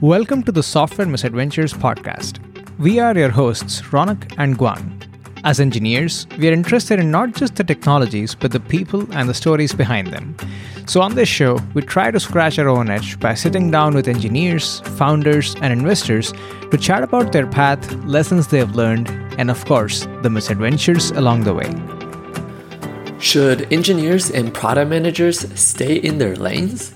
Welcome 0.00 0.42
to 0.42 0.52
the 0.52 0.62
Software 0.62 1.06
Misadventures 1.06 1.72
podcast. 1.72 2.38
We 2.78 2.98
are 2.98 3.16
your 3.16 3.30
hosts, 3.30 3.80
Ronak 3.82 4.34
and 4.36 4.58
Guang. 4.58 5.02
As 5.44 5.60
engineers, 5.60 6.26
we 6.38 6.48
are 6.48 6.52
interested 6.52 6.98
in 6.98 7.10
not 7.10 7.34
just 7.34 7.56
the 7.56 7.64
technologies, 7.64 8.34
but 8.34 8.52
the 8.52 8.60
people 8.60 9.06
and 9.12 9.28
the 9.28 9.34
stories 9.34 9.72
behind 9.72 10.08
them. 10.08 10.36
So, 10.86 11.00
on 11.00 11.14
this 11.14 11.28
show, 11.28 11.58
we 11.72 11.82
try 11.82 12.10
to 12.10 12.20
scratch 12.20 12.58
our 12.58 12.68
own 12.68 12.90
itch 12.90 13.18
by 13.20 13.34
sitting 13.34 13.70
down 13.70 13.94
with 13.94 14.08
engineers, 14.08 14.80
founders, 14.96 15.54
and 15.62 15.72
investors 15.72 16.32
to 16.70 16.76
chat 16.76 17.02
about 17.02 17.32
their 17.32 17.46
path, 17.46 17.92
lessons 18.04 18.48
they 18.48 18.58
have 18.58 18.74
learned, 18.74 19.08
and 19.38 19.50
of 19.50 19.64
course, 19.64 20.06
the 20.22 20.30
misadventures 20.30 21.10
along 21.12 21.44
the 21.44 21.54
way. 21.54 21.72
Should 23.18 23.72
engineers 23.72 24.30
and 24.30 24.52
product 24.52 24.90
managers 24.90 25.40
stay 25.58 25.96
in 25.96 26.18
their 26.18 26.36
lanes? 26.36 26.94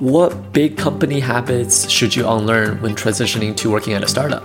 What 0.00 0.52
big 0.52 0.76
company 0.76 1.18
habits 1.18 1.90
should 1.90 2.14
you 2.14 2.24
unlearn 2.28 2.80
when 2.80 2.94
transitioning 2.94 3.56
to 3.56 3.68
working 3.68 3.94
at 3.94 4.04
a 4.04 4.06
startup? 4.06 4.44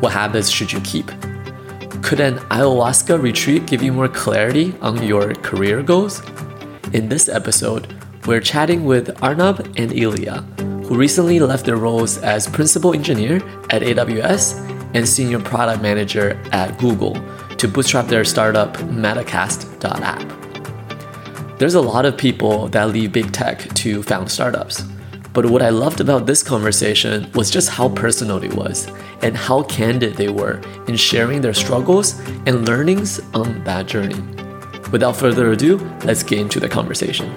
What 0.00 0.12
habits 0.12 0.48
should 0.48 0.72
you 0.72 0.80
keep? 0.80 1.08
Could 2.02 2.18
an 2.20 2.38
ayahuasca 2.48 3.20
retreat 3.20 3.66
give 3.66 3.82
you 3.82 3.92
more 3.92 4.08
clarity 4.08 4.74
on 4.80 5.02
your 5.02 5.34
career 5.34 5.82
goals? 5.82 6.22
In 6.94 7.10
this 7.10 7.28
episode, 7.28 7.94
we're 8.24 8.40
chatting 8.40 8.86
with 8.86 9.22
Arnab 9.22 9.70
and 9.76 9.92
Ilya, 9.92 10.40
who 10.86 10.96
recently 10.96 11.40
left 11.40 11.66
their 11.66 11.76
roles 11.76 12.16
as 12.16 12.48
principal 12.48 12.94
engineer 12.94 13.36
at 13.68 13.82
AWS 13.82 14.66
and 14.94 15.06
senior 15.06 15.40
product 15.40 15.82
manager 15.82 16.40
at 16.52 16.78
Google 16.78 17.22
to 17.58 17.68
bootstrap 17.68 18.06
their 18.06 18.24
startup 18.24 18.78
Metacast.app. 18.78 20.49
There's 21.60 21.74
a 21.74 21.80
lot 21.82 22.06
of 22.06 22.16
people 22.16 22.68
that 22.68 22.88
leave 22.88 23.12
big 23.12 23.32
tech 23.32 23.58
to 23.74 24.02
found 24.02 24.30
startups. 24.30 24.82
But 25.34 25.44
what 25.50 25.60
I 25.60 25.68
loved 25.68 26.00
about 26.00 26.24
this 26.24 26.42
conversation 26.42 27.30
was 27.34 27.50
just 27.50 27.68
how 27.68 27.90
personal 27.90 28.42
it 28.42 28.54
was 28.54 28.90
and 29.20 29.36
how 29.36 29.64
candid 29.64 30.14
they 30.14 30.30
were 30.30 30.62
in 30.88 30.96
sharing 30.96 31.42
their 31.42 31.52
struggles 31.52 32.18
and 32.46 32.66
learnings 32.66 33.20
on 33.34 33.62
that 33.64 33.86
journey. 33.86 34.18
Without 34.90 35.16
further 35.16 35.52
ado, 35.52 35.76
let's 36.06 36.22
get 36.22 36.38
into 36.38 36.60
the 36.60 36.68
conversation. 36.68 37.30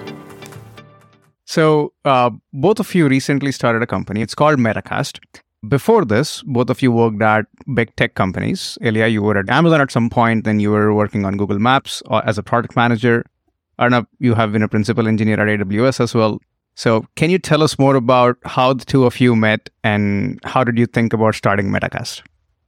So, 1.44 1.92
uh, 2.06 2.30
both 2.54 2.80
of 2.80 2.94
you 2.94 3.08
recently 3.08 3.52
started 3.52 3.82
a 3.82 3.86
company. 3.86 4.22
It's 4.22 4.34
called 4.34 4.58
Metacast. 4.58 5.20
Before 5.68 6.06
this, 6.06 6.42
both 6.46 6.70
of 6.70 6.80
you 6.80 6.92
worked 6.92 7.20
at 7.20 7.44
big 7.74 7.94
tech 7.96 8.14
companies. 8.14 8.78
Ilya, 8.80 9.08
you 9.08 9.22
were 9.22 9.36
at 9.36 9.50
Amazon 9.50 9.82
at 9.82 9.90
some 9.90 10.08
point, 10.08 10.44
then 10.44 10.60
you 10.60 10.70
were 10.70 10.94
working 10.94 11.26
on 11.26 11.36
Google 11.36 11.58
Maps 11.58 12.02
uh, 12.10 12.22
as 12.24 12.38
a 12.38 12.42
product 12.42 12.74
manager. 12.74 13.26
Arnab, 13.78 14.06
you 14.18 14.34
have 14.34 14.52
been 14.52 14.62
a 14.62 14.68
principal 14.68 15.08
engineer 15.08 15.40
at 15.40 15.60
AWS 15.60 16.00
as 16.00 16.14
well. 16.14 16.40
So, 16.76 17.06
can 17.14 17.30
you 17.30 17.38
tell 17.38 17.62
us 17.62 17.78
more 17.78 17.94
about 17.94 18.36
how 18.44 18.72
the 18.72 18.84
two 18.84 19.04
of 19.04 19.20
you 19.20 19.36
met 19.36 19.70
and 19.84 20.40
how 20.44 20.64
did 20.64 20.76
you 20.76 20.86
think 20.86 21.12
about 21.12 21.36
starting 21.36 21.70
Metacast? 21.70 22.22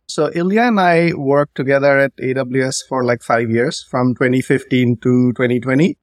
So, 0.08 0.30
Ilya 0.32 0.62
and 0.62 0.80
I 0.80 1.12
worked 1.14 1.56
together 1.56 1.98
at 1.98 2.16
AWS 2.16 2.86
for 2.88 3.04
like 3.04 3.22
five 3.22 3.50
years 3.50 3.82
from 3.82 4.14
2015 4.14 4.98
to 4.98 5.32
2020. 5.32 5.98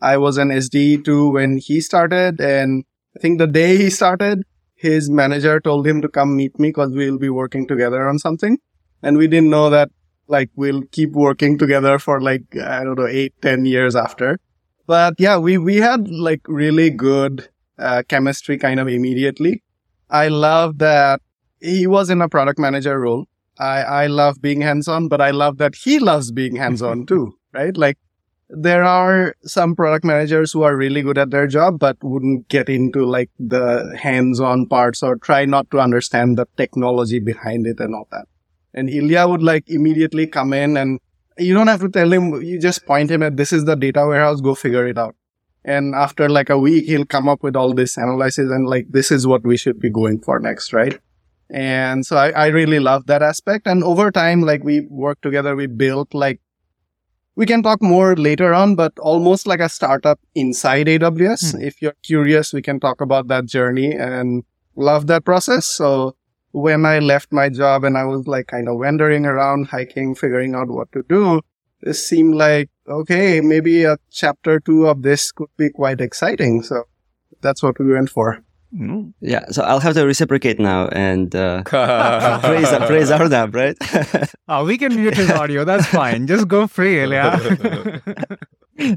I 0.00 0.16
was 0.16 0.38
an 0.38 0.48
SDE2 0.48 1.32
when 1.34 1.58
he 1.58 1.80
started, 1.80 2.40
and 2.40 2.84
I 3.16 3.20
think 3.20 3.38
the 3.38 3.46
day 3.46 3.76
he 3.76 3.90
started, 3.90 4.42
his 4.74 5.10
manager 5.10 5.60
told 5.60 5.86
him 5.86 6.00
to 6.02 6.08
come 6.08 6.34
meet 6.34 6.58
me 6.58 6.70
because 6.70 6.92
we'll 6.92 7.18
be 7.18 7.28
working 7.28 7.68
together 7.68 8.08
on 8.08 8.18
something. 8.18 8.58
And 9.02 9.18
we 9.18 9.28
didn't 9.28 9.50
know 9.50 9.68
that 9.70 9.90
like 10.28 10.50
we'll 10.56 10.82
keep 10.92 11.12
working 11.12 11.58
together 11.58 11.98
for 11.98 12.20
like, 12.20 12.56
I 12.56 12.84
don't 12.84 12.98
know, 12.98 13.06
eight, 13.06 13.34
ten 13.42 13.64
years 13.64 13.96
after. 13.96 14.38
But 14.86 15.14
yeah, 15.18 15.38
we, 15.38 15.58
we 15.58 15.76
had 15.76 16.08
like 16.08 16.42
really 16.46 16.90
good 16.90 17.48
uh, 17.78 18.02
chemistry 18.08 18.58
kind 18.58 18.80
of 18.80 18.88
immediately. 18.88 19.62
I 20.10 20.28
love 20.28 20.78
that 20.78 21.20
he 21.60 21.86
was 21.86 22.10
in 22.10 22.20
a 22.20 22.28
product 22.28 22.58
manager 22.58 22.98
role. 23.00 23.26
I, 23.58 23.82
I 23.82 24.06
love 24.06 24.42
being 24.42 24.60
hands 24.60 24.88
on, 24.88 25.08
but 25.08 25.20
I 25.20 25.30
love 25.30 25.58
that 25.58 25.74
he 25.74 25.98
loves 25.98 26.30
being 26.32 26.56
hands 26.56 26.82
on 26.82 27.06
too, 27.10 27.34
right? 27.52 27.76
Like 27.76 27.98
there 28.48 28.84
are 28.84 29.34
some 29.44 29.74
product 29.74 30.04
managers 30.04 30.52
who 30.52 30.62
are 30.62 30.76
really 30.76 31.02
good 31.02 31.16
at 31.16 31.30
their 31.30 31.46
job, 31.46 31.78
but 31.78 31.96
wouldn't 32.02 32.48
get 32.48 32.68
into 32.68 33.04
like 33.06 33.30
the 33.38 33.96
hands 33.98 34.40
on 34.40 34.66
parts 34.66 35.02
or 35.02 35.16
try 35.16 35.44
not 35.46 35.70
to 35.70 35.80
understand 35.80 36.36
the 36.36 36.46
technology 36.56 37.18
behind 37.18 37.66
it 37.66 37.80
and 37.80 37.94
all 37.94 38.08
that. 38.10 38.26
And 38.74 38.88
Ilya 38.88 39.28
would 39.28 39.42
like 39.42 39.64
immediately 39.68 40.26
come 40.26 40.52
in 40.52 40.76
and 40.76 40.98
you 41.38 41.54
don't 41.54 41.66
have 41.66 41.80
to 41.80 41.88
tell 41.88 42.12
him, 42.12 42.42
you 42.42 42.58
just 42.58 42.86
point 42.86 43.10
him 43.10 43.22
at 43.22 43.36
this 43.36 43.52
is 43.52 43.64
the 43.64 43.76
data 43.76 44.06
warehouse, 44.06 44.40
go 44.40 44.54
figure 44.54 44.86
it 44.86 44.98
out. 44.98 45.14
And 45.64 45.94
after 45.94 46.28
like 46.28 46.50
a 46.50 46.58
week, 46.58 46.86
he'll 46.86 47.04
come 47.04 47.28
up 47.28 47.42
with 47.42 47.54
all 47.54 47.72
this 47.72 47.96
analysis 47.96 48.50
and 48.50 48.66
like, 48.68 48.86
this 48.90 49.10
is 49.10 49.26
what 49.26 49.44
we 49.44 49.56
should 49.56 49.78
be 49.78 49.90
going 49.90 50.20
for 50.20 50.40
next, 50.40 50.72
right? 50.72 50.98
And 51.50 52.04
so 52.04 52.16
I, 52.16 52.30
I 52.30 52.46
really 52.46 52.80
love 52.80 53.06
that 53.06 53.22
aspect. 53.22 53.66
And 53.66 53.84
over 53.84 54.10
time, 54.10 54.40
like 54.40 54.64
we 54.64 54.80
worked 54.88 55.22
together, 55.22 55.54
we 55.54 55.66
built 55.66 56.14
like, 56.14 56.40
we 57.36 57.46
can 57.46 57.62
talk 57.62 57.82
more 57.82 58.16
later 58.16 58.52
on, 58.52 58.74
but 58.74 58.98
almost 58.98 59.46
like 59.46 59.60
a 59.60 59.68
startup 59.68 60.18
inside 60.34 60.86
AWS. 60.86 61.52
Hmm. 61.52 61.62
If 61.62 61.80
you're 61.80 61.96
curious, 62.02 62.52
we 62.52 62.62
can 62.62 62.80
talk 62.80 63.00
about 63.00 63.28
that 63.28 63.46
journey 63.46 63.92
and 63.92 64.44
love 64.76 65.06
that 65.06 65.24
process. 65.24 65.66
So 65.66 66.16
when 66.52 66.86
I 66.86 66.98
left 67.00 67.32
my 67.32 67.48
job 67.48 67.84
and 67.84 67.98
I 67.98 68.04
was 68.04 68.26
like 68.26 68.46
kind 68.46 68.68
of 68.68 68.78
wandering 68.78 69.26
around, 69.26 69.66
hiking, 69.66 70.14
figuring 70.14 70.54
out 70.54 70.68
what 70.68 70.92
to 70.92 71.02
do, 71.08 71.40
this 71.80 72.06
seemed 72.06 72.34
like, 72.34 72.70
okay, 72.88 73.40
maybe 73.40 73.84
a 73.84 73.98
chapter 74.10 74.60
two 74.60 74.86
of 74.86 75.02
this 75.02 75.32
could 75.32 75.50
be 75.56 75.70
quite 75.70 76.00
exciting. 76.00 76.62
So 76.62 76.84
that's 77.40 77.62
what 77.62 77.78
we 77.78 77.92
went 77.92 78.10
for. 78.10 78.42
Mm-hmm. 78.74 79.10
Yeah, 79.20 79.44
so 79.50 79.62
I'll 79.62 79.80
have 79.80 79.94
to 79.94 80.06
reciprocate 80.06 80.58
now 80.58 80.88
and 80.88 81.34
uh, 81.34 81.62
praise 82.40 82.68
praise 82.86 83.10
Arnab, 83.10 83.54
right? 83.54 83.76
oh, 84.48 84.64
we 84.68 84.78
can 84.78 84.96
mute 84.96 85.14
his 85.14 85.30
audio. 85.30 85.64
That's 85.64 85.86
fine. 85.86 86.26
Just 86.26 86.48
go 86.48 86.66
free, 86.66 87.02
Ilya. 87.02 88.00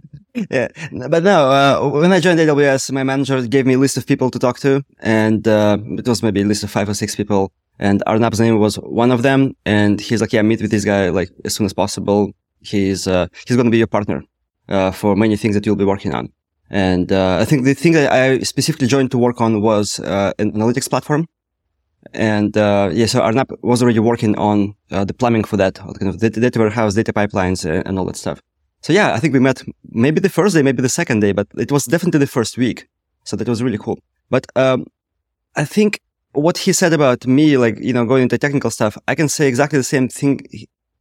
yeah, 0.52 0.68
but 1.10 1.24
no. 1.24 1.50
Uh, 1.50 1.90
when 1.90 2.12
I 2.12 2.20
joined 2.20 2.40
AWS, 2.40 2.92
my 2.92 3.04
manager 3.04 3.46
gave 3.48 3.66
me 3.66 3.76
a 3.76 3.78
list 3.78 3.98
of 3.98 4.06
people 4.06 4.30
to 4.32 4.40
talk 4.40 4.60
to, 4.60 4.84
and 5.00 5.48
uh, 5.48 5.78
it 5.98 6.08
was 6.08 6.22
maybe 6.22 6.42
a 6.42 6.46
list 6.46 6.64
of 6.64 6.72
five 6.72 6.90
or 6.90 6.94
six 6.94 7.16
people. 7.16 7.52
And 7.80 8.04
Arnab's 8.08 8.40
name 8.40 8.60
was 8.60 8.76
one 8.76 9.12
of 9.12 9.22
them, 9.22 9.56
and 9.66 10.00
he's 10.00 10.22
like, 10.22 10.34
"Yeah, 10.34 10.42
meet 10.42 10.62
with 10.62 10.72
this 10.72 10.86
guy 10.86 11.10
like 11.10 11.30
as 11.46 11.56
soon 11.56 11.66
as 11.66 11.74
possible. 11.74 12.32
He's 12.62 13.08
uh, 13.08 13.28
he's 13.48 13.56
going 13.56 13.66
to 13.66 13.72
be 13.72 13.78
your 13.78 13.88
partner 13.88 14.24
uh, 14.70 14.92
for 14.92 15.16
many 15.16 15.38
things 15.38 15.56
that 15.56 15.66
you'll 15.66 15.76
be 15.76 15.86
working 15.86 16.14
on." 16.14 16.30
And 16.70 17.12
uh, 17.12 17.38
I 17.42 17.46
think 17.46 17.64
the 17.64 17.74
thing 17.74 17.94
that 17.94 18.12
I 18.12 18.40
specifically 18.40 18.88
joined 18.88 19.12
to 19.12 19.18
work 19.18 19.40
on 19.40 19.62
was 19.62 20.00
uh, 20.00 20.34
an 20.40 20.52
analytics 20.54 20.90
platform. 20.90 21.28
And 22.14 22.56
uh, 22.58 22.90
yeah, 22.94 23.08
so 23.08 23.22
Arnab 23.22 23.52
was 23.62 23.82
already 23.82 24.00
working 24.00 24.38
on 24.38 24.76
the 24.90 25.14
plumbing 25.14 25.44
for 25.44 25.58
that, 25.58 25.76
kind 25.76 26.08
of 26.08 26.20
data 26.20 26.60
warehouse, 26.60 26.94
data 26.94 27.12
pipelines, 27.14 27.66
and 27.66 28.00
all 28.00 28.06
that 28.06 28.16
stuff. 28.16 28.42
So 28.86 28.94
yeah, 28.94 29.16
I 29.16 29.20
think 29.20 29.34
we 29.34 29.40
met 29.40 29.64
maybe 29.90 30.20
the 30.22 30.30
first 30.30 30.54
day, 30.54 30.62
maybe 30.62 30.84
the 30.84 30.90
second 31.02 31.22
day, 31.22 31.32
but 31.32 31.48
it 31.58 31.72
was 31.72 31.86
definitely 31.86 32.20
the 32.20 32.28
first 32.28 32.56
week. 32.56 32.88
So 33.24 33.36
that 33.36 33.50
was 33.50 33.64
really 33.64 33.80
cool. 33.80 33.98
But 34.30 34.46
um, 34.56 34.86
I 35.56 35.66
think 35.66 36.02
what 36.34 36.60
he 36.60 36.72
said 36.72 36.94
about 36.94 37.26
me, 37.26 37.58
like, 37.58 37.80
you 37.80 37.94
know, 37.94 38.06
going 38.06 38.22
into 38.22 38.38
technical 38.38 38.70
stuff, 38.70 38.96
I 39.08 39.16
can 39.16 39.28
say 39.28 39.48
exactly 39.48 39.80
the 39.80 39.84
same 39.96 40.08
thing 40.08 40.42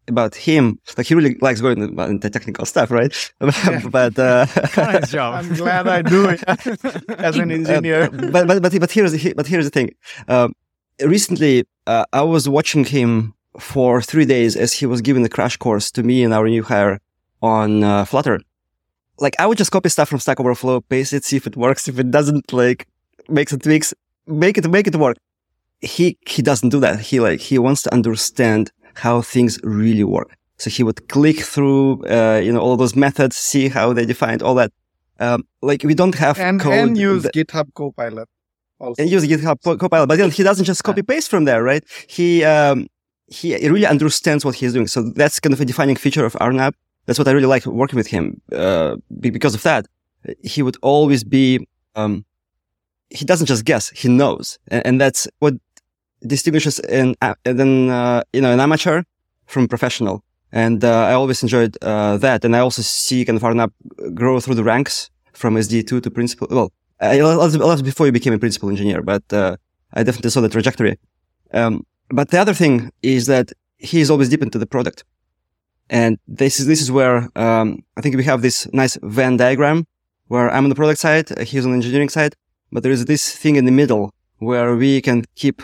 about 0.09 0.35
him. 0.35 0.79
Like, 0.97 1.09
he 1.09 1.15
really 1.15 1.37
likes 1.43 1.61
going 1.61 1.83
into 1.83 2.31
technical 2.31 2.65
stuff, 2.65 2.91
right? 2.91 3.13
Yeah. 3.43 3.83
but, 3.91 4.19
uh, 4.19 4.47
I'm 4.79 5.55
glad 5.55 5.87
I 5.87 6.01
do 6.01 6.31
it 6.31 6.43
as 7.21 7.37
an 7.37 7.51
engineer. 7.51 8.05
Uh, 8.05 8.31
but, 8.33 8.47
but, 8.47 8.63
but, 8.63 8.81
but 8.81 8.91
here's, 8.93 9.13
but 9.35 9.47
here's 9.47 9.67
the 9.67 9.71
thing. 9.71 9.91
Um, 10.27 10.55
recently, 11.05 11.67
uh, 11.87 12.07
I 12.15 12.23
was 12.23 12.49
watching 12.49 12.87
him 12.87 13.35
for 13.59 14.01
three 14.01 14.25
days 14.25 14.57
as 14.57 14.73
he 14.73 14.87
was 14.87 15.03
giving 15.03 15.23
the 15.23 15.29
crash 15.29 15.59
course 15.59 15.91
to 15.91 16.03
me 16.03 16.25
and 16.25 16.33
our 16.33 16.49
new 16.49 16.63
hire 16.63 16.99
on 17.45 17.85
uh, 17.85 18.05
Flutter. 18.05 18.41
Like 19.19 19.37
I 19.39 19.47
would 19.47 19.59
just 19.59 19.71
copy 19.71 19.89
stuff 19.89 20.09
from 20.09 20.19
Stack 20.19 20.41
Overflow, 20.41 20.81
paste 20.81 21.13
it, 21.13 21.25
see 21.25 21.37
if 21.37 21.47
it 21.47 21.57
works. 21.57 21.87
If 21.87 21.99
it 21.99 22.11
doesn't, 22.11 22.53
like 22.53 22.89
make 23.29 23.49
some 23.49 23.61
tweaks, 23.61 23.95
make 24.27 24.59
it 24.59 24.69
make 24.69 24.87
it 24.87 24.97
work. 24.97 25.19
He 25.81 26.19
he 26.27 26.43
doesn't 26.43 26.71
do 26.71 26.81
that. 26.81 26.99
He 27.01 27.21
like 27.21 27.41
he 27.41 27.59
wants 27.59 27.83
to 27.83 27.95
understand 27.95 28.73
how 28.95 29.21
things 29.23 29.59
really 29.63 30.05
work. 30.05 30.31
So 30.57 30.71
he 30.71 30.83
would 30.83 31.09
click 31.09 31.41
through, 31.41 32.05
uh, 32.07 32.41
you 32.43 32.53
know, 32.53 32.61
all 32.61 32.77
those 32.77 32.97
methods, 32.97 33.37
see 33.37 33.69
how 33.69 33.93
they 33.93 34.07
defined 34.07 34.43
all 34.43 34.55
that. 34.55 34.73
Um, 35.21 35.45
like 35.63 35.83
we 35.85 35.95
don't 35.95 36.15
have 36.15 36.39
and, 36.39 36.61
code 36.61 36.73
and 36.73 36.99
use 36.99 37.23
that, 37.25 37.35
GitHub 37.35 37.67
Copilot. 37.75 38.29
Also. 38.81 39.03
And 39.03 39.11
use 39.11 39.25
GitHub 39.27 39.59
Copilot, 39.79 40.09
but 40.09 40.33
he 40.33 40.43
doesn't 40.43 40.65
just 40.65 40.83
copy 40.83 41.03
paste 41.03 41.31
from 41.31 41.45
there, 41.45 41.63
right? 41.63 41.85
He 42.09 42.45
um, 42.45 42.89
he 43.29 43.55
really 43.69 43.87
understands 43.87 44.45
what 44.45 44.55
he's 44.57 44.73
doing. 44.73 44.89
So 44.89 44.99
that's 45.11 45.39
kind 45.41 45.53
of 45.53 45.61
a 45.61 45.65
defining 45.65 45.97
feature 45.97 46.25
of 46.25 46.37
Arnab 46.41 46.75
that's 47.07 47.19
what 47.19 47.29
I 47.29 47.33
really 47.33 47.47
like 47.47 47.67
working 47.67 47.97
with 47.97 48.07
him. 48.07 48.41
Uh, 48.53 48.97
because 49.21 49.55
of 49.55 49.63
that, 49.63 49.87
he 50.43 50.63
would 50.63 50.77
always 50.83 51.25
be, 51.25 51.67
um, 51.95 52.25
he 53.11 53.25
doesn't 53.25 53.47
just 53.47 53.65
guess, 53.65 53.91
he 53.91 54.09
knows. 54.09 54.59
And, 54.69 54.87
and 54.87 55.01
that's 55.01 55.29
what 55.39 55.55
distinguishes 56.27 56.79
an, 56.81 57.15
then, 57.45 57.91
uh, 57.91 58.23
you 58.33 58.41
know, 58.41 58.53
an 58.53 58.61
amateur 58.61 59.03
from 59.47 59.69
professional. 59.69 60.25
And, 60.53 60.85
uh, 60.85 61.07
I 61.11 61.13
always 61.13 61.43
enjoyed, 61.43 61.77
uh, 61.83 62.17
that. 62.19 62.45
And 62.45 62.57
I 62.57 62.61
also 62.61 62.83
see 62.83 63.25
kind 63.25 63.37
of 63.37 63.45
Arnab 63.45 63.73
grow 64.15 64.41
through 64.41 64.55
the 64.55 64.65
ranks 64.65 65.11
from 65.33 65.57
SD2 65.57 66.03
to 66.03 66.11
principal, 66.11 66.47
well, 66.51 66.73
a 67.01 67.21
lot 67.23 67.85
before 67.85 68.07
you 68.07 68.13
became 68.13 68.33
a 68.33 68.39
principal 68.39 68.71
engineer, 68.71 69.03
but 69.03 69.25
uh, 69.33 69.57
I 69.93 70.03
definitely 70.03 70.31
saw 70.31 70.41
the 70.41 70.49
trajectory. 70.49 70.99
Um, 71.53 71.85
but 72.09 72.31
the 72.31 72.39
other 72.39 72.55
thing 72.55 72.91
is 73.03 73.27
that 73.27 73.53
he 73.79 74.01
is 74.01 74.11
always 74.11 74.29
deep 74.29 74.43
into 74.43 74.59
the 74.59 74.67
product. 74.67 75.05
And 75.91 76.19
this 76.27 76.61
is, 76.61 76.67
this 76.67 76.81
is 76.81 76.91
where, 76.91 77.29
um, 77.37 77.85
I 77.97 78.01
think 78.01 78.17
we 78.17 78.25
have 78.25 78.43
this 78.43 78.67
nice 78.73 78.97
Venn 79.03 79.37
diagram 79.37 79.87
where 80.29 80.51
I'm 80.51 80.65
on 80.65 80.71
the 80.71 80.75
product 80.75 81.01
side, 81.01 81.29
he's 81.41 81.65
on 81.65 81.73
the 81.73 81.77
engineering 81.77 82.09
side, 82.09 82.35
but 82.73 82.83
there 82.83 82.93
is 82.93 83.05
this 83.05 83.37
thing 83.37 83.57
in 83.57 83.67
the 83.67 83.73
middle 83.73 84.13
where 84.39 84.75
we 84.75 85.01
can 85.01 85.25
keep 85.35 85.63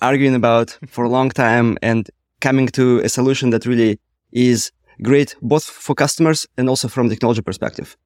arguing 0.00 0.34
about 0.34 0.78
for 0.86 1.04
a 1.04 1.08
long 1.08 1.30
time 1.30 1.78
and 1.82 2.10
coming 2.40 2.66
to 2.68 3.00
a 3.00 3.08
solution 3.08 3.50
that 3.50 3.64
really 3.64 3.98
is 4.32 4.70
great 5.02 5.34
both 5.40 5.64
for 5.64 5.94
customers 5.94 6.46
and 6.56 6.68
also 6.68 6.88
from 6.88 7.08
technology 7.08 7.40
perspective. 7.40 7.96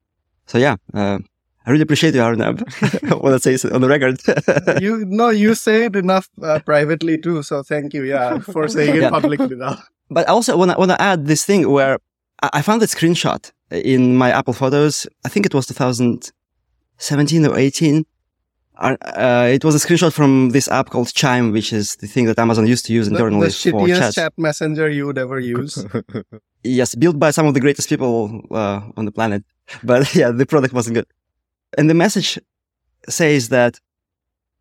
So 0.46 0.58
yeah, 0.58 0.76
uh, 0.94 1.18
I 1.66 1.70
really 1.70 1.82
appreciate 1.82 2.14
you, 2.14 2.22
Arnab. 2.22 2.60
what 3.20 3.32
I 3.34 3.38
say 3.38 3.68
on 3.70 3.80
the 3.80 3.88
record. 3.88 4.20
you 4.80 5.04
no, 5.04 5.30
you 5.30 5.54
say 5.54 5.86
it 5.86 5.96
enough 5.96 6.28
uh, 6.40 6.60
privately 6.60 7.18
too. 7.18 7.42
So 7.42 7.62
thank 7.64 7.92
you, 7.92 8.04
yeah, 8.04 8.38
for 8.38 8.68
saying 8.68 8.96
it 8.96 9.02
yeah. 9.02 9.10
publicly 9.10 9.56
now. 9.56 9.78
But 10.10 10.28
I 10.28 10.32
also 10.32 10.56
want 10.56 10.70
to 10.72 10.78
want 10.78 10.90
to 10.90 11.00
add 11.00 11.26
this 11.26 11.44
thing 11.44 11.68
where 11.70 11.98
I 12.42 12.62
found 12.62 12.82
a 12.82 12.86
screenshot 12.86 13.50
in 13.70 14.16
my 14.16 14.30
Apple 14.30 14.52
Photos. 14.52 15.06
I 15.24 15.28
think 15.28 15.46
it 15.46 15.54
was 15.54 15.66
2017 15.66 17.46
or 17.46 17.58
18. 17.58 18.04
Uh, 18.78 18.96
uh, 19.02 19.48
it 19.50 19.64
was 19.64 19.74
a 19.74 19.86
screenshot 19.86 20.12
from 20.12 20.50
this 20.50 20.68
app 20.68 20.90
called 20.90 21.12
Chime, 21.12 21.50
which 21.50 21.72
is 21.72 21.96
the 21.96 22.06
thing 22.06 22.26
that 22.26 22.38
Amazon 22.38 22.66
used 22.66 22.84
to 22.86 22.92
use 22.92 23.08
internally 23.08 23.48
the, 23.48 23.70
the 23.70 23.70
for 23.70 23.88
chat. 23.88 24.14
chat 24.14 24.32
messenger 24.36 24.88
you 24.90 25.06
would 25.06 25.16
ever 25.18 25.40
use. 25.40 25.84
yes, 26.62 26.94
built 26.94 27.18
by 27.18 27.30
some 27.30 27.46
of 27.46 27.54
the 27.54 27.60
greatest 27.60 27.88
people 27.88 28.42
uh, 28.50 28.82
on 28.96 29.06
the 29.06 29.12
planet. 29.12 29.44
But 29.82 30.14
yeah, 30.14 30.30
the 30.30 30.44
product 30.44 30.74
wasn't 30.74 30.94
good. 30.94 31.06
And 31.78 31.88
the 31.88 31.94
message 31.94 32.38
says 33.08 33.48
that 33.48 33.80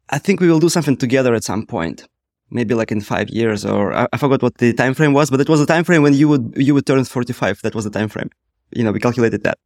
I 0.09 0.17
think 0.17 0.39
we 0.39 0.49
will 0.49 0.59
do 0.59 0.69
something 0.69 0.95
together 0.97 1.33
at 1.35 1.43
some 1.43 1.65
point. 1.65 2.07
Maybe 2.51 2.75
like 2.75 2.91
in 2.91 3.01
five 3.01 3.29
years 3.29 3.65
or 3.65 3.93
I, 3.93 4.07
I 4.13 4.17
forgot 4.17 4.41
what 4.41 4.57
the 4.59 4.71
time 4.73 4.93
frame 4.93 5.13
was, 5.13 5.29
but 5.31 5.41
it 5.41 5.49
was 5.49 5.59
a 5.61 5.65
time 5.65 5.83
frame 5.83 6.03
when 6.03 6.13
you 6.13 6.27
would, 6.29 6.53
you 6.55 6.73
would 6.73 6.85
turn 6.85 7.03
45. 7.03 7.61
That 7.63 7.75
was 7.75 7.85
the 7.85 7.89
time 7.89 8.07
frame. 8.07 8.29
You 8.71 8.83
know, 8.83 8.91
we 8.91 8.99
calculated 8.99 9.43
that. 9.43 9.57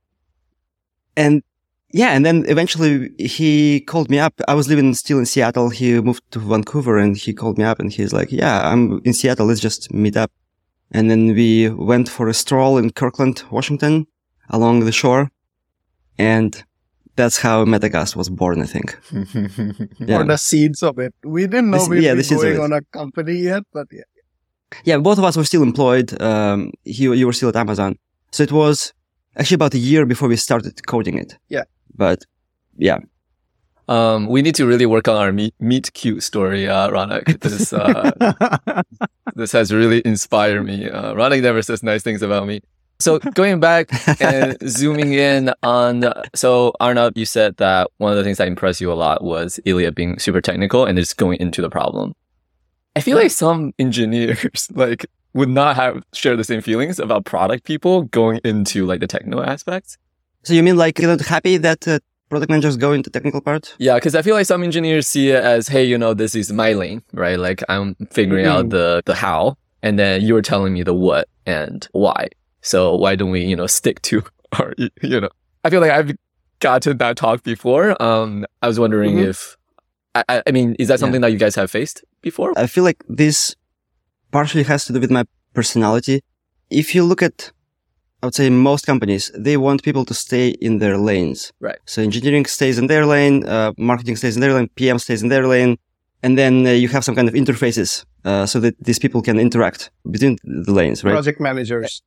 And 1.17 1.43
yeah, 1.91 2.11
and 2.11 2.25
then 2.25 2.45
eventually 2.47 3.09
he 3.17 3.81
called 3.81 4.09
me 4.09 4.19
up. 4.19 4.33
I 4.47 4.53
was 4.53 4.69
living 4.69 4.93
still 4.93 5.17
in 5.17 5.25
Seattle. 5.25 5.69
He 5.69 5.99
moved 5.99 6.23
to 6.31 6.39
Vancouver 6.39 6.97
and 6.97 7.17
he 7.17 7.33
called 7.33 7.57
me 7.57 7.63
up 7.63 7.79
and 7.79 7.91
he's 7.91 8.13
like, 8.13 8.31
yeah, 8.31 8.69
I'm 8.69 9.01
in 9.03 9.13
Seattle. 9.13 9.47
Let's 9.47 9.59
just 9.59 9.91
meet 9.93 10.15
up. 10.15 10.31
And 10.91 11.09
then 11.09 11.33
we 11.35 11.69
went 11.69 12.07
for 12.07 12.29
a 12.29 12.33
stroll 12.33 12.77
in 12.77 12.91
Kirkland, 12.91 13.43
Washington 13.51 14.07
along 14.49 14.81
the 14.81 14.91
shore. 14.91 15.29
And 16.17 16.63
that's 17.19 17.37
how 17.37 17.65
Metacast 17.65 18.15
was 18.15 18.29
born, 18.29 18.61
I 18.61 18.65
think. 18.65 18.97
yeah. 19.99 20.17
Or 20.17 20.23
the 20.23 20.37
seeds 20.37 20.81
of 20.81 20.97
it. 20.99 21.13
We 21.23 21.41
didn't 21.47 21.69
know 21.71 21.79
this, 21.79 21.89
we'd 21.89 22.03
yeah, 22.03 22.15
be 22.15 22.23
going 22.23 22.59
on 22.59 22.73
a 22.73 22.81
company 22.99 23.35
yet, 23.51 23.63
but 23.73 23.87
yeah. 23.91 24.07
Yeah, 24.85 24.97
both 24.97 25.17
of 25.17 25.25
us 25.25 25.35
were 25.35 25.43
still 25.43 25.63
employed. 25.63 26.09
Um, 26.21 26.71
you, 26.85 27.13
you 27.13 27.25
were 27.27 27.33
still 27.33 27.49
at 27.49 27.55
Amazon. 27.55 27.97
So 28.31 28.43
it 28.43 28.51
was 28.51 28.93
actually 29.35 29.55
about 29.55 29.73
a 29.73 29.77
year 29.77 30.05
before 30.05 30.29
we 30.29 30.37
started 30.37 30.73
coding 30.87 31.17
it. 31.17 31.37
Yeah. 31.49 31.65
But 31.95 32.19
yeah. 32.77 32.99
Um, 33.89 34.27
we 34.27 34.41
need 34.41 34.55
to 34.55 34.65
really 34.67 34.85
work 34.85 35.07
on 35.07 35.17
our 35.17 35.31
meet, 35.33 35.55
meet 35.59 35.91
cute 35.93 36.21
story, 36.23 36.67
uh, 36.67 36.89
Ronak. 36.89 37.25
This, 37.41 37.73
uh, 37.73 38.83
this 39.35 39.51
has 39.51 39.73
really 39.73 40.01
inspired 40.05 40.63
me. 40.63 40.87
Uh, 40.87 41.13
Ronak 41.15 41.41
never 41.41 41.61
says 41.63 41.81
nice 41.81 42.03
things 42.03 42.21
about 42.21 42.45
me. 42.47 42.61
So 43.01 43.17
going 43.19 43.61
back 43.61 43.89
and 44.21 44.57
zooming 44.67 45.13
in 45.13 45.53
on, 45.63 46.03
so 46.35 46.73
Arnab, 46.81 47.17
you 47.17 47.25
said 47.25 47.55
that 47.57 47.89
one 47.97 48.11
of 48.11 48.17
the 48.17 48.25
things 48.25 48.39
that 48.39 48.47
impressed 48.47 48.81
you 48.81 48.91
a 48.91 48.93
lot 48.93 49.23
was 49.23 49.57
Ilya 49.63 49.93
being 49.93 50.19
super 50.19 50.41
technical 50.41 50.85
and 50.85 50.97
just 50.97 51.15
going 51.15 51.39
into 51.39 51.61
the 51.61 51.69
problem. 51.69 52.13
I 52.97 53.01
feel 53.01 53.17
like 53.17 53.31
some 53.31 53.73
engineers 53.79 54.69
like 54.75 55.05
would 55.33 55.47
not 55.47 55.77
have 55.77 56.03
share 56.13 56.35
the 56.35 56.43
same 56.43 56.59
feelings 56.59 56.99
about 56.99 57.23
product 57.23 57.63
people 57.63 58.03
going 58.03 58.41
into 58.43 58.85
like 58.85 58.99
the 58.99 59.07
technical 59.07 59.43
aspects. 59.43 59.97
So 60.43 60.53
you 60.53 60.63
mean 60.63 60.75
like 60.75 60.99
you're 60.99 61.09
not 61.15 61.25
happy 61.25 61.55
that 61.57 61.87
uh, 61.87 61.99
product 62.29 62.49
managers 62.49 62.75
go 62.75 62.91
into 62.91 63.09
technical 63.09 63.39
part? 63.39 63.75
Yeah, 63.79 63.95
because 63.95 64.15
I 64.15 64.21
feel 64.21 64.35
like 64.35 64.45
some 64.45 64.63
engineers 64.63 65.07
see 65.07 65.29
it 65.29 65.43
as, 65.43 65.67
hey, 65.67 65.83
you 65.83 65.97
know, 65.97 66.13
this 66.13 66.35
is 66.35 66.51
my 66.51 66.73
lane, 66.73 67.01
right? 67.13 67.39
Like 67.39 67.63
I'm 67.69 67.95
figuring 68.11 68.45
mm-hmm. 68.45 68.57
out 68.57 68.69
the 68.69 69.03
the 69.05 69.15
how, 69.15 69.57
and 69.81 69.97
then 69.97 70.21
you 70.21 70.33
were 70.33 70.41
telling 70.41 70.73
me 70.73 70.83
the 70.83 70.93
what 70.93 71.29
and 71.45 71.87
why. 71.91 72.29
So 72.61 72.95
why 72.95 73.15
don't 73.15 73.31
we, 73.31 73.43
you 73.43 73.55
know, 73.55 73.67
stick 73.67 74.01
to 74.03 74.23
our, 74.59 74.73
you 74.77 75.21
know, 75.21 75.29
I 75.63 75.69
feel 75.69 75.81
like 75.81 75.91
I've 75.91 76.15
gotten 76.59 76.97
that 76.97 77.17
talk 77.17 77.43
before. 77.43 78.01
Um, 78.01 78.45
I 78.61 78.67
was 78.67 78.79
wondering 78.79 79.15
mm-hmm. 79.15 79.29
if, 79.29 79.57
I, 80.15 80.43
I, 80.45 80.51
mean, 80.51 80.75
is 80.79 80.87
that 80.87 80.99
something 80.99 81.21
yeah. 81.21 81.27
that 81.27 81.33
you 81.33 81.39
guys 81.39 81.55
have 81.55 81.71
faced 81.71 82.03
before? 82.21 82.53
I 82.57 82.67
feel 82.67 82.83
like 82.83 83.03
this 83.07 83.55
partially 84.31 84.63
has 84.63 84.85
to 84.85 84.93
do 84.93 84.99
with 84.99 85.11
my 85.11 85.25
personality. 85.53 86.21
If 86.69 86.93
you 86.95 87.03
look 87.03 87.21
at, 87.21 87.51
I 88.21 88.27
would 88.27 88.35
say 88.35 88.49
most 88.49 88.85
companies, 88.85 89.31
they 89.37 89.55
want 89.55 89.83
people 89.83 90.05
to 90.05 90.13
stay 90.13 90.49
in 90.49 90.79
their 90.79 90.97
lanes. 90.97 91.53
Right. 91.59 91.77
So 91.85 92.01
engineering 92.01 92.45
stays 92.45 92.77
in 92.77 92.87
their 92.87 93.05
lane, 93.05 93.47
uh, 93.47 93.71
marketing 93.77 94.15
stays 94.17 94.35
in 94.35 94.41
their 94.41 94.53
lane, 94.53 94.69
PM 94.75 94.99
stays 94.99 95.23
in 95.23 95.29
their 95.29 95.47
lane, 95.47 95.77
and 96.21 96.37
then 96.37 96.65
uh, 96.65 96.71
you 96.71 96.89
have 96.89 97.03
some 97.03 97.15
kind 97.15 97.27
of 97.27 97.33
interfaces 97.33 98.05
uh, 98.25 98.45
so 98.45 98.59
that 98.59 98.75
these 98.83 98.99
people 98.99 99.21
can 99.21 99.39
interact 99.39 99.91
between 100.09 100.37
the 100.43 100.71
lanes, 100.71 101.03
right? 101.03 101.11
Project 101.11 101.39
managers 101.39 102.01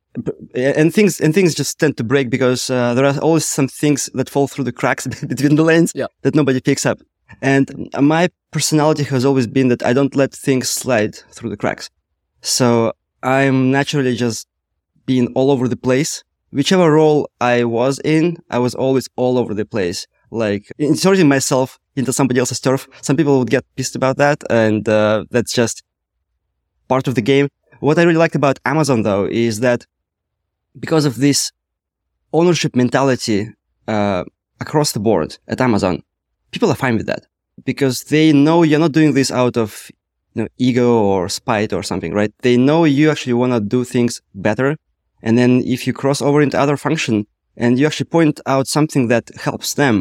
and 0.55 0.93
things 0.93 1.19
and 1.19 1.33
things 1.33 1.55
just 1.55 1.79
tend 1.79 1.97
to 1.97 2.03
break 2.03 2.29
because 2.29 2.69
uh, 2.69 2.93
there 2.93 3.05
are 3.05 3.17
always 3.19 3.45
some 3.45 3.67
things 3.67 4.09
that 4.13 4.29
fall 4.29 4.47
through 4.47 4.63
the 4.63 4.71
cracks 4.71 5.07
between 5.27 5.55
the 5.55 5.63
lanes 5.63 5.91
yeah. 5.95 6.07
that 6.21 6.35
nobody 6.35 6.61
picks 6.61 6.85
up. 6.85 6.99
And 7.41 7.89
my 7.99 8.29
personality 8.51 9.03
has 9.03 9.25
always 9.25 9.47
been 9.47 9.69
that 9.69 9.83
I 9.83 9.93
don't 9.93 10.15
let 10.15 10.33
things 10.33 10.69
slide 10.69 11.15
through 11.15 11.49
the 11.49 11.57
cracks. 11.57 11.89
So 12.41 12.93
I'm 13.23 13.71
naturally 13.71 14.15
just 14.15 14.47
being 15.05 15.27
all 15.33 15.49
over 15.49 15.67
the 15.67 15.77
place. 15.77 16.23
Whichever 16.51 16.91
role 16.91 17.29
I 17.41 17.63
was 17.63 17.99
in, 18.03 18.37
I 18.51 18.59
was 18.59 18.75
always 18.75 19.09
all 19.15 19.39
over 19.39 19.55
the 19.55 19.65
place 19.65 20.05
like 20.33 20.71
inserting 20.79 21.27
myself 21.27 21.79
into 21.95 22.11
somebody 22.11 22.39
else's 22.39 22.59
turf. 22.59 22.87
Some 23.01 23.15
people 23.15 23.39
would 23.39 23.49
get 23.49 23.63
pissed 23.75 23.95
about 23.95 24.17
that. 24.17 24.43
And, 24.49 24.87
uh, 24.89 25.25
that's 25.29 25.53
just 25.53 25.83
part 26.93 27.07
of 27.09 27.15
the 27.19 27.25
game. 27.33 27.47
What 27.87 27.97
I 27.99 28.03
really 28.07 28.23
liked 28.25 28.37
about 28.41 28.57
Amazon 28.73 28.99
though 29.07 29.25
is 29.47 29.53
that 29.67 29.79
because 30.85 31.05
of 31.09 31.13
this 31.25 31.39
ownership 32.39 32.73
mentality, 32.83 33.39
uh, 33.95 34.23
across 34.65 34.89
the 34.95 35.03
board 35.07 35.29
at 35.53 35.59
Amazon, 35.67 35.95
people 36.53 36.69
are 36.73 36.81
fine 36.85 36.97
with 36.99 37.07
that 37.11 37.23
because 37.71 37.97
they 38.13 38.27
know 38.45 38.57
you're 38.67 38.85
not 38.85 38.97
doing 38.99 39.11
this 39.13 39.29
out 39.41 39.55
of 39.63 39.69
you 40.33 40.39
know, 40.41 40.49
ego 40.67 40.89
or 41.11 41.21
spite 41.41 41.71
or 41.77 41.83
something, 41.89 42.13
right? 42.19 42.33
They 42.45 42.57
know 42.67 42.79
you 42.99 43.05
actually 43.13 43.37
want 43.41 43.53
to 43.53 43.61
do 43.75 43.81
things 43.95 44.13
better. 44.47 44.69
And 45.25 45.33
then 45.39 45.51
if 45.75 45.79
you 45.85 45.93
cross 46.01 46.19
over 46.27 46.39
into 46.45 46.57
other 46.63 46.77
function 46.85 47.15
and 47.63 47.71
you 47.77 47.85
actually 47.87 48.09
point 48.17 48.37
out 48.53 48.65
something 48.67 49.03
that 49.13 49.25
helps 49.47 49.69
them, 49.81 49.95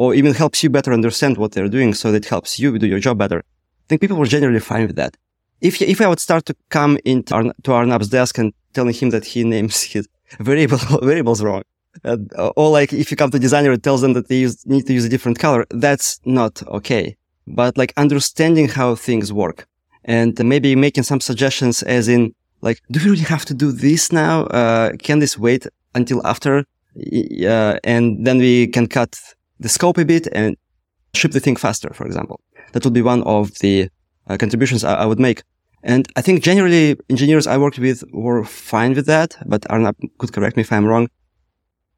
or 0.00 0.08
even 0.18 0.32
helps 0.42 0.58
you 0.62 0.68
better 0.76 0.92
understand 0.98 1.34
what 1.38 1.50
they're 1.52 1.74
doing 1.78 1.90
so 2.00 2.06
that 2.12 2.26
helps 2.34 2.50
you 2.60 2.68
do 2.78 2.86
your 2.92 3.02
job 3.06 3.16
better. 3.22 3.40
I 3.40 3.86
think 3.88 4.00
people 4.02 4.18
were 4.18 4.34
generally 4.36 4.60
fine 4.72 4.86
with 4.88 4.96
that. 5.02 5.16
If, 5.60 5.80
if 5.80 6.00
I 6.00 6.08
would 6.08 6.20
start 6.20 6.46
to 6.46 6.56
come 6.68 6.98
into 7.04 7.34
Ar- 7.34 7.54
to 7.64 7.70
Arnab's 7.72 8.08
desk 8.08 8.38
and 8.38 8.52
telling 8.74 8.94
him 8.94 9.10
that 9.10 9.24
he 9.24 9.44
names 9.44 9.82
his 9.82 10.08
variable, 10.38 10.78
variables 11.02 11.42
wrong, 11.42 11.62
uh, 12.04 12.16
or 12.56 12.70
like 12.70 12.92
if 12.92 13.10
you 13.10 13.16
come 13.16 13.30
to 13.30 13.38
designer 13.38 13.72
and 13.72 13.82
tells 13.82 14.00
them 14.02 14.12
that 14.12 14.28
they 14.28 14.38
use, 14.38 14.66
need 14.66 14.86
to 14.86 14.92
use 14.92 15.04
a 15.04 15.08
different 15.08 15.38
color, 15.38 15.64
that's 15.70 16.20
not 16.24 16.62
okay. 16.68 17.16
But 17.46 17.78
like 17.78 17.92
understanding 17.96 18.68
how 18.68 18.94
things 18.96 19.32
work 19.32 19.66
and 20.04 20.38
maybe 20.44 20.74
making 20.76 21.04
some 21.04 21.20
suggestions 21.20 21.82
as 21.82 22.08
in 22.08 22.34
like, 22.60 22.80
do 22.90 23.00
we 23.00 23.10
really 23.10 23.22
have 23.22 23.44
to 23.46 23.54
do 23.54 23.70
this 23.72 24.12
now? 24.12 24.44
Uh, 24.46 24.92
can 24.98 25.18
this 25.18 25.38
wait 25.38 25.66
until 25.94 26.26
after? 26.26 26.64
Uh, 26.96 27.78
and 27.84 28.26
then 28.26 28.38
we 28.38 28.66
can 28.68 28.86
cut 28.86 29.20
the 29.60 29.68
scope 29.68 29.98
a 29.98 30.04
bit 30.04 30.26
and 30.32 30.56
ship 31.14 31.32
the 31.32 31.40
thing 31.40 31.56
faster, 31.56 31.90
for 31.92 32.06
example. 32.06 32.40
That 32.72 32.84
would 32.84 32.94
be 32.94 33.02
one 33.02 33.22
of 33.24 33.58
the 33.58 33.90
uh, 34.26 34.36
contributions 34.36 34.84
I, 34.84 34.94
I, 34.94 35.06
would 35.06 35.20
make. 35.20 35.42
And 35.82 36.08
I 36.16 36.22
think 36.22 36.42
generally 36.42 36.96
engineers 37.08 37.46
I 37.46 37.58
worked 37.58 37.78
with 37.78 38.02
were 38.12 38.44
fine 38.44 38.94
with 38.94 39.06
that, 39.06 39.36
but 39.46 39.68
Arnab 39.70 39.96
could 40.18 40.32
correct 40.32 40.56
me 40.56 40.62
if 40.62 40.72
I'm 40.72 40.84
wrong. 40.84 41.08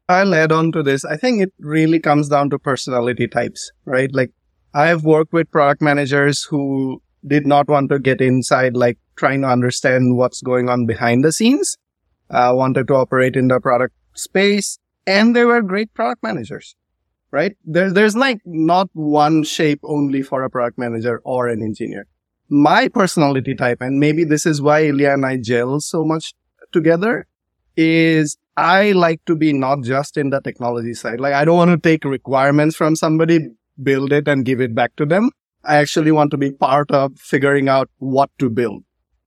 I'll 0.07 0.33
add 0.33 0.51
on 0.51 0.71
to 0.73 0.83
this. 0.83 1.05
I 1.05 1.17
think 1.17 1.41
it 1.41 1.53
really 1.59 1.99
comes 1.99 2.29
down 2.29 2.49
to 2.49 2.59
personality 2.59 3.27
types, 3.27 3.71
right? 3.85 4.13
Like 4.13 4.31
I've 4.73 5.03
worked 5.03 5.33
with 5.33 5.51
product 5.51 5.81
managers 5.81 6.43
who 6.43 7.01
did 7.25 7.45
not 7.45 7.67
want 7.67 7.89
to 7.89 7.99
get 7.99 8.21
inside, 8.21 8.75
like 8.75 8.97
trying 9.15 9.41
to 9.41 9.47
understand 9.47 10.17
what's 10.17 10.41
going 10.41 10.69
on 10.69 10.85
behind 10.85 11.23
the 11.23 11.31
scenes, 11.31 11.77
uh, 12.29 12.53
wanted 12.55 12.87
to 12.87 12.95
operate 12.95 13.35
in 13.35 13.49
the 13.49 13.59
product 13.59 13.93
space, 14.15 14.79
and 15.05 15.35
they 15.35 15.45
were 15.45 15.61
great 15.61 15.93
product 15.93 16.23
managers 16.23 16.75
right? 17.31 17.55
There, 17.65 17.91
there's 17.91 18.15
like 18.15 18.41
not 18.45 18.89
one 18.93 19.43
shape 19.43 19.79
only 19.83 20.21
for 20.21 20.43
a 20.43 20.49
product 20.49 20.77
manager 20.77 21.21
or 21.23 21.47
an 21.47 21.61
engineer. 21.61 22.07
My 22.49 22.87
personality 22.87 23.53
type, 23.53 23.79
and 23.81 23.99
maybe 23.99 24.23
this 24.23 24.45
is 24.45 24.61
why 24.61 24.85
Ilya 24.85 25.13
and 25.13 25.25
I 25.25 25.37
gel 25.37 25.79
so 25.79 26.03
much 26.03 26.33
together, 26.71 27.27
is 27.77 28.37
I 28.57 28.91
like 28.91 29.23
to 29.25 29.35
be 29.35 29.53
not 29.53 29.83
just 29.83 30.17
in 30.17 30.31
the 30.31 30.41
technology 30.41 30.93
side. 30.93 31.19
Like 31.19 31.33
I 31.33 31.45
don't 31.45 31.57
want 31.57 31.71
to 31.71 31.77
take 31.77 32.03
requirements 32.03 32.75
from 32.75 32.95
somebody, 32.95 33.49
build 33.81 34.11
it 34.11 34.27
and 34.27 34.43
give 34.43 34.59
it 34.59 34.73
back 34.73 34.95
to 34.95 35.05
them. 35.05 35.29
I 35.63 35.75
actually 35.75 36.11
want 36.11 36.31
to 36.31 36.37
be 36.37 36.51
part 36.51 36.89
of 36.91 37.17
figuring 37.17 37.69
out 37.69 37.89
what 37.99 38.31
to 38.39 38.49
build, 38.49 38.83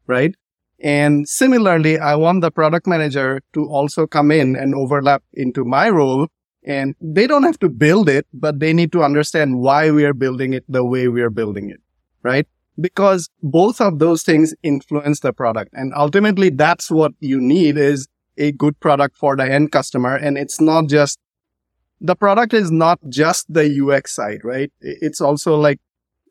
right? 0.06 0.34
And 0.80 1.28
similarly, 1.28 1.98
I 1.98 2.16
want 2.16 2.40
the 2.40 2.50
product 2.50 2.88
manager 2.88 3.40
to 3.52 3.64
also 3.68 4.06
come 4.06 4.32
in 4.32 4.56
and 4.56 4.74
overlap 4.74 5.22
into 5.32 5.64
my 5.64 5.88
role. 5.88 6.26
And 6.64 6.94
they 7.00 7.26
don't 7.26 7.44
have 7.44 7.58
to 7.60 7.68
build 7.68 8.08
it, 8.08 8.26
but 8.32 8.60
they 8.60 8.72
need 8.72 8.92
to 8.92 9.02
understand 9.02 9.60
why 9.60 9.90
we 9.90 10.04
are 10.04 10.14
building 10.14 10.52
it 10.52 10.64
the 10.68 10.84
way 10.84 11.08
we 11.08 11.22
are 11.22 11.30
building 11.30 11.70
it, 11.70 11.80
right? 12.22 12.46
Because 12.80 13.28
both 13.42 13.80
of 13.80 13.98
those 13.98 14.22
things 14.22 14.54
influence 14.62 15.20
the 15.20 15.32
product. 15.32 15.70
And 15.74 15.92
ultimately, 15.94 16.50
that's 16.50 16.90
what 16.90 17.12
you 17.20 17.40
need 17.40 17.76
is 17.76 18.08
a 18.38 18.52
good 18.52 18.80
product 18.80 19.16
for 19.16 19.36
the 19.36 19.44
end 19.44 19.72
customer. 19.72 20.16
And 20.16 20.38
it's 20.38 20.60
not 20.60 20.88
just 20.88 21.18
the 22.00 22.16
product 22.16 22.54
is 22.54 22.70
not 22.70 22.98
just 23.08 23.52
the 23.52 23.80
UX 23.80 24.14
side, 24.14 24.40
right? 24.42 24.72
It's 24.80 25.20
also 25.20 25.56
like 25.56 25.78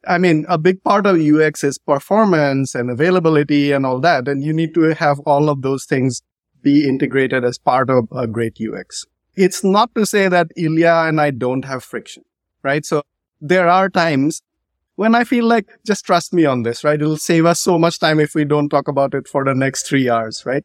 I 0.07 0.17
mean, 0.17 0.45
a 0.49 0.57
big 0.57 0.83
part 0.83 1.05
of 1.05 1.19
UX 1.19 1.63
is 1.63 1.77
performance 1.77 2.73
and 2.73 2.89
availability 2.89 3.71
and 3.71 3.85
all 3.85 3.99
that. 3.99 4.27
And 4.27 4.43
you 4.43 4.51
need 4.51 4.73
to 4.73 4.95
have 4.95 5.19
all 5.21 5.49
of 5.49 5.61
those 5.61 5.85
things 5.85 6.23
be 6.61 6.87
integrated 6.87 7.43
as 7.43 7.57
part 7.57 7.89
of 7.89 8.07
a 8.11 8.27
great 8.27 8.57
UX. 8.59 9.05
It's 9.35 9.63
not 9.63 9.93
to 9.95 10.05
say 10.05 10.27
that 10.27 10.47
Ilya 10.57 11.05
and 11.07 11.21
I 11.21 11.31
don't 11.31 11.65
have 11.65 11.83
friction, 11.83 12.23
right? 12.63 12.85
So 12.85 13.03
there 13.39 13.69
are 13.69 13.89
times 13.89 14.41
when 15.01 15.15
I 15.15 15.23
feel 15.23 15.45
like 15.45 15.65
just 15.83 16.05
trust 16.05 16.31
me 16.31 16.45
on 16.45 16.61
this, 16.61 16.83
right? 16.83 17.01
It'll 17.01 17.17
save 17.17 17.47
us 17.47 17.59
so 17.59 17.79
much 17.79 17.97
time 17.99 18.19
if 18.19 18.35
we 18.35 18.45
don't 18.45 18.69
talk 18.69 18.87
about 18.87 19.15
it 19.15 19.27
for 19.27 19.43
the 19.43 19.55
next 19.55 19.87
three 19.87 20.07
hours, 20.07 20.45
right? 20.45 20.63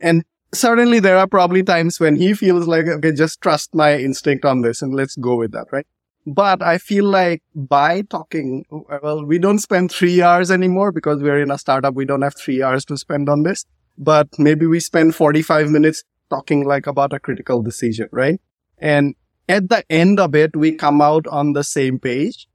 And 0.00 0.24
certainly 0.52 0.98
there 0.98 1.16
are 1.16 1.28
probably 1.28 1.62
times 1.62 2.00
when 2.00 2.16
he 2.16 2.34
feels 2.34 2.66
like, 2.66 2.88
okay, 2.88 3.12
just 3.12 3.40
trust 3.40 3.72
my 3.76 3.96
instinct 3.96 4.44
on 4.44 4.62
this 4.62 4.82
and 4.82 4.96
let's 4.96 5.14
go 5.14 5.36
with 5.36 5.52
that, 5.52 5.66
right? 5.70 5.86
But 6.26 6.60
I 6.60 6.78
feel 6.78 7.04
like 7.04 7.44
by 7.54 8.02
talking, 8.02 8.64
well, 8.68 9.24
we 9.24 9.38
don't 9.38 9.60
spend 9.60 9.92
three 9.92 10.22
hours 10.22 10.50
anymore 10.50 10.90
because 10.90 11.22
we're 11.22 11.40
in 11.40 11.52
a 11.52 11.56
startup. 11.56 11.94
We 11.94 12.04
don't 12.04 12.22
have 12.22 12.34
three 12.34 12.60
hours 12.64 12.84
to 12.86 12.96
spend 12.96 13.28
on 13.28 13.44
this, 13.44 13.64
but 13.96 14.26
maybe 14.40 14.66
we 14.66 14.80
spend 14.80 15.14
45 15.14 15.70
minutes 15.70 16.02
talking 16.30 16.66
like 16.66 16.88
about 16.88 17.12
a 17.12 17.20
critical 17.20 17.62
decision, 17.62 18.08
right? 18.10 18.40
And 18.76 19.14
at 19.48 19.68
the 19.68 19.84
end 19.88 20.18
of 20.18 20.34
it, 20.34 20.56
we 20.56 20.72
come 20.72 21.00
out 21.00 21.28
on 21.28 21.52
the 21.52 21.62
same 21.62 22.00
page 22.00 22.47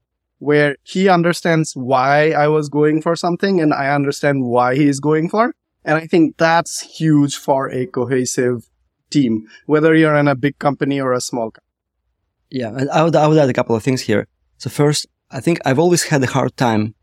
where 0.44 0.76
he 0.84 1.08
understands 1.08 1.74
why 1.76 2.32
I 2.32 2.48
was 2.48 2.68
going 2.70 3.02
for 3.02 3.16
something 3.16 3.62
and 3.62 3.74
I 3.74 3.96
understand 3.96 4.44
why 4.44 4.76
he's 4.76 5.00
going 5.00 5.30
for. 5.30 5.56
And 5.86 5.96
I 5.98 6.06
think 6.08 6.38
that's 6.38 6.82
huge 7.00 7.36
for 7.38 7.70
a 7.72 7.86
cohesive 7.86 8.70
team, 9.10 9.48
whether 9.66 9.96
you're 9.96 10.16
in 10.16 10.28
a 10.28 10.36
big 10.36 10.60
company 10.60 11.00
or 11.00 11.14
a 11.14 11.22
small 11.22 11.52
company. 11.52 11.72
Yeah, 12.50 12.72
and 12.80 12.90
I 12.90 13.04
would, 13.04 13.16
I 13.16 13.26
would 13.28 13.38
add 13.38 13.50
a 13.50 13.54
couple 13.60 13.76
of 13.76 13.84
things 13.84 14.02
here. 14.02 14.28
So 14.58 14.70
first, 14.70 15.08
I 15.32 15.40
think 15.40 15.60
I've 15.66 15.80
always 15.80 16.04
had 16.04 16.22
a 16.24 16.28
hard 16.28 16.56
time 16.58 16.94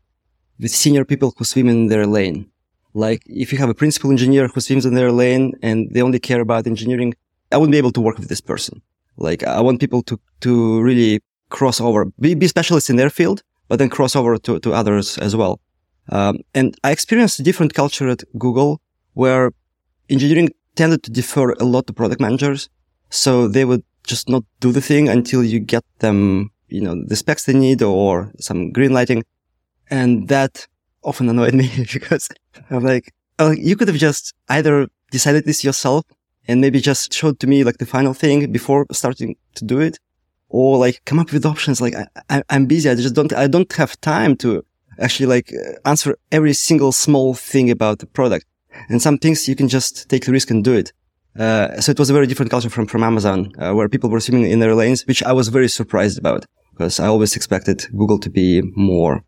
with 0.59 0.71
senior 0.71 1.03
people 1.03 1.33
who 1.35 1.43
swim 1.43 1.67
in 1.67 1.87
their 1.87 2.05
lane. 2.05 2.49
Like 2.93 3.21
if 3.25 3.51
you 3.51 3.57
have 3.57 3.69
a 3.69 3.73
principal 3.73 4.11
engineer 4.11 4.47
who 4.47 4.61
swims 4.61 4.85
in 4.85 4.93
their 4.93 5.11
lane 5.11 5.53
and 5.61 5.89
they 5.91 6.01
only 6.01 6.19
care 6.19 6.41
about 6.41 6.67
engineering, 6.67 7.13
I 7.51 7.57
wouldn't 7.57 7.71
be 7.71 7.77
able 7.77 7.91
to 7.93 8.01
work 8.01 8.17
with 8.19 8.29
this 8.29 8.41
person. 8.41 8.81
Like 9.17 9.43
I 9.43 9.61
want 9.61 9.79
people 9.79 10.03
to, 10.03 10.19
to 10.41 10.81
really 10.81 11.21
cross 11.51 11.79
over, 11.79 12.05
be, 12.19 12.33
be 12.33 12.47
specialists 12.47 12.89
in 12.89 12.95
their 12.95 13.09
field, 13.09 13.43
but 13.67 13.77
then 13.77 13.89
cross 13.89 14.15
over 14.15 14.37
to, 14.37 14.59
to 14.59 14.73
others 14.73 15.17
as 15.19 15.35
well. 15.35 15.59
Um, 16.09 16.39
and 16.55 16.75
I 16.83 16.91
experienced 16.91 17.39
a 17.39 17.43
different 17.43 17.73
culture 17.73 18.09
at 18.09 18.23
Google 18.37 18.81
where 19.13 19.51
engineering 20.09 20.49
tended 20.75 21.03
to 21.03 21.11
defer 21.11 21.51
a 21.53 21.63
lot 21.63 21.87
to 21.87 21.93
product 21.93 22.19
managers. 22.19 22.69
So 23.09 23.47
they 23.47 23.65
would 23.65 23.83
just 24.07 24.29
not 24.29 24.43
do 24.59 24.71
the 24.71 24.81
thing 24.81 25.07
until 25.07 25.43
you 25.43 25.59
get 25.59 25.83
them, 25.99 26.49
you 26.69 26.81
know, 26.81 26.95
the 27.05 27.15
specs 27.15 27.45
they 27.45 27.53
need 27.53 27.81
or 27.81 28.31
some 28.39 28.71
green 28.71 28.93
lighting. 28.93 29.23
And 29.89 30.27
that 30.29 30.67
often 31.03 31.29
annoyed 31.33 31.53
me 31.53 31.69
because 31.93 32.29
I'm 32.69 32.83
like, 32.83 33.13
oh, 33.39 33.51
you 33.51 33.75
could 33.75 33.87
have 33.87 33.97
just 33.97 34.33
either 34.49 34.87
decided 35.11 35.45
this 35.45 35.63
yourself 35.63 36.05
and 36.47 36.61
maybe 36.61 36.79
just 36.79 37.13
showed 37.13 37.39
to 37.39 37.47
me 37.47 37.63
like 37.63 37.77
the 37.77 37.85
final 37.85 38.13
thing 38.13 38.51
before 38.51 38.85
starting 38.91 39.35
to 39.55 39.65
do 39.65 39.79
it 39.79 39.99
or 40.51 40.77
like 40.77 41.01
come 41.05 41.17
up 41.17 41.31
with 41.31 41.45
options. 41.45 41.81
Like 41.81 41.95
I, 42.29 42.43
am 42.49 42.65
busy. 42.65 42.89
I 42.89 42.95
just 42.95 43.15
don't, 43.15 43.33
I 43.33 43.47
don't 43.47 43.71
have 43.73 43.99
time 44.01 44.35
to 44.37 44.63
actually 44.99 45.27
like 45.27 45.51
answer 45.85 46.17
every 46.31 46.53
single 46.53 46.91
small 46.91 47.33
thing 47.33 47.71
about 47.71 47.99
the 47.99 48.05
product. 48.05 48.45
And 48.89 49.01
some 49.01 49.17
things 49.17 49.47
you 49.47 49.55
can 49.55 49.67
just 49.67 50.09
take 50.09 50.25
the 50.25 50.31
risk 50.31 50.51
and 50.51 50.63
do 50.63 50.73
it. 50.73 50.93
Uh, 51.37 51.79
so 51.79 51.91
it 51.91 51.99
was 51.99 52.09
a 52.09 52.13
very 52.13 52.27
different 52.27 52.51
culture 52.51 52.69
from, 52.69 52.85
from 52.85 53.03
Amazon, 53.03 53.51
uh, 53.57 53.73
where 53.73 53.87
people 53.87 54.09
were 54.09 54.19
swimming 54.19 54.51
in 54.51 54.59
their 54.59 54.75
lanes, 54.75 55.07
which 55.07 55.23
I 55.23 55.31
was 55.31 55.47
very 55.47 55.69
surprised 55.69 56.17
about 56.17 56.45
because 56.71 56.99
I 56.99 57.07
always 57.07 57.35
expected 57.35 57.85
Google 57.95 58.19
to 58.19 58.29
be 58.29 58.61
more, 58.75 59.23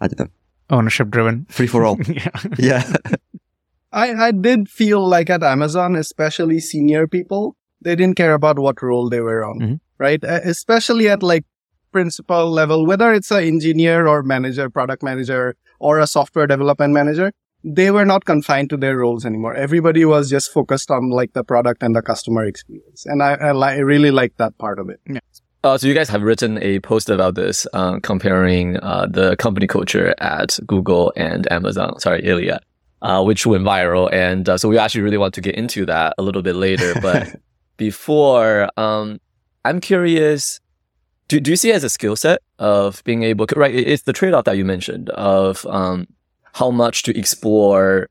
I 0.00 0.08
don't 0.08 0.18
know, 0.18 0.28
ownership 0.70 1.10
driven, 1.10 1.46
free 1.48 1.68
for 1.68 1.84
all. 1.84 1.98
yeah. 2.08 2.28
yeah. 2.58 2.96
I, 3.92 4.12
I 4.12 4.30
did 4.32 4.68
feel 4.68 5.06
like 5.06 5.30
at 5.30 5.44
Amazon, 5.44 5.94
especially 5.94 6.58
senior 6.58 7.06
people, 7.06 7.56
they 7.80 7.94
didn't 7.94 8.16
care 8.16 8.34
about 8.34 8.58
what 8.58 8.82
role 8.82 9.08
they 9.08 9.20
were 9.20 9.44
on, 9.44 9.60
mm-hmm. 9.60 9.74
Right? 9.98 10.22
Especially 10.22 11.08
at 11.08 11.22
like 11.22 11.44
principal 11.92 12.50
level, 12.50 12.86
whether 12.86 13.12
it's 13.12 13.30
an 13.30 13.44
engineer 13.44 14.06
or 14.06 14.22
manager, 14.22 14.68
product 14.68 15.02
manager, 15.02 15.56
or 15.78 15.98
a 15.98 16.06
software 16.06 16.46
development 16.46 16.92
manager, 16.92 17.32
they 17.62 17.90
were 17.90 18.04
not 18.04 18.24
confined 18.24 18.68
to 18.70 18.76
their 18.76 18.98
roles 18.98 19.24
anymore. 19.24 19.54
Everybody 19.54 20.04
was 20.04 20.28
just 20.28 20.52
focused 20.52 20.90
on 20.90 21.10
like 21.10 21.32
the 21.32 21.44
product 21.44 21.82
and 21.82 21.96
the 21.96 22.02
customer 22.02 22.44
experience. 22.44 23.06
And 23.06 23.22
I, 23.22 23.34
I, 23.34 23.52
li- 23.52 23.68
I 23.68 23.78
really 23.78 24.10
like 24.10 24.36
that 24.36 24.56
part 24.58 24.78
of 24.78 24.90
it. 24.90 25.00
Yeah. 25.08 25.20
Uh, 25.62 25.78
so 25.78 25.86
you 25.86 25.94
guys 25.94 26.10
have 26.10 26.20
written 26.20 26.58
a 26.62 26.78
post 26.80 27.08
about 27.08 27.36
this, 27.36 27.66
uh, 27.72 27.98
comparing 28.02 28.76
uh, 28.78 29.06
the 29.08 29.34
company 29.36 29.66
culture 29.66 30.14
at 30.18 30.58
Google 30.66 31.10
and 31.16 31.50
Amazon. 31.50 31.98
Sorry, 32.00 32.20
Ilya, 32.22 32.60
uh, 33.00 33.24
which 33.24 33.46
went 33.46 33.64
viral, 33.64 34.12
and 34.12 34.46
uh, 34.46 34.58
so 34.58 34.68
we 34.68 34.76
actually 34.76 35.00
really 35.00 35.16
want 35.16 35.32
to 35.32 35.40
get 35.40 35.54
into 35.54 35.86
that 35.86 36.12
a 36.18 36.22
little 36.22 36.42
bit 36.42 36.54
later. 36.54 36.92
But 37.00 37.40
before, 37.78 38.68
um, 38.76 39.20
I'm 39.64 39.80
curious. 39.80 40.60
Do, 41.28 41.40
do 41.40 41.50
you 41.50 41.56
see 41.56 41.70
it 41.70 41.76
as 41.76 41.84
a 41.84 41.90
skill 41.90 42.16
set 42.16 42.40
of 42.58 43.02
being 43.04 43.22
able, 43.22 43.46
to, 43.46 43.58
right? 43.58 43.74
It's 43.74 44.02
the 44.02 44.12
trade 44.12 44.34
off 44.34 44.44
that 44.44 44.56
you 44.58 44.64
mentioned 44.64 45.08
of 45.10 45.64
um, 45.66 46.06
how 46.52 46.70
much 46.70 47.02
to 47.04 47.18
explore 47.18 48.08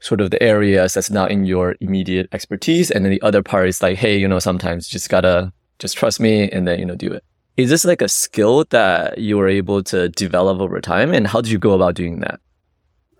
sort 0.00 0.20
of 0.20 0.30
the 0.30 0.42
areas 0.42 0.94
that's 0.94 1.10
not 1.10 1.30
in 1.30 1.46
your 1.46 1.76
immediate 1.80 2.28
expertise. 2.32 2.90
And 2.90 3.04
then 3.04 3.10
the 3.10 3.22
other 3.22 3.42
part 3.42 3.68
is 3.68 3.80
like, 3.80 3.96
hey, 3.96 4.18
you 4.18 4.28
know, 4.28 4.40
sometimes 4.40 4.88
you 4.88 4.92
just 4.92 5.08
gotta 5.08 5.52
just 5.78 5.96
trust 5.96 6.20
me 6.20 6.50
and 6.50 6.66
then, 6.66 6.78
you 6.78 6.84
know, 6.84 6.96
do 6.96 7.12
it. 7.12 7.24
Is 7.56 7.70
this 7.70 7.84
like 7.84 8.02
a 8.02 8.08
skill 8.08 8.64
that 8.70 9.18
you 9.18 9.38
were 9.38 9.48
able 9.48 9.82
to 9.84 10.08
develop 10.08 10.60
over 10.60 10.80
time? 10.80 11.12
And 11.14 11.26
how 11.26 11.40
did 11.40 11.50
you 11.50 11.58
go 11.58 11.72
about 11.72 11.94
doing 11.94 12.20
that? 12.20 12.40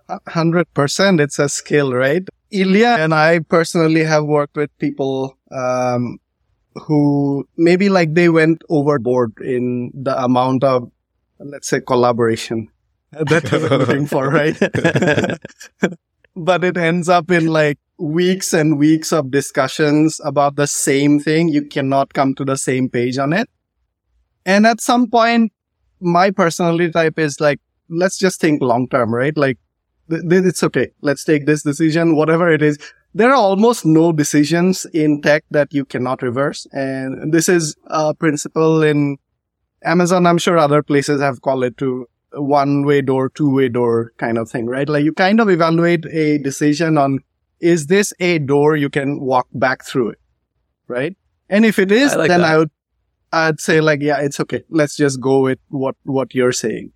100% 0.09 1.21
it's 1.21 1.39
a 1.39 1.49
skill, 1.49 1.93
right? 1.93 2.27
Ilya 2.51 2.97
and 2.99 3.13
I 3.13 3.39
personally 3.39 4.03
have 4.03 4.25
worked 4.25 4.57
with 4.57 4.77
people, 4.77 5.37
um, 5.51 6.19
who 6.75 7.47
maybe 7.57 7.89
like 7.89 8.13
they 8.13 8.29
went 8.29 8.61
overboard 8.69 9.33
in 9.39 9.91
the 9.93 10.21
amount 10.23 10.63
of, 10.63 10.91
let's 11.39 11.67
say, 11.67 11.81
collaboration 11.81 12.69
that 13.11 13.51
I'm 13.53 13.61
looking 13.79 14.05
for, 14.07 14.29
right? 14.29 14.57
but 16.35 16.63
it 16.63 16.77
ends 16.77 17.09
up 17.09 17.31
in 17.31 17.47
like 17.47 17.77
weeks 17.97 18.53
and 18.53 18.77
weeks 18.77 19.11
of 19.11 19.31
discussions 19.31 20.19
about 20.23 20.55
the 20.55 20.67
same 20.67 21.19
thing. 21.19 21.49
You 21.49 21.65
cannot 21.65 22.13
come 22.13 22.33
to 22.35 22.45
the 22.45 22.57
same 22.57 22.89
page 22.89 23.17
on 23.17 23.33
it. 23.33 23.49
And 24.45 24.65
at 24.65 24.81
some 24.81 25.09
point, 25.09 25.53
my 26.01 26.31
personality 26.31 26.91
type 26.91 27.17
is 27.17 27.39
like, 27.39 27.59
let's 27.89 28.17
just 28.17 28.41
think 28.41 28.61
long 28.61 28.87
term, 28.89 29.13
right? 29.13 29.37
Like, 29.37 29.57
th- 30.09 30.23
th- 30.29 30.45
it's 30.45 30.63
okay. 30.63 30.91
Let's 31.01 31.23
take 31.23 31.45
this 31.45 31.63
decision, 31.63 32.15
whatever 32.15 32.51
it 32.51 32.61
is. 32.61 32.77
There 33.13 33.29
are 33.29 33.35
almost 33.35 33.85
no 33.85 34.11
decisions 34.11 34.85
in 34.93 35.21
tech 35.21 35.43
that 35.51 35.73
you 35.73 35.85
cannot 35.85 36.21
reverse. 36.21 36.65
And 36.71 37.31
this 37.31 37.47
is 37.47 37.75
a 37.87 38.13
principle 38.13 38.81
in 38.81 39.17
Amazon. 39.83 40.25
I'm 40.25 40.39
sure 40.39 40.57
other 40.57 40.81
places 40.81 41.21
have 41.21 41.41
called 41.41 41.63
it 41.63 41.77
too 41.77 42.07
one 42.31 42.85
way 42.85 43.01
door, 43.01 43.29
two 43.29 43.53
way 43.53 43.69
door 43.69 44.13
kind 44.17 44.37
of 44.37 44.49
thing, 44.49 44.65
right? 44.65 44.89
Like 44.89 45.03
you 45.03 45.13
kind 45.13 45.39
of 45.39 45.49
evaluate 45.49 46.05
a 46.07 46.39
decision 46.39 46.97
on 46.97 47.19
is 47.59 47.87
this 47.87 48.13
a 48.19 48.39
door 48.39 48.75
you 48.75 48.89
can 48.89 49.19
walk 49.21 49.47
back 49.53 49.85
through 49.85 50.09
it, 50.09 50.19
right? 50.87 51.15
And 51.49 51.65
if 51.65 51.79
it 51.79 51.91
is, 51.91 52.13
I 52.13 52.15
like 52.17 52.27
then 52.29 52.41
that. 52.41 52.49
I 52.49 52.57
would, 52.57 52.71
I'd 53.31 53.59
say 53.59 53.79
like, 53.79 54.01
yeah, 54.01 54.19
it's 54.19 54.39
okay. 54.39 54.63
Let's 54.69 54.97
just 54.97 55.21
go 55.21 55.41
with 55.41 55.59
what, 55.69 55.95
what 56.03 56.33
you're 56.33 56.51
saying. 56.51 56.91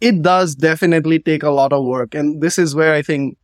It 0.00 0.22
does 0.22 0.54
definitely 0.54 1.18
take 1.18 1.42
a 1.42 1.50
lot 1.50 1.72
of 1.72 1.84
work. 1.84 2.14
And 2.14 2.42
this 2.42 2.58
is 2.58 2.74
where 2.74 2.92
I 2.92 3.02
think 3.02 3.38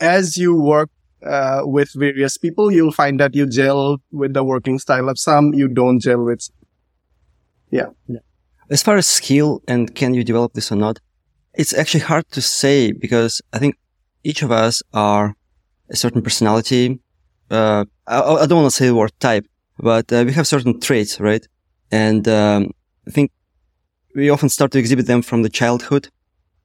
as 0.00 0.36
you 0.36 0.60
work 0.60 0.90
uh, 1.24 1.62
with 1.64 1.92
various 1.94 2.36
people, 2.36 2.70
you'll 2.70 2.92
find 2.92 3.18
that 3.20 3.34
you 3.34 3.46
gel 3.46 3.98
with 4.12 4.34
the 4.34 4.44
working 4.44 4.78
style 4.78 5.08
of 5.08 5.18
some, 5.18 5.54
you 5.54 5.68
don't 5.68 6.00
gel 6.00 6.24
with. 6.24 6.48
Yeah. 7.70 7.86
As 8.70 8.82
far 8.82 8.96
as 8.96 9.06
skill 9.06 9.62
and 9.66 9.94
can 9.94 10.14
you 10.14 10.24
develop 10.24 10.52
this 10.52 10.70
or 10.70 10.76
not, 10.76 11.00
it's 11.54 11.74
actually 11.74 12.00
hard 12.00 12.28
to 12.30 12.40
say 12.40 12.92
because 12.92 13.42
I 13.52 13.58
think 13.58 13.76
each 14.24 14.42
of 14.42 14.52
us 14.52 14.82
are 14.92 15.34
a 15.90 15.96
certain 15.96 16.22
personality. 16.22 17.00
Uh, 17.50 17.84
I, 18.06 18.20
I, 18.20 18.46
don't 18.46 18.60
want 18.62 18.70
to 18.70 18.76
say 18.76 18.86
the 18.86 18.94
word 18.94 19.12
type, 19.20 19.46
but 19.78 20.12
uh, 20.12 20.24
we 20.26 20.32
have 20.34 20.46
certain 20.46 20.78
traits, 20.80 21.18
right? 21.18 21.46
And 21.90 22.28
um, 22.28 22.70
I 23.06 23.10
think 23.10 23.32
we 24.14 24.28
often 24.28 24.50
start 24.50 24.70
to 24.72 24.78
exhibit 24.78 25.06
them 25.06 25.22
from 25.22 25.42
the 25.42 25.48
childhood. 25.48 26.08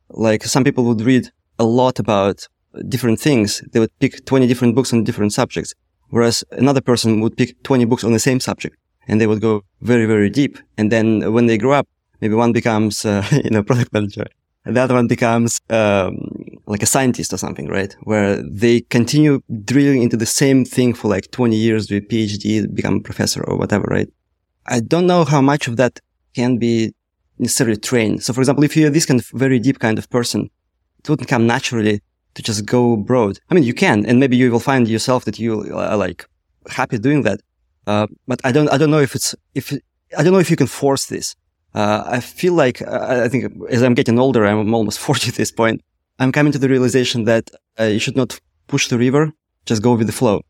Like 0.10 0.43
some 0.43 0.63
people 0.63 0.83
would 0.86 1.01
read 1.01 1.31
a 1.57 1.63
lot 1.63 2.00
about 2.00 2.48
different 2.88 3.20
things. 3.20 3.62
They 3.72 3.80
would 3.80 3.92
pick 4.00 4.25
20 4.25 4.48
different 4.48 4.75
books 4.75 4.94
on 4.94 5.03
different 5.03 5.34
subjects, 5.34 5.74
whereas 6.10 6.44
another 6.51 6.82
person 6.82 7.22
would 7.22 7.38
pick 7.38 7.62
20 7.63 7.86
books 7.86 8.03
on 8.03 8.13
the 8.13 8.20
same 8.20 8.39
subject 8.39 8.77
and 9.08 9.20
they 9.20 9.27
would 9.27 9.42
go 9.42 9.63
very, 9.82 10.06
very 10.06 10.30
deep. 10.30 10.58
And 10.77 10.92
then 10.92 11.34
when 11.34 11.46
they 11.48 11.58
grow 11.58 11.74
up, 11.74 11.88
maybe 12.22 12.36
one 12.36 12.53
becomes, 12.53 13.06
uh, 13.06 13.25
you 13.44 13.50
know, 13.50 13.63
product 13.63 13.94
manager 13.94 14.25
and 14.65 14.75
the 14.75 14.82
other 14.82 14.94
one 14.94 15.08
becomes, 15.08 15.60
um, 15.70 16.18
like 16.65 16.82
a 16.82 16.86
scientist 16.86 17.34
or 17.34 17.38
something, 17.38 17.68
right? 17.68 17.94
Where 18.03 18.42
they 18.42 18.82
continue 18.82 19.42
drilling 19.65 20.01
into 20.01 20.15
the 20.15 20.25
same 20.25 20.63
thing 20.63 20.94
for 20.94 21.10
like 21.10 21.30
20 21.32 21.56
years, 21.56 21.88
do 21.88 21.98
a 21.98 22.01
PhD, 22.01 22.74
become 22.74 22.96
a 22.96 23.01
professor 23.01 23.44
or 23.44 23.58
whatever, 23.58 23.86
right? 23.89 24.10
I 24.68 24.80
don't 24.80 25.06
know 25.06 25.25
how 25.25 25.42
much 25.42 25.68
of 25.68 25.75
that 25.77 26.00
can 26.34 26.58
be 26.58 26.94
necessarily 27.38 27.77
trained. 27.77 28.24
So 28.24 28.32
for 28.32 28.39
example, 28.39 28.63
if 28.63 28.77
you're 28.77 28.89
this 28.89 29.06
kind 29.06 29.20
of 29.20 29.27
very 29.34 29.60
deep 29.60 29.80
kind 29.80 29.98
of 29.98 30.10
person, 30.10 30.50
it 31.00 31.10
wouldn't 31.10 31.27
come 31.27 31.46
naturally 31.46 32.01
to 32.36 32.42
just 32.42 32.66
go 32.66 32.98
broad. 32.98 33.40
I 33.50 33.54
mean, 33.54 33.63
you 33.63 33.74
can, 33.74 34.06
and 34.06 34.20
maybe 34.20 34.38
you 34.38 34.52
will 34.52 34.60
find 34.60 34.88
yourself 34.88 35.25
that 35.25 35.40
you 35.40 35.75
are 35.75 35.98
like 35.98 36.25
happy 36.70 36.98
doing 36.98 37.24
that. 37.24 37.42
Uh, 37.86 38.08
but 38.28 38.40
I 38.44 38.52
don't, 38.52 38.70
I 38.70 38.78
don't 38.78 38.92
know 38.92 39.00
if 39.00 39.16
it's, 39.16 39.36
if, 39.54 39.74
I 40.18 40.24
don't 40.24 40.34
know 40.34 40.40
if 40.40 40.50
you 40.50 40.56
can 40.56 40.68
force 40.68 41.06
this. 41.06 41.36
Uh, 41.74 42.04
I 42.06 42.20
feel 42.20 42.54
like, 42.54 42.82
uh, 42.82 43.22
I 43.25 43.28
think 43.28 43.52
as 43.70 43.82
I'm 43.82 43.94
getting 43.94 44.20
older, 44.20 44.46
I'm 44.46 44.74
almost 44.74 45.00
40 45.08 45.30
at 45.30 45.36
this 45.36 45.52
point. 45.52 45.82
I'm 46.20 46.32
coming 46.32 46.52
to 46.54 46.60
the 46.60 46.70
realization 46.70 47.24
that 47.25 47.50
uh, 47.80 47.86
you 47.86 48.00
should 48.00 48.16
not 48.16 48.40
push 48.68 48.88
the 48.88 48.98
river, 48.98 49.34
just 49.66 49.82
go 49.82 49.96
with 49.96 50.08
the 50.08 50.13
flow. 50.13 50.42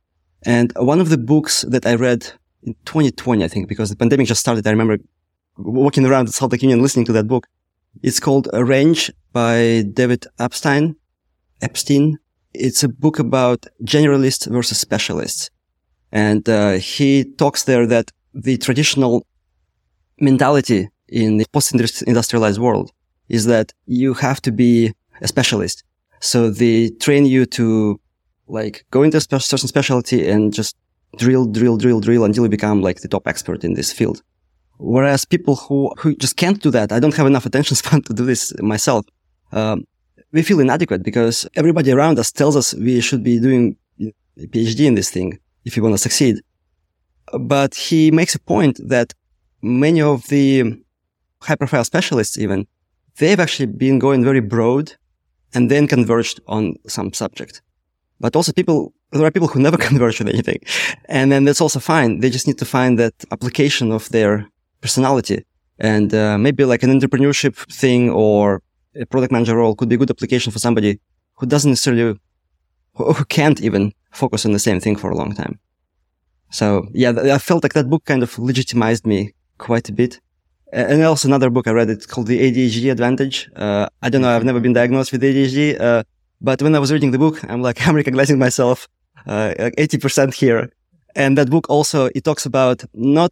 And 0.45 0.73
one 0.75 0.99
of 0.99 1.09
the 1.09 1.17
books 1.17 1.63
that 1.69 1.85
I 1.85 1.95
read 1.95 2.31
in 2.63 2.75
2020, 2.85 3.43
I 3.43 3.47
think, 3.47 3.67
because 3.69 3.89
the 3.89 3.95
pandemic 3.95 4.27
just 4.27 4.41
started, 4.41 4.67
I 4.67 4.71
remember 4.71 4.97
walking 5.57 6.05
around 6.05 6.27
the 6.27 6.33
South 6.33 6.51
Lake 6.51 6.61
Union 6.63 6.81
listening 6.81 7.05
to 7.05 7.13
that 7.13 7.27
book. 7.27 7.47
It's 8.01 8.19
called 8.19 8.49
Range 8.53 9.11
by 9.31 9.83
David 9.93 10.25
Epstein. 10.39 10.95
Epstein. 11.63 12.19
It's 12.53 12.83
a 12.83 12.89
book 12.89 13.17
about 13.19 13.65
generalists 13.83 14.45
versus 14.51 14.77
specialists. 14.77 15.49
And 16.11 16.47
uh, 16.47 16.73
he 16.73 17.23
talks 17.23 17.63
there 17.63 17.87
that 17.87 18.11
the 18.33 18.57
traditional 18.57 19.25
mentality 20.19 20.89
in 21.07 21.37
the 21.37 21.45
post-industrialized 21.51 22.59
world 22.59 22.91
is 23.29 23.45
that 23.45 23.73
you 23.85 24.13
have 24.13 24.41
to 24.41 24.51
be 24.51 24.93
a 25.21 25.27
specialist. 25.27 25.83
So 26.19 26.49
they 26.49 26.89
train 27.05 27.25
you 27.25 27.45
to 27.57 27.99
like 28.47 28.85
go 28.91 29.03
into 29.03 29.17
a 29.17 29.39
certain 29.39 29.67
specialty 29.67 30.29
and 30.29 30.53
just 30.53 30.75
drill, 31.17 31.45
drill, 31.45 31.77
drill, 31.77 31.99
drill 31.99 32.23
until 32.25 32.43
you 32.43 32.49
become 32.49 32.81
like 32.81 33.01
the 33.01 33.07
top 33.07 33.27
expert 33.27 33.63
in 33.63 33.73
this 33.73 33.91
field. 33.91 34.21
Whereas 34.77 35.25
people 35.25 35.55
who, 35.55 35.91
who 35.99 36.15
just 36.15 36.35
can't 36.37 36.61
do 36.61 36.71
that, 36.71 36.91
I 36.91 36.99
don't 36.99 37.15
have 37.15 37.27
enough 37.27 37.45
attention 37.45 37.75
span 37.81 38.01
to 38.03 38.13
do 38.13 38.25
this 38.25 38.53
myself. 38.61 39.05
Um, 39.51 39.85
we 40.33 40.41
feel 40.41 40.59
inadequate 40.59 41.03
because 41.03 41.47
everybody 41.55 41.91
around 41.91 42.19
us 42.19 42.31
tells 42.31 42.55
us 42.57 42.73
we 42.73 42.99
should 42.99 43.23
be 43.23 43.39
doing 43.39 43.77
a 44.01 44.47
PhD 44.47 44.85
in 44.85 44.95
this 44.95 45.09
thing 45.11 45.39
if 45.63 45.77
you 45.77 45.83
want 45.83 45.93
to 45.93 45.99
succeed. 45.99 46.41
But 47.39 47.75
he 47.75 48.11
makes 48.11 48.35
a 48.35 48.39
point 48.39 48.79
that 48.89 49.13
many 49.61 50.01
of 50.01 50.27
the 50.27 50.83
high 51.41 51.55
profile 51.55 51.83
specialists 51.83 52.37
even, 52.37 52.67
they've 53.17 53.39
actually 53.39 53.67
been 53.67 53.99
going 53.99 54.23
very 54.23 54.41
broad 54.41 54.93
and 55.53 55.69
then 55.69 55.87
converged 55.87 56.41
on 56.47 56.75
some 56.87 57.13
subject. 57.13 57.61
But 58.19 58.35
also 58.35 58.51
people, 58.51 58.93
there 59.11 59.25
are 59.25 59.31
people 59.31 59.47
who 59.47 59.59
never 59.59 59.77
converge 59.89 60.19
on 60.19 60.27
anything. 60.27 60.59
And 61.05 61.31
then 61.31 61.43
that's 61.45 61.61
also 61.61 61.79
fine. 61.79 62.19
They 62.19 62.31
just 62.31 62.47
need 62.47 62.57
to 62.57 62.65
find 62.65 62.97
that 62.97 63.13
application 63.31 63.91
of 63.91 64.09
their 64.09 64.49
personality 64.81 65.45
and 65.77 66.13
uh, 66.13 66.37
maybe 66.39 66.65
like 66.65 66.81
an 66.83 66.99
entrepreneurship 66.99 67.55
thing 67.71 68.09
or 68.09 68.61
a 68.99 69.05
product 69.05 69.31
manager 69.31 69.55
role 69.55 69.75
could 69.75 69.89
be 69.89 69.95
a 69.95 69.97
good 69.97 70.09
application 70.09 70.51
for 70.51 70.59
somebody 70.59 70.99
who 71.35 71.45
doesn't 71.45 71.71
necessarily, 71.71 72.19
who, 72.95 73.25
can't 73.25 73.61
even 73.61 73.93
focus 74.11 74.45
on 74.45 74.51
the 74.51 74.59
same 74.59 74.79
thing 74.79 74.95
for 74.95 75.09
a 75.09 75.15
long 75.15 75.33
time. 75.33 75.59
So 76.51 76.87
yeah, 76.93 77.11
I 77.33 77.39
felt 77.39 77.63
like 77.63 77.73
that 77.73 77.89
book 77.89 78.05
kind 78.05 78.23
of 78.23 78.37
legitimized 78.37 79.05
me 79.07 79.33
quite 79.57 79.89
a 79.89 79.93
bit. 79.93 80.19
And 80.71 81.03
also 81.03 81.27
another 81.27 81.49
book 81.49 81.67
I 81.67 81.71
read, 81.71 81.89
it's 81.89 82.05
called 82.05 82.27
The 82.27 82.39
ADHD 82.39 82.91
Advantage. 82.91 83.49
Uh, 83.55 83.87
I 84.01 84.09
don't 84.09 84.21
know, 84.21 84.35
I've 84.35 84.43
never 84.43 84.59
been 84.59 84.73
diagnosed 84.73 85.11
with 85.11 85.21
ADHD, 85.21 85.79
uh, 85.79 86.03
but 86.41 86.61
when 86.61 86.75
I 86.75 86.79
was 86.79 86.91
reading 86.91 87.11
the 87.11 87.19
book, 87.19 87.43
I'm 87.49 87.61
like, 87.61 87.87
I'm 87.87 87.95
recognizing 87.95 88.39
myself, 88.39 88.87
uh, 89.27 89.53
like 89.57 89.75
80% 89.75 90.33
here. 90.33 90.69
And 91.15 91.37
that 91.37 91.49
book 91.49 91.69
also, 91.69 92.09
it 92.15 92.23
talks 92.23 92.45
about 92.45 92.83
not 92.93 93.31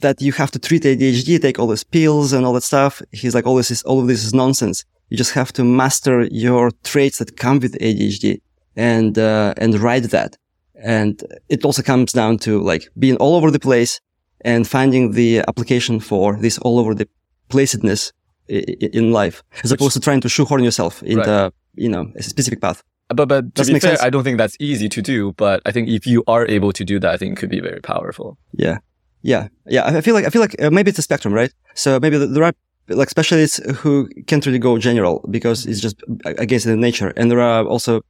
that 0.00 0.20
you 0.20 0.32
have 0.32 0.50
to 0.52 0.58
treat 0.58 0.82
ADHD, 0.82 1.40
take 1.40 1.58
all 1.58 1.66
these 1.66 1.84
pills 1.84 2.32
and 2.32 2.44
all 2.44 2.52
that 2.54 2.62
stuff. 2.62 3.02
He's 3.12 3.34
like, 3.34 3.46
all 3.46 3.56
this 3.56 3.70
is, 3.70 3.82
all 3.82 4.00
of 4.00 4.06
this 4.06 4.24
is 4.24 4.34
nonsense. 4.34 4.84
You 5.08 5.16
just 5.16 5.32
have 5.32 5.52
to 5.54 5.64
master 5.64 6.28
your 6.30 6.70
traits 6.84 7.18
that 7.18 7.36
come 7.36 7.58
with 7.60 7.78
ADHD 7.78 8.40
and, 8.76 9.18
uh, 9.18 9.54
and 9.56 9.78
ride 9.78 10.04
that. 10.04 10.36
And 10.82 11.22
it 11.48 11.64
also 11.64 11.82
comes 11.82 12.12
down 12.12 12.38
to 12.38 12.60
like 12.60 12.88
being 12.98 13.16
all 13.16 13.36
over 13.36 13.50
the 13.50 13.60
place 13.60 14.00
and 14.42 14.66
finding 14.66 15.12
the 15.12 15.40
application 15.40 16.00
for 16.00 16.36
this 16.36 16.58
all 16.58 16.78
over 16.78 16.94
the 16.94 17.08
placedness 17.50 18.12
in 18.48 19.12
life, 19.12 19.42
as 19.62 19.70
Which, 19.70 19.80
opposed 19.80 19.94
to 19.94 20.00
trying 20.00 20.20
to 20.22 20.28
shoehorn 20.28 20.64
yourself 20.64 21.02
into, 21.02 21.30
right. 21.30 21.52
you 21.74 21.88
know, 21.88 22.10
a 22.16 22.22
specific 22.22 22.60
path. 22.60 22.82
But 23.08 23.28
but 23.28 23.42
to 23.42 23.50
Does 23.50 23.66
be 23.68 23.78
fair, 23.78 23.96
sense? 23.96 24.02
I 24.02 24.10
don't 24.10 24.22
think 24.22 24.38
that's 24.38 24.56
easy 24.60 24.88
to 24.88 25.02
do. 25.02 25.32
But 25.32 25.62
I 25.66 25.72
think 25.72 25.88
if 25.88 26.06
you 26.06 26.22
are 26.26 26.46
able 26.46 26.72
to 26.72 26.84
do 26.84 27.00
that, 27.00 27.12
I 27.12 27.16
think 27.16 27.36
it 27.36 27.40
could 27.40 27.50
be 27.50 27.60
very 27.60 27.80
powerful. 27.80 28.38
Yeah, 28.52 28.78
yeah, 29.22 29.48
yeah. 29.66 29.86
I 29.86 30.00
feel 30.00 30.14
like 30.14 30.24
I 30.24 30.30
feel 30.30 30.40
like 30.40 30.60
uh, 30.60 30.70
maybe 30.70 30.90
it's 30.90 30.98
a 30.98 31.02
spectrum, 31.02 31.34
right? 31.34 31.52
So 31.74 31.98
maybe 32.00 32.18
there 32.18 32.44
are 32.44 32.52
like 32.88 33.10
specialists 33.10 33.60
who 33.76 34.08
can't 34.26 34.44
really 34.46 34.58
go 34.58 34.78
general 34.78 35.24
because 35.30 35.66
it's 35.66 35.80
just 35.80 36.02
against 36.24 36.66
the 36.66 36.76
nature, 36.76 37.12
and 37.16 37.30
there 37.30 37.40
are 37.40 37.64
also 37.64 37.98
uh, 37.98 38.00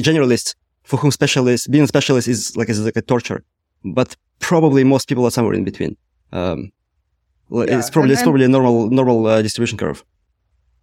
generalists 0.00 0.54
for 0.84 0.96
whom 0.96 1.10
specialist 1.10 1.70
being 1.70 1.84
a 1.84 1.86
specialist 1.86 2.28
is 2.28 2.56
like 2.56 2.68
is 2.68 2.80
like 2.80 2.96
a 2.96 3.02
torture. 3.02 3.42
But 3.84 4.16
probably 4.40 4.84
most 4.84 5.08
people 5.08 5.24
are 5.24 5.30
somewhere 5.30 5.54
in 5.54 5.64
between. 5.64 5.96
Um, 6.32 6.72
yeah, 7.50 7.78
it's 7.78 7.90
probably 7.90 8.10
and, 8.10 8.18
it's 8.18 8.22
probably 8.22 8.44
a 8.44 8.48
normal 8.48 8.90
normal 8.90 9.26
uh, 9.26 9.42
distribution 9.42 9.78
curve. 9.78 10.04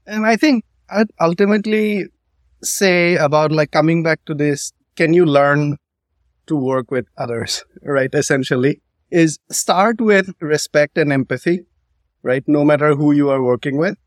And 0.07 0.25
I 0.25 0.35
think 0.35 0.65
I'd 0.89 1.09
ultimately 1.19 2.05
say 2.63 3.15
about 3.15 3.51
like 3.51 3.71
coming 3.71 4.03
back 4.03 4.23
to 4.25 4.33
this, 4.33 4.71
can 4.95 5.13
you 5.13 5.25
learn 5.25 5.77
to 6.47 6.55
work 6.55 6.91
with 6.91 7.05
others, 7.17 7.63
right? 7.81 8.13
Essentially, 8.13 8.81
is 9.23 9.39
start 9.49 10.01
with 10.01 10.33
respect 10.39 10.97
and 10.97 11.13
empathy, 11.13 11.65
right? 12.23 12.43
No 12.47 12.65
matter 12.65 12.95
who 12.95 13.11
you 13.11 13.29
are 13.29 13.41
working 13.41 13.77
with, 13.77 13.97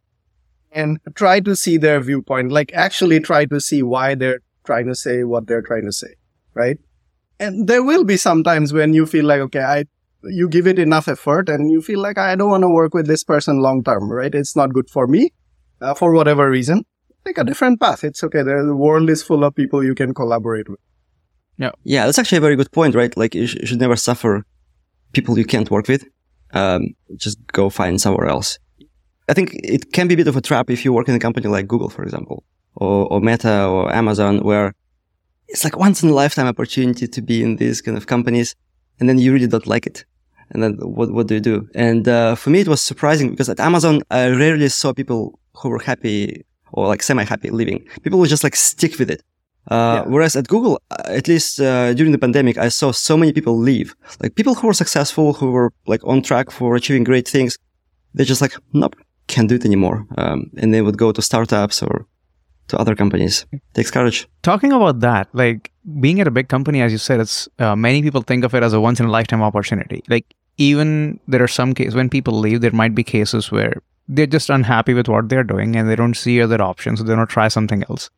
and 0.70 0.98
try 1.14 1.40
to 1.40 1.56
see 1.56 1.76
their 1.78 2.00
viewpoint. 2.00 2.52
Like 2.52 2.72
actually 2.74 3.20
try 3.20 3.44
to 3.46 3.60
see 3.60 3.82
why 3.82 4.14
they're 4.14 4.40
trying 4.64 4.86
to 4.86 4.94
say 4.94 5.24
what 5.24 5.46
they're 5.46 5.62
trying 5.62 5.86
to 5.86 5.92
say, 5.92 6.14
right? 6.54 6.78
and 7.40 7.68
there 7.68 7.82
will 7.82 8.04
be 8.04 8.16
sometimes 8.16 8.72
when 8.72 8.94
you 8.94 9.06
feel 9.06 9.24
like 9.24 9.40
okay 9.40 9.62
i 9.62 9.84
you 10.24 10.48
give 10.48 10.66
it 10.66 10.78
enough 10.78 11.06
effort 11.08 11.48
and 11.48 11.70
you 11.70 11.80
feel 11.80 12.00
like 12.00 12.18
i 12.18 12.34
don't 12.34 12.50
want 12.50 12.62
to 12.62 12.68
work 12.68 12.94
with 12.94 13.06
this 13.06 13.22
person 13.22 13.60
long 13.60 13.84
term 13.84 14.10
right? 14.10 14.34
It's 14.34 14.56
not 14.56 14.72
good 14.72 14.90
for 14.90 15.06
me 15.06 15.32
uh, 15.80 15.94
for 15.94 16.12
whatever 16.12 16.50
reason. 16.50 16.84
Take 17.24 17.38
a 17.38 17.44
different 17.44 17.80
path. 17.80 18.02
It's 18.02 18.24
okay. 18.24 18.42
The 18.42 18.74
world 18.74 19.10
is 19.10 19.22
full 19.22 19.44
of 19.44 19.54
people 19.54 19.84
you 19.84 19.94
can 19.94 20.12
collaborate 20.14 20.68
with. 20.68 20.80
Yeah. 21.56 21.70
Yeah 21.84 22.06
that's 22.06 22.18
actually 22.18 22.38
a 22.38 22.46
very 22.48 22.56
good 22.56 22.72
point 22.72 22.96
right? 22.96 23.16
Like 23.16 23.34
you, 23.34 23.46
sh- 23.46 23.58
you 23.60 23.66
should 23.66 23.80
never 23.80 23.94
suffer 23.94 24.44
people 25.12 25.38
you 25.38 25.44
can't 25.44 25.70
work 25.70 25.88
with 25.88 26.04
um, 26.52 26.94
just 27.16 27.38
go 27.52 27.68
find 27.70 28.00
somewhere 28.00 28.26
else 28.26 28.58
i 29.28 29.34
think 29.34 29.50
it 29.54 29.92
can 29.92 30.08
be 30.08 30.14
a 30.14 30.16
bit 30.16 30.28
of 30.28 30.36
a 30.36 30.40
trap 30.40 30.70
if 30.70 30.84
you 30.84 30.92
work 30.92 31.08
in 31.08 31.14
a 31.14 31.18
company 31.18 31.48
like 31.48 31.66
google 31.66 31.88
for 31.88 32.02
example 32.02 32.44
or, 32.76 33.12
or 33.12 33.20
meta 33.20 33.66
or 33.66 33.92
amazon 33.94 34.38
where 34.38 34.72
it's 35.48 35.64
like 35.64 35.76
once 35.76 36.02
in 36.02 36.10
a 36.10 36.12
lifetime 36.12 36.46
opportunity 36.46 37.08
to 37.08 37.22
be 37.22 37.42
in 37.42 37.56
these 37.56 37.80
kind 37.80 37.96
of 37.96 38.06
companies. 38.06 38.54
And 39.00 39.08
then 39.08 39.18
you 39.18 39.32
really 39.32 39.46
don't 39.46 39.66
like 39.66 39.86
it. 39.86 40.04
And 40.50 40.62
then 40.62 40.74
what, 40.74 41.12
what 41.12 41.26
do 41.26 41.34
you 41.34 41.40
do? 41.40 41.68
And, 41.74 42.06
uh, 42.08 42.34
for 42.34 42.50
me, 42.50 42.60
it 42.60 42.68
was 42.68 42.80
surprising 42.80 43.30
because 43.30 43.48
at 43.48 43.60
Amazon, 43.60 44.02
I 44.10 44.28
rarely 44.28 44.68
saw 44.68 44.92
people 44.92 45.38
who 45.54 45.68
were 45.68 45.78
happy 45.78 46.44
or 46.72 46.86
like 46.86 47.02
semi-happy 47.02 47.50
living. 47.50 47.86
People 48.02 48.18
would 48.18 48.28
just 48.28 48.44
like 48.44 48.56
stick 48.56 48.98
with 48.98 49.10
it. 49.10 49.22
Uh, 49.70 50.02
yeah. 50.02 50.10
whereas 50.10 50.34
at 50.34 50.48
Google, 50.48 50.80
uh, 50.90 51.02
at 51.06 51.28
least, 51.28 51.60
uh, 51.60 51.92
during 51.94 52.12
the 52.12 52.18
pandemic, 52.18 52.56
I 52.56 52.68
saw 52.68 52.90
so 52.90 53.16
many 53.16 53.32
people 53.32 53.58
leave. 53.58 53.94
Like 54.22 54.34
people 54.34 54.54
who 54.54 54.66
were 54.66 54.74
successful, 54.74 55.34
who 55.34 55.50
were 55.50 55.72
like 55.86 56.02
on 56.04 56.22
track 56.22 56.50
for 56.50 56.74
achieving 56.74 57.04
great 57.04 57.28
things. 57.28 57.58
They're 58.14 58.26
just 58.26 58.40
like, 58.40 58.54
nope, 58.72 58.96
can't 59.26 59.48
do 59.48 59.56
it 59.56 59.64
anymore. 59.64 60.06
Um, 60.16 60.50
and 60.56 60.72
they 60.72 60.80
would 60.80 60.96
go 60.96 61.12
to 61.12 61.20
startups 61.20 61.82
or 61.82 62.06
to 62.68 62.78
other 62.78 62.94
companies. 62.94 63.46
It 63.52 63.60
takes 63.74 63.90
courage. 63.90 64.26
Talking 64.42 64.72
about 64.72 65.00
that, 65.00 65.28
like 65.32 65.70
being 66.00 66.20
at 66.20 66.28
a 66.28 66.30
big 66.30 66.48
company, 66.48 66.80
as 66.82 66.92
you 66.92 66.98
said, 66.98 67.20
it's 67.20 67.48
uh, 67.58 67.76
many 67.76 68.02
people 68.02 68.22
think 68.22 68.44
of 68.44 68.54
it 68.54 68.62
as 68.62 68.72
a 68.72 68.80
once 68.80 69.00
in 69.00 69.06
a 69.06 69.10
lifetime 69.10 69.42
opportunity. 69.42 70.02
Like 70.08 70.34
even 70.56 71.20
there 71.28 71.42
are 71.42 71.48
some 71.48 71.74
cases 71.74 71.94
when 71.94 72.08
people 72.10 72.38
leave, 72.38 72.60
there 72.60 72.72
might 72.72 72.94
be 72.94 73.04
cases 73.04 73.50
where 73.50 73.82
they're 74.08 74.26
just 74.26 74.50
unhappy 74.50 74.94
with 74.94 75.08
what 75.08 75.28
they're 75.28 75.44
doing 75.44 75.76
and 75.76 75.88
they 75.88 75.96
don't 75.96 76.14
see 76.14 76.40
other 76.40 76.60
options, 76.60 76.98
so 76.98 77.04
they 77.04 77.14
don't 77.14 77.28
try 77.28 77.48
something 77.48 77.84
else. 77.88 78.10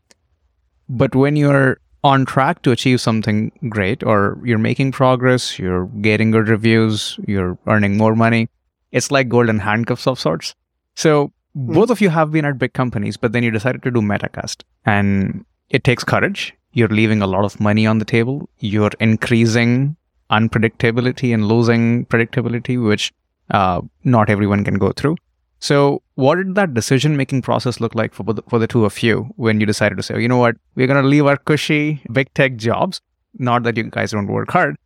But 0.90 1.14
when 1.14 1.36
you're 1.36 1.80
on 2.02 2.26
track 2.26 2.62
to 2.62 2.72
achieve 2.72 3.00
something 3.00 3.52
great 3.68 4.02
or 4.02 4.38
you're 4.44 4.58
making 4.58 4.90
progress, 4.90 5.56
you're 5.56 5.86
getting 6.00 6.32
good 6.32 6.48
reviews, 6.48 7.18
you're 7.28 7.56
earning 7.68 7.96
more 7.96 8.16
money, 8.16 8.48
it's 8.90 9.12
like 9.12 9.28
golden 9.28 9.60
handcuffs 9.60 10.08
of 10.08 10.18
sorts. 10.18 10.54
So 10.96 11.32
both 11.54 11.90
of 11.90 12.00
you 12.00 12.10
have 12.10 12.32
been 12.32 12.44
at 12.44 12.58
big 12.58 12.72
companies, 12.72 13.16
but 13.16 13.30
then 13.30 13.44
you 13.44 13.52
decided 13.52 13.84
to 13.84 13.90
do 13.92 14.00
Metacast. 14.00 14.64
And 14.84 15.44
it 15.68 15.84
takes 15.84 16.02
courage. 16.02 16.54
You're 16.72 16.88
leaving 16.88 17.22
a 17.22 17.26
lot 17.26 17.44
of 17.44 17.60
money 17.60 17.86
on 17.86 17.98
the 17.98 18.04
table. 18.04 18.48
You're 18.58 18.90
increasing 18.98 19.96
unpredictability 20.30 21.32
and 21.32 21.46
losing 21.46 22.06
predictability, 22.06 22.84
which 22.84 23.12
uh, 23.50 23.80
not 24.02 24.28
everyone 24.28 24.64
can 24.64 24.78
go 24.78 24.90
through. 24.90 25.16
So, 25.60 26.02
what 26.14 26.36
did 26.36 26.54
that 26.54 26.72
decision 26.72 27.18
making 27.18 27.42
process 27.42 27.80
look 27.80 27.94
like 27.94 28.14
for 28.14 28.22
the, 28.22 28.42
for 28.48 28.58
the 28.58 28.66
two 28.66 28.86
of 28.86 29.02
you 29.02 29.28
when 29.36 29.60
you 29.60 29.66
decided 29.66 29.96
to 29.96 30.02
say, 30.02 30.20
you 30.20 30.26
know 30.26 30.38
what, 30.38 30.56
we're 30.74 30.86
going 30.86 31.02
to 31.02 31.08
leave 31.08 31.26
our 31.26 31.36
cushy 31.36 32.02
big 32.10 32.32
tech 32.32 32.56
jobs? 32.56 33.02
Not 33.34 33.62
that 33.64 33.76
you 33.76 33.84
guys 33.84 34.12
don't 34.12 34.26
work 34.26 34.50
hard, 34.50 34.76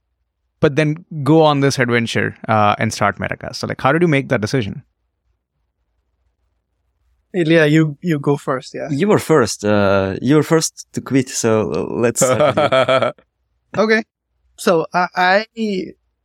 but 0.59 0.75
then 0.75 1.05
go 1.23 1.43
on 1.43 1.61
this 1.61 1.79
adventure 1.79 2.37
uh, 2.49 2.75
and 2.79 2.93
start 2.93 3.19
Metacast. 3.19 3.57
So, 3.57 3.69
like, 3.69 3.81
how 3.81 3.93
did 3.93 4.03
you 4.03 4.09
make 4.09 4.29
that 4.31 4.41
decision? 4.41 4.83
Ilya, 7.35 7.67
you 7.67 7.97
you 8.01 8.19
go 8.19 8.37
first. 8.37 8.75
Yeah, 8.75 8.89
you 8.91 9.09
were 9.09 9.19
first. 9.19 9.65
Uh, 9.65 10.17
you 10.23 10.37
were 10.37 10.43
first 10.43 10.89
to 10.93 11.01
quit. 11.01 11.29
So 11.29 11.63
let's. 11.91 12.23
okay, 13.77 14.03
so 14.57 14.87
I, 14.93 15.09
I 15.17 15.47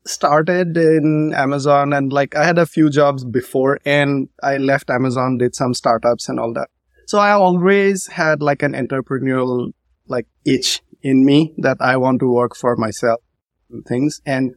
started 0.09 0.75
in 0.75 1.33
Amazon 1.35 1.93
and 1.93 2.11
like 2.11 2.35
I 2.35 2.45
had 2.45 2.57
a 2.57 2.65
few 2.65 2.89
jobs 2.89 3.23
before 3.23 3.79
and 3.85 4.29
I 4.43 4.57
left 4.57 4.89
Amazon, 4.89 5.37
did 5.37 5.55
some 5.55 5.73
startups 5.73 6.27
and 6.27 6.39
all 6.39 6.53
that. 6.53 6.69
So 7.07 7.19
I 7.19 7.31
always 7.31 8.07
had 8.07 8.41
like 8.41 8.61
an 8.61 8.73
entrepreneurial 8.73 9.71
like 10.07 10.27
itch 10.45 10.81
in 11.01 11.25
me 11.25 11.53
that 11.57 11.77
I 11.79 11.97
want 11.97 12.19
to 12.19 12.31
work 12.31 12.55
for 12.55 12.75
myself 12.75 13.21
and 13.69 13.85
things. 13.85 14.21
And 14.25 14.55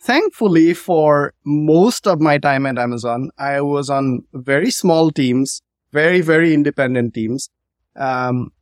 thankfully 0.00 0.74
for 0.74 1.34
most 1.44 2.06
of 2.06 2.20
my 2.20 2.38
time 2.38 2.66
at 2.66 2.78
Amazon, 2.78 3.30
I 3.38 3.60
was 3.60 3.90
on 3.90 4.24
very 4.32 4.70
small 4.70 5.10
teams, 5.10 5.62
very, 5.92 6.20
very 6.20 6.54
independent 6.54 7.14
teams. 7.14 7.50
Um, 7.96 8.52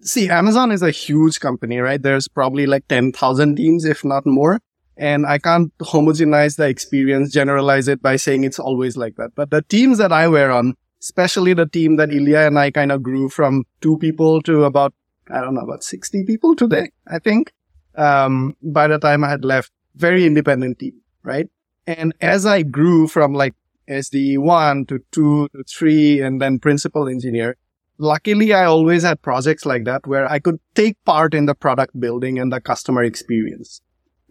see, 0.00 0.28
Amazon 0.28 0.72
is 0.72 0.82
a 0.82 0.90
huge 0.90 1.40
company, 1.40 1.78
right? 1.78 2.02
There's 2.02 2.28
probably 2.28 2.66
like 2.66 2.88
10,000 2.88 3.56
teams, 3.56 3.84
if 3.84 4.04
not 4.04 4.24
more. 4.24 4.60
And 4.96 5.26
I 5.26 5.38
can't 5.38 5.76
homogenize 5.78 6.56
the 6.56 6.68
experience, 6.68 7.32
generalize 7.32 7.88
it 7.88 8.00
by 8.00 8.16
saying 8.16 8.44
it's 8.44 8.58
always 8.58 8.96
like 8.96 9.16
that. 9.16 9.34
But 9.34 9.50
the 9.50 9.62
teams 9.62 9.98
that 9.98 10.12
I 10.12 10.28
were 10.28 10.50
on, 10.50 10.74
especially 11.02 11.52
the 11.52 11.66
team 11.66 11.96
that 11.96 12.12
Ilya 12.12 12.46
and 12.46 12.58
I 12.58 12.70
kind 12.70 12.92
of 12.92 13.02
grew 13.02 13.28
from 13.28 13.64
two 13.80 13.98
people 13.98 14.40
to 14.42 14.64
about, 14.64 14.94
I 15.30 15.40
don't 15.40 15.54
know, 15.54 15.62
about 15.62 15.82
60 15.82 16.24
people 16.24 16.54
today, 16.54 16.90
I 17.08 17.18
think. 17.18 17.52
Um, 17.96 18.56
by 18.62 18.86
the 18.86 18.98
time 18.98 19.24
I 19.24 19.30
had 19.30 19.44
left, 19.44 19.70
very 19.96 20.26
independent 20.26 20.78
team, 20.78 21.00
right? 21.22 21.48
And 21.86 22.14
as 22.20 22.46
I 22.46 22.62
grew 22.62 23.08
from 23.08 23.34
like 23.34 23.54
SDE 23.88 24.38
one 24.38 24.86
to 24.86 25.00
two 25.12 25.48
to 25.54 25.64
three 25.64 26.20
and 26.20 26.40
then 26.40 26.58
principal 26.58 27.08
engineer, 27.08 27.56
luckily 27.98 28.52
I 28.52 28.64
always 28.64 29.02
had 29.02 29.22
projects 29.22 29.66
like 29.66 29.84
that 29.84 30.06
where 30.06 30.30
I 30.30 30.38
could 30.38 30.58
take 30.74 30.96
part 31.04 31.34
in 31.34 31.46
the 31.46 31.54
product 31.54 31.98
building 31.98 32.38
and 32.38 32.52
the 32.52 32.60
customer 32.60 33.04
experience 33.04 33.80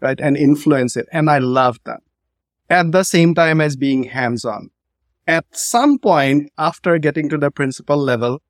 right? 0.03 0.19
And 0.19 0.37
influence 0.37 0.95
it. 0.97 1.07
And 1.11 1.29
I 1.29 1.39
love 1.39 1.79
that. 1.85 2.01
At 2.69 2.91
the 2.91 3.03
same 3.03 3.33
time 3.33 3.61
as 3.61 3.75
being 3.75 4.03
hands 4.03 4.45
on. 4.45 4.69
At 5.25 5.45
some 5.51 5.97
point 5.97 6.51
after 6.57 6.99
getting 6.99 7.29
to 7.29 7.37
the 7.37 7.49
principal 7.49 7.97
level, 7.97 8.41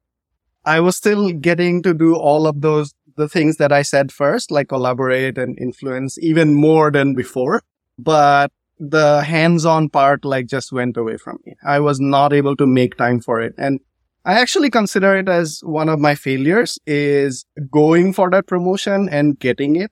I 0.66 0.80
was 0.80 0.98
still 0.98 1.32
getting 1.32 1.84
to 1.84 1.94
do 1.94 2.16
all 2.16 2.48
of 2.48 2.62
those, 2.62 2.96
the 3.16 3.30
things 3.30 3.58
that 3.58 3.72
I 3.72 3.84
said 3.84 4.12
first, 4.12 4.50
like 4.50 4.70
collaborate 4.70 5.38
and 5.38 5.58
influence 5.60 6.18
even 6.20 6.56
more 6.56 6.90
than 6.90 7.14
before. 7.14 7.62
But 8.00 8.52
the 8.80 9.22
hands-on 9.22 9.90
part 9.90 10.26
like 10.26 10.48
just 10.48 10.72
went 10.72 10.98
away 10.98 11.18
from 11.18 11.38
me. 11.46 11.54
I 11.64 11.80
was 11.80 12.00
not 12.00 12.34
able 12.34 12.56
to 12.56 12.66
make 12.66 12.98
time 12.98 13.20
for 13.20 13.40
it. 13.40 13.54
And 13.58 13.80
I 14.26 14.40
actually 14.40 14.72
consider 14.72 15.16
it 15.16 15.30
as 15.30 15.60
one 15.64 15.90
of 15.90 16.00
my 16.00 16.16
failures 16.16 16.80
is 16.88 17.46
going 17.70 18.14
for 18.14 18.30
that 18.32 18.48
promotion 18.48 19.10
and 19.10 19.38
getting 19.38 19.76
it 19.76 19.92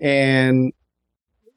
and 0.00 0.72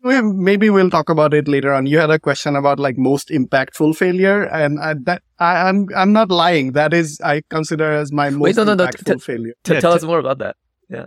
maybe 0.04 0.70
we'll 0.70 0.90
talk 0.90 1.10
about 1.10 1.34
it 1.34 1.48
later 1.48 1.74
on. 1.74 1.86
You 1.86 2.00
had 2.00 2.10
a 2.10 2.20
question 2.20 2.56
about 2.56 2.80
like 2.80 2.98
most 2.98 3.30
impactful 3.30 3.96
failure, 3.96 4.44
and 4.44 4.80
I, 4.80 4.96
that 5.04 5.24
I, 5.40 5.70
am 5.70 5.88
I'm, 5.92 5.98
I'm 5.98 6.14
not 6.14 6.30
lying. 6.30 6.74
That 6.74 6.94
is 6.94 7.20
I 7.22 7.42
consider 7.50 7.92
as 7.92 8.12
my 8.12 8.30
most 8.30 8.42
Wait, 8.42 8.56
no, 8.58 8.64
no, 8.64 8.74
no, 8.76 8.86
impactful 8.86 9.14
t- 9.14 9.20
failure. 9.20 9.54
T- 9.64 9.74
yeah, 9.74 9.80
tell 9.80 9.92
t- 9.92 9.98
us 9.98 10.04
more 10.04 10.20
about 10.20 10.40
that. 10.40 10.56
Yeah. 10.90 11.06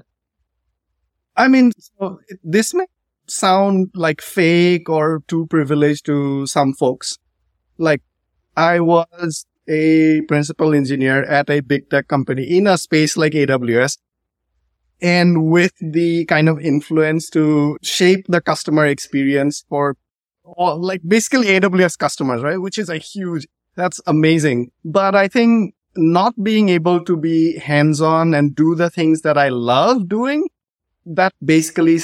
I 1.37 1.49
mean, 1.49 1.73
so 1.79 2.21
this 2.43 2.75
may 2.75 2.87
sound 3.27 3.91
like 3.95 4.21
fake 4.21 4.89
or 4.89 5.23
too 5.27 5.47
privileged 5.47 6.07
to 6.07 6.47
some 6.47 6.73
folks. 6.75 7.19
Like, 7.79 8.03
I 8.57 8.81
was 8.81 9.47
a 9.69 10.21
principal 10.29 10.75
engineer 10.75 11.25
at 11.25 11.51
a 11.51 11.61
big 11.61 11.91
tech 11.91 12.07
company 12.07 12.45
in 12.45 12.67
a 12.67 12.79
space 12.79 13.17
like 13.17 13.33
AWS 13.33 13.99
and 15.01 15.51
with 15.51 15.73
the 15.81 16.25
kind 16.27 16.49
of 16.49 16.61
influence 16.61 17.29
to 17.31 17.79
shape 17.83 18.27
the 18.29 18.41
customer 18.41 18.87
experience 18.87 19.65
for 19.69 19.97
all, 20.45 20.81
like 20.81 21.03
basically 21.07 21.47
AWS 21.49 21.99
customers, 21.99 22.43
right? 22.43 22.59
Which 22.61 22.79
is 22.79 22.89
a 22.89 22.99
huge, 22.99 23.47
that's 23.77 24.01
amazing. 24.07 24.71
But 24.85 25.15
I 25.15 25.29
think 25.29 25.75
not 25.97 26.35
being 26.43 26.69
able 26.69 27.05
to 27.05 27.17
be 27.17 27.59
hands 27.59 28.01
on 28.01 28.35
and 28.35 28.55
do 28.55 28.75
the 28.75 28.91
things 28.91 29.23
that 29.23 29.39
I 29.39 29.49
love 29.49 30.09
doing, 30.09 30.49
that 31.07 31.35
basically 31.45 32.01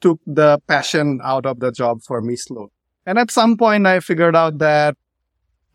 took 0.00 0.20
the 0.26 0.60
passion 0.68 1.20
out 1.24 1.46
of 1.46 1.60
the 1.60 1.72
job 1.72 2.02
for 2.02 2.20
me 2.20 2.36
slow. 2.36 2.70
And 3.06 3.18
at 3.18 3.30
some 3.30 3.56
point 3.56 3.86
I 3.86 4.00
figured 4.00 4.36
out 4.36 4.58
that 4.58 4.96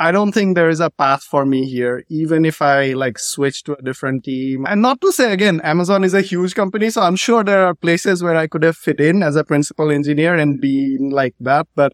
I 0.02 0.14
don't 0.14 0.32
think 0.32 0.56
there 0.56 0.70
is 0.70 0.80
a 0.80 0.90
path 0.90 1.24
for 1.24 1.46
me 1.46 1.66
here, 1.66 2.06
even 2.10 2.46
if 2.46 2.62
I 2.62 2.94
like 2.94 3.20
switch 3.20 3.64
to 3.64 3.74
a 3.74 3.82
different 3.82 4.24
team. 4.24 4.66
And 4.66 4.82
not 4.82 5.02
to 5.02 5.12
say 5.12 5.34
again, 5.34 5.60
Amazon 5.62 6.06
is 6.06 6.14
a 6.14 6.22
huge 6.22 6.56
company. 6.56 6.90
So 6.90 7.02
I'm 7.02 7.18
sure 7.18 7.44
there 7.44 7.66
are 7.66 7.76
places 7.76 8.24
where 8.24 8.38
I 8.38 8.48
could 8.48 8.64
have 8.64 8.78
fit 8.78 9.02
in 9.02 9.22
as 9.22 9.36
a 9.36 9.44
principal 9.44 9.92
engineer 9.92 10.36
and 10.36 10.62
be 10.62 10.98
like 11.00 11.36
that. 11.42 11.68
But 11.76 11.92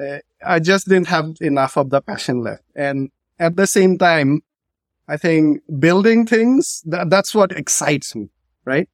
uh, 0.00 0.18
I 0.46 0.60
just 0.60 0.88
didn't 0.88 1.08
have 1.08 1.34
enough 1.40 1.76
of 1.76 1.90
the 1.90 2.00
passion 2.00 2.42
left. 2.42 2.62
And 2.76 3.10
at 3.40 3.56
the 3.56 3.66
same 3.66 3.98
time, 3.98 4.42
I 5.08 5.16
think 5.16 5.62
building 5.80 6.26
things, 6.26 6.82
th- 6.88 7.08
that's 7.08 7.34
what 7.34 7.50
excites 7.50 8.14
me, 8.14 8.28
right? 8.64 8.88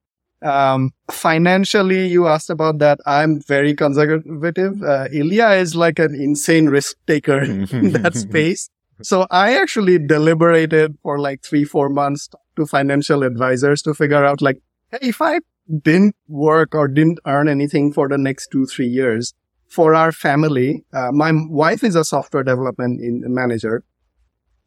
Um, 0.44 0.92
financially, 1.10 2.06
you 2.06 2.26
asked 2.28 2.50
about 2.50 2.78
that. 2.78 3.00
I'm 3.06 3.40
very 3.40 3.74
conservative. 3.74 4.82
Uh, 4.82 5.08
Ilya 5.10 5.48
is 5.52 5.74
like 5.74 5.98
an 5.98 6.14
insane 6.14 6.66
risk 6.66 6.96
taker 7.06 7.42
in 7.42 7.92
that 8.02 8.14
space. 8.14 8.68
So 9.02 9.26
I 9.30 9.56
actually 9.56 9.98
deliberated 9.98 10.98
for 11.02 11.18
like 11.18 11.42
three, 11.42 11.64
four 11.64 11.88
months 11.88 12.28
to 12.56 12.66
financial 12.66 13.22
advisors 13.22 13.80
to 13.82 13.94
figure 13.94 14.24
out 14.24 14.42
like, 14.42 14.60
hey, 14.90 14.98
if 15.00 15.22
I 15.22 15.40
didn't 15.82 16.14
work 16.28 16.74
or 16.74 16.88
didn't 16.88 17.20
earn 17.26 17.48
anything 17.48 17.92
for 17.92 18.08
the 18.08 18.18
next 18.18 18.48
two, 18.52 18.66
three 18.66 18.86
years 18.86 19.32
for 19.66 19.94
our 19.94 20.12
family, 20.12 20.84
uh, 20.92 21.10
my 21.10 21.32
wife 21.48 21.82
is 21.82 21.96
a 21.96 22.04
software 22.04 22.44
development 22.44 23.00
manager 23.00 23.82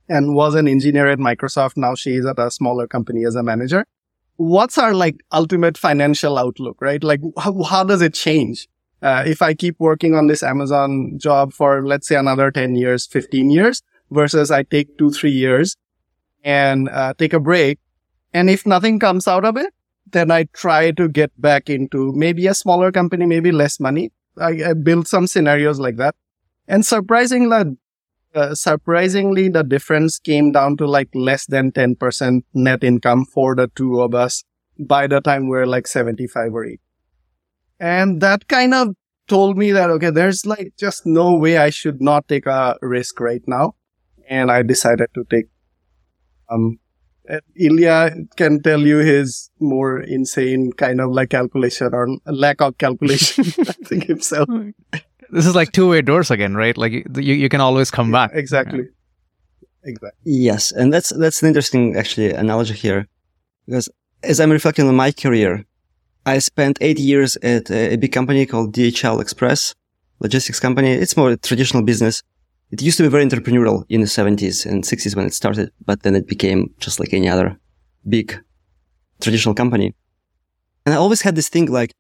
and 0.10 0.34
was 0.34 0.56
an 0.56 0.68
engineer 0.68 1.08
at 1.08 1.20
Microsoft. 1.20 1.74
Now 1.78 1.94
she 1.94 2.16
is 2.16 2.26
at 2.26 2.40
a 2.40 2.50
smaller 2.50 2.88
company 2.88 3.26
as 3.26 3.36
a 3.36 3.44
manager 3.44 3.86
what's 4.38 4.78
our 4.78 4.94
like 4.94 5.24
ultimate 5.32 5.78
financial 5.78 6.38
outlook, 6.38 6.78
right? 6.82 7.04
Like 7.04 7.22
how, 7.38 7.62
how 7.64 7.84
does 7.84 8.02
it 8.02 8.14
change? 8.14 8.68
Uh, 9.02 9.24
if 9.28 9.42
I 9.42 9.54
keep 9.54 9.76
working 9.80 10.16
on 10.16 10.28
this 10.28 10.42
Amazon 10.42 11.20
job 11.20 11.54
for, 11.54 11.86
let's 11.86 12.08
say 12.08 12.16
another 12.16 12.50
10 12.50 12.76
years, 12.76 13.06
15 13.06 13.52
years 13.52 13.84
versus 14.10 14.50
I 14.50 14.64
take 14.64 14.98
two, 14.98 15.12
three 15.12 15.32
years 15.32 15.76
and 16.44 16.90
uh, 16.90 17.14
take 17.18 17.34
a 17.34 17.40
break. 17.40 17.80
And 18.34 18.50
if 18.50 18.66
nothing 18.66 19.00
comes 19.00 19.28
out 19.28 19.46
of 19.46 19.58
it, 19.58 19.74
then 20.12 20.32
I 20.32 20.46
try 20.54 20.92
to 20.92 21.08
get 21.10 21.32
back 21.40 21.70
into 21.70 22.12
maybe 22.14 22.48
a 22.48 22.54
smaller 22.54 22.92
company, 22.92 23.26
maybe 23.26 23.52
less 23.52 23.80
money. 23.80 24.12
I, 24.40 24.70
I 24.70 24.74
build 24.74 25.08
some 25.08 25.28
scenarios 25.28 25.80
like 25.80 25.98
that. 25.98 26.16
And 26.68 26.86
surprisingly, 26.86 27.78
uh, 28.38 28.54
surprisingly, 28.54 29.50
the 29.50 29.64
difference 29.64 30.20
came 30.20 30.52
down 30.52 30.78
to 30.78 30.86
like 30.86 31.10
less 31.16 31.48
than 31.48 31.72
10% 31.72 32.44
net 32.54 32.84
income 32.84 33.26
for 33.26 33.56
the 33.56 33.68
two 33.76 34.00
of 34.00 34.14
us 34.14 34.44
by 34.80 35.08
the 35.08 35.20
time 35.20 35.48
we 35.48 35.58
are 35.58 35.66
like 35.66 35.88
75 35.88 36.54
or 36.54 36.66
80. 36.66 36.80
And 37.80 38.22
that 38.22 38.48
kind 38.48 38.74
of 38.74 38.90
told 39.28 39.58
me 39.58 39.72
that, 39.72 39.90
okay, 39.90 40.12
there's 40.12 40.46
like 40.46 40.74
just 40.78 41.06
no 41.06 41.36
way 41.36 41.58
I 41.58 41.72
should 41.72 42.00
not 42.00 42.28
take 42.28 42.46
a 42.46 42.78
risk 42.82 43.20
right 43.20 43.42
now. 43.48 43.74
And 44.30 44.52
I 44.52 44.62
decided 44.62 45.10
to 45.16 45.24
take, 45.30 45.46
um, 46.50 46.78
Ilya 47.56 48.12
can 48.36 48.62
tell 48.62 48.82
you 48.82 49.00
his 49.00 49.50
more 49.60 50.00
insane 50.00 50.72
kind 50.74 51.02
of 51.02 51.12
like 51.12 51.32
calculation 51.32 51.90
or 51.92 52.08
lack 52.26 52.62
of 52.62 52.78
calculation, 52.78 53.46
I 53.60 53.74
think 53.84 54.06
himself. 54.06 54.48
This 55.32 55.46
is 55.46 55.56
like 55.56 55.72
two 55.72 55.90
way 55.90 56.02
doors 56.02 56.32
again, 56.32 56.56
right? 56.56 56.78
Like 56.78 56.92
you, 56.92 57.34
you 57.34 57.50
can 57.50 57.62
always 57.62 57.92
come 57.92 58.12
back. 58.12 58.32
Exactly. 58.34 58.80
Yeah. 58.80 58.86
Exactly. 59.84 60.22
Yes, 60.26 60.72
and 60.72 60.92
that's 60.94 61.10
that's 61.10 61.42
an 61.42 61.48
interesting 61.48 61.96
actually 61.96 62.32
analogy 62.32 62.74
here, 62.74 63.08
because 63.66 63.88
as 64.24 64.40
I'm 64.40 64.52
reflecting 64.52 64.88
on 64.88 64.96
my 64.96 65.12
career, 65.12 65.64
I 66.26 66.40
spent 66.40 66.78
eight 66.82 67.00
years 67.00 67.38
at 67.38 67.72
a 67.72 67.96
big 67.96 68.12
company 68.12 68.46
called 68.46 68.76
DHL 68.76 69.22
Express, 69.22 69.76
logistics 70.20 70.60
company. 70.60 70.92
It's 70.92 71.16
more 71.16 71.32
a 71.32 71.38
traditional 71.38 71.84
business, 71.84 72.22
it 72.72 72.82
used 72.82 72.98
to 72.98 73.04
be 73.04 73.10
very 73.10 73.26
entrepreneurial 73.26 73.86
in 73.88 74.02
the 74.02 74.08
70s 74.08 74.66
and 74.66 74.84
60s 74.84 75.16
when 75.16 75.26
it 75.26 75.34
started, 75.34 75.72
but 75.86 76.04
then 76.04 76.16
it 76.16 76.28
became 76.28 76.74
just 76.80 77.00
like 77.00 77.14
any 77.14 77.30
other 77.30 77.58
big 78.08 78.38
traditional 79.22 79.56
company. 79.56 79.96
And 80.86 80.94
I 80.94 80.98
always 80.98 81.22
had 81.22 81.36
this 81.36 81.50
thing 81.50 81.72
like, 81.72 81.94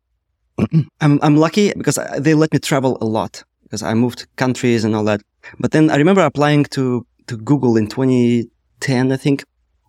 I'm, 1.02 1.20
I'm 1.22 1.38
lucky 1.38 1.74
because 1.74 2.00
they 2.18 2.34
let 2.34 2.52
me 2.54 2.60
travel 2.60 2.98
a 3.02 3.06
lot 3.06 3.44
because 3.64 3.84
I 3.84 3.94
moved 3.94 4.28
countries 4.36 4.84
and 4.84 4.96
all 4.96 5.04
that. 5.06 5.22
But 5.60 5.72
then 5.72 5.90
I 5.90 5.96
remember 5.98 6.22
applying 6.22 6.66
to, 6.66 7.06
to 7.28 7.38
Google 7.38 7.78
in 7.78 7.88
2010, 7.88 9.12
I 9.12 9.18
think, 9.18 9.44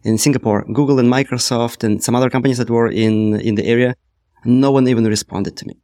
in 0.05 0.19
Singapore, 0.19 0.65
Google 0.73 0.99
and 0.99 1.13
Microsoft 1.13 1.85
and 1.85 2.03
some 2.03 2.15
other 2.15 2.31
companies 2.31 2.59
that 2.59 2.71
were 2.71 2.89
in, 2.89 3.41
in 3.41 3.55
the 3.55 3.67
area. 3.67 3.95
No 4.45 4.71
one 4.71 4.89
even 4.89 5.05
responded 5.05 5.57
to 5.57 5.67
me. 5.67 5.75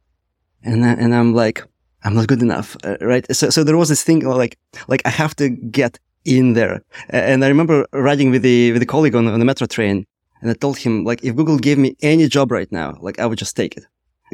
And, 0.63 0.85
I, 0.85 0.93
and 0.93 1.13
I'm 1.13 1.33
like, 1.33 1.63
I'm 2.03 2.13
not 2.13 2.27
good 2.27 2.41
enough, 2.41 2.77
uh, 2.83 2.97
right? 3.01 3.25
So, 3.35 3.49
so 3.49 3.63
there 3.63 3.77
was 3.77 3.89
this 3.89 4.03
thing 4.03 4.21
like, 4.21 4.57
like 4.87 5.01
I 5.05 5.09
have 5.09 5.35
to 5.37 5.49
get 5.49 5.99
in 6.23 6.53
there. 6.53 6.81
And 7.09 7.43
I 7.43 7.47
remember 7.47 7.85
riding 7.91 8.31
with 8.31 8.41
the, 8.41 8.71
with 8.71 8.81
a 8.81 8.85
colleague 8.85 9.15
on, 9.15 9.27
on 9.27 9.39
the 9.39 9.45
metro 9.45 9.67
train 9.67 10.05
and 10.41 10.51
I 10.51 10.53
told 10.53 10.77
him, 10.77 11.03
like, 11.03 11.23
if 11.23 11.35
Google 11.35 11.57
gave 11.57 11.77
me 11.77 11.95
any 12.01 12.27
job 12.27 12.51
right 12.51 12.71
now, 12.71 12.97
like, 13.01 13.19
I 13.19 13.25
would 13.25 13.39
just 13.39 13.55
take 13.55 13.77
it. 13.77 13.85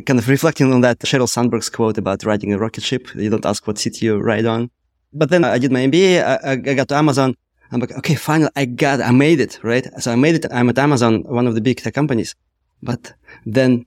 Kind 0.05 0.19
of 0.19 0.27
reflecting 0.27 0.73
on 0.73 0.81
that 0.81 0.99
Sheryl 0.99 1.27
Sandberg's 1.27 1.69
quote 1.69 1.97
about 1.97 2.23
riding 2.23 2.53
a 2.53 2.57
rocket 2.57 2.83
ship. 2.83 3.13
You 3.13 3.29
don't 3.29 3.45
ask 3.45 3.67
what 3.67 3.77
seat 3.77 4.01
you 4.01 4.17
ride 4.17 4.45
on. 4.45 4.71
But 5.13 5.29
then 5.29 5.43
I 5.43 5.57
did 5.57 5.71
my 5.71 5.81
MBA. 5.81 6.23
I, 6.23 6.51
I 6.51 6.55
got 6.55 6.87
to 6.89 6.95
Amazon. 6.95 7.35
I'm 7.71 7.79
like, 7.79 7.91
okay, 7.91 8.15
finally, 8.15 8.51
I 8.55 8.65
got, 8.65 9.01
I 9.01 9.11
made 9.11 9.39
it, 9.39 9.59
right? 9.63 9.85
So 9.99 10.11
I 10.11 10.15
made 10.15 10.35
it. 10.35 10.45
I'm 10.51 10.69
at 10.69 10.77
Amazon, 10.77 11.23
one 11.23 11.47
of 11.47 11.55
the 11.55 11.61
big 11.61 11.77
tech 11.77 11.93
companies. 11.93 12.35
But 12.81 13.13
then 13.45 13.85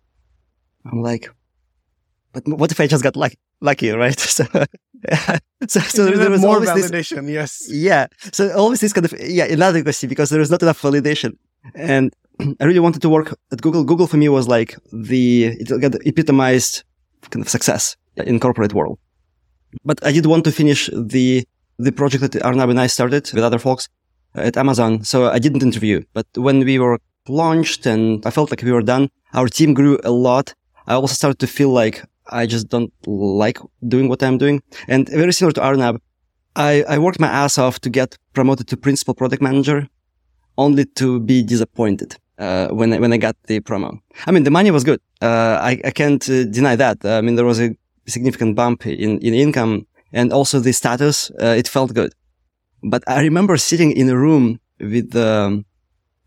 I'm 0.90 1.02
like, 1.02 1.30
but 2.32 2.46
what 2.46 2.72
if 2.72 2.80
I 2.80 2.86
just 2.86 3.02
got 3.02 3.16
lucky, 3.16 3.38
lucky 3.60 3.90
right? 3.90 4.18
So, 4.20 4.44
yeah. 5.08 5.38
so, 5.68 5.80
so 5.80 6.04
there, 6.06 6.30
was 6.30 6.40
more 6.40 6.60
validation. 6.60 7.26
This, 7.26 7.32
yes. 7.32 7.68
Yeah. 7.70 8.06
So 8.32 8.52
always 8.56 8.80
this 8.80 8.92
kind 8.92 9.04
of, 9.04 9.14
yeah, 9.20 9.44
inadequacy 9.44 10.06
because 10.06 10.30
there 10.30 10.40
is 10.40 10.50
not 10.50 10.62
enough 10.62 10.80
validation. 10.80 11.36
And 11.74 12.14
I 12.60 12.64
really 12.64 12.80
wanted 12.80 13.02
to 13.02 13.08
work 13.08 13.34
at 13.52 13.62
Google. 13.62 13.84
Google 13.84 14.06
for 14.06 14.16
me 14.16 14.28
was 14.28 14.48
like 14.48 14.76
the, 14.92 15.44
it 15.44 15.68
got 15.80 15.94
epitomized 16.06 16.84
kind 17.30 17.44
of 17.44 17.48
success 17.48 17.96
in 18.16 18.40
corporate 18.40 18.74
world. 18.74 18.98
But 19.84 20.04
I 20.04 20.12
did 20.12 20.26
want 20.26 20.44
to 20.44 20.52
finish 20.52 20.90
the, 20.92 21.44
the 21.78 21.92
project 21.92 22.22
that 22.22 22.44
Arnab 22.44 22.70
and 22.70 22.80
I 22.80 22.86
started 22.86 23.30
with 23.32 23.42
other 23.42 23.58
folks 23.58 23.88
uh, 24.36 24.40
at 24.40 24.56
Amazon. 24.56 25.04
So 25.04 25.28
I 25.28 25.38
didn't 25.38 25.62
interview, 25.62 26.02
but 26.12 26.26
when 26.36 26.60
we 26.64 26.78
were 26.78 26.98
launched 27.28 27.86
and 27.86 28.24
I 28.26 28.30
felt 28.30 28.50
like 28.50 28.62
we 28.62 28.72
were 28.72 28.82
done, 28.82 29.10
our 29.32 29.48
team 29.48 29.74
grew 29.74 29.98
a 30.04 30.10
lot. 30.10 30.54
I 30.86 30.94
also 30.94 31.14
started 31.14 31.38
to 31.40 31.46
feel 31.46 31.70
like 31.70 32.04
I 32.30 32.46
just 32.46 32.68
don't 32.68 32.92
like 33.06 33.58
doing 33.86 34.08
what 34.08 34.22
I'm 34.22 34.38
doing. 34.38 34.62
And 34.88 35.08
very 35.08 35.32
similar 35.32 35.52
to 35.52 35.62
Arnab, 35.62 36.00
I, 36.56 36.84
I 36.88 36.98
worked 36.98 37.18
my 37.18 37.28
ass 37.28 37.58
off 37.58 37.80
to 37.80 37.90
get 37.90 38.16
promoted 38.32 38.68
to 38.68 38.76
principal 38.76 39.14
product 39.14 39.42
manager 39.42 39.88
only 40.56 40.84
to 40.84 41.18
be 41.18 41.42
disappointed 41.42 42.16
uh, 42.38 42.68
when 42.68 42.90
when 43.00 43.12
I 43.12 43.16
got 43.16 43.36
the 43.46 43.60
promo. 43.60 44.00
I 44.26 44.30
mean, 44.32 44.44
the 44.44 44.50
money 44.50 44.70
was 44.70 44.84
good. 44.84 45.00
Uh, 45.20 45.58
I, 45.60 45.80
I 45.84 45.90
can't 45.90 46.28
uh, 46.28 46.44
deny 46.44 46.76
that. 46.76 47.04
I 47.04 47.20
mean, 47.20 47.36
there 47.36 47.44
was 47.44 47.60
a 47.60 47.76
significant 48.06 48.56
bump 48.56 48.86
in, 48.86 49.18
in 49.20 49.34
income 49.34 49.86
and 50.12 50.32
also 50.32 50.60
the 50.60 50.72
status. 50.72 51.30
Uh, 51.42 51.54
it 51.58 51.68
felt 51.68 51.94
good. 51.94 52.12
But 52.82 53.02
I 53.06 53.22
remember 53.22 53.56
sitting 53.56 53.92
in 53.92 54.08
a 54.08 54.16
room 54.16 54.60
with, 54.78 55.16
um, 55.16 55.64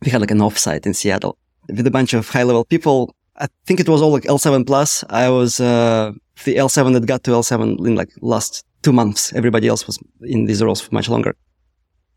we 0.03 0.11
had 0.11 0.21
like 0.21 0.31
an 0.31 0.39
offsite 0.39 0.85
in 0.85 0.93
Seattle 0.93 1.37
with 1.67 1.85
a 1.85 1.91
bunch 1.91 2.13
of 2.13 2.27
high 2.29 2.43
level 2.43 2.65
people. 2.65 3.13
I 3.35 3.47
think 3.65 3.79
it 3.79 3.87
was 3.87 4.01
all 4.01 4.11
like 4.11 4.23
L7 4.23 4.65
plus. 4.65 5.03
I 5.09 5.29
was, 5.29 5.59
uh, 5.59 6.11
the 6.43 6.55
L7 6.55 6.93
that 6.93 7.05
got 7.05 7.23
to 7.25 7.31
L7 7.31 7.85
in 7.85 7.95
like 7.95 8.09
last 8.21 8.65
two 8.81 8.91
months. 8.91 9.33
Everybody 9.33 9.67
else 9.67 9.85
was 9.85 9.99
in 10.21 10.45
these 10.45 10.63
roles 10.63 10.81
for 10.81 10.93
much 10.93 11.09
longer 11.09 11.35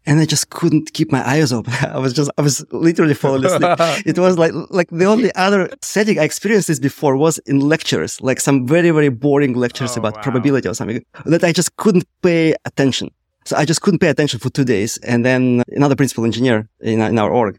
and 0.07 0.19
I 0.19 0.25
just 0.25 0.51
couldn't 0.51 0.93
keep 0.93 1.13
my 1.13 1.27
eyes 1.29 1.53
open. 1.53 1.73
I 1.83 1.99
was 1.99 2.13
just, 2.13 2.31
I 2.39 2.43
was 2.43 2.65
literally 2.73 3.15
falling 3.15 3.45
asleep. 3.45 3.77
it 4.07 4.19
was 4.19 4.39
like, 4.39 4.53
like 4.71 4.89
the 4.91 5.05
only 5.05 5.35
other 5.35 5.71
setting 5.83 6.19
I 6.19 6.25
experienced 6.25 6.69
this 6.69 6.79
before 6.79 7.17
was 7.17 7.39
in 7.39 7.61
lectures, 7.61 8.21
like 8.21 8.41
some 8.41 8.67
very, 8.67 8.91
very 8.91 9.09
boring 9.09 9.55
lectures 9.55 9.97
oh, 9.97 10.01
about 10.01 10.17
wow. 10.17 10.23
probability 10.23 10.69
or 10.69 10.75
something 10.75 11.05
that 11.27 11.45
I 11.45 11.53
just 11.53 11.77
couldn't 11.77 12.05
pay 12.23 12.55
attention. 12.65 13.11
So 13.45 13.57
I 13.57 13.65
just 13.65 13.83
couldn't 13.83 14.01
pay 14.01 14.09
attention 14.09 14.39
for 14.41 14.51
two 14.51 14.65
days. 14.65 14.99
And 14.99 15.25
then 15.25 15.63
another 15.69 15.97
principal 15.97 16.25
engineer 16.25 16.69
in, 16.81 17.01
in 17.01 17.19
our 17.19 17.31
org, 17.31 17.59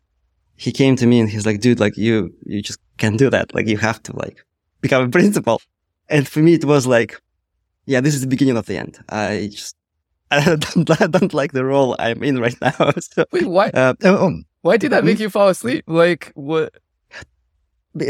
he 0.56 0.72
came 0.72 0.96
to 0.96 1.08
me 1.08 1.20
and 1.20 1.30
he's 1.30 1.46
like, 1.46 1.60
dude, 1.60 1.80
like 1.80 1.98
you, 1.98 2.34
you 2.46 2.62
just 2.62 2.80
can't 2.98 3.18
do 3.18 3.30
that. 3.30 3.54
Like 3.54 3.68
you 3.68 3.78
have 3.78 4.02
to 4.04 4.16
like 4.16 4.44
become 4.82 5.04
a 5.04 5.10
principal. 5.20 5.62
And 6.10 6.28
for 6.28 6.40
me, 6.40 6.54
it 6.56 6.66
was 6.66 6.86
like, 6.86 7.20
yeah, 7.86 8.02
this 8.02 8.14
is 8.14 8.22
the 8.22 8.28
beginning 8.28 8.58
of 8.58 8.66
the 8.66 8.78
end. 8.78 9.00
I 9.10 9.50
just 9.52 9.76
I 10.34 10.56
don't, 10.56 11.02
I 11.02 11.08
don't 11.08 11.34
like 11.34 11.52
the 11.52 11.66
role 11.66 11.96
I'm 12.00 12.24
in 12.24 12.40
right 12.40 12.56
now. 12.62 12.92
So, 13.02 13.26
Wait, 13.32 13.46
why? 13.46 13.70
Uh, 13.70 13.94
oh, 14.04 14.28
um, 14.28 14.46
why 14.62 14.78
did 14.78 14.92
that 14.92 15.04
make 15.04 15.20
you 15.20 15.30
fall 15.30 15.50
asleep? 15.50 15.84
Like 15.88 16.32
what? 16.36 16.74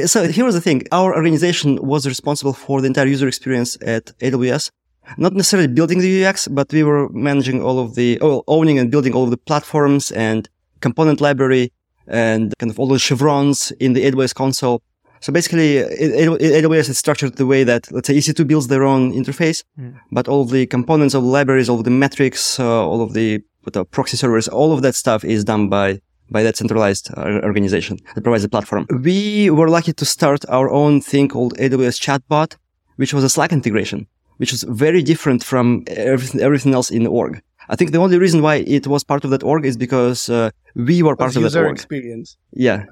So 0.06 0.28
here 0.28 0.46
was 0.46 0.54
the 0.54 0.62
thing: 0.62 0.84
our 0.92 1.16
organization 1.16 1.80
was 1.82 2.06
responsible 2.06 2.54
for 2.54 2.82
the 2.82 2.88
entire 2.88 3.08
user 3.08 3.28
experience 3.28 3.76
at 3.82 4.06
AWS. 4.20 4.70
Not 5.18 5.34
necessarily 5.34 5.68
building 5.68 6.00
the 6.00 6.26
UX, 6.26 6.48
but 6.48 6.72
we 6.72 6.84
were 6.84 7.10
managing 7.10 7.64
all 7.64 7.80
of 7.80 7.96
the, 7.96 8.20
oh, 8.22 8.44
owning 8.48 8.78
and 8.78 8.92
building 8.92 9.14
all 9.14 9.24
of 9.24 9.32
the 9.32 9.38
platforms 9.38 10.12
and 10.12 10.48
component 10.80 11.20
library 11.20 11.74
and 12.08 12.54
kind 12.60 12.70
of 12.70 12.80
all 12.80 12.88
the 12.88 13.00
chevrons 13.00 13.72
in 13.80 13.94
the 13.94 14.06
AWS 14.06 14.36
console. 14.36 14.84
So 15.22 15.32
basically, 15.32 15.76
AWS 15.76 16.90
is 16.90 16.98
structured 16.98 17.36
the 17.36 17.46
way 17.46 17.64
that, 17.64 17.92
let's 17.92 18.08
say, 18.08 18.16
EC2 18.16 18.48
builds 18.48 18.68
their 18.68 18.84
own 18.84 19.14
interface, 19.14 19.64
mm. 19.80 19.96
but 20.12 20.28
all 20.28 20.46
the 20.46 20.66
components 20.66 21.14
of 21.14 21.22
the 21.24 21.30
libraries, 21.30 21.70
all 21.70 21.82
the 21.84 21.92
metrics, 21.92 22.60
uh, 22.60 22.88
all 22.90 23.02
of 23.04 23.14
the 23.14 23.44
uh, 23.74 23.84
proxy 23.84 24.18
servers, 24.18 24.48
all 24.48 24.74
of 24.74 24.82
that 24.82 24.96
stuff 24.96 25.24
is 25.24 25.44
done 25.44 25.70
by 25.70 26.02
by 26.32 26.44
that 26.44 26.56
centralized 26.56 27.12
uh, 27.18 27.42
organization 27.44 28.00
that 28.16 28.22
provides 28.22 28.44
the 28.44 28.50
platform. 28.50 28.88
We 29.04 29.50
were 29.50 29.70
lucky 29.70 29.94
to 29.94 30.06
start 30.06 30.46
our 30.48 30.70
own 30.70 31.02
thing 31.02 31.28
called 31.28 31.58
AWS 31.58 32.00
Chatbot, 32.00 32.56
which 32.96 33.14
was 33.14 33.24
a 33.24 33.30
Slack 33.30 33.52
integration, 33.52 34.08
which 34.38 34.52
was 34.52 34.64
very 34.64 35.04
different 35.04 35.44
from 35.44 35.84
everything, 35.88 36.40
everything 36.40 36.74
else 36.74 36.90
in 36.90 37.04
the 37.04 37.10
org. 37.10 37.42
I 37.70 37.76
think 37.76 37.92
the 37.92 38.00
only 38.00 38.18
reason 38.18 38.42
why 38.42 38.56
it 38.56 38.88
was 38.88 39.04
part 39.04 39.24
of 39.24 39.30
that 39.32 39.44
org 39.44 39.66
is 39.66 39.78
because 39.78 40.30
uh, 40.30 40.50
we 40.76 41.04
were 41.04 41.16
part 41.16 41.36
of 41.36 41.44
that 41.44 41.56
org. 41.56 41.74
experience. 41.74 42.38
Yeah. 42.52 42.86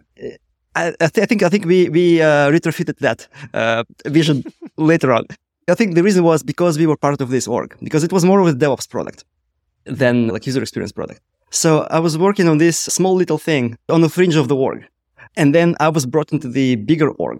I, 0.79 0.87
I, 1.05 1.07
th- 1.13 1.23
I, 1.23 1.27
think 1.29 1.41
I 1.43 1.49
think 1.49 1.65
we 1.65 1.89
we 1.89 2.05
uh, 2.21 2.49
retrofitted 2.55 2.97
that 3.07 3.19
uh, 3.53 3.83
vision 4.05 4.37
later 4.91 5.09
on. 5.17 5.23
I 5.73 5.75
think 5.79 5.89
the 5.99 6.03
reason 6.07 6.23
was 6.23 6.39
because 6.53 6.73
we 6.81 6.87
were 6.89 6.97
part 6.97 7.21
of 7.21 7.29
this 7.35 7.47
org 7.47 7.69
because 7.87 8.03
it 8.07 8.11
was 8.11 8.23
more 8.25 8.39
of 8.43 8.47
a 8.47 8.53
DevOps 8.53 8.87
product 8.89 9.19
than 10.01 10.15
like 10.33 10.43
user 10.49 10.61
experience 10.61 10.93
product. 10.99 11.21
So 11.51 11.69
I 11.97 11.99
was 11.99 12.13
working 12.17 12.47
on 12.51 12.57
this 12.65 12.77
small 12.97 13.15
little 13.21 13.39
thing 13.47 13.77
on 13.95 14.01
the 14.01 14.09
fringe 14.09 14.35
of 14.41 14.47
the 14.47 14.55
org, 14.55 14.79
and 15.35 15.53
then 15.55 15.75
I 15.79 15.89
was 15.89 16.05
brought 16.13 16.31
into 16.35 16.47
the 16.57 16.67
bigger 16.89 17.09
org, 17.25 17.39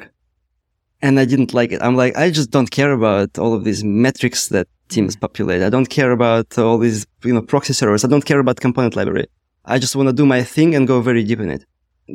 and 1.02 1.14
I 1.20 1.26
didn't 1.32 1.54
like 1.54 1.72
it. 1.76 1.82
I'm 1.82 1.96
like, 2.04 2.14
I 2.24 2.32
just 2.40 2.50
don't 2.56 2.72
care 2.80 2.92
about 3.00 3.30
all 3.42 3.54
of 3.58 3.64
these 3.64 3.82
metrics 3.84 4.50
that 4.50 4.68
teams 4.94 5.16
populate. 5.16 5.62
I 5.68 5.70
don't 5.76 5.90
care 5.98 6.12
about 6.12 6.48
all 6.58 6.78
these 6.86 7.00
you 7.28 7.34
know 7.36 7.44
proxy 7.54 7.74
servers. 7.74 8.04
I 8.04 8.10
don't 8.14 8.26
care 8.26 8.42
about 8.46 8.58
component 8.68 8.96
library. 8.96 9.28
I 9.74 9.78
just 9.84 9.96
want 9.96 10.08
to 10.10 10.16
do 10.22 10.26
my 10.26 10.42
thing 10.56 10.70
and 10.76 10.88
go 10.88 11.02
very 11.10 11.24
deep 11.24 11.42
in 11.46 11.52
it 11.58 11.64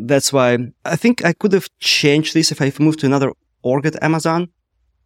that's 0.00 0.32
why 0.32 0.58
I 0.84 0.96
think 0.96 1.24
I 1.24 1.32
could 1.32 1.52
have 1.52 1.68
changed 1.78 2.34
this 2.34 2.50
if 2.52 2.60
I 2.60 2.72
moved 2.78 3.00
to 3.00 3.06
another 3.06 3.32
org 3.62 3.86
at 3.86 4.02
Amazon. 4.02 4.48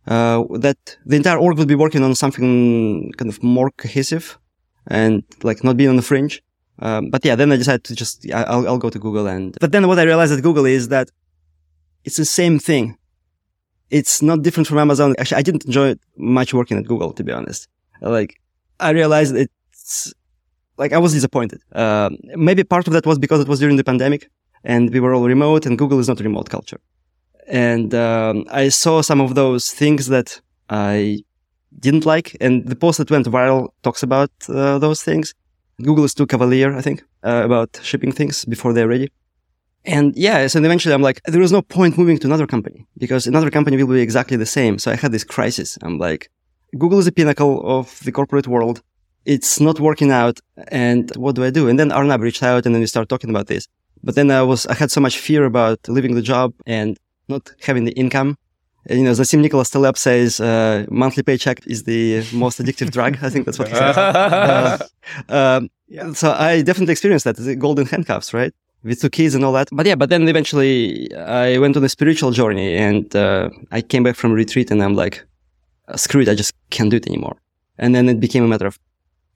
Uh, 0.06 0.44
that 0.58 0.96
the 1.04 1.16
entire 1.16 1.36
org 1.36 1.58
would 1.58 1.68
be 1.68 1.74
working 1.74 2.02
on 2.02 2.14
something 2.14 3.12
kind 3.18 3.28
of 3.28 3.42
more 3.42 3.70
cohesive 3.72 4.38
and 4.86 5.22
like 5.42 5.62
not 5.62 5.76
being 5.76 5.90
on 5.90 5.96
the 5.96 6.02
fringe. 6.02 6.42
Um, 6.78 7.10
but 7.10 7.22
yeah, 7.26 7.34
then 7.34 7.52
I 7.52 7.56
decided 7.56 7.84
to 7.84 7.94
just, 7.94 8.24
I'll, 8.32 8.66
I'll 8.66 8.78
go 8.78 8.88
to 8.88 8.98
Google 8.98 9.26
and, 9.26 9.54
but 9.60 9.72
then 9.72 9.86
what 9.86 9.98
I 9.98 10.04
realized 10.04 10.32
at 10.32 10.42
Google 10.42 10.64
is 10.64 10.88
that 10.88 11.10
it's 12.04 12.16
the 12.16 12.24
same 12.24 12.58
thing. 12.58 12.96
It's 13.90 14.22
not 14.22 14.42
different 14.42 14.66
from 14.66 14.78
Amazon. 14.78 15.14
Actually, 15.18 15.38
I 15.38 15.42
didn't 15.42 15.66
enjoy 15.66 15.96
much 16.16 16.54
working 16.54 16.78
at 16.78 16.86
Google, 16.86 17.12
to 17.12 17.24
be 17.24 17.32
honest. 17.32 17.68
Like, 18.00 18.40
I 18.80 18.90
realized 18.90 19.34
it's, 19.34 20.14
like, 20.78 20.92
I 20.92 20.98
was 20.98 21.12
disappointed. 21.12 21.60
Uh, 21.72 22.10
maybe 22.34 22.64
part 22.64 22.86
of 22.86 22.92
that 22.94 23.04
was 23.04 23.18
because 23.18 23.40
it 23.40 23.48
was 23.48 23.58
during 23.58 23.76
the 23.76 23.84
pandemic 23.84 24.30
and 24.68 24.92
we 24.92 25.00
were 25.00 25.14
all 25.14 25.26
remote 25.26 25.66
and 25.66 25.76
Google 25.76 25.98
is 25.98 26.08
not 26.08 26.20
a 26.20 26.22
remote 26.22 26.48
culture. 26.50 26.80
And 27.48 27.94
um, 27.94 28.44
I 28.50 28.68
saw 28.68 29.00
some 29.00 29.20
of 29.20 29.34
those 29.34 29.70
things 29.70 30.06
that 30.08 30.40
I 30.68 31.24
didn't 31.80 32.04
like. 32.04 32.36
And 32.40 32.68
the 32.68 32.76
post 32.76 32.98
that 32.98 33.10
went 33.10 33.26
viral 33.26 33.70
talks 33.82 34.02
about 34.02 34.30
uh, 34.48 34.78
those 34.78 35.02
things. 35.02 35.34
Google 35.82 36.04
is 36.04 36.14
too 36.14 36.26
cavalier, 36.26 36.76
I 36.76 36.82
think, 36.82 37.02
uh, 37.24 37.42
about 37.44 37.80
shipping 37.82 38.12
things 38.12 38.44
before 38.44 38.72
they're 38.74 38.88
ready. 38.88 39.10
And 39.84 40.14
yeah, 40.16 40.46
so 40.48 40.58
eventually 40.58 40.94
I'm 40.94 41.02
like, 41.02 41.22
there 41.24 41.40
is 41.40 41.52
no 41.52 41.62
point 41.62 41.96
moving 41.96 42.18
to 42.18 42.26
another 42.26 42.46
company 42.46 42.86
because 42.98 43.26
another 43.26 43.50
company 43.50 43.76
will 43.78 43.94
be 43.94 44.00
exactly 44.00 44.36
the 44.36 44.52
same. 44.58 44.78
So 44.78 44.90
I 44.90 44.96
had 44.96 45.12
this 45.12 45.24
crisis. 45.24 45.78
I'm 45.82 45.98
like, 45.98 46.30
Google 46.76 46.98
is 46.98 47.06
the 47.06 47.12
pinnacle 47.12 47.62
of 47.64 47.98
the 48.00 48.12
corporate 48.12 48.46
world. 48.46 48.82
It's 49.24 49.60
not 49.60 49.80
working 49.80 50.10
out. 50.10 50.40
And 50.68 51.10
what 51.16 51.36
do 51.36 51.44
I 51.44 51.50
do? 51.50 51.68
And 51.68 51.78
then 51.78 51.90
Arnab 51.92 52.20
reached 52.20 52.42
out 52.42 52.66
and 52.66 52.74
then 52.74 52.80
we 52.80 52.86
started 52.86 53.08
talking 53.08 53.30
about 53.30 53.46
this. 53.46 53.66
But 54.02 54.14
then 54.14 54.30
I 54.30 54.42
was, 54.42 54.66
I 54.66 54.74
had 54.74 54.90
so 54.90 55.00
much 55.00 55.18
fear 55.18 55.44
about 55.44 55.78
leaving 55.88 56.14
the 56.14 56.22
job 56.22 56.54
and 56.66 56.96
not 57.28 57.52
having 57.60 57.84
the 57.84 57.92
income 57.92 58.36
you 58.90 59.04
know, 59.04 59.12
same 59.14 59.42
Nicholas 59.42 59.70
Taleb 59.70 59.98
says, 59.98 60.40
uh, 60.40 60.86
monthly 60.90 61.22
paycheck 61.22 61.66
is 61.66 61.82
the 61.84 62.24
most 62.32 62.58
addictive 62.60 62.90
drug. 62.90 63.18
I 63.22 63.28
think 63.28 63.44
that's 63.44 63.58
what 63.58 63.68
he 63.68 63.74
says. 63.74 63.96
Uh, 65.28 65.58
um, 65.58 65.70
yeah. 65.88 66.12
So 66.12 66.32
I 66.32 66.60
definitely 66.62 66.92
experienced 66.92 67.24
that, 67.24 67.36
the 67.36 67.56
golden 67.56 67.86
handcuffs, 67.86 68.34
right? 68.34 68.52
With 68.82 69.00
two 69.00 69.08
kids 69.08 69.34
and 69.34 69.42
all 69.44 69.52
that. 69.52 69.68
But 69.72 69.86
yeah, 69.86 69.94
but 69.94 70.10
then 70.10 70.28
eventually 70.28 71.12
I 71.14 71.58
went 71.58 71.76
on 71.76 71.84
a 71.84 71.88
spiritual 71.88 72.30
journey 72.30 72.76
and 72.76 73.14
uh, 73.16 73.48
I 73.70 73.80
came 73.80 74.02
back 74.02 74.16
from 74.16 74.32
retreat 74.32 74.70
and 74.70 74.82
I'm 74.82 74.94
like, 74.94 75.24
screw 75.96 76.20
it, 76.20 76.28
I 76.28 76.34
just 76.34 76.52
can't 76.70 76.90
do 76.90 76.98
it 76.98 77.06
anymore. 77.06 77.36
And 77.78 77.94
then 77.94 78.08
it 78.08 78.20
became 78.20 78.44
a 78.44 78.48
matter 78.48 78.66
of 78.66 78.78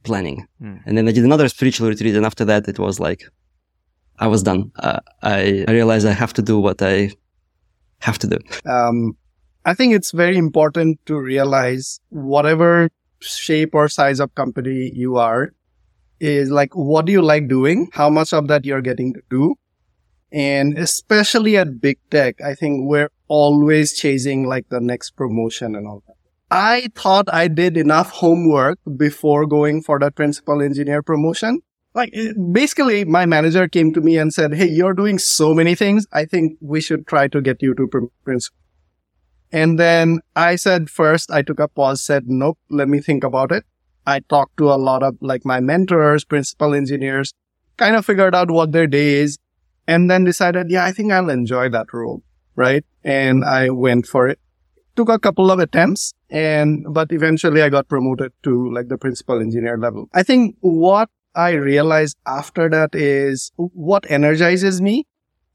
planning. 0.03 0.47
Mm. 0.63 0.83
And 0.85 0.99
then 0.99 1.09
I 1.09 1.13
did 1.13 1.25
another 1.25 1.49
spiritual 1.49 1.89
retreat. 1.89 2.15
And 2.15 2.27
after 2.27 2.45
that, 2.45 2.69
it 2.69 2.79
was 2.79 3.01
like, 3.01 3.25
I 4.23 4.29
was 4.29 4.45
done. 4.45 4.71
Uh, 4.79 5.01
I, 5.23 5.65
I 5.67 5.73
realized 5.73 6.07
I 6.07 6.13
have 6.13 6.33
to 6.35 6.43
do 6.43 6.57
what 6.61 6.81
I 6.81 7.11
have 7.99 8.19
to 8.21 8.29
do. 8.29 8.39
Um, 8.71 9.17
I 9.65 9.75
think 9.75 9.95
it's 9.95 10.13
very 10.13 10.37
important 10.37 11.05
to 11.07 11.17
realize 11.19 11.99
whatever 12.11 12.89
shape 13.21 13.75
or 13.75 13.89
size 13.89 14.21
of 14.21 14.33
company 14.37 14.93
you 14.95 15.17
are 15.17 15.53
is 16.21 16.51
like, 16.51 16.73
what 16.75 17.05
do 17.07 17.11
you 17.11 17.21
like 17.21 17.49
doing? 17.49 17.89
How 17.93 18.09
much 18.11 18.33
of 18.33 18.47
that 18.47 18.65
you're 18.65 18.81
getting 18.81 19.13
to 19.15 19.23
do? 19.29 19.57
And 20.31 20.79
especially 20.79 21.57
at 21.57 21.81
big 21.81 21.99
tech, 22.13 22.41
I 22.41 22.55
think 22.55 22.89
we're 22.89 23.11
always 23.27 23.93
chasing 23.93 24.47
like 24.47 24.69
the 24.69 24.81
next 24.81 25.17
promotion 25.17 25.75
and 25.75 25.89
all 25.89 26.05
that. 26.07 26.15
I 26.49 26.91
thought 26.95 27.27
I 27.33 27.49
did 27.49 27.77
enough 27.77 28.11
homework 28.11 28.79
before 28.97 29.47
going 29.47 29.83
for 29.83 29.99
that 29.99 30.15
principal 30.15 30.63
engineer 30.63 31.03
promotion. 31.03 31.63
Like 31.95 32.11
eh, 32.15 32.33
basically 32.53 33.05
my 33.05 33.27
manager 33.27 33.69
came 33.69 33.93
to 33.93 34.01
me 34.01 34.17
and 34.19 34.33
said, 34.33 34.55
Hey, 34.55 34.69
you're 34.69 34.95
doing 34.95 35.19
so 35.19 35.55
many 35.55 35.75
things. 35.75 36.07
I 36.13 36.25
think 36.25 36.59
we 36.61 36.81
should 36.81 37.07
try 37.07 37.29
to 37.29 37.41
get 37.41 37.63
you 37.63 37.75
to 37.75 38.11
principal 38.25 38.57
and 39.53 39.79
then 39.79 40.21
I 40.35 40.57
said 40.57 40.89
first, 40.89 41.31
I 41.31 41.43
took 41.43 41.61
a 41.61 41.69
pause, 41.69 42.01
said, 42.01 42.25
nope, 42.27 42.59
let 42.71 42.89
me 42.89 43.01
think 43.01 43.23
about 43.23 43.53
it. 43.53 43.65
I 44.07 44.21
talked 44.21 44.57
to 44.57 44.73
a 44.73 44.81
lot 44.81 45.03
of 45.03 45.17
like 45.21 45.45
my 45.45 45.61
mentors, 45.61 46.25
principal 46.25 46.75
engineers, 46.75 47.35
kind 47.77 47.95
of 47.95 48.07
figured 48.07 48.35
out 48.35 48.51
what 48.51 48.73
their 48.73 48.87
day 48.87 49.15
is 49.15 49.39
and 49.87 50.11
then 50.11 50.25
decided, 50.25 50.71
yeah, 50.71 50.85
I 50.85 50.93
think 50.93 51.13
I'll 51.13 51.29
enjoy 51.29 51.69
that 51.69 51.93
role. 51.93 52.23
Right. 52.57 52.85
And 53.05 53.45
I 53.45 53.69
went 53.71 54.07
for 54.07 54.27
it. 54.27 54.39
Took 54.97 55.11
a 55.11 55.19
couple 55.19 55.51
of 55.51 55.59
attempts 55.59 56.15
and, 56.31 56.87
but 56.89 57.13
eventually 57.13 57.63
I 57.63 57.69
got 57.69 57.89
promoted 57.89 58.33
to 58.45 58.73
like 58.73 58.89
the 58.89 58.99
principal 58.99 59.41
engineer 59.41 59.77
level. 59.77 60.09
I 60.15 60.23
think 60.23 60.57
what 60.61 61.11
I 61.35 61.53
realized 61.53 62.19
after 62.27 62.69
that 62.69 62.95
is 62.95 63.53
what 63.57 64.11
energizes 64.11 64.81
me 64.81 65.07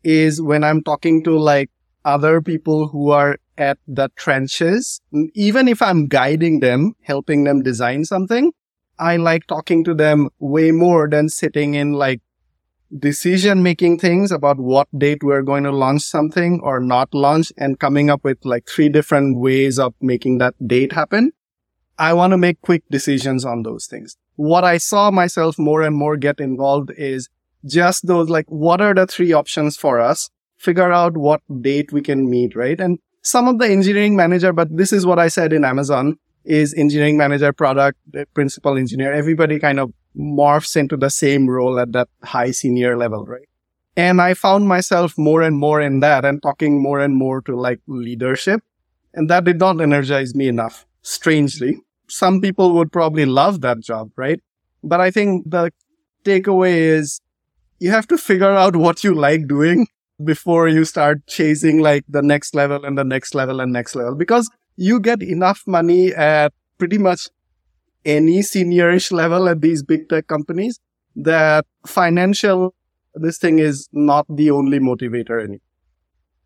is 0.03 0.41
when 0.41 0.63
I'm 0.63 0.81
talking 0.83 1.23
to 1.25 1.37
like 1.37 1.69
other 2.03 2.41
people 2.41 2.87
who 2.87 3.11
are 3.11 3.37
at 3.57 3.77
the 3.87 4.09
trenches. 4.15 5.01
Even 5.33 5.67
if 5.67 5.81
I'm 5.81 6.07
guiding 6.07 6.61
them, 6.61 6.93
helping 7.01 7.43
them 7.43 7.61
design 7.61 8.05
something, 8.05 8.51
I 8.99 9.17
like 9.17 9.45
talking 9.47 9.83
to 9.83 9.93
them 9.93 10.29
way 10.39 10.71
more 10.71 11.07
than 11.07 11.29
sitting 11.29 11.75
in 11.75 11.93
like 11.93 12.21
decision 12.97 13.61
making 13.61 13.99
things 13.99 14.31
about 14.31 14.57
what 14.57 14.87
date 14.97 15.21
we're 15.21 15.41
going 15.41 15.63
to 15.65 15.71
launch 15.71 16.01
something 16.01 16.61
or 16.63 16.79
not 16.79 17.13
launch 17.13 17.51
and 17.57 17.79
coming 17.79 18.09
up 18.09 18.23
with 18.23 18.37
like 18.45 18.67
three 18.67 18.89
different 18.89 19.37
ways 19.37 19.77
of 19.77 19.93
making 20.01 20.37
that 20.37 20.55
date 20.65 20.93
happen. 20.93 21.33
I 21.99 22.13
want 22.13 22.31
to 22.31 22.37
make 22.37 22.61
quick 22.61 22.83
decisions 22.89 23.43
on 23.43 23.63
those 23.63 23.87
things. 23.87 24.17
What 24.38 24.63
I 24.63 24.78
saw 24.78 25.12
myself 25.12 25.60
more 25.60 25.82
and 25.82 25.95
more 25.95 26.17
get 26.17 26.39
involved 26.39 26.91
is 26.97 27.30
just 27.65 28.08
those 28.08 28.30
like, 28.30 28.45
what 28.47 28.82
are 28.82 28.95
the 28.95 29.06
three 29.06 29.34
options 29.34 29.78
for 29.78 30.00
us? 30.00 30.30
figure 30.58 30.91
out 30.91 31.15
what 31.15 31.41
date 31.62 31.91
we 31.91 32.02
can 32.02 32.30
meet, 32.30 32.56
right? 32.56 32.80
And 32.80 33.00
some 33.21 33.47
of 33.47 33.60
the 33.60 33.69
engineering 33.69 34.15
manager, 34.15 34.52
but 34.52 34.76
this 34.76 34.91
is 34.91 35.06
what 35.06 35.19
I 35.19 35.28
said 35.28 35.54
in 35.54 35.63
Amazon 35.63 36.17
is 36.43 36.73
engineering 36.73 37.17
manager, 37.17 37.54
product, 37.54 37.97
eh, 38.15 38.26
principal 38.34 38.78
engineer. 38.78 39.13
Everybody 39.13 39.60
kind 39.60 39.80
of 39.80 39.93
morphs 40.17 40.76
into 40.76 40.97
the 40.97 41.10
same 41.10 41.50
role 41.50 41.80
at 41.80 41.91
that 41.91 42.08
high 42.23 42.52
senior 42.52 42.97
level, 42.97 43.26
right? 43.26 43.47
And 43.95 44.21
I 44.21 44.34
found 44.34 44.67
myself 44.67 45.17
more 45.17 45.41
and 45.41 45.58
more 45.58 45.82
in 45.82 46.00
that 46.02 46.23
and 46.23 46.41
talking 46.41 46.82
more 46.82 47.00
and 47.00 47.15
more 47.15 47.41
to 47.41 47.56
like 47.56 47.82
leadership. 47.88 48.62
And 49.13 49.30
that 49.30 49.43
did 49.43 49.60
not 49.60 49.82
energize 49.82 50.36
me 50.36 50.47
enough. 50.47 50.86
Strangely, 51.02 51.80
some 52.08 52.41
people 52.41 52.74
would 52.74 52.91
probably 52.91 53.26
love 53.26 53.62
that 53.62 53.80
job, 53.80 54.12
right? 54.15 54.41
But 54.84 55.02
I 55.02 55.12
think 55.12 55.50
the 55.50 55.72
takeaway 56.24 56.78
is 56.78 57.22
you 57.80 57.91
have 57.91 58.08
to 58.08 58.17
figure 58.17 58.52
out 58.52 58.76
what 58.76 59.04
you 59.04 59.13
like 59.13 59.48
doing 59.48 59.88
before 60.24 60.67
you 60.67 60.84
start 60.84 61.26
chasing 61.28 61.80
like 61.80 62.04
the 62.10 62.22
next 62.22 62.56
level 62.56 62.84
and 62.84 62.98
the 62.98 63.04
next 63.04 63.36
level 63.36 63.60
and 63.60 63.72
next 63.72 63.96
level 63.96 64.15
because 64.15 64.50
you 64.76 65.00
get 65.00 65.22
enough 65.22 65.63
money 65.67 66.13
at 66.13 66.54
pretty 66.80 66.98
much 66.98 67.30
any 68.04 68.39
seniorish 68.39 69.12
level 69.12 69.48
at 69.48 69.62
these 69.62 69.84
big 69.84 70.10
tech 70.10 70.28
companies 70.28 70.80
that 71.15 71.65
financial 71.86 72.74
this 73.13 73.38
thing 73.38 73.60
is 73.60 73.89
not 73.91 74.26
the 74.30 74.52
only 74.52 74.80
motivator 74.80 75.39
anymore. 75.39 75.60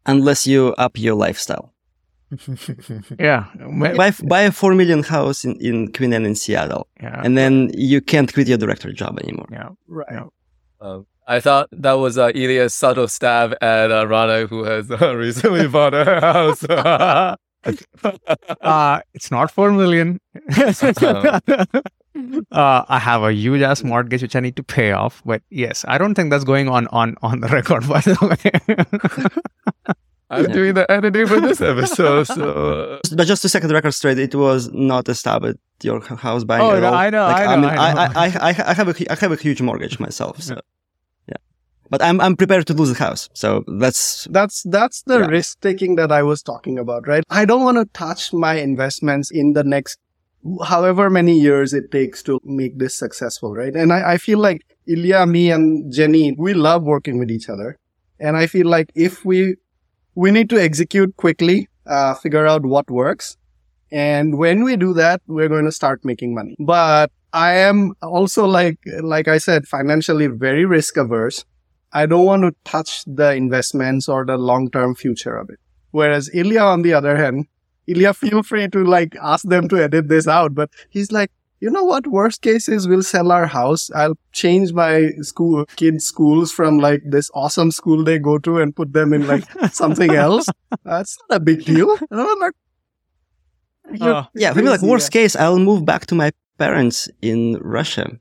Unless 0.05 0.47
you 0.47 0.73
up 0.77 0.97
your 0.97 1.15
lifestyle. 1.15 1.70
Yeah. 3.19 3.45
Buy, 3.95 4.11
buy 4.23 4.41
a 4.41 4.51
4 4.51 4.75
million 4.75 5.03
house 5.03 5.43
in, 5.43 5.55
in 5.57 5.91
Queen 5.91 6.13
Anne 6.13 6.25
in 6.25 6.35
Seattle. 6.35 6.87
Yeah. 7.01 7.21
And 7.23 7.37
then 7.37 7.71
you 7.73 8.01
can't 8.01 8.31
quit 8.33 8.47
your 8.47 8.57
director 8.57 8.91
job 8.93 9.19
anymore. 9.19 9.47
Yeah. 9.51 9.69
Right. 9.87 10.07
Yeah. 10.11 10.27
Um, 10.79 11.05
I 11.27 11.39
thought 11.39 11.69
that 11.71 11.93
was 11.93 12.17
uh, 12.17 12.31
Ilya's 12.33 12.73
subtle 12.73 13.07
stab 13.07 13.53
at 13.61 13.91
uh, 13.91 14.05
Ronak, 14.05 14.49
who 14.49 14.63
has 14.63 14.89
uh, 14.91 15.15
recently 15.15 15.67
bought 15.67 15.93
a 15.93 16.19
house. 16.19 16.63
uh, 18.61 19.01
it's 19.13 19.29
not 19.31 19.51
four 19.51 19.71
million. 19.71 20.19
uh, 20.51 21.39
I 22.51 22.99
have 22.99 23.23
a 23.23 23.31
huge 23.31 23.61
ass 23.61 23.83
mortgage 23.83 24.23
which 24.23 24.35
I 24.35 24.39
need 24.39 24.55
to 24.55 24.63
pay 24.63 24.91
off. 24.91 25.21
But 25.23 25.43
yes, 25.49 25.85
I 25.87 25.97
don't 25.97 26.15
think 26.15 26.31
that's 26.31 26.43
going 26.43 26.67
on 26.67 26.87
on 26.87 27.15
on 27.21 27.41
the 27.41 27.47
record. 27.47 27.87
By 27.87 28.01
the 28.01 28.17
way. 29.85 29.95
I'm 30.31 30.45
yeah. 30.45 30.53
doing 30.53 30.73
the 30.73 30.89
editing 30.89 31.27
for 31.27 31.39
this 31.39 31.61
episode. 31.61 32.25
So. 32.25 32.41
Uh. 32.51 32.99
But 33.15 33.27
just 33.27 33.41
to 33.43 33.49
second 33.49 33.69
the 33.69 33.75
record 33.75 33.91
straight, 33.91 34.17
it 34.17 34.33
was 34.33 34.69
not 34.71 35.07
a 35.09 35.15
stab 35.15 35.45
at 35.45 35.57
your 35.83 35.99
house 36.01 36.43
buying. 36.43 36.63
Oh, 36.63 36.79
no, 36.79 36.93
I 36.93 37.09
know, 37.09 37.23
like, 37.23 37.41
I 37.41 37.45
know. 37.45 37.51
I, 37.51 37.55
mean, 37.55 37.65
I, 37.65 37.93
know. 37.93 37.99
I, 37.99 38.25
I, 38.25 38.69
I, 38.71 38.73
have 38.73 38.87
a, 38.87 39.11
I 39.11 39.15
have 39.15 39.31
a 39.31 39.35
huge 39.35 39.61
mortgage 39.61 39.99
myself. 39.99 40.41
So 40.41 40.59
but 41.91 42.01
I'm 42.01 42.19
I'm 42.21 42.35
prepared 42.35 42.65
to 42.67 42.73
lose 42.73 42.89
the 42.89 42.97
house. 42.97 43.29
So 43.33 43.63
that's 43.79 44.25
that's 44.31 44.63
that's 44.63 45.03
the 45.03 45.19
yeah. 45.19 45.25
risk 45.27 45.59
taking 45.59 45.97
that 45.97 46.11
I 46.11 46.23
was 46.23 46.41
talking 46.41 46.79
about, 46.79 47.05
right? 47.05 47.23
I 47.29 47.45
don't 47.45 47.63
want 47.63 47.77
to 47.77 47.85
touch 47.93 48.33
my 48.33 48.55
investments 48.55 49.29
in 49.29 49.53
the 49.53 49.63
next 49.63 49.99
however 50.65 51.09
many 51.09 51.37
years 51.37 51.73
it 51.73 51.91
takes 51.91 52.23
to 52.23 52.39
make 52.43 52.79
this 52.79 52.95
successful, 52.95 53.53
right? 53.53 53.75
And 53.75 53.93
I, 53.93 54.13
I 54.13 54.17
feel 54.17 54.39
like 54.39 54.65
Ilya, 54.87 55.27
me 55.27 55.51
and 55.51 55.93
Jenny, 55.93 56.31
we 56.31 56.53
love 56.53 56.81
working 56.83 57.19
with 57.19 57.29
each 57.29 57.47
other. 57.49 57.77
And 58.19 58.37
I 58.37 58.47
feel 58.47 58.67
like 58.67 58.91
if 58.95 59.23
we 59.25 59.57
we 60.21 60.29
need 60.29 60.51
to 60.51 60.61
execute 60.61 61.17
quickly, 61.17 61.67
uh, 61.87 62.13
figure 62.13 62.45
out 62.45 62.63
what 62.63 62.91
works. 62.91 63.37
And 63.91 64.37
when 64.37 64.63
we 64.63 64.77
do 64.77 64.93
that, 64.93 65.19
we're 65.25 65.49
going 65.49 65.65
to 65.65 65.71
start 65.71 66.05
making 66.05 66.35
money. 66.35 66.55
But 66.59 67.11
I 67.33 67.53
am 67.53 67.93
also 68.03 68.45
like, 68.45 68.77
like 69.01 69.27
I 69.27 69.39
said, 69.39 69.67
financially 69.67 70.27
very 70.27 70.63
risk 70.63 70.95
averse. 70.97 71.43
I 71.91 72.05
don't 72.05 72.25
want 72.25 72.43
to 72.43 72.53
touch 72.65 73.03
the 73.07 73.33
investments 73.33 74.07
or 74.07 74.23
the 74.23 74.37
long-term 74.37 74.93
future 74.93 75.35
of 75.35 75.49
it. 75.49 75.59
Whereas 75.89 76.29
Ilya, 76.35 76.61
on 76.61 76.83
the 76.83 76.93
other 76.93 77.17
hand, 77.17 77.47
Ilya, 77.87 78.13
feel 78.13 78.43
free 78.43 78.67
to 78.67 78.83
like 78.83 79.15
ask 79.23 79.43
them 79.49 79.67
to 79.69 79.83
edit 79.83 80.07
this 80.07 80.27
out, 80.27 80.53
but 80.53 80.69
he's 80.91 81.11
like, 81.11 81.31
you 81.61 81.69
know 81.69 81.83
what? 81.83 82.07
Worst 82.07 82.41
case 82.41 82.67
is 82.67 82.87
we'll 82.87 83.03
sell 83.03 83.31
our 83.31 83.45
house. 83.45 83.91
I'll 83.91 84.17
change 84.31 84.73
my 84.73 85.11
school, 85.21 85.65
kids' 85.75 86.05
schools 86.05 86.51
from 86.51 86.79
like 86.79 87.01
this 87.05 87.29
awesome 87.35 87.71
school 87.71 88.03
they 88.03 88.17
go 88.17 88.39
to 88.39 88.57
and 88.59 88.75
put 88.75 88.93
them 88.93 89.13
in 89.13 89.27
like 89.27 89.45
something 89.71 90.11
else. 90.11 90.47
That's 90.83 91.17
not 91.29 91.37
a 91.37 91.39
big 91.39 91.63
deal. 91.63 91.95
And 92.09 92.19
I'm 92.19 92.39
like, 92.39 92.53
uh, 94.01 94.23
yeah, 94.33 94.53
for 94.53 94.61
me, 94.61 94.69
like 94.69 94.81
worst 94.81 95.11
case, 95.11 95.35
I'll 95.35 95.59
move 95.59 95.85
back 95.85 96.07
to 96.07 96.15
my 96.15 96.31
parents 96.57 97.07
in 97.21 97.57
Russia. 97.61 98.19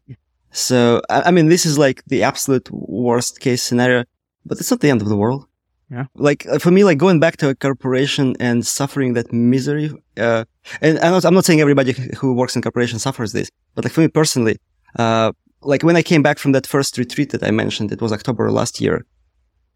So, 0.53 1.01
I 1.09 1.31
mean, 1.31 1.49
this 1.49 1.65
is 1.65 1.79
like 1.79 2.05
the 2.07 2.23
absolute 2.25 2.69
worst 2.71 3.41
case 3.41 3.63
scenario, 3.63 4.05
but 4.45 4.59
it's 4.59 4.71
not 4.71 4.81
the 4.81 4.91
end 4.91 5.01
of 5.01 5.09
the 5.09 5.17
world. 5.17 5.47
Yeah. 5.91 6.07
Like 6.15 6.47
uh, 6.47 6.59
for 6.59 6.71
me, 6.71 6.85
like 6.85 6.99
going 6.99 7.19
back 7.21 7.37
to 7.39 7.49
a 7.49 7.55
corporation 7.55 8.37
and 8.39 8.67
suffering 8.67 9.15
that 9.15 9.33
misery, 9.33 9.91
uh, 10.17 10.45
and 10.81 10.99
I'm 11.01 11.13
not, 11.13 11.25
I'm 11.25 11.35
not 11.35 11.45
saying 11.45 11.61
everybody 11.61 11.93
who 12.19 12.33
works 12.33 12.55
in 12.55 12.63
corporation 12.63 12.99
suffers 12.99 13.33
this, 13.33 13.51
but 13.75 13.85
like 13.85 13.93
for 13.93 14.03
me 14.03 14.09
personally, 14.09 14.57
uh, 14.99 15.33
like 15.63 15.83
when 15.83 15.97
I 15.97 16.03
came 16.03 16.23
back 16.23 16.39
from 16.39 16.53
that 16.53 16.67
first 16.67 16.97
retreat 16.97 17.31
that 17.31 17.43
I 17.43 17.51
mentioned, 17.51 17.91
it 17.93 18.01
was 18.01 18.13
October 18.13 18.51
last 18.51 18.81
year. 18.81 19.05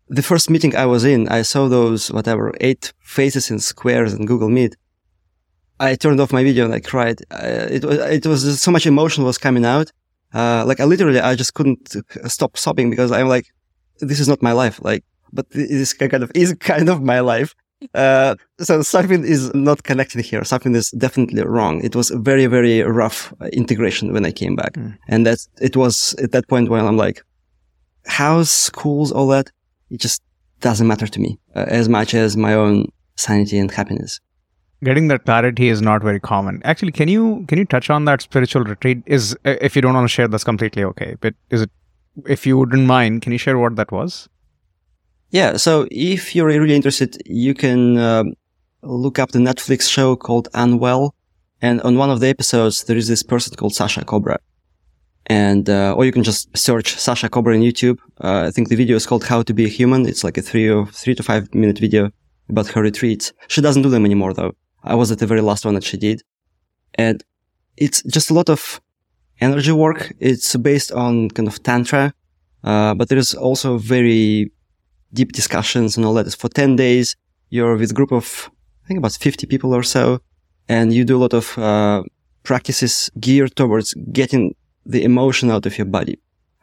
The 0.08 0.22
first 0.22 0.50
meeting 0.50 0.76
I 0.76 0.86
was 0.86 1.04
in, 1.04 1.28
I 1.28 1.42
saw 1.42 1.66
those, 1.68 2.12
whatever, 2.12 2.52
eight 2.60 2.92
faces 3.00 3.50
in 3.50 3.58
squares 3.58 4.12
in 4.12 4.26
Google 4.26 4.50
Meet. 4.50 4.76
I 5.80 5.96
turned 5.96 6.20
off 6.20 6.32
my 6.32 6.44
video 6.44 6.66
and 6.66 6.74
I 6.74 6.80
cried. 6.80 7.22
Uh, 7.30 7.66
it 7.70 7.84
was, 7.84 7.98
it 7.98 8.26
was 8.26 8.60
so 8.60 8.70
much 8.70 8.86
emotion 8.86 9.24
was 9.24 9.38
coming 9.38 9.64
out 9.64 9.90
uh, 10.34 10.64
like 10.66 10.80
I 10.80 10.84
literally, 10.84 11.20
I 11.20 11.36
just 11.36 11.54
couldn't 11.54 11.96
stop 12.26 12.56
sobbing 12.56 12.90
because 12.90 13.12
I'm 13.12 13.28
like, 13.28 13.46
this 14.00 14.18
is 14.18 14.28
not 14.28 14.42
my 14.42 14.52
life. 14.52 14.80
Like, 14.82 15.04
but 15.34 15.50
this 15.50 15.92
kind 15.92 16.22
of 16.22 16.30
is 16.34 16.54
kind 16.60 16.88
of 16.88 17.02
my 17.02 17.20
life. 17.20 17.54
uh, 17.94 18.34
so 18.60 18.82
something 18.82 19.24
is 19.24 19.52
not 19.54 19.82
connecting 19.82 20.22
here. 20.22 20.44
Something 20.44 20.74
is 20.74 20.90
definitely 20.92 21.42
wrong. 21.42 21.82
It 21.84 21.94
was 21.94 22.10
a 22.10 22.18
very, 22.18 22.46
very 22.46 22.82
rough 22.82 23.34
uh, 23.40 23.46
integration 23.52 24.12
when 24.12 24.24
I 24.24 24.32
came 24.32 24.56
back. 24.56 24.74
Mm. 24.74 24.96
And 25.08 25.26
that's, 25.26 25.48
it 25.60 25.76
was 25.76 26.14
at 26.22 26.32
that 26.32 26.48
point 26.48 26.70
when 26.70 26.86
I'm 26.86 26.96
like, 26.96 27.22
house, 28.06 28.50
schools, 28.50 29.12
all 29.12 29.26
that, 29.28 29.50
it 29.90 30.00
just 30.00 30.22
doesn't 30.60 30.86
matter 30.86 31.06
to 31.06 31.20
me 31.20 31.38
uh, 31.54 31.66
as 31.68 31.88
much 31.88 32.14
as 32.14 32.36
my 32.36 32.54
own 32.54 32.86
sanity 33.16 33.58
and 33.58 33.70
happiness. 33.70 34.20
Getting 34.82 35.08
that 35.08 35.24
clarity 35.24 35.68
is 35.68 35.80
not 35.80 36.02
very 36.02 36.20
common. 36.20 36.60
Actually, 36.64 36.92
can 36.92 37.08
you 37.08 37.44
can 37.48 37.58
you 37.58 37.64
touch 37.64 37.88
on 37.88 38.04
that 38.04 38.20
spiritual 38.20 38.64
retreat? 38.64 39.02
Is 39.06 39.34
uh, 39.46 39.54
if 39.62 39.74
you 39.74 39.80
don't 39.80 39.94
want 39.94 40.04
to 40.04 40.12
share, 40.12 40.28
that's 40.28 40.44
completely 40.44 40.84
okay. 40.84 41.16
But 41.20 41.34
is 41.48 41.62
it 41.62 41.70
if 42.26 42.46
you 42.46 42.58
wouldn't 42.58 42.86
mind, 42.86 43.22
can 43.22 43.32
you 43.32 43.38
share 43.38 43.56
what 43.56 43.76
that 43.76 43.90
was? 43.90 44.28
Yeah. 45.34 45.56
So 45.56 45.88
if 45.90 46.36
you're 46.36 46.46
really 46.46 46.76
interested, 46.76 47.20
you 47.26 47.54
can 47.54 47.98
um, 47.98 48.34
look 48.82 49.18
up 49.18 49.32
the 49.32 49.40
Netflix 49.40 49.90
show 49.90 50.14
called 50.14 50.46
Unwell. 50.54 51.12
And 51.60 51.80
on 51.80 51.98
one 51.98 52.08
of 52.08 52.20
the 52.20 52.28
episodes, 52.28 52.84
there 52.84 52.96
is 52.96 53.08
this 53.08 53.24
person 53.24 53.56
called 53.56 53.74
Sasha 53.74 54.04
Cobra. 54.04 54.38
And, 55.26 55.68
uh, 55.68 55.94
or 55.96 56.04
you 56.04 56.12
can 56.12 56.22
just 56.22 56.56
search 56.56 56.94
Sasha 56.94 57.28
Cobra 57.28 57.52
on 57.56 57.62
YouTube. 57.62 57.98
Uh, 58.20 58.44
I 58.46 58.52
think 58.52 58.68
the 58.68 58.76
video 58.76 58.94
is 58.94 59.06
called 59.06 59.24
How 59.24 59.42
to 59.42 59.52
Be 59.52 59.64
a 59.64 59.68
Human. 59.68 60.06
It's 60.06 60.22
like 60.22 60.38
a 60.38 60.42
three 60.42 60.68
or 60.68 60.86
three 60.86 61.16
to 61.16 61.22
five 61.24 61.52
minute 61.52 61.80
video 61.80 62.12
about 62.48 62.68
her 62.68 62.82
retreats. 62.82 63.32
She 63.48 63.60
doesn't 63.60 63.82
do 63.82 63.88
them 63.88 64.04
anymore 64.04 64.34
though. 64.34 64.52
I 64.84 64.94
was 64.94 65.10
at 65.10 65.18
the 65.18 65.26
very 65.26 65.40
last 65.40 65.64
one 65.64 65.74
that 65.74 65.82
she 65.82 65.96
did. 65.96 66.22
And 66.94 67.24
it's 67.76 68.04
just 68.04 68.30
a 68.30 68.34
lot 68.34 68.48
of 68.48 68.80
energy 69.40 69.72
work. 69.72 70.14
It's 70.20 70.54
based 70.54 70.92
on 70.92 71.30
kind 71.30 71.48
of 71.48 71.60
tantra. 71.64 72.14
Uh, 72.62 72.94
but 72.94 73.08
there 73.08 73.18
is 73.18 73.34
also 73.34 73.78
very 73.78 74.52
deep 75.14 75.32
discussions 75.32 75.96
and 75.96 76.04
all 76.06 76.14
that. 76.14 76.34
For 76.34 76.48
10 76.48 76.76
days, 76.76 77.16
you're 77.50 77.76
with 77.76 77.90
a 77.90 77.94
group 77.94 78.12
of, 78.12 78.50
I 78.84 78.88
think 78.88 78.98
about 78.98 79.12
50 79.12 79.46
people 79.46 79.74
or 79.74 79.82
so, 79.82 80.20
and 80.68 80.92
you 80.92 81.04
do 81.04 81.16
a 81.16 81.22
lot 81.26 81.34
of, 81.34 81.56
uh, 81.58 82.02
practices 82.42 83.10
geared 83.20 83.54
towards 83.56 83.94
getting 84.12 84.54
the 84.86 85.02
emotion 85.02 85.50
out 85.50 85.66
of 85.66 85.78
your 85.78 85.86
body. 85.86 86.18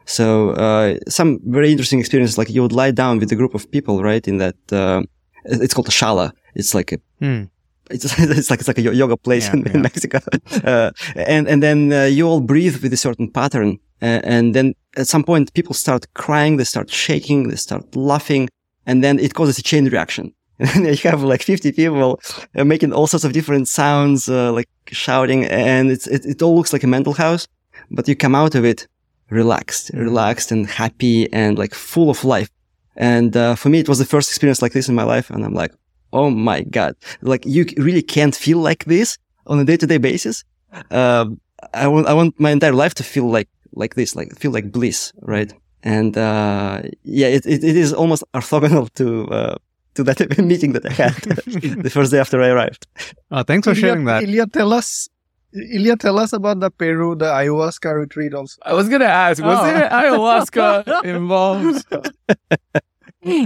So, 0.05 0.51
uh, 0.51 0.97
some 1.07 1.39
very 1.45 1.71
interesting 1.71 1.99
experiences, 1.99 2.37
like 2.37 2.49
you 2.49 2.61
would 2.61 2.71
lie 2.73 2.91
down 2.91 3.19
with 3.19 3.31
a 3.31 3.35
group 3.35 3.53
of 3.55 3.69
people, 3.71 4.03
right? 4.03 4.27
In 4.27 4.37
that, 4.37 4.55
uh, 4.71 5.01
it's 5.45 5.73
called 5.73 5.87
a 5.87 5.91
shala. 5.91 6.31
It's 6.55 6.73
like 6.75 6.91
a, 6.91 6.97
Hmm. 7.19 7.43
it's, 7.89 8.05
it's 8.19 8.49
like, 8.49 8.59
it's 8.59 8.67
like 8.67 8.77
a 8.79 8.81
yoga 8.81 9.17
place 9.17 9.45
Yeah, 9.47 9.53
in, 9.53 9.67
in. 9.75 9.81
Mexico. 9.81 10.19
Uh, 10.63 10.91
and, 11.15 11.47
and 11.47 11.61
then, 11.63 11.91
uh, 11.93 12.03
you 12.05 12.27
all 12.27 12.41
breathe 12.41 12.77
with 12.83 12.93
a 12.93 12.97
certain 12.97 13.31
pattern. 13.31 13.79
Uh, 14.01 14.21
and 14.23 14.55
then 14.55 14.73
at 14.97 15.07
some 15.07 15.23
point, 15.23 15.53
people 15.53 15.73
start 15.73 16.05
crying, 16.13 16.57
they 16.57 16.63
start 16.63 16.89
shaking, 16.89 17.49
they 17.49 17.55
start 17.55 17.95
laughing, 17.95 18.49
and 18.85 19.03
then 19.03 19.19
it 19.19 19.33
causes 19.33 19.57
a 19.57 19.63
chain 19.63 19.85
reaction. 19.87 20.33
And 20.59 20.85
you 20.85 21.09
have 21.09 21.23
like 21.23 21.41
50 21.41 21.71
people 21.71 22.19
uh, 22.55 22.63
making 22.63 22.93
all 22.93 23.07
sorts 23.07 23.23
of 23.23 23.33
different 23.33 23.67
sounds, 23.67 24.29
uh, 24.29 24.51
like 24.53 24.69
shouting, 24.87 25.45
and 25.45 25.89
it's, 25.89 26.07
it, 26.07 26.25
it 26.25 26.41
all 26.41 26.55
looks 26.55 26.73
like 26.73 26.83
a 26.83 26.87
mental 26.87 27.13
house, 27.13 27.47
but 27.89 28.07
you 28.07 28.15
come 28.15 28.35
out 28.35 28.53
of 28.55 28.63
it 28.63 28.87
relaxed, 29.29 29.91
relaxed 29.93 30.51
and 30.51 30.67
happy 30.67 31.31
and 31.33 31.57
like 31.57 31.73
full 31.73 32.09
of 32.09 32.23
life. 32.23 32.49
And, 32.95 33.35
uh, 33.35 33.55
for 33.55 33.69
me, 33.69 33.79
it 33.79 33.89
was 33.89 33.99
the 33.99 34.05
first 34.05 34.29
experience 34.29 34.61
like 34.61 34.73
this 34.73 34.89
in 34.89 34.95
my 34.95 35.03
life. 35.03 35.29
And 35.29 35.45
I'm 35.45 35.53
like, 35.53 35.71
Oh 36.13 36.29
my 36.29 36.61
God. 36.61 36.95
Like 37.21 37.45
you 37.45 37.65
really 37.77 38.01
can't 38.01 38.35
feel 38.35 38.59
like 38.59 38.85
this 38.85 39.17
on 39.47 39.59
a 39.59 39.65
day 39.65 39.77
to 39.77 39.87
day 39.87 39.97
basis. 39.97 40.43
Um, 40.89 41.39
I 41.73 41.87
want, 41.87 42.07
I 42.07 42.13
want 42.13 42.39
my 42.39 42.51
entire 42.51 42.73
life 42.73 42.93
to 42.95 43.03
feel 43.03 43.29
like, 43.29 43.47
like 43.73 43.95
this, 43.95 44.15
like 44.15 44.37
feel 44.39 44.51
like 44.51 44.71
bliss, 44.71 45.11
right? 45.21 45.53
And, 45.83 46.17
uh, 46.17 46.81
yeah, 47.03 47.27
it, 47.27 47.45
it, 47.45 47.63
it 47.63 47.75
is 47.75 47.93
almost 47.93 48.23
orthogonal 48.33 48.91
to, 48.93 49.27
uh, 49.29 49.55
to 49.95 50.03
that 50.03 50.37
meeting 50.51 50.73
that 50.73 50.85
I 50.85 50.93
had 50.93 51.13
the 51.83 51.89
first 51.89 52.11
day 52.11 52.19
after 52.19 52.41
I 52.41 52.49
arrived. 52.49 52.87
Uh, 53.31 53.43
thanks 53.43 53.67
for 53.67 53.75
sharing 53.75 54.05
that. 54.05 54.23
Ilya, 54.23 54.47
tell 54.47 54.73
us. 54.73 55.09
Ilya, 55.53 55.97
tell 55.97 56.17
us 56.17 56.31
about 56.31 56.61
the 56.61 56.71
Peru, 56.71 57.13
the 57.15 57.25
ayahuasca 57.25 57.93
retreat 57.93 58.33
also. 58.33 58.57
I 58.65 58.73
was 58.73 58.87
gonna 58.87 59.05
ask, 59.05 59.43
was 59.43 59.57
Oh. 59.59 59.63
there 59.65 59.89
ayahuasca 59.89 61.03
involved? 61.03 61.85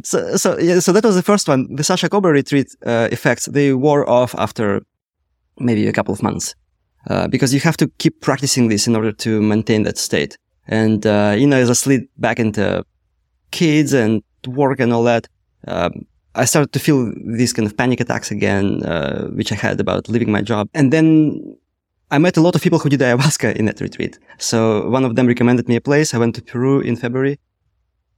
so, 0.05 0.37
so, 0.37 0.57
yeah, 0.59 0.79
so 0.79 0.91
that 0.91 1.03
was 1.03 1.15
the 1.15 1.23
first 1.23 1.47
one. 1.47 1.73
The 1.75 1.83
Sasha 1.83 2.07
Cobra 2.09 2.31
retreat, 2.31 2.67
uh, 2.85 3.09
effects, 3.11 3.45
they 3.45 3.73
wore 3.73 4.07
off 4.07 4.35
after 4.37 4.81
maybe 5.59 5.87
a 5.87 5.93
couple 5.93 6.13
of 6.13 6.21
months. 6.21 6.53
Uh, 7.07 7.27
because 7.27 7.53
you 7.53 7.59
have 7.59 7.77
to 7.77 7.87
keep 7.99 8.19
practicing 8.21 8.67
this 8.67 8.87
in 8.87 8.95
order 8.95 9.11
to 9.11 9.41
maintain 9.41 9.83
that 9.83 9.97
state. 9.97 10.37
And, 10.67 11.05
uh, 11.05 11.35
you 11.37 11.45
know, 11.45 11.57
as 11.57 11.69
I 11.69 11.73
slid 11.73 12.07
back 12.17 12.39
into 12.39 12.83
kids 13.51 13.93
and 13.93 14.23
work 14.47 14.79
and 14.79 14.91
all 14.91 15.03
that, 15.03 15.27
um, 15.67 15.91
I 16.33 16.45
started 16.45 16.73
to 16.73 16.79
feel 16.79 17.13
these 17.37 17.53
kind 17.53 17.67
of 17.67 17.77
panic 17.77 17.99
attacks 18.01 18.31
again, 18.31 18.83
uh, 18.83 19.27
which 19.27 19.51
I 19.51 19.55
had 19.55 19.79
about 19.79 20.09
leaving 20.09 20.31
my 20.31 20.41
job. 20.41 20.67
And 20.73 20.91
then 20.91 21.57
I 22.11 22.17
met 22.17 22.37
a 22.37 22.41
lot 22.41 22.55
of 22.55 22.61
people 22.61 22.79
who 22.79 22.89
did 22.89 22.99
ayahuasca 22.99 23.55
in 23.55 23.65
that 23.65 23.81
retreat. 23.81 24.19
So 24.37 24.89
one 24.89 25.05
of 25.05 25.15
them 25.15 25.27
recommended 25.27 25.67
me 25.67 25.75
a 25.75 25.81
place. 25.81 26.13
I 26.13 26.17
went 26.17 26.35
to 26.35 26.41
Peru 26.41 26.81
in 26.81 26.95
February. 26.95 27.39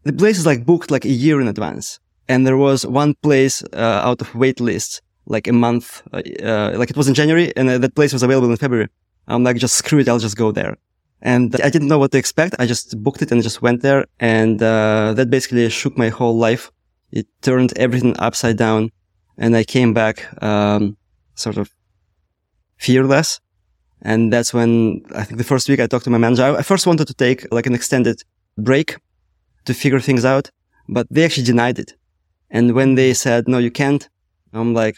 The 0.03 0.13
place 0.13 0.39
is 0.39 0.45
like 0.45 0.65
booked 0.65 0.91
like 0.91 1.05
a 1.05 1.09
year 1.09 1.41
in 1.41 1.47
advance. 1.47 1.99
And 2.29 2.45
there 2.47 2.57
was 2.57 2.85
one 2.85 3.15
place, 3.21 3.63
uh, 3.73 4.01
out 4.03 4.21
of 4.21 4.33
wait 4.35 4.59
lists, 4.59 5.01
like 5.27 5.47
a 5.47 5.53
month, 5.53 6.01
uh, 6.13 6.21
uh, 6.43 6.77
like 6.77 6.89
it 6.89 6.97
was 6.97 7.07
in 7.07 7.13
January 7.13 7.55
and 7.55 7.69
uh, 7.69 7.77
that 7.77 7.95
place 7.95 8.13
was 8.13 8.23
available 8.23 8.49
in 8.49 8.57
February. 8.57 8.87
I'm 9.27 9.43
like, 9.43 9.57
just 9.57 9.75
screw 9.75 9.99
it. 9.99 10.07
I'll 10.09 10.19
just 10.19 10.37
go 10.37 10.51
there. 10.51 10.77
And 11.21 11.55
I 11.61 11.69
didn't 11.69 11.87
know 11.87 11.99
what 11.99 12.11
to 12.11 12.17
expect. 12.17 12.55
I 12.59 12.65
just 12.65 13.01
booked 13.03 13.21
it 13.21 13.31
and 13.31 13.41
just 13.43 13.61
went 13.61 13.81
there. 13.81 14.05
And, 14.19 14.61
uh, 14.61 15.13
that 15.17 15.29
basically 15.29 15.67
shook 15.69 15.97
my 15.97 16.09
whole 16.09 16.37
life. 16.37 16.71
It 17.11 17.27
turned 17.41 17.71
everything 17.77 18.15
upside 18.19 18.57
down. 18.57 18.91
And 19.37 19.55
I 19.55 19.63
came 19.63 19.93
back, 19.93 20.15
um, 20.41 20.97
sort 21.35 21.57
of 21.57 21.69
fearless. 22.77 23.39
And 24.01 24.31
that's 24.31 24.53
when 24.53 25.03
I 25.15 25.23
think 25.23 25.37
the 25.37 25.43
first 25.43 25.67
week 25.69 25.79
I 25.79 25.87
talked 25.87 26.05
to 26.05 26.11
my 26.11 26.17
manager. 26.17 26.43
I 26.43 26.57
I 26.57 26.61
first 26.61 26.85
wanted 26.87 27.07
to 27.07 27.13
take 27.13 27.51
like 27.51 27.65
an 27.65 27.75
extended 27.75 28.23
break 28.57 28.97
to 29.65 29.73
figure 29.73 29.99
things 29.99 30.23
out, 30.23 30.51
but 30.87 31.07
they 31.09 31.23
actually 31.25 31.45
denied 31.45 31.79
it. 31.79 31.95
And 32.49 32.73
when 32.73 32.95
they 32.95 33.13
said, 33.13 33.47
no, 33.47 33.57
you 33.57 33.71
can't, 33.71 34.07
I'm 34.53 34.73
like, 34.73 34.97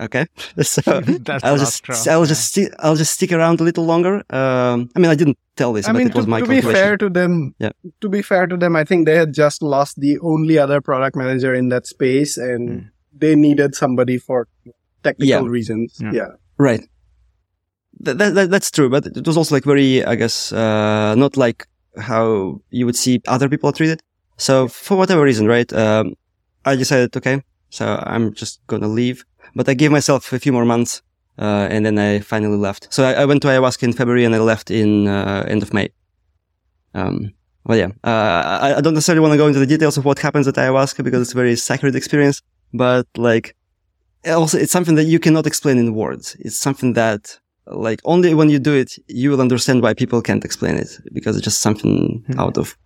okay. 0.00 0.26
so 0.62 1.00
That's 1.00 1.44
I'll 1.48 1.56
just, 1.58 1.84
true. 1.84 1.94
I'll 2.10 2.24
just, 2.26 2.44
sti- 2.52 2.70
I'll 2.78 2.96
just 2.96 3.12
stick 3.14 3.32
around 3.32 3.60
a 3.60 3.64
little 3.64 3.84
longer. 3.84 4.16
Um, 4.30 4.88
I 4.94 4.98
mean, 4.98 5.10
I 5.10 5.14
didn't 5.14 5.38
tell 5.56 5.72
this, 5.72 5.86
I 5.88 5.92
but 5.92 5.98
mean, 5.98 6.08
it 6.08 6.14
was 6.14 6.24
to, 6.24 6.30
my 6.30 6.40
to 6.40 6.46
be 6.48 6.60
fair 6.60 6.96
to 6.96 7.08
them, 7.08 7.54
Yeah. 7.58 7.70
to 8.00 8.08
be 8.08 8.22
fair 8.22 8.46
to 8.46 8.56
them, 8.56 8.76
I 8.76 8.84
think 8.84 9.06
they 9.06 9.16
had 9.16 9.32
just 9.34 9.62
lost 9.62 10.00
the 10.00 10.18
only 10.20 10.58
other 10.58 10.80
product 10.80 11.16
manager 11.16 11.54
in 11.54 11.68
that 11.70 11.86
space, 11.86 12.36
and 12.36 12.68
Mm. 12.68 12.90
they 13.18 13.34
needed 13.34 13.74
somebody 13.74 14.18
for 14.18 14.48
technical 15.02 15.44
Yeah. 15.46 15.50
reasons. 15.50 15.98
Yeah. 16.00 16.10
Yeah. 16.12 16.28
Right. 16.58 16.82
That, 18.00 18.18
that, 18.18 18.34
that- 18.34 18.50
that's 18.50 18.70
true, 18.70 18.90
but 18.90 19.06
it 19.06 19.26
was 19.26 19.36
also 19.36 19.54
like 19.54 19.64
very, 19.64 20.04
I 20.04 20.14
guess, 20.16 20.52
uh, 20.52 21.14
not 21.14 21.36
like 21.36 21.66
how 21.98 22.60
you 22.70 22.84
would 22.86 22.96
see 22.96 23.20
other 23.26 23.48
people 23.48 23.70
are 23.70 23.72
treated. 23.72 24.00
So 24.36 24.68
for 24.68 24.96
whatever 24.98 25.22
reason, 25.22 25.46
right, 25.46 25.72
um, 25.72 26.12
I 26.66 26.76
decided, 26.76 27.16
okay, 27.16 27.40
so 27.70 27.98
I'm 28.04 28.34
just 28.34 28.60
gonna 28.66 28.88
leave, 28.88 29.24
but 29.56 29.68
I 29.68 29.74
gave 29.74 29.90
myself 29.98 30.32
a 30.32 30.38
few 30.44 30.52
more 30.52 30.64
months, 30.74 30.92
uh, 31.44 31.66
and 31.74 31.80
then 31.86 31.96
I 31.98 32.20
finally 32.20 32.58
left. 32.68 32.82
So 32.96 33.00
I, 33.08 33.12
I 33.22 33.24
went 33.30 33.40
to 33.42 33.48
ayahuasca 33.48 33.82
in 33.88 33.92
February 34.00 34.24
and 34.26 34.34
I 34.34 34.38
left 34.52 34.70
in, 34.70 34.90
uh, 35.08 35.44
end 35.48 35.62
of 35.62 35.70
May. 35.72 35.88
Um, 36.94 37.16
well, 37.66 37.78
yeah, 37.82 37.90
uh, 38.04 38.58
I, 38.66 38.68
I 38.78 38.80
don't 38.82 38.94
necessarily 38.94 39.22
want 39.24 39.32
to 39.32 39.38
go 39.42 39.48
into 39.50 39.58
the 39.64 39.66
details 39.74 39.96
of 39.98 40.04
what 40.04 40.18
happens 40.26 40.46
at 40.46 40.54
ayahuasca 40.54 41.02
because 41.02 41.20
it's 41.22 41.32
a 41.32 41.40
very 41.42 41.56
sacred 41.56 41.94
experience, 41.96 42.42
but 42.72 43.06
like, 43.30 43.46
also 44.40 44.58
it's 44.58 44.72
something 44.72 44.96
that 44.96 45.04
you 45.12 45.18
cannot 45.18 45.46
explain 45.46 45.78
in 45.78 45.94
words. 45.94 46.36
It's 46.46 46.60
something 46.66 46.92
that 46.94 47.38
like 47.66 48.00
only 48.04 48.34
when 48.34 48.48
you 48.50 48.58
do 48.58 48.74
it, 48.74 48.90
you 49.08 49.30
will 49.30 49.40
understand 49.40 49.82
why 49.82 49.94
people 49.94 50.20
can't 50.22 50.44
explain 50.44 50.74
it 50.76 50.90
because 51.12 51.36
it's 51.36 51.44
just 51.44 51.60
something 51.60 52.24
Hmm. 52.26 52.40
out 52.40 52.56
of 52.58 52.76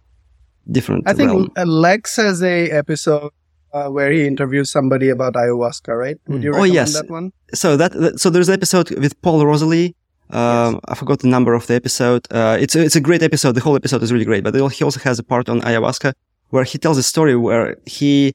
different 0.71 1.09
I 1.09 1.15
think 1.15 1.31
realm. 1.31 1.51
Lex 1.67 2.17
has 2.17 2.43
a 2.43 2.71
episode 2.71 3.33
uh, 3.73 3.89
where 3.89 4.11
he 4.11 4.27
interviews 4.27 4.71
somebody 4.71 5.09
about 5.11 5.35
ayahuasca, 5.35 5.97
right? 6.05 6.19
Would 6.29 6.41
Mm. 6.41 6.45
you 6.45 6.51
Oh, 6.51 6.63
recommend 6.63 6.75
yes. 6.75 6.93
that 6.95 7.11
one? 7.11 7.33
So 7.55 7.77
that, 7.77 7.93
that- 7.93 8.21
so 8.21 8.31
there's 8.31 8.49
an 8.49 8.55
episode 8.55 8.91
with 9.03 9.21
Paul 9.23 9.45
Rosolie. 9.47 9.95
Um, 10.31 10.79
I 10.87 10.95
forgot 10.95 11.19
the 11.21 11.29
number 11.29 11.55
of 11.55 11.67
the 11.67 11.75
episode. 11.75 12.23
Uh, 12.31 12.57
it's 12.61 12.75
a, 12.77 12.81
it's 12.85 12.95
a 12.97 13.01
great 13.01 13.23
episode. 13.23 13.53
The 13.57 13.61
whole 13.61 13.77
episode 13.77 14.03
is 14.03 14.13
really 14.13 14.25
great, 14.25 14.45
but 14.45 14.55
he 14.55 14.85
also 14.85 15.01
has 15.01 15.19
a 15.19 15.25
part 15.25 15.49
on 15.49 15.61
ayahuasca 15.63 16.13
where 16.51 16.65
he 16.65 16.79
tells 16.79 16.99
a 16.99 17.03
story 17.03 17.35
where 17.37 17.77
he 17.87 18.33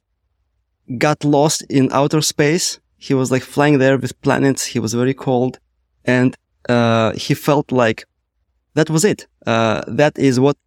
got 0.98 1.24
lost 1.24 1.62
in 1.70 1.90
outer 1.92 2.22
space. 2.22 2.80
He 2.98 3.14
was 3.14 3.32
like 3.32 3.44
flying 3.44 3.78
there 3.80 3.98
with 3.98 4.20
planets. 4.22 4.66
He 4.66 4.80
was 4.80 4.94
very 4.94 5.14
cold 5.14 5.60
and, 6.06 6.36
uh, 6.70 7.12
he 7.14 7.34
felt 7.34 7.72
like 7.72 8.06
that 8.74 8.90
was 8.90 9.04
it. 9.06 9.28
Uh, 9.46 9.82
that 9.88 10.18
is 10.18 10.40
what 10.40 10.58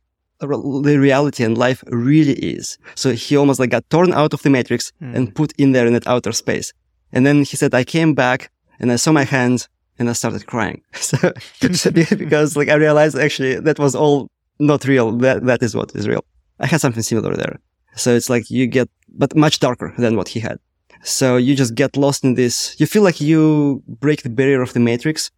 the 0.41 0.99
reality 0.99 1.45
and 1.45 1.57
life 1.59 1.82
really 1.89 2.34
is. 2.34 2.78
So 2.95 3.12
he 3.12 3.36
almost 3.36 3.61
like 3.61 3.70
got 3.70 3.89
torn 3.91 4.12
out 4.12 4.32
of 4.34 4.43
the 4.43 4.51
matrix 4.51 4.93
Hmm. 5.01 5.14
and 5.16 5.34
put 5.34 5.53
in 5.59 5.72
there 5.72 5.86
in 5.86 5.93
that 5.95 6.07
outer 6.07 6.32
space. 6.32 6.72
And 7.12 7.24
then 7.26 7.39
he 7.39 7.57
said, 7.57 7.74
I 7.74 7.84
came 7.84 8.14
back 8.14 8.51
and 8.80 8.93
I 8.93 8.97
saw 8.97 9.12
my 9.12 9.24
hands 9.24 9.68
and 9.99 10.09
I 10.09 10.12
started 10.14 10.47
crying. 10.47 10.82
So, 11.01 11.16
because 11.61 12.57
like 12.57 12.68
I 12.68 12.74
realized 12.74 13.16
actually 13.18 13.55
that 13.61 13.78
was 13.78 13.95
all 13.95 14.28
not 14.59 14.84
real. 14.84 15.12
That, 15.18 15.45
that 15.47 15.62
is 15.62 15.74
what 15.74 15.95
is 15.95 16.07
real. 16.07 16.24
I 16.61 16.66
had 16.66 16.80
something 16.80 17.03
similar 17.03 17.34
there. 17.36 17.59
So 17.97 18.14
it's 18.14 18.28
like 18.30 18.51
you 18.51 18.66
get, 18.66 18.89
but 19.09 19.34
much 19.34 19.59
darker 19.59 19.93
than 19.99 20.16
what 20.16 20.28
he 20.28 20.41
had. 20.41 20.59
So 21.03 21.36
you 21.36 21.55
just 21.55 21.74
get 21.74 21.97
lost 21.97 22.24
in 22.24 22.34
this. 22.34 22.74
You 22.80 22.86
feel 22.86 23.03
like 23.03 23.20
you 23.20 23.82
break 23.86 24.22
the 24.22 24.30
barrier 24.30 24.62
of 24.62 24.72
the 24.72 24.80
matrix 24.80 25.30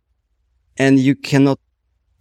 and 0.78 0.98
you 0.98 1.14
cannot 1.14 1.58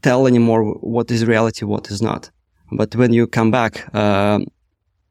tell 0.01 0.27
anymore 0.27 0.63
what 0.82 1.11
is 1.11 1.25
reality, 1.25 1.65
what 1.65 1.89
is 1.91 2.01
not. 2.01 2.32
But 2.72 2.95
when 2.95 3.13
you 3.13 3.28
come 3.28 3.51
back, 3.51 3.93
um, 3.95 4.45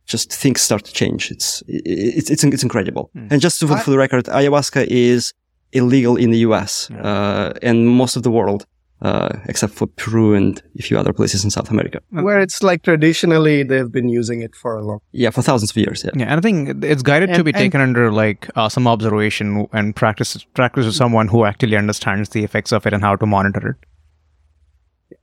just 0.06 0.32
things 0.32 0.60
start 0.60 0.84
to 0.84 0.92
change. 0.92 1.30
It's, 1.30 1.62
it's, 1.66 2.30
it's, 2.30 2.44
it's 2.44 2.62
incredible. 2.62 3.10
Mm. 3.16 3.32
And 3.32 3.40
just 3.40 3.60
to, 3.60 3.68
I- 3.68 3.80
for 3.80 3.90
the 3.90 3.98
record, 3.98 4.24
ayahuasca 4.26 4.86
is 4.88 5.32
illegal 5.72 6.16
in 6.16 6.30
the 6.30 6.38
US, 6.38 6.88
Yeah. 6.90 7.02
uh, 7.02 7.52
and 7.62 7.86
most 7.88 8.16
of 8.16 8.22
the 8.22 8.30
world, 8.30 8.64
uh, 9.02 9.28
except 9.46 9.74
for 9.74 9.86
Peru 9.86 10.34
and 10.34 10.60
a 10.78 10.82
few 10.82 10.98
other 10.98 11.12
places 11.12 11.44
in 11.44 11.50
South 11.50 11.70
America. 11.70 12.00
Where 12.10 12.40
it's 12.40 12.62
like 12.62 12.82
traditionally 12.82 13.62
they've 13.64 13.92
been 13.92 14.08
using 14.08 14.40
it 14.40 14.54
for 14.56 14.76
a 14.78 14.82
long. 14.84 15.00
Yeah, 15.12 15.28
for 15.30 15.42
thousands 15.42 15.70
of 15.72 15.76
years. 15.76 16.02
Yeah. 16.04 16.10
Yeah, 16.16 16.24
and 16.30 16.38
I 16.38 16.40
think 16.40 16.82
it's 16.84 17.02
guided 17.02 17.34
to 17.34 17.44
be 17.44 17.52
taken 17.52 17.80
under 17.82 18.10
like 18.10 18.48
uh, 18.56 18.68
some 18.70 18.88
observation 18.88 19.66
and 19.72 19.94
practice 19.94 20.42
practice 20.54 20.86
with 20.86 20.94
someone 20.94 21.28
who 21.28 21.44
actually 21.44 21.76
understands 21.76 22.30
the 22.30 22.42
effects 22.44 22.72
of 22.72 22.86
it 22.86 22.92
and 22.94 23.02
how 23.04 23.14
to 23.16 23.26
monitor 23.26 23.68
it. 23.68 23.87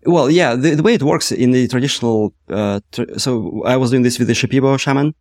Well, 0.06 0.30
yeah, 0.30 0.56
the, 0.56 0.76
the 0.76 0.84
way 0.84 0.94
it 0.94 1.04
works 1.04 1.32
in 1.32 1.52
the 1.52 1.68
traditional, 1.68 2.34
uh, 2.50 2.80
tr- 2.92 3.18
so 3.18 3.64
I 3.66 3.76
was 3.78 3.90
doing 3.90 4.04
this 4.04 4.20
with 4.20 4.28
the 4.28 4.34
Shipibo 4.34 4.80
shaman. 4.80 5.16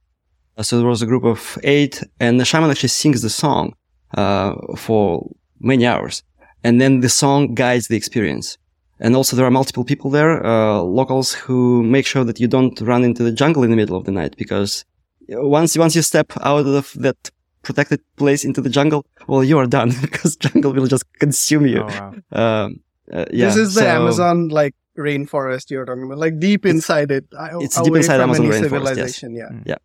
Uh, 0.57 0.62
so 0.62 0.78
there 0.78 0.87
was 0.87 1.03
a 1.03 1.07
group 1.07 1.24
of 1.24 1.59
eight 1.64 2.03
and 2.20 2.39
the 2.39 2.45
shaman 2.45 2.70
actually 2.70 2.91
sings 2.91 3.22
the 3.22 3.30
song, 3.30 3.74
uh, 4.16 4.55
for 4.76 5.30
many 5.59 5.87
hours. 5.87 6.22
And 6.62 6.80
then 6.80 7.01
the 7.01 7.09
song 7.09 7.55
guides 7.55 7.89
the 7.89 7.97
experience. 7.97 8.59
And 9.01 9.16
also 9.16 9.37
there 9.37 9.47
are 9.47 9.51
multiple 9.51 9.85
people 9.85 10.11
there, 10.11 10.45
uh, 10.47 10.80
locals 10.80 11.32
who 11.32 11.82
make 11.82 12.07
sure 12.07 12.24
that 12.24 12.39
you 12.39 12.47
don't 12.47 12.78
run 12.80 13.05
into 13.05 13.22
the 13.22 13.32
jungle 13.32 13.62
in 13.62 13.70
the 13.70 13.76
middle 13.76 13.97
of 13.97 14.05
the 14.05 14.12
night 14.12 14.37
because 14.37 14.85
once, 15.28 15.76
once 15.76 15.97
you 15.97 16.03
step 16.03 16.32
out 16.43 16.66
of 16.66 16.93
that 16.97 17.30
protected 17.62 18.01
place 18.16 18.45
into 18.45 18.61
the 18.61 18.70
jungle, 18.70 19.05
well, 19.26 19.43
you 19.43 19.59
are 19.59 19.66
done 19.66 19.93
because 20.03 20.37
jungle 20.37 20.72
will 20.72 20.87
just 20.87 21.05
consume 21.18 21.66
you. 21.66 21.82
wow. 21.82 22.14
Um, 22.32 22.80
uh, 23.13 23.25
yeah. 23.31 23.47
this 23.47 23.57
is 23.57 23.75
the 23.75 23.83
so- 23.83 23.87
Amazon 23.87 24.49
like 24.49 24.75
rainforest 24.99 25.71
you're 25.71 25.85
talking 25.85 26.05
about, 26.05 26.19
like 26.19 26.39
deep 26.39 26.65
inside 26.65 27.11
it. 27.11 27.27
It's 27.33 27.77
away 27.77 27.85
deep 27.85 27.97
inside 27.97 28.19
from 28.19 28.31
Amazon 28.31 28.47
any 28.47 28.55
rainforest, 28.55 28.61
yes. 28.61 28.71
civilization. 28.71 29.63
Yeah. 29.67 29.77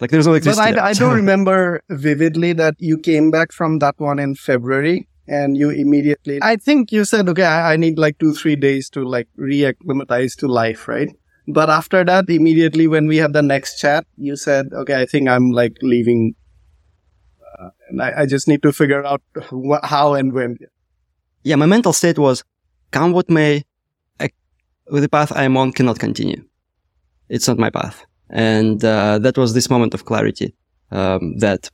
Like 0.00 0.10
there's 0.10 0.26
no 0.26 0.38
But. 0.38 0.58
I, 0.58 0.72
there. 0.72 0.82
I 0.82 0.92
don't 0.94 1.14
remember 1.22 1.80
vividly 1.88 2.52
that 2.54 2.74
you 2.78 2.98
came 2.98 3.30
back 3.30 3.52
from 3.52 3.78
that 3.78 3.94
one 3.98 4.18
in 4.18 4.34
February 4.34 5.06
and 5.28 5.56
you 5.56 5.70
immediately, 5.70 6.40
I 6.42 6.56
think 6.56 6.90
you 6.90 7.04
said, 7.04 7.28
okay, 7.28 7.44
I, 7.44 7.74
I 7.74 7.76
need 7.76 7.98
like 7.98 8.18
two, 8.18 8.34
three 8.34 8.56
days 8.56 8.90
to 8.90 9.04
like 9.04 9.28
reacclimatize 9.38 10.34
to 10.38 10.48
life, 10.48 10.88
right? 10.88 11.08
But 11.46 11.70
after 11.70 12.04
that, 12.04 12.28
immediately 12.28 12.88
when 12.88 13.06
we 13.06 13.18
had 13.18 13.32
the 13.32 13.42
next 13.42 13.78
chat, 13.78 14.04
you 14.16 14.36
said, 14.36 14.66
okay, 14.72 15.00
I 15.00 15.06
think 15.06 15.28
I'm 15.28 15.50
like 15.50 15.76
leaving. 15.82 16.34
Uh, 17.58 17.70
and 17.88 18.02
I, 18.02 18.22
I 18.22 18.26
just 18.26 18.48
need 18.48 18.62
to 18.62 18.72
figure 18.72 19.04
out 19.04 19.22
wh- 19.50 19.84
how 19.84 20.14
and 20.14 20.32
when. 20.32 20.58
Yeah, 21.44 21.56
my 21.56 21.66
mental 21.66 21.92
state 21.92 22.18
was, 22.18 22.44
come 22.90 23.12
what 23.12 23.30
may, 23.30 23.64
I, 24.20 24.30
with 24.90 25.02
the 25.02 25.08
path 25.08 25.32
I'm 25.34 25.56
on 25.56 25.72
cannot 25.72 25.98
continue. 25.98 26.44
It's 27.28 27.48
not 27.48 27.58
my 27.58 27.70
path. 27.70 28.04
And, 28.30 28.84
uh, 28.84 29.18
that 29.18 29.36
was 29.36 29.54
this 29.54 29.68
moment 29.68 29.94
of 29.94 30.04
clarity, 30.04 30.54
um, 30.90 31.38
that 31.38 31.70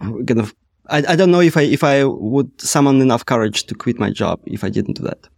kind 0.00 0.40
of, 0.40 0.54
I, 0.88 0.98
I 1.08 1.16
don't 1.16 1.30
know 1.30 1.40
if 1.40 1.56
I, 1.56 1.62
if 1.62 1.84
I 1.84 2.04
would 2.04 2.60
summon 2.60 3.00
enough 3.00 3.24
courage 3.24 3.64
to 3.66 3.74
quit 3.74 3.98
my 3.98 4.10
job 4.10 4.40
if 4.46 4.64
I 4.64 4.70
didn't 4.70 4.96
do 4.96 5.02
that. 5.04 5.28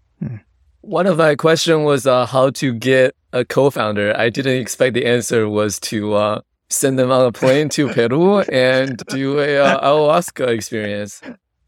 One 0.83 1.07
of 1.07 1.19
my 1.19 1.37
question 1.37 1.85
was 1.85 2.07
uh, 2.07 2.27
how 2.27 2.51
to 2.51 2.73
get 2.73 3.15
a 3.33 3.45
co-founder. 3.45 4.17
I 4.17 4.31
didn't 4.31 4.61
expect 4.61 4.95
the 4.95 5.07
answer 5.07 5.49
was 5.49 5.79
to 5.81 6.15
uh, 6.15 6.41
send 6.71 6.99
them 6.99 7.11
on 7.13 7.25
a 7.25 7.33
plane 7.33 7.69
to 7.71 7.89
Peru 7.89 8.41
and 8.41 8.97
do 9.09 9.39
a 9.39 9.59
uh, 9.59 9.81
ayahuasca 9.89 10.49
experience. 10.49 11.23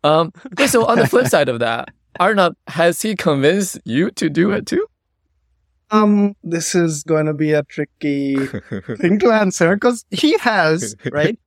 Um, 0.05 0.33
okay, 0.53 0.67
so 0.67 0.85
on 0.85 0.99
the 0.99 1.07
flip 1.07 1.27
side 1.27 1.49
of 1.49 1.61
that, 1.61 1.89
Arnab, 2.21 2.55
has 2.69 3.01
he 3.01 3.17
convinced 3.17 3.81
you 3.85 4.11
to 4.13 4.29
do 4.29 4.53
it 4.53 4.67
too? 4.67 4.87
Um, 5.91 6.37
this 6.45 6.75
is 6.75 7.03
going 7.03 7.27
to 7.27 7.33
be 7.35 7.53
a 7.53 7.63
tricky 7.63 8.37
thing 8.97 9.19
to 9.21 9.31
answer 9.31 9.75
because 9.75 10.05
he 10.11 10.37
has, 10.39 10.95
right? 11.13 11.39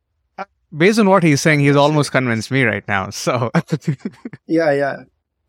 Based 0.76 1.00
on 1.00 1.08
what 1.08 1.24
he's 1.24 1.40
saying, 1.40 1.60
he's 1.62 1.76
almost 1.76 2.12
convinced 2.12 2.52
me 2.52 2.64
right 2.64 2.86
now. 2.88 3.10
So 3.12 3.52
Yeah, 4.48 4.72
yeah. 4.72 4.98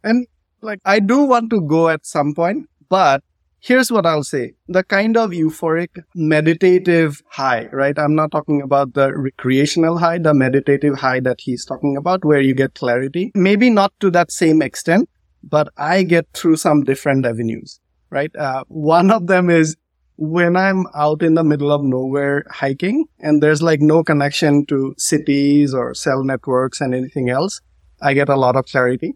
And 0.05 0.27
like, 0.61 0.81
I 0.85 1.01
do 1.01 1.25
want 1.25 1.51
to 1.51 1.61
go 1.63 1.89
at 1.89 2.07
some 2.07 2.35
point, 2.35 2.69
but 2.89 3.23
here's 3.61 3.91
what 3.91 4.07
I'll 4.07 4.25
say. 4.25 4.55
The 4.69 4.85
kind 4.85 5.17
of 5.17 5.31
euphoric 5.31 6.03
meditative 6.15 7.23
high, 7.31 7.69
right? 7.73 7.99
I'm 7.99 8.15
not 8.15 8.31
talking 8.31 8.63
about 8.63 8.95
the 8.95 9.13
recreational 9.13 9.99
high, 9.99 10.19
the 10.19 10.35
meditative 10.35 10.99
high 10.99 11.21
that 11.21 11.41
he's 11.41 11.65
talking 11.65 11.97
about 11.97 12.25
where 12.25 12.41
you 12.41 12.55
get 12.55 12.75
clarity. 12.75 13.33
Maybe 13.35 13.71
not 13.71 13.93
to 14.01 14.11
that 14.11 14.31
same 14.31 14.63
extent, 14.63 15.09
but 15.43 15.69
I 15.77 16.03
get 16.03 16.27
through 16.35 16.57
some 16.57 16.85
different 16.85 17.27
avenues, 17.27 17.81
right? 18.11 18.35
Uh, 18.35 18.65
one 18.69 19.11
of 19.11 19.27
them 19.27 19.51
is 19.51 19.77
when 20.17 20.57
I'm 20.57 20.85
out 20.95 21.23
in 21.23 21.35
the 21.35 21.45
middle 21.45 21.71
of 21.71 21.83
nowhere 21.85 22.45
hiking 22.51 23.05
and 23.21 23.41
there's 23.41 23.63
like 23.63 23.81
no 23.81 24.03
connection 24.03 24.67
to 24.67 24.95
cities 24.99 25.73
or 25.73 25.95
cell 25.95 26.25
networks 26.25 26.81
and 26.81 26.93
anything 26.93 27.31
else, 27.31 27.61
I 28.03 28.15
get 28.15 28.29
a 28.29 28.37
lot 28.37 28.57
of 28.57 28.67
clarity. 28.67 29.15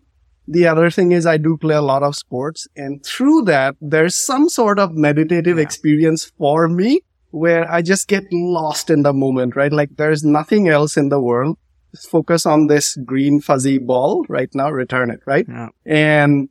The 0.48 0.66
other 0.66 0.90
thing 0.90 1.12
is 1.12 1.24
I 1.24 1.36
do 1.36 1.56
play 1.56 1.74
a 1.76 1.82
lot 1.82 2.02
of 2.02 2.16
sports 2.16 2.66
and 2.76 3.04
through 3.04 3.42
that, 3.42 3.76
there's 3.80 4.16
some 4.16 4.48
sort 4.48 4.78
of 4.78 4.92
meditative 4.94 5.56
experience 5.58 6.32
for 6.36 6.68
me 6.68 7.00
where 7.30 7.70
I 7.70 7.80
just 7.80 8.08
get 8.08 8.24
lost 8.32 8.90
in 8.90 9.02
the 9.02 9.12
moment, 9.12 9.54
right? 9.56 9.72
Like 9.72 9.90
there's 9.96 10.24
nothing 10.24 10.68
else 10.68 10.96
in 10.96 11.08
the 11.08 11.20
world. 11.20 11.56
Just 11.94 12.10
focus 12.10 12.44
on 12.46 12.66
this 12.66 12.96
green 13.04 13.40
fuzzy 13.40 13.78
ball 13.78 14.24
right 14.28 14.50
now, 14.54 14.70
return 14.70 15.10
it, 15.10 15.20
right? 15.26 15.46
Yeah. 15.48 15.68
And 15.86 16.48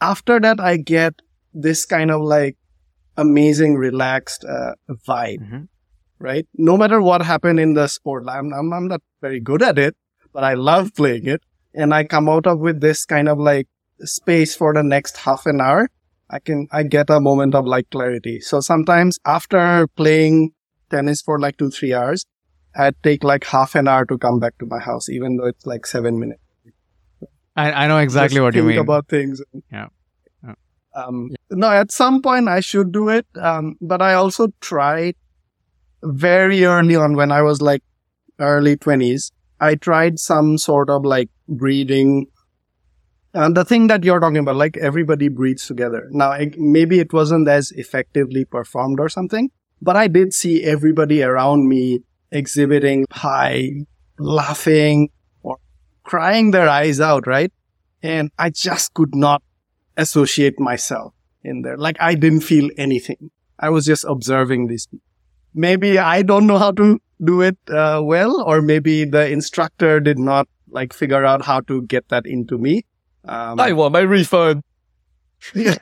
after 0.00 0.40
that, 0.40 0.58
I 0.60 0.76
get 0.78 1.14
this 1.52 1.84
kind 1.84 2.10
of 2.10 2.22
like 2.22 2.56
amazing, 3.16 3.76
relaxed 3.76 4.44
uh, 4.44 4.74
vibe, 5.06 5.38
Mhm. 5.48 5.68
right? 6.18 6.46
No 6.56 6.76
matter 6.76 7.00
what 7.00 7.22
happened 7.22 7.60
in 7.60 7.74
the 7.74 7.86
sport, 7.88 8.24
I'm, 8.28 8.52
I'm, 8.52 8.72
I'm 8.72 8.88
not 8.88 9.02
very 9.20 9.40
good 9.40 9.62
at 9.62 9.78
it, 9.78 9.94
but 10.32 10.42
I 10.44 10.54
love 10.54 10.94
playing 10.94 11.26
it. 11.26 11.42
And 11.74 11.92
I 11.92 12.04
come 12.04 12.28
out 12.28 12.46
of 12.46 12.60
with 12.60 12.80
this 12.80 13.04
kind 13.04 13.28
of 13.28 13.38
like 13.38 13.68
space 14.00 14.54
for 14.54 14.72
the 14.72 14.82
next 14.82 15.16
half 15.16 15.46
an 15.46 15.60
hour. 15.60 15.90
I 16.30 16.38
can, 16.38 16.68
I 16.72 16.84
get 16.84 17.10
a 17.10 17.20
moment 17.20 17.54
of 17.54 17.66
like 17.66 17.90
clarity. 17.90 18.40
So 18.40 18.60
sometimes 18.60 19.18
after 19.26 19.86
playing 19.96 20.52
tennis 20.90 21.20
for 21.20 21.38
like 21.38 21.56
two, 21.58 21.70
three 21.70 21.92
hours, 21.92 22.24
I'd 22.76 23.00
take 23.02 23.22
like 23.22 23.44
half 23.44 23.74
an 23.74 23.86
hour 23.88 24.04
to 24.06 24.18
come 24.18 24.40
back 24.40 24.58
to 24.58 24.66
my 24.66 24.78
house, 24.78 25.08
even 25.08 25.36
though 25.36 25.46
it's 25.46 25.66
like 25.66 25.86
seven 25.86 26.18
minutes. 26.18 26.40
I, 27.56 27.70
I 27.84 27.86
know 27.88 27.98
exactly 27.98 28.36
Just 28.36 28.42
what 28.42 28.54
you 28.54 28.64
mean. 28.64 28.78
about 28.78 29.08
things. 29.08 29.40
Yeah. 29.70 29.86
Yeah. 30.42 30.54
Um, 30.96 31.30
no, 31.50 31.70
at 31.70 31.92
some 31.92 32.20
point 32.20 32.48
I 32.48 32.60
should 32.60 32.90
do 32.90 33.08
it. 33.08 33.26
Um, 33.40 33.76
but 33.80 34.02
I 34.02 34.14
also 34.14 34.48
tried 34.60 35.14
very 36.02 36.64
early 36.64 36.96
on 36.96 37.14
when 37.14 37.30
I 37.30 37.42
was 37.42 37.62
like 37.62 37.82
early 38.40 38.76
twenties. 38.76 39.30
I 39.64 39.74
tried 39.76 40.18
some 40.18 40.58
sort 40.58 40.90
of 40.90 41.04
like 41.04 41.30
breathing. 41.48 42.26
And 43.32 43.56
uh, 43.56 43.62
the 43.62 43.64
thing 43.64 43.86
that 43.88 44.04
you're 44.04 44.20
talking 44.20 44.36
about, 44.36 44.56
like 44.56 44.76
everybody 44.76 45.28
breathes 45.28 45.66
together. 45.66 46.06
Now, 46.10 46.32
it, 46.32 46.58
maybe 46.58 47.00
it 47.00 47.12
wasn't 47.12 47.48
as 47.48 47.72
effectively 47.72 48.44
performed 48.44 49.00
or 49.00 49.08
something, 49.08 49.50
but 49.80 49.96
I 49.96 50.06
did 50.06 50.34
see 50.34 50.62
everybody 50.64 51.22
around 51.22 51.68
me 51.68 52.00
exhibiting 52.30 53.06
high, 53.10 53.70
laughing 54.18 55.08
or 55.42 55.56
crying 56.04 56.50
their 56.50 56.68
eyes 56.68 57.00
out, 57.00 57.26
right? 57.26 57.52
And 58.02 58.30
I 58.38 58.50
just 58.50 58.92
could 58.92 59.14
not 59.14 59.42
associate 59.96 60.60
myself 60.60 61.14
in 61.42 61.62
there. 61.62 61.78
Like 61.78 61.96
I 62.00 62.14
didn't 62.14 62.40
feel 62.40 62.68
anything. 62.76 63.30
I 63.58 63.70
was 63.70 63.86
just 63.86 64.04
observing 64.04 64.66
these 64.66 64.86
people. 64.86 65.06
Maybe 65.54 65.98
I 65.98 66.22
don't 66.22 66.46
know 66.46 66.58
how 66.58 66.72
to 66.72 67.00
do 67.22 67.40
it 67.42 67.56
uh, 67.68 68.00
well, 68.02 68.42
or 68.42 68.62
maybe 68.62 69.04
the 69.04 69.28
instructor 69.30 70.00
did 70.00 70.18
not 70.18 70.48
like 70.70 70.92
figure 70.92 71.24
out 71.24 71.42
how 71.42 71.60
to 71.60 71.82
get 71.82 72.08
that 72.08 72.26
into 72.26 72.58
me. 72.58 72.84
Um, 73.24 73.60
I 73.60 73.72
want 73.72 73.92
my 73.92 74.00
refund. 74.00 74.62
yeah. 75.54 75.76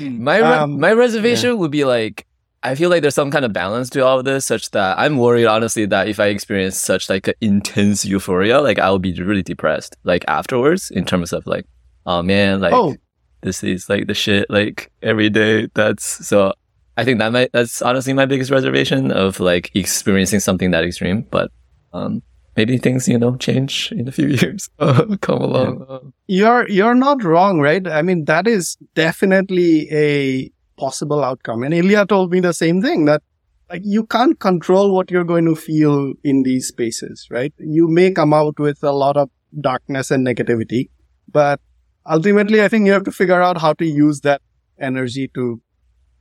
My 0.00 0.38
re- 0.38 0.42
Um, 0.42 0.80
my 0.80 0.92
reservation 0.92 1.58
would 1.58 1.70
be 1.70 1.84
like 1.84 2.26
I 2.62 2.74
feel 2.74 2.90
like 2.90 3.02
there's 3.02 3.14
some 3.14 3.30
kind 3.30 3.44
of 3.44 3.52
balance 3.52 3.88
to 3.90 4.04
all 4.04 4.18
of 4.18 4.24
this, 4.24 4.44
such 4.44 4.70
that 4.72 4.98
I'm 4.98 5.18
worried 5.18 5.46
honestly 5.46 5.86
that 5.86 6.08
if 6.08 6.18
I 6.18 6.26
experience 6.26 6.76
such 6.76 7.08
like 7.08 7.28
an 7.28 7.34
intense 7.40 8.04
euphoria, 8.04 8.60
like 8.60 8.78
I 8.80 8.90
will 8.90 8.98
be 8.98 9.12
really 9.22 9.42
depressed 9.42 9.96
like 10.02 10.24
afterwards 10.26 10.90
in 10.90 11.04
terms 11.04 11.32
of 11.32 11.46
like, 11.46 11.66
oh 12.06 12.22
man, 12.22 12.60
like 12.60 12.72
oh, 12.72 12.96
this 13.42 13.62
is 13.62 13.88
like 13.88 14.08
the 14.08 14.14
shit 14.14 14.50
like 14.50 14.90
every 15.02 15.30
day. 15.30 15.68
That's 15.74 16.26
so. 16.26 16.52
I 16.96 17.04
think 17.04 17.18
that 17.18 17.32
might 17.32 17.52
that's 17.52 17.82
honestly 17.82 18.12
my 18.12 18.26
biggest 18.26 18.50
reservation 18.50 19.10
of 19.10 19.40
like 19.40 19.70
experiencing 19.74 20.40
something 20.40 20.70
that 20.70 20.84
extreme, 20.84 21.26
but 21.30 21.50
um 21.92 22.22
maybe 22.56 22.78
things 22.78 23.06
you 23.06 23.18
know 23.18 23.36
change 23.36 23.92
in 23.92 24.08
a 24.08 24.12
few 24.12 24.28
years. 24.40 24.68
Come 24.78 25.42
along. 25.42 25.86
Uh, 25.88 25.98
you're 26.26 26.68
you're 26.68 26.94
not 26.94 27.22
wrong, 27.22 27.60
right? 27.60 27.86
I 27.86 28.02
mean, 28.02 28.24
that 28.24 28.46
is 28.46 28.76
definitely 28.94 29.88
a 29.92 30.50
possible 30.78 31.22
outcome. 31.22 31.62
And 31.62 31.74
Ilya 31.74 32.06
told 32.06 32.32
me 32.32 32.40
the 32.40 32.52
same 32.52 32.82
thing 32.82 33.04
that 33.06 33.22
like 33.70 33.82
you 33.84 34.06
can't 34.06 34.38
control 34.38 34.94
what 34.94 35.10
you're 35.10 35.24
going 35.24 35.44
to 35.46 35.56
feel 35.56 36.12
in 36.22 36.42
these 36.44 36.68
spaces, 36.68 37.26
right? 37.30 37.52
You 37.58 37.88
may 37.88 38.10
come 38.12 38.32
out 38.32 38.58
with 38.58 38.82
a 38.82 38.92
lot 38.92 39.16
of 39.16 39.30
darkness 39.60 40.10
and 40.10 40.26
negativity, 40.26 40.90
but 41.30 41.60
ultimately, 42.08 42.62
I 42.62 42.68
think 42.68 42.86
you 42.86 42.92
have 42.92 43.04
to 43.04 43.12
figure 43.12 43.42
out 43.42 43.58
how 43.58 43.72
to 43.74 43.84
use 43.84 44.20
that 44.20 44.40
energy 44.78 45.28
to 45.34 45.60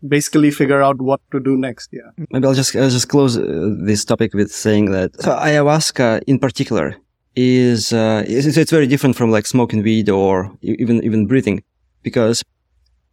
basically 0.07 0.51
figure 0.51 0.81
out 0.81 1.01
what 1.01 1.21
to 1.31 1.39
do 1.39 1.57
next. 1.57 1.89
Yeah. 1.91 2.09
Maybe 2.31 2.45
I'll 2.47 2.53
just 2.53 2.75
I'll 2.75 2.89
just 2.89 3.09
close 3.09 3.37
uh, 3.37 3.75
this 3.79 4.05
topic 4.05 4.33
with 4.33 4.51
saying 4.51 4.91
that 4.91 5.21
so 5.21 5.31
ayahuasca 5.31 6.23
in 6.27 6.39
particular 6.39 6.95
is 7.35 7.91
uh, 7.91 8.23
it's, 8.27 8.57
it's 8.57 8.71
very 8.71 8.87
different 8.87 9.15
from 9.15 9.31
like 9.31 9.45
smoking 9.45 9.83
weed 9.83 10.09
or 10.09 10.51
even 10.61 11.03
even 11.03 11.27
breathing 11.27 11.63
because 12.03 12.43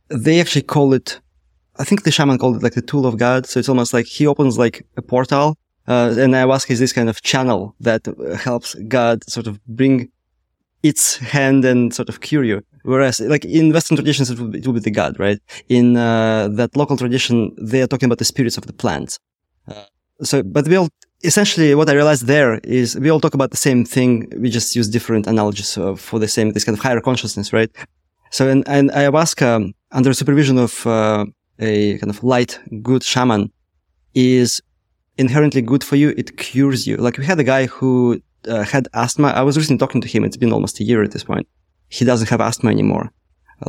they 0.09 0.41
actually 0.41 0.63
call 0.63 0.93
it 0.93 1.21
I 1.79 1.85
think 1.85 2.05
the 2.05 2.11
shaman 2.11 2.39
called 2.39 2.57
it 2.57 2.63
like 2.63 2.75
the 2.75 2.83
tool 2.83 3.07
of 3.07 3.17
God. 3.17 3.47
So 3.47 3.59
it's 3.59 3.69
almost 3.69 3.95
like 3.95 4.07
he 4.07 4.27
opens 4.27 4.59
like 4.59 4.87
a 4.97 5.03
portal. 5.03 5.57
Uh, 5.89 6.15
and 6.17 6.35
ayahuasca 6.35 6.71
is 6.71 6.79
this 6.79 6.93
kind 6.93 7.09
of 7.09 7.23
channel 7.23 7.75
that 7.81 8.07
uh, 8.07 8.37
helps 8.37 8.75
God 8.87 9.29
sort 9.29 9.47
of 9.47 9.65
bring 9.67 10.11
its 10.83 11.17
hand 11.17 11.65
and 11.65 11.93
sort 11.93 12.09
of 12.09 12.21
cure 12.21 12.45
you. 12.45 12.63
Whereas 12.85 13.21
like 13.21 13.45
in 13.45 13.73
Western 13.73 13.97
traditions, 13.97 14.31
it 14.31 14.39
will 14.39 14.49
be, 14.49 14.59
it 14.59 14.73
be 14.73 14.81
the 14.81 14.91
God, 14.91 15.19
right? 15.19 15.41
In, 15.69 15.97
uh, 15.97 16.49
that 16.53 16.77
local 16.77 16.97
tradition, 16.97 17.55
they 17.61 17.83
are 17.83 17.87
talking 17.87 18.07
about 18.07 18.19
the 18.19 18.25
spirits 18.25 18.57
of 18.59 18.67
the 18.67 18.73
plants. 18.73 19.19
Uh, 19.69 19.85
so, 20.23 20.43
but 20.43 20.67
we 20.69 20.77
all, 20.77 20.89
essentially 21.23 21.75
what 21.75 21.89
I 21.89 21.95
realized 21.95 22.27
there 22.27 22.59
is 22.65 22.99
we 22.99 23.11
all 23.11 23.21
talk 23.21 23.35
about 23.35 23.51
the 23.51 23.57
same 23.57 23.85
thing. 23.85 24.29
We 24.37 24.51
just 24.51 24.75
use 24.75 24.89
different 24.89 25.27
analogies 25.27 25.79
uh, 25.79 25.95
for 25.95 26.19
the 26.19 26.29
same, 26.29 26.53
this 26.53 26.65
kind 26.65 26.77
of 26.77 26.83
higher 26.83 27.01
consciousness, 27.01 27.53
right? 27.53 27.71
So 28.31 28.49
in 28.49 28.63
ayahuasca, 28.65 29.73
under 29.93 30.13
supervision 30.13 30.59
of, 30.59 30.87
uh, 30.87 31.27
a 31.59 31.99
kind 31.99 32.11
of 32.11 32.23
light, 32.25 32.59
good 32.83 33.03
shaman 33.03 33.53
is 34.15 34.61
inherently 35.19 35.63
good 35.63 35.85
for 35.85 35.97
you. 35.97 36.15
It 36.17 36.37
cures 36.37 36.87
you. 36.87 36.97
Like 36.97 37.19
we 37.19 37.25
had 37.25 37.39
a 37.39 37.45
guy 37.45 37.67
who 37.67 38.21
uh, 38.49 38.63
had 38.65 38.89
asthma. 38.95 39.29
I 39.29 39.43
was 39.43 39.57
recently 39.57 39.79
talking 39.79 40.01
to 40.01 40.09
him. 40.09 40.25
It's 40.25 40.37
been 40.37 40.53
almost 40.53 40.81
a 40.81 40.85
year 40.85 41.03
at 41.03 41.13
this 41.13 41.25
point. 41.25 41.47
He 41.97 42.05
doesn't 42.05 42.31
have 42.33 42.41
asthma 42.41 42.71
anymore. 42.71 43.07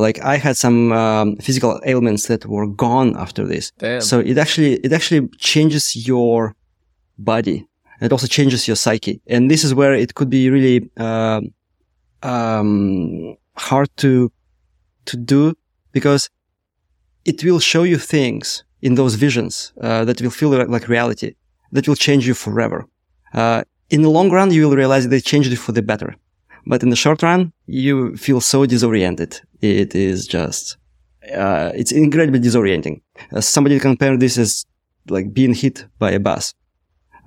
Like 0.05 0.17
I 0.33 0.37
had 0.37 0.55
some 0.57 0.91
um, 0.91 1.35
physical 1.37 1.79
ailments 1.85 2.27
that 2.27 2.45
were 2.45 2.67
gone 2.67 3.15
after 3.17 3.43
this. 3.45 3.71
Damn. 3.77 4.01
So 4.01 4.19
it 4.19 4.37
actually 4.37 4.73
it 4.85 4.91
actually 4.97 5.27
changes 5.51 5.85
your 6.07 6.55
body. 7.17 7.67
It 8.01 8.11
also 8.11 8.27
changes 8.27 8.67
your 8.67 8.77
psyche, 8.83 9.21
and 9.27 9.51
this 9.51 9.63
is 9.63 9.71
where 9.73 9.93
it 9.93 10.15
could 10.15 10.29
be 10.29 10.49
really 10.49 10.89
uh, 10.97 11.41
um, 12.23 13.35
hard 13.55 13.89
to 13.97 14.31
to 15.05 15.17
do 15.17 15.53
because 15.91 16.29
it 17.25 17.43
will 17.43 17.59
show 17.59 17.83
you 17.83 17.97
things 17.97 18.63
in 18.81 18.95
those 18.95 19.15
visions 19.15 19.73
uh, 19.81 20.03
that 20.05 20.21
will 20.21 20.35
feel 20.39 20.49
like, 20.49 20.87
reality, 20.87 21.35
that 21.71 21.87
will 21.87 21.95
change 21.95 22.27
you 22.27 22.33
forever. 22.33 22.85
Uh, 23.33 23.63
in 23.89 24.01
the 24.01 24.09
long 24.09 24.29
run, 24.29 24.51
you 24.51 24.67
will 24.67 24.75
realize 24.75 25.07
they 25.07 25.21
changed 25.21 25.49
you 25.49 25.57
for 25.57 25.71
the 25.71 25.81
better. 25.81 26.15
But 26.65 26.83
in 26.83 26.89
the 26.89 26.95
short 26.95 27.21
run, 27.23 27.51
you 27.65 28.15
feel 28.15 28.41
so 28.41 28.65
disoriented. 28.65 29.41
It 29.61 29.95
is 29.95 30.27
just, 30.27 30.77
uh, 31.33 31.71
it's 31.75 31.91
incredibly 31.91 32.39
disorienting. 32.39 33.01
Uh, 33.31 33.41
somebody 33.41 33.79
compared 33.79 34.19
this 34.19 34.37
as 34.37 34.65
like 35.09 35.33
being 35.33 35.53
hit 35.53 35.85
by 35.99 36.11
a 36.11 36.19
bus. 36.19 36.53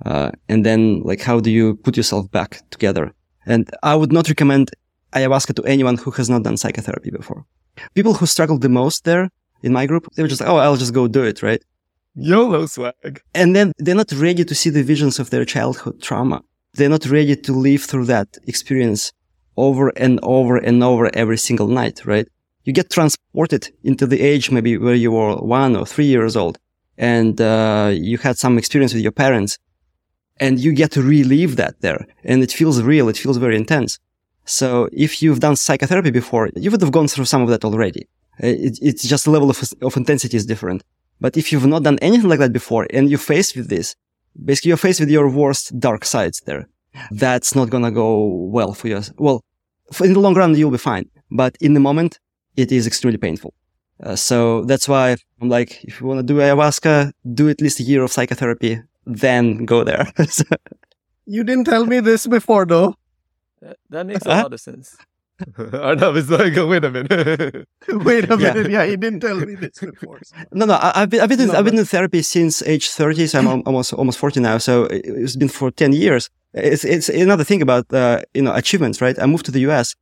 Uh, 0.05 0.31
and 0.49 0.65
then 0.65 1.01
like, 1.01 1.21
how 1.21 1.39
do 1.39 1.51
you 1.51 1.75
put 1.75 1.97
yourself 1.97 2.29
back 2.31 2.61
together? 2.69 3.13
And 3.45 3.69
I 3.83 3.95
would 3.95 4.11
not 4.11 4.27
recommend 4.27 4.71
ayahuasca 5.13 5.55
to 5.55 5.63
anyone 5.63 5.97
who 5.97 6.11
has 6.11 6.29
not 6.29 6.43
done 6.43 6.57
psychotherapy 6.57 7.11
before. 7.11 7.45
People 7.93 8.13
who 8.15 8.25
struggle 8.25 8.57
the 8.57 8.69
most 8.69 9.03
there 9.03 9.29
in 9.63 9.71
my 9.73 9.85
group, 9.85 10.07
they 10.15 10.23
were 10.23 10.27
just 10.27 10.41
like, 10.41 10.49
oh, 10.49 10.57
I'll 10.57 10.77
just 10.77 10.93
go 10.93 11.07
do 11.07 11.23
it, 11.23 11.41
right? 11.41 11.63
YOLO 12.15 12.65
swag. 12.65 13.21
And 13.35 13.55
then 13.55 13.71
they're 13.77 13.95
not 13.95 14.11
ready 14.11 14.43
to 14.43 14.55
see 14.55 14.71
the 14.71 14.83
visions 14.83 15.19
of 15.19 15.29
their 15.29 15.45
childhood 15.45 16.01
trauma. 16.01 16.41
They're 16.73 16.89
not 16.89 17.05
ready 17.05 17.35
to 17.35 17.53
live 17.53 17.83
through 17.83 18.05
that 18.05 18.37
experience 18.47 19.11
over 19.57 19.89
and 19.97 20.19
over 20.23 20.57
and 20.57 20.83
over 20.83 21.09
every 21.13 21.37
single 21.37 21.67
night, 21.67 22.05
right? 22.05 22.27
You 22.63 22.73
get 22.73 22.89
transported 22.89 23.69
into 23.83 24.05
the 24.05 24.21
age 24.21 24.51
maybe 24.51 24.77
where 24.77 24.95
you 24.95 25.11
were 25.11 25.35
one 25.35 25.75
or 25.75 25.85
three 25.85 26.05
years 26.05 26.35
old 26.35 26.59
and 26.97 27.39
uh, 27.39 27.91
you 27.93 28.17
had 28.17 28.37
some 28.37 28.57
experience 28.57 28.93
with 28.93 29.03
your 29.03 29.11
parents 29.11 29.57
and 30.39 30.59
you 30.59 30.73
get 30.73 30.91
to 30.91 31.01
relive 31.01 31.55
that 31.55 31.81
there 31.81 32.05
and 32.23 32.43
it 32.43 32.51
feels 32.51 32.81
real. 32.81 33.09
It 33.09 33.17
feels 33.17 33.37
very 33.37 33.55
intense. 33.55 33.99
So 34.45 34.89
if 34.93 35.21
you've 35.21 35.39
done 35.39 35.55
psychotherapy 35.55 36.11
before, 36.11 36.49
you 36.55 36.71
would 36.71 36.81
have 36.81 36.91
gone 36.91 37.07
through 37.07 37.25
some 37.25 37.41
of 37.41 37.49
that 37.49 37.65
already. 37.65 38.07
It, 38.39 38.79
it's 38.81 39.03
just 39.03 39.25
the 39.25 39.31
level 39.31 39.49
of, 39.49 39.61
of 39.81 39.97
intensity 39.97 40.37
is 40.37 40.45
different. 40.45 40.83
But 41.19 41.35
if 41.35 41.51
you've 41.51 41.65
not 41.65 41.83
done 41.83 41.97
anything 41.99 42.29
like 42.29 42.39
that 42.39 42.53
before 42.53 42.87
and 42.91 43.09
you're 43.09 43.19
faced 43.19 43.55
with 43.55 43.69
this, 43.69 43.95
basically 44.45 44.69
you're 44.69 44.77
faced 44.77 44.99
with 44.99 45.09
your 45.09 45.29
worst 45.29 45.79
dark 45.79 46.05
sides 46.05 46.41
there. 46.45 46.67
That's 47.11 47.55
not 47.55 47.69
gonna 47.69 47.91
go 47.91 48.25
well 48.25 48.73
for 48.73 48.87
you. 48.87 49.01
Well, 49.17 49.41
in 50.01 50.13
the 50.13 50.19
long 50.19 50.33
run, 50.35 50.55
you'll 50.55 50.71
be 50.71 50.77
fine. 50.77 51.09
But 51.31 51.57
in 51.59 51.73
the 51.73 51.79
moment, 51.79 52.19
it 52.55 52.71
is 52.71 52.87
extremely 52.87 53.17
painful. 53.17 53.53
Uh, 54.03 54.15
so 54.15 54.63
that's 54.65 54.87
why 54.87 55.17
I'm 55.41 55.49
like, 55.49 55.83
if 55.83 55.99
you 55.99 56.07
want 56.07 56.19
to 56.19 56.23
do 56.23 56.35
ayahuasca, 56.39 57.11
do 57.33 57.49
at 57.49 57.61
least 57.61 57.79
a 57.79 57.83
year 57.83 58.03
of 58.03 58.11
psychotherapy, 58.11 58.81
then 59.05 59.65
go 59.65 59.83
there. 59.83 60.11
you 61.25 61.43
didn't 61.43 61.65
tell 61.65 61.85
me 61.85 61.99
this 61.99 62.27
before 62.27 62.65
though. 62.65 62.95
That, 63.61 63.77
that 63.89 64.05
makes 64.05 64.25
a 64.25 64.31
uh, 64.31 64.43
lot 64.43 64.53
of 64.53 64.59
sense. 64.59 64.95
Arnab 65.73 66.15
is 66.15 66.29
like, 66.29 66.55
wait 66.55 66.83
a 66.83 66.91
minute. 66.91 67.67
wait 67.89 68.29
a 68.29 68.37
minute. 68.37 68.69
Yeah. 68.71 68.83
yeah, 68.83 68.89
he 68.89 68.97
didn't 68.97 69.19
tell 69.19 69.35
me 69.35 69.55
this 69.55 69.79
before. 69.79 70.19
No, 70.51 70.65
no, 70.65 70.77
I, 70.81 71.01
have 71.01 71.09
been, 71.09 71.21
I've 71.21 71.29
been, 71.29 71.41
in, 71.41 71.47
no, 71.49 71.53
I've 71.53 71.65
been 71.65 71.77
in 71.77 71.85
therapy 71.85 72.21
since 72.21 72.61
age 72.63 72.89
30, 72.89 73.27
so 73.27 73.39
I'm 73.39 73.63
almost, 73.65 73.93
almost 73.93 74.17
40 74.17 74.39
now. 74.39 74.57
So 74.57 74.85
it's 74.89 75.35
been 75.35 75.49
for 75.49 75.69
10 75.69 75.93
years. 75.93 76.29
It's, 76.53 76.83
it's 76.83 77.09
another 77.09 77.43
thing 77.43 77.61
about, 77.61 77.91
uh, 77.93 78.21
you 78.33 78.41
know, 78.41 78.53
achievements, 78.53 79.01
right? 79.01 79.17
I 79.19 79.25
moved 79.25 79.45
to 79.45 79.51
the 79.51 79.61
US. 79.69 79.95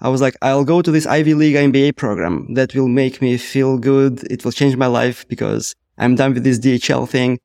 I 0.00 0.08
was 0.08 0.20
like, 0.20 0.36
I'll 0.42 0.64
go 0.64 0.82
to 0.82 0.90
this 0.90 1.06
Ivy 1.06 1.34
League 1.34 1.56
MBA 1.56 1.96
program 1.96 2.54
that 2.54 2.74
will 2.74 2.88
make 2.88 3.20
me 3.20 3.36
feel 3.36 3.78
good. 3.78 4.22
It 4.30 4.44
will 4.44 4.52
change 4.52 4.76
my 4.76 4.86
life 4.86 5.26
because 5.28 5.74
I'm 5.98 6.14
done 6.14 6.34
with 6.34 6.44
this 6.44 6.58
DHL 6.58 7.08
thing. 7.08 7.40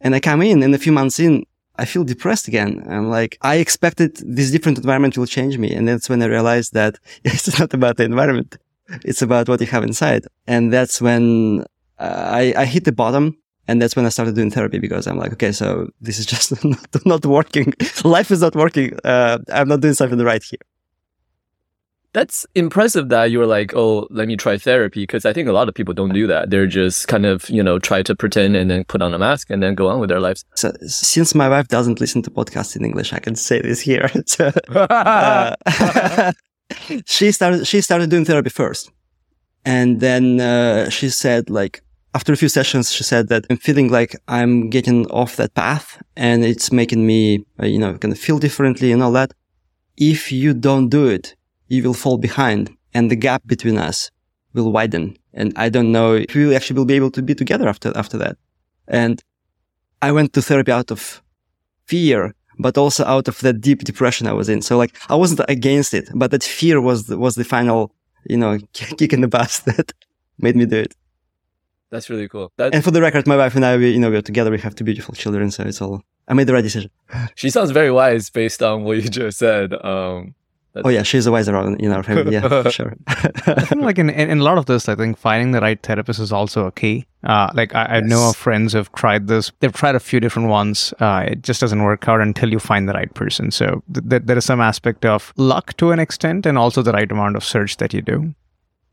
And 0.00 0.14
I 0.14 0.20
come 0.20 0.42
in 0.42 0.62
and 0.62 0.74
a 0.74 0.78
few 0.78 0.92
months 0.92 1.18
in, 1.18 1.44
I 1.76 1.84
feel 1.84 2.04
depressed 2.04 2.48
again. 2.48 2.84
I'm 2.88 3.08
like, 3.08 3.38
I 3.42 3.56
expected 3.56 4.16
this 4.16 4.50
different 4.50 4.78
environment 4.78 5.16
will 5.16 5.26
change 5.26 5.58
me. 5.58 5.72
And 5.74 5.88
that's 5.88 6.08
when 6.08 6.22
I 6.22 6.26
realized 6.26 6.74
that 6.74 6.98
it's 7.24 7.58
not 7.58 7.72
about 7.74 7.96
the 7.96 8.04
environment. 8.04 8.56
It's 9.04 9.22
about 9.22 9.48
what 9.48 9.60
you 9.60 9.66
have 9.68 9.84
inside. 9.84 10.24
And 10.46 10.72
that's 10.72 11.00
when 11.00 11.64
uh, 11.98 12.30
I, 12.40 12.54
I 12.56 12.64
hit 12.64 12.84
the 12.84 12.92
bottom. 12.92 13.36
And 13.68 13.80
that's 13.80 13.94
when 13.94 14.06
I 14.06 14.08
started 14.08 14.34
doing 14.34 14.50
therapy 14.50 14.78
because 14.78 15.06
I'm 15.06 15.16
like, 15.16 15.32
okay, 15.34 15.52
so 15.52 15.88
this 16.00 16.18
is 16.18 16.26
just 16.26 16.64
not, 16.64 17.06
not 17.06 17.26
working. 17.26 17.72
Life 18.04 18.30
is 18.30 18.40
not 18.40 18.54
working. 18.54 18.98
Uh, 19.04 19.38
I'm 19.52 19.68
not 19.68 19.80
doing 19.80 19.94
something 19.94 20.18
right 20.18 20.42
here 20.42 20.58
that's 22.12 22.44
impressive 22.54 23.08
that 23.08 23.30
you're 23.30 23.46
like, 23.46 23.72
oh, 23.74 24.06
let 24.10 24.26
me 24.26 24.36
try 24.36 24.58
therapy. 24.58 25.06
Cause 25.06 25.24
I 25.24 25.32
think 25.32 25.48
a 25.48 25.52
lot 25.52 25.68
of 25.68 25.74
people 25.74 25.94
don't 25.94 26.12
do 26.12 26.26
that. 26.26 26.50
They're 26.50 26.66
just 26.66 27.06
kind 27.08 27.24
of, 27.24 27.48
you 27.48 27.62
know, 27.62 27.78
try 27.78 28.02
to 28.02 28.16
pretend 28.16 28.56
and 28.56 28.70
then 28.70 28.84
put 28.84 29.00
on 29.00 29.14
a 29.14 29.18
mask 29.18 29.50
and 29.50 29.62
then 29.62 29.74
go 29.74 29.88
on 29.88 30.00
with 30.00 30.08
their 30.08 30.20
lives. 30.20 30.44
So 30.56 30.72
since 30.86 31.34
my 31.34 31.48
wife 31.48 31.68
doesn't 31.68 32.00
listen 32.00 32.22
to 32.22 32.30
podcasts 32.30 32.74
in 32.74 32.84
English, 32.84 33.12
I 33.12 33.20
can 33.20 33.36
say 33.36 33.60
this 33.60 33.80
here. 33.80 34.10
so, 34.26 34.50
uh, 34.74 35.54
she 37.06 37.30
started, 37.30 37.66
she 37.66 37.80
started 37.80 38.10
doing 38.10 38.24
therapy 38.24 38.50
first. 38.50 38.90
And 39.64 40.00
then, 40.00 40.40
uh, 40.40 40.90
she 40.90 41.10
said 41.10 41.48
like, 41.48 41.82
after 42.14 42.32
a 42.32 42.36
few 42.36 42.48
sessions, 42.48 42.92
she 42.92 43.04
said 43.04 43.28
that 43.28 43.46
I'm 43.50 43.56
feeling 43.56 43.88
like 43.88 44.16
I'm 44.26 44.68
getting 44.68 45.06
off 45.10 45.36
that 45.36 45.54
path 45.54 46.02
and 46.16 46.44
it's 46.44 46.72
making 46.72 47.06
me, 47.06 47.44
uh, 47.62 47.66
you 47.66 47.78
know, 47.78 47.96
kind 47.98 48.12
of 48.12 48.18
feel 48.18 48.38
differently 48.38 48.90
and 48.90 49.02
all 49.02 49.12
that. 49.12 49.32
If 49.96 50.32
you 50.32 50.54
don't 50.54 50.88
do 50.88 51.06
it, 51.06 51.36
you 51.68 51.82
will 51.84 51.94
fall 51.94 52.18
behind 52.18 52.70
and 52.94 53.10
the 53.10 53.16
gap 53.16 53.42
between 53.46 53.78
us 53.78 54.10
will 54.54 54.72
widen. 54.72 55.16
And 55.32 55.52
I 55.56 55.68
don't 55.68 55.92
know 55.92 56.14
if 56.14 56.34
we 56.34 56.54
actually 56.56 56.78
will 56.78 56.84
be 56.84 56.94
able 56.94 57.12
to 57.12 57.22
be 57.22 57.34
together 57.34 57.68
after, 57.68 57.96
after 57.96 58.18
that. 58.18 58.36
And 58.88 59.22
I 60.02 60.10
went 60.10 60.32
to 60.32 60.42
therapy 60.42 60.72
out 60.72 60.90
of 60.90 61.22
fear, 61.86 62.34
but 62.58 62.76
also 62.76 63.04
out 63.04 63.28
of 63.28 63.38
that 63.40 63.60
deep 63.60 63.84
depression 63.84 64.26
I 64.26 64.32
was 64.32 64.48
in. 64.48 64.62
So 64.62 64.76
like 64.76 64.96
I 65.08 65.14
wasn't 65.14 65.48
against 65.48 65.94
it, 65.94 66.08
but 66.14 66.32
that 66.32 66.42
fear 66.42 66.80
was, 66.80 67.06
the, 67.06 67.16
was 67.16 67.36
the 67.36 67.44
final, 67.44 67.94
you 68.24 68.36
know, 68.36 68.58
kick 68.72 69.12
in 69.12 69.20
the 69.20 69.28
butt 69.28 69.62
that 69.66 69.92
made 70.38 70.56
me 70.56 70.66
do 70.66 70.78
it. 70.78 70.96
That's 71.90 72.08
really 72.08 72.28
cool. 72.28 72.52
That... 72.56 72.74
And 72.74 72.84
for 72.84 72.90
the 72.90 73.02
record, 73.02 73.26
my 73.26 73.36
wife 73.36 73.54
and 73.56 73.64
I, 73.64 73.76
we, 73.76 73.90
you 73.90 73.98
know, 73.98 74.10
we're 74.10 74.22
together. 74.22 74.50
We 74.50 74.58
have 74.58 74.74
two 74.74 74.84
beautiful 74.84 75.14
children. 75.14 75.50
So 75.50 75.64
it's 75.64 75.82
all, 75.82 76.02
I 76.28 76.34
made 76.34 76.46
the 76.46 76.54
right 76.54 76.62
decision. 76.62 76.90
She 77.34 77.50
sounds 77.50 77.70
very 77.70 77.90
wise 77.90 78.30
based 78.30 78.62
on 78.62 78.84
what 78.84 78.96
you 79.02 79.08
just 79.08 79.38
said. 79.38 79.72
Um, 79.84 80.34
that's 80.72 80.86
oh 80.86 80.88
yeah, 80.88 81.02
she's 81.02 81.26
a 81.26 81.32
wiser 81.32 81.56
in 81.56 81.90
our 81.90 82.04
family. 82.04 82.32
Yeah, 82.32 82.62
for 82.62 82.70
sure. 82.78 82.94
I 83.08 83.64
think 83.64 83.82
like 83.82 83.98
in, 83.98 84.08
in 84.08 84.38
a 84.38 84.42
lot 84.44 84.56
of 84.56 84.66
this, 84.66 84.88
I 84.88 84.94
think 84.94 85.18
finding 85.18 85.50
the 85.50 85.60
right 85.60 85.82
therapist 85.82 86.20
is 86.20 86.32
also 86.32 86.66
a 86.66 86.70
key. 86.70 87.06
Uh, 87.24 87.50
like 87.54 87.74
I, 87.74 87.84
I 87.84 87.98
yes. 87.98 88.08
know 88.08 88.30
of 88.30 88.36
friends 88.36 88.72
who've 88.72 88.90
tried 88.92 89.26
this. 89.26 89.50
They've 89.58 89.72
tried 89.72 89.96
a 89.96 90.00
few 90.00 90.20
different 90.20 90.48
ones. 90.48 90.94
Uh, 91.00 91.24
it 91.26 91.42
just 91.42 91.60
doesn't 91.60 91.82
work 91.82 92.06
out 92.08 92.20
until 92.20 92.50
you 92.52 92.60
find 92.60 92.88
the 92.88 92.92
right 92.92 93.12
person. 93.14 93.50
So 93.50 93.82
th- 93.92 94.08
th- 94.08 94.22
there 94.26 94.38
is 94.38 94.44
some 94.44 94.60
aspect 94.60 95.04
of 95.04 95.32
luck 95.36 95.76
to 95.78 95.90
an 95.90 95.98
extent, 95.98 96.46
and 96.46 96.56
also 96.56 96.82
the 96.82 96.92
right 96.92 97.10
amount 97.10 97.34
of 97.34 97.42
search 97.42 97.78
that 97.78 97.92
you 97.92 98.00
do. 98.00 98.32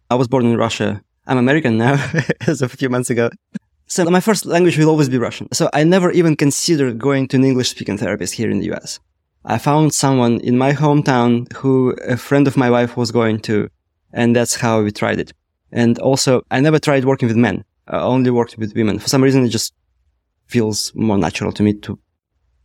I 0.09 0.15
was 0.15 0.27
born 0.27 0.47
in 0.47 0.57
Russia. 0.57 1.03
I'm 1.27 1.37
American 1.37 1.77
now, 1.77 1.95
as 2.47 2.61
of 2.61 2.73
a 2.73 2.77
few 2.77 2.89
months 2.89 3.09
ago. 3.09 3.29
So 3.85 4.05
my 4.05 4.21
first 4.21 4.45
language 4.45 4.77
will 4.77 4.89
always 4.89 5.09
be 5.09 5.17
Russian. 5.17 5.49
So 5.51 5.69
I 5.73 5.83
never 5.83 6.09
even 6.11 6.35
considered 6.35 6.97
going 6.97 7.27
to 7.29 7.37
an 7.37 7.43
English 7.43 7.69
speaking 7.69 7.97
therapist 7.97 8.33
here 8.33 8.49
in 8.49 8.59
the 8.59 8.71
US. 8.73 8.99
I 9.43 9.57
found 9.57 9.93
someone 9.93 10.39
in 10.39 10.57
my 10.57 10.73
hometown 10.73 11.51
who 11.53 11.95
a 12.07 12.17
friend 12.17 12.47
of 12.47 12.57
my 12.57 12.69
wife 12.69 12.95
was 12.97 13.11
going 13.11 13.39
to, 13.41 13.69
and 14.13 14.35
that's 14.35 14.55
how 14.55 14.81
we 14.81 14.91
tried 14.91 15.19
it. 15.19 15.33
And 15.71 15.99
also, 15.99 16.43
I 16.49 16.61
never 16.61 16.79
tried 16.79 17.05
working 17.05 17.27
with 17.27 17.37
men. 17.37 17.65
I 17.87 17.99
only 17.99 18.31
worked 18.31 18.57
with 18.57 18.75
women. 18.75 18.99
For 18.99 19.09
some 19.09 19.23
reason, 19.23 19.43
it 19.45 19.49
just 19.49 19.73
feels 20.47 20.93
more 20.95 21.17
natural 21.17 21.51
to 21.53 21.63
me 21.63 21.73
to, 21.73 21.99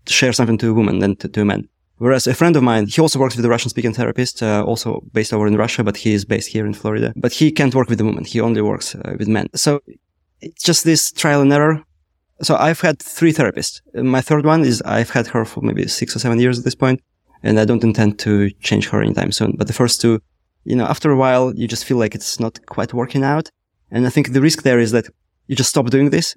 share 0.09 0.33
something 0.33 0.59
to 0.59 0.71
a 0.71 0.75
woman 0.75 0.99
than 0.99 1.15
to, 1.15 1.29
to 1.29 1.43
a 1.43 1.45
man. 1.45 1.69
Whereas 2.03 2.27
a 2.27 2.35
friend 2.35 2.57
of 2.57 2.65
mine, 2.65 2.89
he 2.89 3.01
also 3.01 3.21
works 3.21 3.37
with 3.37 3.45
a 3.45 3.49
Russian 3.49 3.71
speaking 3.71 3.95
therapist, 3.95 4.43
uh, 4.43 4.65
also 4.65 5.05
based 5.13 5.33
over 5.33 5.47
in 5.47 5.57
Russia, 5.57 5.85
but 5.85 5.97
he 5.97 6.13
is 6.13 6.25
based 6.25 6.49
here 6.49 6.67
in 6.67 6.75
Florida. 6.75 7.13
But 7.15 7.33
he 7.33 7.53
can't 7.53 7.77
work 7.77 7.89
with 7.89 8.01
a 8.01 8.05
woman. 8.05 8.25
He 8.25 8.41
only 8.41 8.61
works 8.61 8.97
uh, 8.97 9.15
with 9.21 9.29
men. 9.29 9.47
So 9.55 9.79
it's 10.41 10.65
just 10.65 10.83
this 10.83 11.13
trial 11.13 11.43
and 11.43 11.53
error. 11.53 11.85
So 12.41 12.57
I've 12.57 12.81
had 12.81 12.99
three 12.99 13.33
therapists. 13.33 13.81
My 13.95 14.21
third 14.21 14.45
one 14.45 14.63
is 14.65 14.83
I've 14.83 15.11
had 15.11 15.29
her 15.29 15.45
for 15.45 15.61
maybe 15.61 15.87
six 15.87 16.17
or 16.17 16.19
seven 16.19 16.41
years 16.41 16.59
at 16.59 16.65
this 16.65 16.75
point, 16.75 17.01
and 17.45 17.61
I 17.61 17.65
don't 17.65 17.85
intend 17.85 18.19
to 18.27 18.51
change 18.69 18.89
her 18.89 19.01
anytime 19.01 19.31
soon. 19.31 19.55
But 19.57 19.69
the 19.69 19.73
first 19.73 20.01
two, 20.01 20.21
you 20.65 20.75
know, 20.75 20.87
after 20.87 21.13
a 21.13 21.17
while, 21.17 21.55
you 21.55 21.69
just 21.69 21.85
feel 21.85 21.99
like 21.99 22.17
it's 22.17 22.41
not 22.41 22.59
quite 22.67 22.93
working 22.93 23.23
out. 23.23 23.49
And 23.93 24.09
I 24.09 24.11
think 24.11 24.33
the 24.33 24.41
risk 24.41 24.65
there 24.65 24.81
is 24.81 24.91
that 24.91 25.07
you 25.47 25.55
just 25.55 25.71
stop 25.71 25.89
doing 25.91 26.11
this 26.11 26.35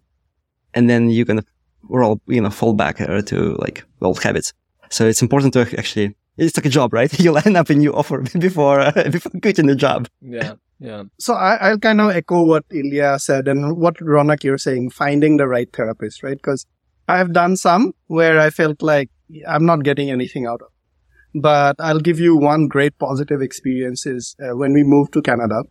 and 0.76 0.88
then 0.88 1.10
you're 1.10 1.26
going 1.26 1.42
to 1.42 1.48
roll, 1.90 2.22
you 2.28 2.42
know, 2.42 2.52
fall 2.52 2.76
back 2.76 3.02
uh, 3.02 3.24
to 3.24 3.56
like 3.56 3.84
old 4.00 4.22
habits. 4.22 4.54
So 4.90 5.06
it's 5.08 5.22
important 5.22 5.54
to 5.54 5.62
actually, 5.78 6.16
it's 6.38 6.58
like 6.58 6.66
a 6.66 6.70
job, 6.70 6.94
right? 6.94 7.12
You 7.20 7.32
line 7.32 7.56
up 7.56 7.70
a 7.70 7.76
new 7.76 7.94
offer 7.94 8.22
before, 8.40 8.80
uh, 8.80 8.92
before 9.12 9.32
quitting 9.42 9.68
the 9.68 9.76
job. 9.76 10.08
Yeah. 10.22 10.54
Yeah. 10.80 11.04
So 11.20 11.34
I, 11.34 11.56
I'll 11.56 11.80
kind 11.80 12.02
of 12.02 12.12
echo 12.12 12.44
what 12.44 12.66
Ilya 12.72 13.20
said 13.20 13.48
and 13.48 13.78
what 13.78 13.96
Ronak 13.98 14.44
you're 14.44 14.58
saying, 14.58 14.90
finding 14.90 15.38
the 15.38 15.48
right 15.48 15.70
therapist, 15.72 16.22
right? 16.22 16.36
Because 16.38 16.66
I've 17.08 17.32
done 17.34 17.56
some 17.56 17.94
where 18.08 18.40
I 18.40 18.50
felt 18.50 18.82
like 18.82 19.10
I'm 19.48 19.66
not 19.66 19.84
getting 19.84 20.10
anything 20.12 20.46
out 20.46 20.62
of. 20.62 20.68
it. 20.68 21.42
But 21.42 21.76
I'll 21.80 22.00
give 22.00 22.20
you 22.20 22.36
one 22.36 22.68
great 22.68 22.98
positive 22.98 23.42
experience 23.42 24.06
is 24.06 24.36
uh, 24.42 24.56
when 24.56 24.74
we 24.74 24.84
moved 24.84 25.14
to 25.14 25.22
Canada. 25.22 25.64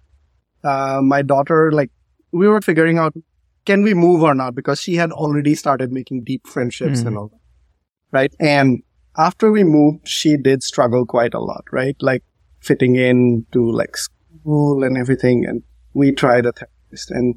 Uh, 0.63 1.01
my 1.03 1.21
daughter, 1.23 1.71
like, 1.73 1.91
we 2.33 2.49
were 2.49 2.61
figuring 2.63 2.99
out 2.99 3.15
can 3.67 3.83
we 3.83 3.95
move 3.95 4.23
or 4.23 4.35
not 4.35 4.55
because 4.55 4.81
she 4.81 4.95
had 4.97 5.11
already 5.13 5.55
started 5.55 5.91
making 5.93 6.25
deep 6.25 6.47
friendships 6.47 7.03
Mhm. 7.03 7.07
and 7.07 7.17
all 7.19 7.29
that, 7.29 7.41
right? 8.13 8.35
And 8.41 8.83
after 9.17 9.51
we 9.51 9.65
moved, 9.65 10.09
she 10.09 10.37
did 10.37 10.63
struggle 10.63 11.07
quite 11.07 11.35
a 11.35 11.41
lot, 11.41 11.65
right? 11.71 11.97
Like 12.01 12.23
fitting 12.61 12.97
in 12.97 13.47
to 13.53 13.71
like 13.71 13.97
school 13.97 14.83
and 14.83 14.97
everything. 14.97 15.45
And 15.47 15.63
we 15.93 16.13
tried 16.13 16.47
a 16.47 16.53
therapist 16.53 17.11
and 17.11 17.37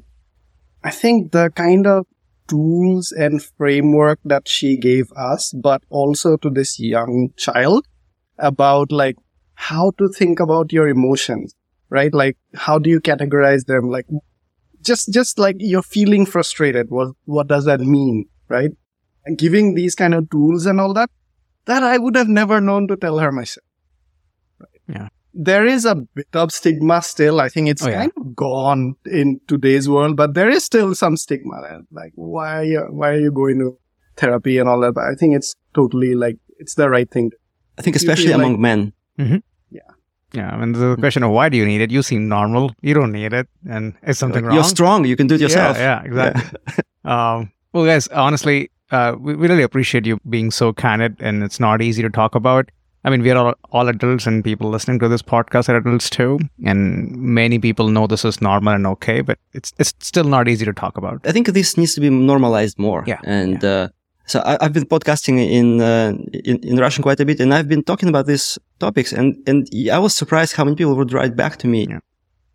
I 0.82 0.90
think 0.90 1.32
the 1.32 1.50
kind 1.50 1.86
of 1.86 2.06
tools 2.48 3.12
and 3.12 3.42
framework 3.42 4.18
that 4.24 4.48
she 4.48 4.76
gave 4.76 5.12
us, 5.12 5.52
but 5.52 5.82
also 5.90 6.36
to 6.38 6.50
this 6.50 6.78
young 6.80 7.30
child 7.36 7.86
about 8.38 8.90
like 8.90 9.16
how 9.54 9.92
to 9.98 10.08
think 10.08 10.40
about 10.40 10.72
your 10.72 10.88
emotions, 10.88 11.54
right? 11.90 12.14
Like 12.14 12.36
how 12.54 12.78
do 12.78 12.88
you 12.88 13.00
categorize 13.00 13.66
them? 13.66 13.90
Like 13.90 14.06
just, 14.82 15.12
just 15.12 15.38
like 15.38 15.56
you're 15.58 15.82
feeling 15.82 16.24
frustrated. 16.24 16.90
What, 16.90 17.08
what 17.24 17.48
does 17.48 17.64
that 17.66 17.80
mean? 17.80 18.26
Right? 18.48 18.70
And 19.26 19.36
giving 19.36 19.74
these 19.74 19.94
kind 19.94 20.14
of 20.14 20.30
tools 20.30 20.64
and 20.64 20.80
all 20.80 20.94
that, 20.94 21.10
that 21.68 21.82
I 21.82 21.96
would 21.98 22.16
have 22.16 22.28
never 22.28 22.60
known 22.60 22.88
to 22.88 22.96
tell 22.96 23.18
her 23.18 23.30
myself. 23.30 23.64
Yeah. 24.88 25.08
There 25.34 25.66
is 25.66 25.84
a 25.84 25.94
bit 25.94 26.26
of 26.34 26.50
stigma 26.52 27.00
still. 27.02 27.40
I 27.40 27.48
think 27.48 27.68
it's 27.68 27.84
Oh, 27.86 27.90
yeah. 27.90 27.98
kind 28.00 28.12
of 28.16 28.34
gone 28.34 28.96
in 29.06 29.40
today's 29.46 29.88
world, 29.88 30.16
but 30.16 30.34
there 30.34 30.48
is 30.48 30.64
still 30.64 30.94
some 30.94 31.16
stigma 31.16 31.60
there. 31.62 31.80
Like, 31.92 32.12
why 32.16 32.48
are 32.60 32.64
you, 32.64 32.80
why 32.90 33.10
are 33.10 33.20
you 33.20 33.30
going 33.30 33.58
to 33.60 33.78
therapy 34.16 34.58
and 34.58 34.68
all 34.68 34.80
that? 34.80 34.94
But 34.94 35.04
I 35.04 35.14
think 35.14 35.36
it's 35.36 35.54
totally 35.74 36.14
like, 36.14 36.38
it's 36.58 36.74
the 36.74 36.88
right 36.90 37.08
thing. 37.08 37.30
I 37.78 37.82
think 37.82 37.94
You 37.94 38.00
feel 38.00 38.10
especially 38.10 38.32
like- 38.34 38.40
among 38.46 38.60
men. 38.60 38.92
Yeah, 39.70 39.80
Yeah. 40.32 40.48
I 40.50 40.56
mean, 40.58 40.72
the 40.72 40.96
question 40.96 41.22
of 41.22 41.30
why 41.30 41.48
do 41.50 41.56
you 41.56 41.66
need 41.66 41.82
it? 41.82 41.90
You 41.92 42.02
seem 42.02 42.28
normal. 42.28 42.72
You 42.80 42.94
don't 42.94 43.12
need 43.12 43.32
it, 43.32 43.46
and 43.68 43.94
is 44.02 44.18
something 44.18 44.42
Like, 44.42 44.48
wrong? 44.48 44.54
You're 44.56 44.64
strong. 44.76 45.04
You 45.04 45.16
can 45.16 45.26
do 45.28 45.34
it 45.36 45.40
yourself. 45.40 45.76
Yeah, 45.76 46.02
yeah 46.02 46.08
exactly. 46.08 46.42
um, 47.04 47.52
well, 47.72 47.84
guys, 47.84 48.08
honestly, 48.08 48.70
uh, 48.90 49.14
we, 49.18 49.34
we 49.34 49.48
really 49.48 49.62
appreciate 49.62 50.06
you 50.06 50.18
being 50.28 50.50
so 50.50 50.72
candid, 50.72 51.16
and 51.20 51.42
it's 51.42 51.60
not 51.60 51.82
easy 51.82 52.02
to 52.02 52.10
talk 52.10 52.34
about. 52.34 52.70
I 53.04 53.10
mean, 53.10 53.22
we 53.22 53.30
are 53.30 53.38
all, 53.38 53.54
all 53.70 53.88
adults, 53.88 54.26
and 54.26 54.42
people 54.44 54.68
listening 54.70 54.98
to 55.00 55.08
this 55.08 55.22
podcast 55.22 55.68
are 55.68 55.76
adults 55.76 56.10
too, 56.10 56.38
and 56.64 57.10
many 57.16 57.58
people 57.58 57.88
know 57.88 58.06
this 58.06 58.24
is 58.24 58.40
normal 58.42 58.74
and 58.74 58.86
okay, 58.86 59.20
but 59.20 59.38
it's 59.52 59.72
it's 59.78 59.94
still 60.00 60.24
not 60.24 60.48
easy 60.48 60.64
to 60.64 60.72
talk 60.72 60.98
about. 60.98 61.20
I 61.24 61.32
think 61.32 61.46
this 61.48 61.76
needs 61.76 61.94
to 61.94 62.00
be 62.00 62.10
normalized 62.10 62.78
more. 62.78 63.04
Yeah, 63.06 63.20
And 63.24 63.64
uh, 63.64 63.88
so 64.26 64.40
I, 64.40 64.58
I've 64.60 64.72
been 64.72 64.84
podcasting 64.84 65.38
in, 65.38 65.80
uh, 65.80 66.12
in 66.44 66.58
in 66.58 66.76
Russian 66.76 67.02
quite 67.02 67.20
a 67.20 67.24
bit, 67.24 67.40
and 67.40 67.54
I've 67.54 67.68
been 67.68 67.84
talking 67.84 68.08
about 68.08 68.26
these 68.26 68.58
topics, 68.80 69.12
and 69.12 69.36
and 69.46 69.68
I 69.92 69.98
was 69.98 70.14
surprised 70.14 70.56
how 70.56 70.64
many 70.64 70.76
people 70.76 70.96
would 70.96 71.12
write 71.12 71.36
back 71.36 71.56
to 71.58 71.68
me, 71.68 71.86
Yeah. 71.88 72.00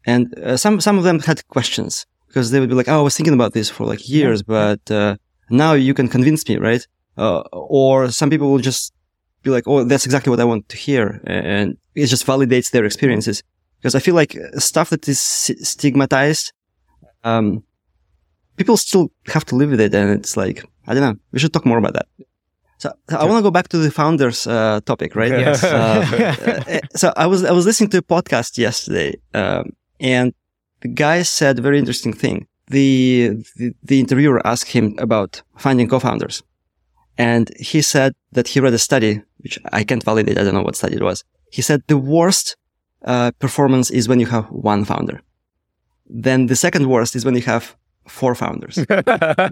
and 0.05 0.37
uh, 0.39 0.57
some 0.57 0.81
some 0.81 0.97
of 0.97 1.03
them 1.05 1.19
had 1.21 1.47
questions 1.47 2.05
because 2.27 2.51
they 2.51 2.59
would 2.59 2.69
be 2.69 2.75
like, 2.75 2.89
"Oh, 2.89 2.99
I 2.99 3.03
was 3.03 3.15
thinking 3.15 3.33
about 3.33 3.53
this 3.53 3.69
for 3.69 3.85
like 3.85 4.09
years, 4.09 4.43
but 4.43 4.91
uh, 4.91 5.15
now 5.49 5.73
you 5.73 5.93
can 5.93 6.07
convince 6.07 6.47
me, 6.47 6.57
right?" 6.57 6.85
Uh, 7.17 7.41
or 7.51 8.09
some 8.11 8.29
people 8.29 8.51
will 8.51 8.59
just 8.59 8.93
be 9.43 9.49
like, 9.49 9.67
"Oh, 9.67 9.83
that's 9.83 10.05
exactly 10.05 10.29
what 10.29 10.39
I 10.39 10.45
want 10.45 10.69
to 10.69 10.77
hear," 10.77 11.21
and 11.25 11.77
it 11.95 12.07
just 12.07 12.25
validates 12.25 12.71
their 12.71 12.85
experiences. 12.85 13.43
Because 13.79 13.95
I 13.95 13.99
feel 13.99 14.15
like 14.15 14.37
stuff 14.57 14.89
that 14.91 15.07
is 15.07 15.19
stigmatized, 15.19 16.53
um, 17.23 17.63
people 18.55 18.77
still 18.77 19.11
have 19.27 19.45
to 19.45 19.55
live 19.55 19.71
with 19.71 19.81
it, 19.81 19.93
and 19.93 20.09
it's 20.11 20.37
like 20.37 20.63
I 20.87 20.93
don't 20.93 21.03
know. 21.03 21.19
We 21.31 21.39
should 21.39 21.53
talk 21.53 21.65
more 21.65 21.77
about 21.77 21.93
that. 21.93 22.07
So, 22.77 22.91
so 23.09 23.17
I 23.17 23.23
want 23.23 23.37
to 23.37 23.43
go 23.43 23.51
back 23.51 23.69
to 23.69 23.77
the 23.77 23.91
founders 23.91 24.45
uh, 24.45 24.81
topic, 24.85 25.15
right? 25.15 25.31
Yes. 25.45 25.63
Uh, 25.63 26.65
uh, 26.67 26.79
so 26.95 27.13
I 27.15 27.27
was 27.27 27.43
I 27.43 27.51
was 27.51 27.65
listening 27.65 27.89
to 27.91 27.99
a 27.99 28.01
podcast 28.01 28.57
yesterday, 28.57 29.15
um, 29.33 29.71
and 29.99 30.33
the 30.81 30.89
guy 30.89 31.21
said 31.23 31.59
a 31.59 31.61
very 31.61 31.79
interesting 31.79 32.13
thing. 32.13 32.47
The, 32.67 33.43
the 33.57 33.73
the 33.83 33.99
interviewer 33.99 34.45
asked 34.47 34.71
him 34.71 34.95
about 34.97 35.41
finding 35.57 35.89
co-founders, 35.89 36.43
and 37.17 37.51
he 37.59 37.81
said 37.81 38.13
that 38.31 38.47
he 38.47 38.59
read 38.59 38.73
a 38.73 38.79
study, 38.79 39.21
which 39.37 39.59
I 39.71 39.83
can't 39.83 40.03
validate. 40.03 40.37
I 40.37 40.43
don't 40.43 40.53
know 40.53 40.63
what 40.63 40.75
study 40.75 40.95
it 40.95 41.03
was. 41.03 41.23
He 41.51 41.61
said 41.61 41.83
the 41.87 41.97
worst 41.97 42.55
uh, 43.05 43.31
performance 43.39 43.91
is 43.91 44.07
when 44.07 44.19
you 44.19 44.27
have 44.27 44.45
one 44.45 44.85
founder. 44.85 45.21
Then 46.07 46.47
the 46.47 46.55
second 46.55 46.87
worst 46.87 47.15
is 47.15 47.25
when 47.25 47.35
you 47.35 47.41
have 47.41 47.75
four 48.07 48.35
founders. 48.35 48.75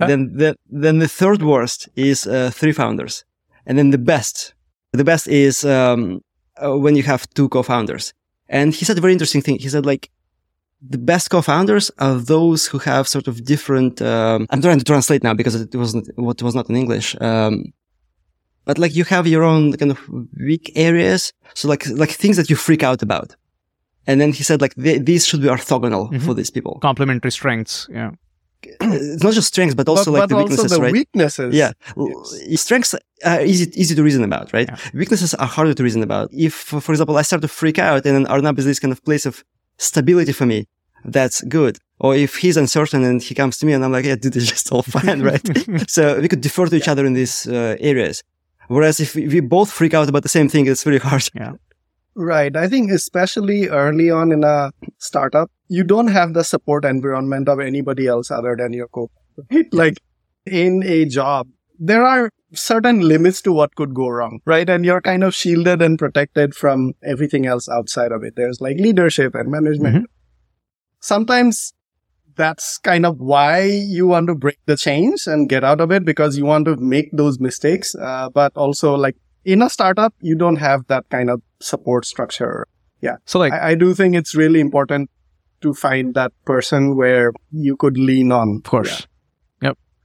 then 0.07 0.31
the 0.35 0.55
then 0.69 0.99
the 0.99 1.07
third 1.07 1.41
worst 1.41 1.89
is 1.95 2.27
uh, 2.27 2.51
three 2.53 2.73
founders, 2.73 3.25
and 3.65 3.77
then 3.77 3.91
the 3.91 3.97
best, 3.97 4.53
the 4.93 5.03
best 5.03 5.27
is 5.27 5.63
um, 5.63 6.21
uh, 6.63 6.77
when 6.77 6.95
you 6.95 7.03
have 7.03 7.29
two 7.33 7.49
co-founders. 7.49 8.13
And 8.47 8.73
he 8.73 8.85
said 8.85 8.97
a 8.97 9.01
very 9.01 9.13
interesting 9.13 9.41
thing. 9.41 9.59
He 9.59 9.69
said 9.69 9.85
like 9.85 10.09
the 10.81 10.97
best 10.97 11.29
co-founders 11.29 11.91
are 11.99 12.15
those 12.15 12.65
who 12.65 12.79
have 12.79 13.07
sort 13.07 13.27
of 13.27 13.43
different. 13.43 14.01
Um, 14.01 14.47
I'm 14.49 14.61
trying 14.61 14.79
to 14.79 14.83
translate 14.85 15.23
now 15.23 15.33
because 15.33 15.55
it 15.55 15.75
wasn't 15.75 16.09
what 16.15 16.41
was 16.41 16.55
not 16.55 16.69
in 16.69 16.75
English. 16.75 17.15
Um, 17.21 17.65
but 18.65 18.77
like 18.77 18.95
you 18.95 19.03
have 19.05 19.27
your 19.27 19.43
own 19.43 19.73
kind 19.73 19.91
of 19.91 19.99
weak 20.39 20.71
areas, 20.75 21.33
so 21.53 21.67
like 21.67 21.87
like 21.89 22.09
things 22.11 22.37
that 22.37 22.49
you 22.49 22.55
freak 22.55 22.83
out 22.83 23.01
about. 23.01 23.35
And 24.07 24.19
then 24.19 24.31
he 24.33 24.43
said 24.43 24.61
like 24.61 24.73
th- 24.75 25.03
these 25.05 25.27
should 25.27 25.41
be 25.41 25.47
orthogonal 25.47 26.11
Mhm. 26.11 26.21
for 26.25 26.33
these 26.33 26.49
people. 26.49 26.79
Complementary 26.81 27.31
strengths. 27.31 27.87
Yeah. 27.91 28.11
It's 28.81 29.23
not 29.23 29.33
just 29.33 29.47
strengths, 29.47 29.75
but 29.75 29.87
also 29.89 30.11
but, 30.11 30.19
like 30.19 30.21
but 30.21 30.29
the 30.29 30.35
also 30.35 30.49
weaknesses, 30.53 30.71
the 30.77 30.81
right? 30.83 30.91
weaknesses. 30.93 31.55
Yeah, 31.55 31.71
L- 31.97 32.25
strengths 32.55 32.93
are 33.23 33.41
easy 33.41 33.65
easy 33.81 33.95
to 33.95 34.03
reason 34.03 34.23
about, 34.23 34.53
right? 34.53 34.67
Yeah. 34.69 34.77
Weaknesses 34.93 35.33
are 35.35 35.47
harder 35.47 35.73
to 35.73 35.83
reason 35.83 36.03
about. 36.03 36.29
If, 36.31 36.53
for 36.53 36.91
example, 36.93 37.17
I 37.17 37.23
start 37.23 37.41
to 37.43 37.47
freak 37.47 37.77
out 37.79 38.05
and 38.05 38.15
then 38.15 38.25
Arnab 38.27 38.57
is 38.59 38.65
this 38.65 38.79
kind 38.79 38.91
of 38.91 39.03
place 39.03 39.25
of 39.25 39.43
stability 39.81 40.31
for 40.31 40.45
me, 40.45 40.67
that's 41.05 41.41
good. 41.41 41.77
Or 41.99 42.15
if 42.15 42.37
he's 42.37 42.57
uncertain 42.57 43.03
and 43.03 43.21
he 43.21 43.35
comes 43.35 43.57
to 43.59 43.65
me 43.65 43.73
and 43.73 43.83
I'm 43.83 43.91
like, 43.91 44.05
yeah, 44.05 44.15
dude, 44.15 44.35
it's 44.35 44.49
just 44.49 44.71
all 44.71 44.81
fine, 44.97 45.21
right? 45.21 45.41
so 45.89 46.19
we 46.19 46.27
could 46.27 46.41
defer 46.41 46.65
to 46.67 46.75
each 46.75 46.87
other 46.87 47.05
in 47.05 47.13
these 47.13 47.47
uh, 47.47 47.75
areas. 47.79 48.23
Whereas 48.67 48.99
if 48.99 49.15
we, 49.15 49.27
we 49.27 49.39
both 49.39 49.71
freak 49.71 49.93
out 49.93 50.09
about 50.09 50.23
the 50.23 50.29
same 50.29 50.47
thing, 50.49 50.67
it's 50.67 50.85
really 50.85 50.99
hard. 50.99 51.27
Yeah. 51.35 51.53
Right. 52.15 52.55
I 52.55 52.67
think 52.67 52.91
especially 52.91 53.67
early 53.67 54.09
on 54.09 54.31
in 54.31 54.43
a 54.43 54.71
startup, 54.97 55.51
you 55.67 55.83
don't 55.83 56.07
have 56.07 56.33
the 56.33 56.43
support 56.43 56.85
environment 56.85 57.47
of 57.47 57.59
anybody 57.59 58.07
else 58.07 58.31
other 58.31 58.55
than 58.57 58.73
your 58.73 58.87
co. 58.87 59.09
Right? 59.51 59.73
Like 59.73 59.99
in 60.45 60.83
a 60.83 61.05
job, 61.05 61.47
there 61.83 62.05
are 62.05 62.29
certain 62.53 62.99
limits 62.99 63.41
to 63.41 63.51
what 63.51 63.73
could 63.73 63.95
go 63.95 64.07
wrong, 64.07 64.39
right? 64.45 64.69
And 64.69 64.85
you're 64.85 65.01
kind 65.01 65.23
of 65.23 65.33
shielded 65.33 65.81
and 65.81 65.97
protected 65.97 66.53
from 66.53 66.93
everything 67.03 67.47
else 67.47 67.67
outside 67.67 68.11
of 68.11 68.23
it. 68.23 68.35
There's 68.35 68.61
like 68.61 68.77
leadership 68.77 69.33
and 69.33 69.49
management. 69.49 70.07
Sometimes 70.99 71.73
that's 72.35 72.77
kind 72.77 73.03
of 73.03 73.19
why 73.19 73.63
you 73.63 74.05
want 74.05 74.27
to 74.27 74.35
break 74.35 74.59
the 74.67 74.77
chains 74.77 75.25
and 75.25 75.49
get 75.49 75.63
out 75.63 75.81
of 75.81 75.91
it 75.91 76.05
because 76.05 76.37
you 76.37 76.45
want 76.45 76.65
to 76.65 76.75
make 76.75 77.09
those 77.13 77.39
mistakes. 77.39 77.95
Uh, 77.95 78.29
but 78.29 78.55
also 78.55 78.93
like 78.93 79.17
in 79.43 79.63
a 79.63 79.69
startup, 79.69 80.13
you 80.21 80.35
don't 80.35 80.57
have 80.57 80.85
that 80.85 81.09
kind 81.09 81.31
of 81.31 81.41
support 81.59 82.05
structure. 82.05 82.67
Yeah. 83.01 83.15
So, 83.25 83.39
like, 83.39 83.53
I, 83.53 83.71
I 83.71 83.75
do 83.75 83.95
think 83.95 84.15
it's 84.15 84.35
really 84.35 84.59
important 84.59 85.09
to 85.61 85.73
find 85.73 86.13
that 86.13 86.31
person 86.45 86.95
where 86.95 87.31
you 87.51 87.75
could 87.75 87.97
lean 87.97 88.31
on. 88.31 88.57
Of 88.57 88.69
course. 88.69 88.99
Yeah. 88.99 89.05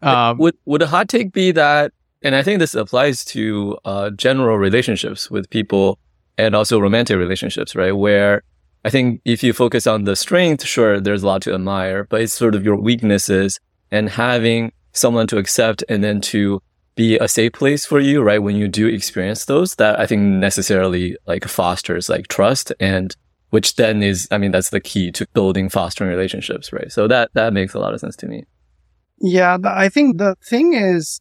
Um, 0.02 0.38
would 0.38 0.56
would 0.64 0.82
a 0.82 0.86
hot 0.86 1.08
take 1.08 1.32
be 1.32 1.52
that? 1.52 1.92
And 2.22 2.34
I 2.34 2.42
think 2.42 2.58
this 2.58 2.74
applies 2.74 3.24
to 3.26 3.78
uh, 3.84 4.10
general 4.10 4.58
relationships 4.58 5.30
with 5.30 5.48
people 5.50 5.98
and 6.38 6.54
also 6.54 6.78
romantic 6.80 7.16
relationships, 7.16 7.74
right? 7.74 7.92
Where 7.92 8.42
I 8.84 8.90
think 8.90 9.20
if 9.24 9.42
you 9.42 9.52
focus 9.52 9.86
on 9.86 10.04
the 10.04 10.16
strength, 10.16 10.64
sure, 10.64 11.00
there's 11.00 11.22
a 11.22 11.26
lot 11.26 11.42
to 11.42 11.54
admire, 11.54 12.04
but 12.04 12.20
it's 12.20 12.32
sort 12.32 12.54
of 12.54 12.64
your 12.64 12.76
weaknesses 12.76 13.58
and 13.90 14.08
having 14.08 14.72
someone 14.92 15.26
to 15.28 15.38
accept 15.38 15.84
and 15.88 16.02
then 16.02 16.20
to 16.20 16.60
be 16.94 17.18
a 17.18 17.28
safe 17.28 17.52
place 17.52 17.84
for 17.84 18.00
you, 18.00 18.22
right? 18.22 18.38
When 18.38 18.56
you 18.56 18.68
do 18.68 18.86
experience 18.86 19.44
those, 19.44 19.74
that 19.74 20.00
I 20.00 20.06
think 20.06 20.22
necessarily 20.22 21.16
like 21.26 21.46
fosters 21.46 22.08
like 22.08 22.28
trust 22.28 22.72
and 22.80 23.14
which 23.50 23.76
then 23.76 24.02
is, 24.02 24.26
I 24.30 24.38
mean, 24.38 24.50
that's 24.50 24.70
the 24.70 24.80
key 24.80 25.12
to 25.12 25.26
building 25.32 25.68
fostering 25.68 26.10
relationships, 26.10 26.72
right? 26.72 26.90
So 26.90 27.06
that, 27.08 27.30
that 27.34 27.52
makes 27.52 27.74
a 27.74 27.78
lot 27.78 27.94
of 27.94 28.00
sense 28.00 28.16
to 28.16 28.26
me. 28.26 28.44
Yeah, 29.18 29.56
the, 29.58 29.70
I 29.70 29.88
think 29.88 30.18
the 30.18 30.36
thing 30.42 30.74
is, 30.74 31.20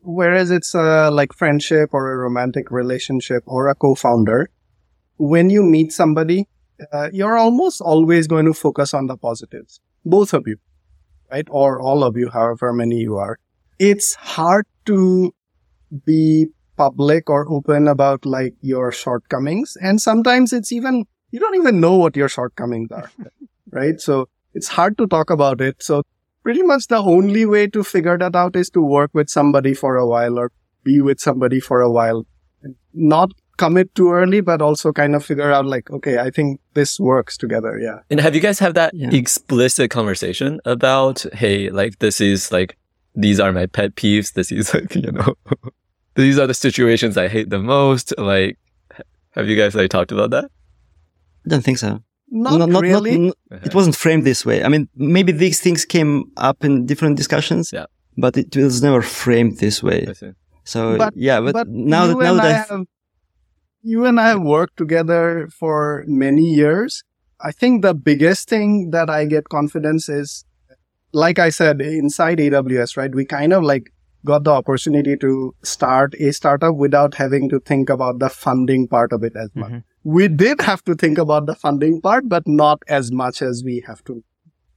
whereas 0.00 0.50
it's 0.50 0.74
a 0.74 1.10
like 1.10 1.32
friendship 1.32 1.90
or 1.92 2.12
a 2.12 2.16
romantic 2.16 2.70
relationship 2.70 3.42
or 3.46 3.68
a 3.68 3.74
co-founder, 3.74 4.50
when 5.16 5.50
you 5.50 5.62
meet 5.62 5.92
somebody, 5.92 6.48
uh, 6.92 7.08
you're 7.12 7.36
almost 7.36 7.80
always 7.80 8.26
going 8.26 8.46
to 8.46 8.54
focus 8.54 8.94
on 8.94 9.06
the 9.06 9.16
positives, 9.16 9.80
both 10.04 10.32
of 10.32 10.44
you, 10.46 10.56
right? 11.30 11.46
Or 11.50 11.80
all 11.80 12.04
of 12.04 12.16
you, 12.16 12.30
however 12.30 12.72
many 12.72 13.00
you 13.00 13.16
are. 13.16 13.38
It's 13.78 14.14
hard 14.14 14.66
to 14.86 15.34
be 16.04 16.46
public 16.76 17.30
or 17.30 17.48
open 17.50 17.88
about 17.88 18.26
like 18.26 18.54
your 18.60 18.90
shortcomings. 18.90 19.76
And 19.80 20.00
sometimes 20.00 20.52
it's 20.52 20.72
even, 20.72 21.06
you 21.30 21.40
don't 21.40 21.54
even 21.56 21.80
know 21.80 21.96
what 21.96 22.16
your 22.16 22.28
shortcomings 22.28 22.90
are, 22.90 23.10
right? 23.70 24.00
So 24.00 24.28
it's 24.54 24.68
hard 24.68 24.98
to 24.98 25.06
talk 25.06 25.30
about 25.30 25.60
it. 25.60 25.82
So 25.82 26.02
pretty 26.44 26.62
much 26.62 26.86
the 26.88 26.98
only 26.98 27.44
way 27.46 27.66
to 27.66 27.82
figure 27.82 28.16
that 28.18 28.36
out 28.36 28.54
is 28.54 28.70
to 28.70 28.80
work 28.82 29.10
with 29.12 29.28
somebody 29.30 29.74
for 29.74 29.96
a 29.96 30.06
while 30.06 30.38
or 30.38 30.52
be 30.84 31.00
with 31.00 31.18
somebody 31.18 31.58
for 31.58 31.80
a 31.80 31.90
while. 31.90 32.24
Not 32.92 33.30
commit 33.56 33.94
too 33.94 34.10
early, 34.12 34.40
but 34.40 34.60
also 34.60 34.92
kind 34.92 35.14
of 35.14 35.24
figure 35.24 35.50
out 35.50 35.64
like, 35.64 35.90
okay, 35.90 36.18
I 36.18 36.30
think 36.30 36.60
this 36.74 36.98
works 37.00 37.36
together. 37.36 37.78
Yeah. 37.78 37.98
And 38.10 38.20
have 38.20 38.34
you 38.34 38.40
guys 38.40 38.58
have 38.58 38.74
that 38.74 38.92
Yeah. 38.94 39.10
explicit 39.12 39.90
conversation 39.90 40.60
about, 40.64 41.24
hey, 41.32 41.70
like 41.70 41.98
this 42.00 42.20
is 42.20 42.50
like, 42.52 42.76
these 43.14 43.38
are 43.40 43.52
my 43.52 43.66
pet 43.66 43.94
peeves. 43.94 44.32
This 44.34 44.50
is 44.52 44.74
like, 44.74 44.94
you 44.94 45.12
know, 45.12 45.34
these 46.14 46.38
are 46.38 46.46
the 46.48 46.54
situations 46.54 47.16
I 47.16 47.28
hate 47.28 47.50
the 47.50 47.58
most. 47.60 48.12
Like, 48.18 48.58
have 49.30 49.48
you 49.48 49.56
guys 49.56 49.74
like 49.74 49.90
talked 49.90 50.12
about 50.12 50.30
that? 50.30 50.44
I 50.44 51.48
don't 51.48 51.62
think 51.64 51.78
so. 51.78 52.00
Not, 52.30 52.68
really. 52.82 53.32
it 53.50 53.74
wasn't 53.74 53.94
framed 53.96 54.24
this 54.24 54.44
way. 54.44 54.64
I 54.64 54.68
mean, 54.68 54.88
maybe 54.96 55.30
these 55.32 55.60
things 55.60 55.84
came 55.84 56.24
up 56.36 56.64
in 56.64 56.86
different 56.86 57.16
discussions. 57.16 57.70
Yeah. 57.72 57.86
But 58.16 58.36
it 58.36 58.56
was 58.56 58.82
never 58.82 59.02
framed 59.02 59.58
this 59.58 59.82
way. 59.82 60.06
So 60.64 60.96
But- 60.98 61.14
yeah, 61.16 61.40
but, 61.40 61.52
but 61.52 61.68
now 61.68 62.06
that 62.06 62.14
you 62.16 62.22
now 62.22 62.30
and 62.30 62.38
that 62.38 62.44
I 62.44 62.60
I've- 62.62 62.68
have, 62.70 62.86
you 63.82 64.04
and 64.06 64.18
I 64.18 64.28
have 64.28 64.42
worked 64.42 64.76
together 64.76 65.48
for 65.58 66.04
many 66.06 66.42
years. 66.54 67.02
I 67.40 67.52
think 67.52 67.82
the 67.82 67.94
biggest 67.94 68.48
thing 68.48 68.90
that 68.90 69.10
I 69.10 69.26
get 69.26 69.48
confidence 69.50 70.08
is, 70.08 70.44
like 71.12 71.38
I 71.38 71.50
said, 71.50 71.80
inside 71.82 72.38
AWS, 72.38 72.96
right? 72.96 73.14
We 73.14 73.26
kind 73.26 73.52
of 73.52 73.62
like 73.62 73.90
got 74.24 74.44
the 74.44 74.52
opportunity 74.52 75.16
to 75.18 75.54
start 75.62 76.14
a 76.18 76.32
startup 76.32 76.76
without 76.76 77.14
having 77.14 77.50
to 77.50 77.60
think 77.60 77.90
about 77.90 78.20
the 78.20 78.30
funding 78.30 78.88
part 78.88 79.12
of 79.12 79.22
it 79.22 79.34
as 79.36 79.50
much. 79.54 79.70
Mhm. 79.72 79.82
We 80.04 80.28
did 80.28 80.60
have 80.60 80.84
to 80.84 80.94
think 80.94 81.18
about 81.18 81.46
the 81.46 81.54
funding 81.54 82.00
part, 82.00 82.28
but 82.28 82.46
not 82.46 82.82
as 82.88 83.10
much 83.10 83.40
as 83.40 83.62
we 83.64 83.82
have 83.86 84.04
to. 84.04 84.22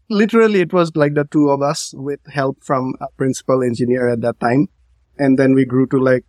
Literally, 0.10 0.62
it 0.62 0.72
was 0.72 0.96
like 0.96 1.16
the 1.16 1.26
two 1.26 1.50
of 1.50 1.62
us 1.62 1.94
with 1.96 2.22
help 2.28 2.64
from 2.64 2.96
a 3.02 3.08
principal 3.18 3.62
engineer 3.62 4.08
at 4.08 4.22
that 4.22 4.40
time. 4.40 4.70
And 5.20 5.38
then 5.38 5.54
we 5.54 5.66
grew 5.66 5.86
to 5.88 5.98
like 5.98 6.24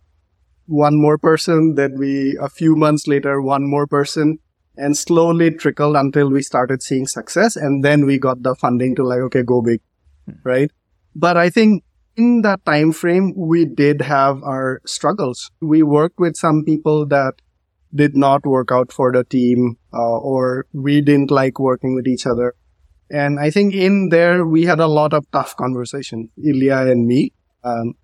one 0.65 1.01
more 1.01 1.17
person, 1.17 1.75
then 1.75 1.97
we, 1.97 2.37
a 2.41 2.49
few 2.49 2.75
months 2.75 3.07
later, 3.07 3.41
one 3.41 3.67
more 3.67 3.87
person 3.87 4.39
and 4.77 4.97
slowly 4.97 5.51
trickled 5.51 5.95
until 5.95 6.29
we 6.29 6.41
started 6.41 6.83
seeing 6.83 7.07
success. 7.07 7.55
And 7.55 7.83
then 7.83 8.05
we 8.05 8.17
got 8.17 8.43
the 8.43 8.55
funding 8.55 8.95
to 8.95 9.03
like, 9.03 9.19
okay, 9.19 9.43
go 9.43 9.61
big. 9.61 9.81
Right. 10.43 10.71
But 11.15 11.37
I 11.37 11.49
think 11.49 11.83
in 12.15 12.41
that 12.41 12.63
time 12.65 12.91
frame, 12.91 13.33
we 13.35 13.65
did 13.65 14.01
have 14.01 14.43
our 14.43 14.81
struggles. 14.85 15.51
We 15.61 15.83
worked 15.83 16.19
with 16.19 16.35
some 16.35 16.63
people 16.63 17.05
that 17.07 17.33
did 17.93 18.15
not 18.15 18.45
work 18.45 18.71
out 18.71 18.91
for 18.91 19.11
the 19.11 19.23
team, 19.23 19.77
uh, 19.93 20.17
or 20.19 20.67
we 20.73 21.01
didn't 21.01 21.31
like 21.31 21.59
working 21.59 21.95
with 21.95 22.07
each 22.07 22.25
other. 22.25 22.55
And 23.09 23.39
I 23.39 23.49
think 23.49 23.73
in 23.73 24.09
there, 24.09 24.45
we 24.45 24.65
had 24.65 24.79
a 24.79 24.87
lot 24.87 25.13
of 25.13 25.29
tough 25.31 25.55
conversation, 25.55 26.29
Ilya 26.37 26.91
and 26.91 27.07
me. 27.07 27.33
Um, 27.63 27.95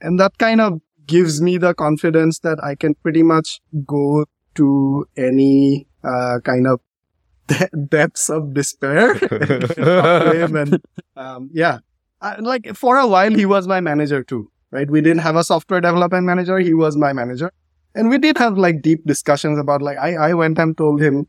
and 0.00 0.20
that 0.20 0.36
kind 0.38 0.60
of 0.60 0.80
gives 1.06 1.40
me 1.40 1.58
the 1.58 1.74
confidence 1.74 2.40
that 2.40 2.62
I 2.62 2.74
can 2.74 2.94
pretty 2.94 3.22
much 3.22 3.60
go 3.86 4.26
to 4.54 5.06
any 5.16 5.86
uh, 6.04 6.40
kind 6.44 6.66
of 6.66 6.80
de- 7.46 7.70
depths 7.88 8.28
of 8.28 8.54
despair. 8.54 9.14
And 9.76 10.80
um, 11.16 11.50
yeah, 11.52 11.78
I, 12.20 12.36
like 12.40 12.74
for 12.76 12.98
a 12.98 13.06
while 13.06 13.34
he 13.34 13.46
was 13.46 13.66
my 13.66 13.80
manager 13.80 14.22
too, 14.22 14.50
right? 14.70 14.88
We 14.90 15.00
didn't 15.00 15.22
have 15.22 15.36
a 15.36 15.44
software 15.44 15.80
development 15.80 16.24
manager; 16.26 16.58
he 16.58 16.74
was 16.74 16.96
my 16.96 17.12
manager, 17.12 17.52
and 17.94 18.08
we 18.10 18.18
did 18.18 18.38
have 18.38 18.56
like 18.58 18.82
deep 18.82 19.04
discussions 19.06 19.58
about 19.58 19.80
like 19.82 19.98
I 19.98 20.14
I 20.30 20.34
went 20.34 20.58
and 20.58 20.76
told 20.76 21.00
him 21.02 21.26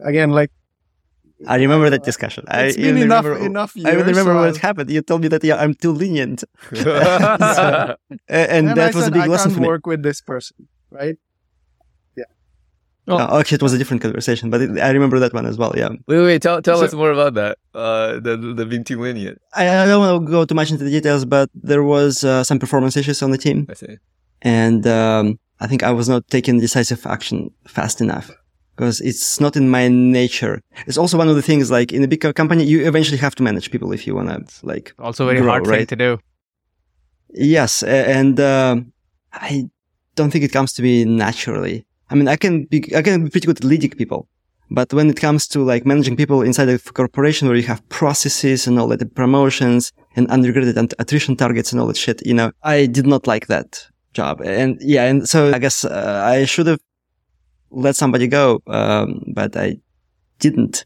again 0.00 0.30
like 0.30 0.50
I 1.48 1.56
remember 1.56 1.88
that 1.88 2.04
discussion. 2.04 2.44
I 2.48 2.64
it's 2.64 2.76
been 2.76 2.98
enough 2.98 3.24
remember, 3.24 3.46
enough 3.46 3.74
years. 3.74 3.86
I 3.88 3.92
even 3.94 4.06
remember 4.06 4.32
so 4.32 4.40
what 4.44 4.56
I- 4.56 4.66
happened. 4.66 4.90
You 4.90 5.00
told 5.00 5.22
me 5.22 5.28
that 5.28 5.42
yeah, 5.42 5.56
I'm 5.56 5.72
too 5.74 5.92
lenient, 5.92 6.44
A- 6.72 7.96
and, 8.28 8.68
and 8.68 8.68
that 8.76 8.92
I 8.92 8.96
was 8.96 8.96
a 8.96 9.02
said, 9.04 9.12
big 9.14 9.22
I 9.22 9.26
lesson 9.26 9.50
can't 9.50 9.54
for 9.56 9.60
me. 9.62 9.66
work 9.68 9.86
with 9.86 10.02
this 10.02 10.20
person, 10.20 10.68
right? 10.90 11.16
Yeah. 12.16 12.24
Oh, 13.08 13.38
actually, 13.40 13.56
it 13.56 13.62
was 13.62 13.72
a 13.72 13.78
different 13.78 14.02
conversation, 14.02 14.50
but 14.50 14.60
it, 14.60 14.78
I 14.78 14.90
remember 14.90 15.18
that 15.18 15.32
one 15.32 15.46
as 15.46 15.56
well. 15.56 15.72
Yeah, 15.76 15.88
wait, 16.06 16.20
wait, 16.22 16.42
tell, 16.42 16.60
tell 16.62 16.78
So- 16.78 16.84
us 16.84 16.92
more 16.92 17.10
about 17.10 17.34
that. 17.34 17.56
Uh, 17.74 18.20
the, 18.20 18.36
the 18.36 18.66
being 18.66 18.84
too 18.84 19.00
lenient. 19.00 19.38
I, 19.54 19.68
I 19.82 19.86
don't 19.86 20.00
want 20.00 20.26
to 20.26 20.30
go 20.30 20.44
too 20.44 20.54
much 20.54 20.70
into 20.70 20.84
the 20.84 20.90
details, 20.90 21.24
but 21.24 21.48
there 21.54 21.82
was 21.82 22.22
uh, 22.22 22.44
some 22.44 22.58
performance 22.58 22.96
issues 22.98 23.22
on 23.22 23.30
the 23.30 23.38
team, 23.38 23.66
I 23.70 23.74
see. 23.74 23.96
and 24.42 24.86
um, 24.86 25.38
I 25.60 25.66
think 25.66 25.82
I 25.82 25.92
was 25.92 26.08
not 26.08 26.26
taking 26.28 26.58
decisive 26.58 27.06
action 27.06 27.50
fast 27.66 28.00
enough 28.00 28.30
because 28.76 29.00
it's 29.02 29.40
not 29.40 29.56
in 29.56 29.68
my 29.68 29.88
nature. 29.88 30.62
It's 30.86 30.96
also 30.96 31.18
one 31.18 31.28
of 31.28 31.36
the 31.36 31.42
things 31.42 31.70
like 31.70 31.92
in 31.92 32.02
a 32.02 32.08
big 32.08 32.22
co- 32.22 32.32
company, 32.32 32.64
you 32.64 32.86
eventually 32.88 33.18
have 33.18 33.34
to 33.34 33.42
manage 33.42 33.70
people 33.70 33.92
if 33.92 34.06
you 34.06 34.14
want 34.14 34.28
to 34.30 34.66
like 34.66 34.94
also 34.98 35.26
very 35.26 35.40
grow, 35.40 35.50
hard 35.50 35.66
thing 35.66 35.86
to 35.86 35.96
do. 35.96 36.18
Yes, 37.34 37.82
and 37.82 38.40
um 38.40 38.92
I 39.32 39.68
don't 40.16 40.30
think 40.30 40.44
it 40.44 40.52
comes 40.52 40.72
to 40.74 40.82
me 40.82 41.04
naturally. 41.04 41.86
I 42.08 42.14
mean, 42.14 42.26
I 42.26 42.36
can 42.36 42.64
be 42.64 42.78
I 42.96 43.02
can 43.02 43.24
be 43.24 43.30
pretty 43.30 43.46
good 43.46 43.58
at 43.58 43.64
leading 43.64 43.90
people, 43.90 44.28
but 44.70 44.92
when 44.94 45.10
it 45.10 45.20
comes 45.20 45.46
to 45.48 45.62
like 45.62 45.84
managing 45.84 46.16
people 46.16 46.40
inside 46.40 46.70
a 46.70 46.78
corporation 46.78 47.48
where 47.48 47.56
you 47.56 47.66
have 47.66 47.86
processes 47.90 48.66
and 48.66 48.78
all 48.78 48.88
that, 48.88 48.98
the 48.98 49.06
promotions 49.06 49.92
and 50.16 50.26
unregretted 50.28 50.76
and 50.76 50.94
attrition 50.98 51.36
targets 51.36 51.70
and 51.70 51.80
all 51.80 51.86
that 51.88 51.98
shit, 51.98 52.24
you 52.26 52.34
know, 52.34 52.50
I 52.62 52.86
did 52.86 53.06
not 53.06 53.26
like 53.26 53.46
that 53.48 53.89
job. 54.12 54.40
And 54.40 54.78
yeah, 54.80 55.04
and 55.04 55.28
so 55.28 55.52
I 55.52 55.58
guess 55.58 55.84
uh, 55.84 56.22
I 56.24 56.44
should 56.44 56.66
have 56.66 56.80
let 57.70 57.96
somebody 57.96 58.26
go, 58.26 58.62
um, 58.66 59.22
but 59.34 59.56
I 59.56 59.76
didn't. 60.38 60.84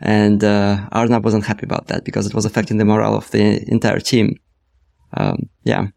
And 0.00 0.44
uh, 0.44 0.88
Arnab 0.92 1.24
wasn't 1.24 1.46
happy 1.46 1.64
about 1.64 1.86
that 1.86 2.04
because 2.04 2.26
it 2.26 2.34
was 2.34 2.44
affecting 2.44 2.78
the 2.78 2.84
morale 2.84 3.14
of 3.14 3.30
the 3.30 3.64
entire 3.70 4.00
team. 4.00 4.36
Um, 5.14 5.48
yeah. 5.64 5.88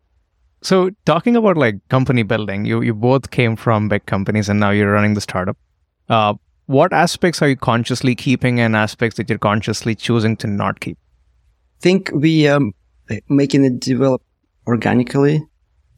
So 0.61 0.91
talking 1.05 1.35
about 1.35 1.57
like 1.57 1.75
company 1.89 2.23
building, 2.23 2.65
you 2.65 2.81
you 2.81 2.93
both 2.93 3.31
came 3.31 3.55
from 3.55 3.89
big 3.89 4.05
companies 4.05 4.49
and 4.49 4.59
now 4.59 4.71
you're 4.71 4.91
running 4.91 5.15
the 5.15 5.21
startup. 5.21 5.57
Uh, 6.07 6.33
what 6.67 6.93
aspects 6.93 7.41
are 7.41 7.49
you 7.49 7.55
consciously 7.55 8.15
keeping 8.15 8.59
and 8.59 8.75
aspects 8.75 9.17
that 9.17 9.29
you're 9.29 9.39
consciously 9.39 9.95
choosing 9.95 10.37
to 10.37 10.47
not 10.47 10.79
keep? 10.79 10.97
think 11.81 12.11
we 12.13 12.47
um 12.47 12.73
making 13.29 13.65
it 13.65 13.79
develop 13.79 14.21
organically. 14.67 15.43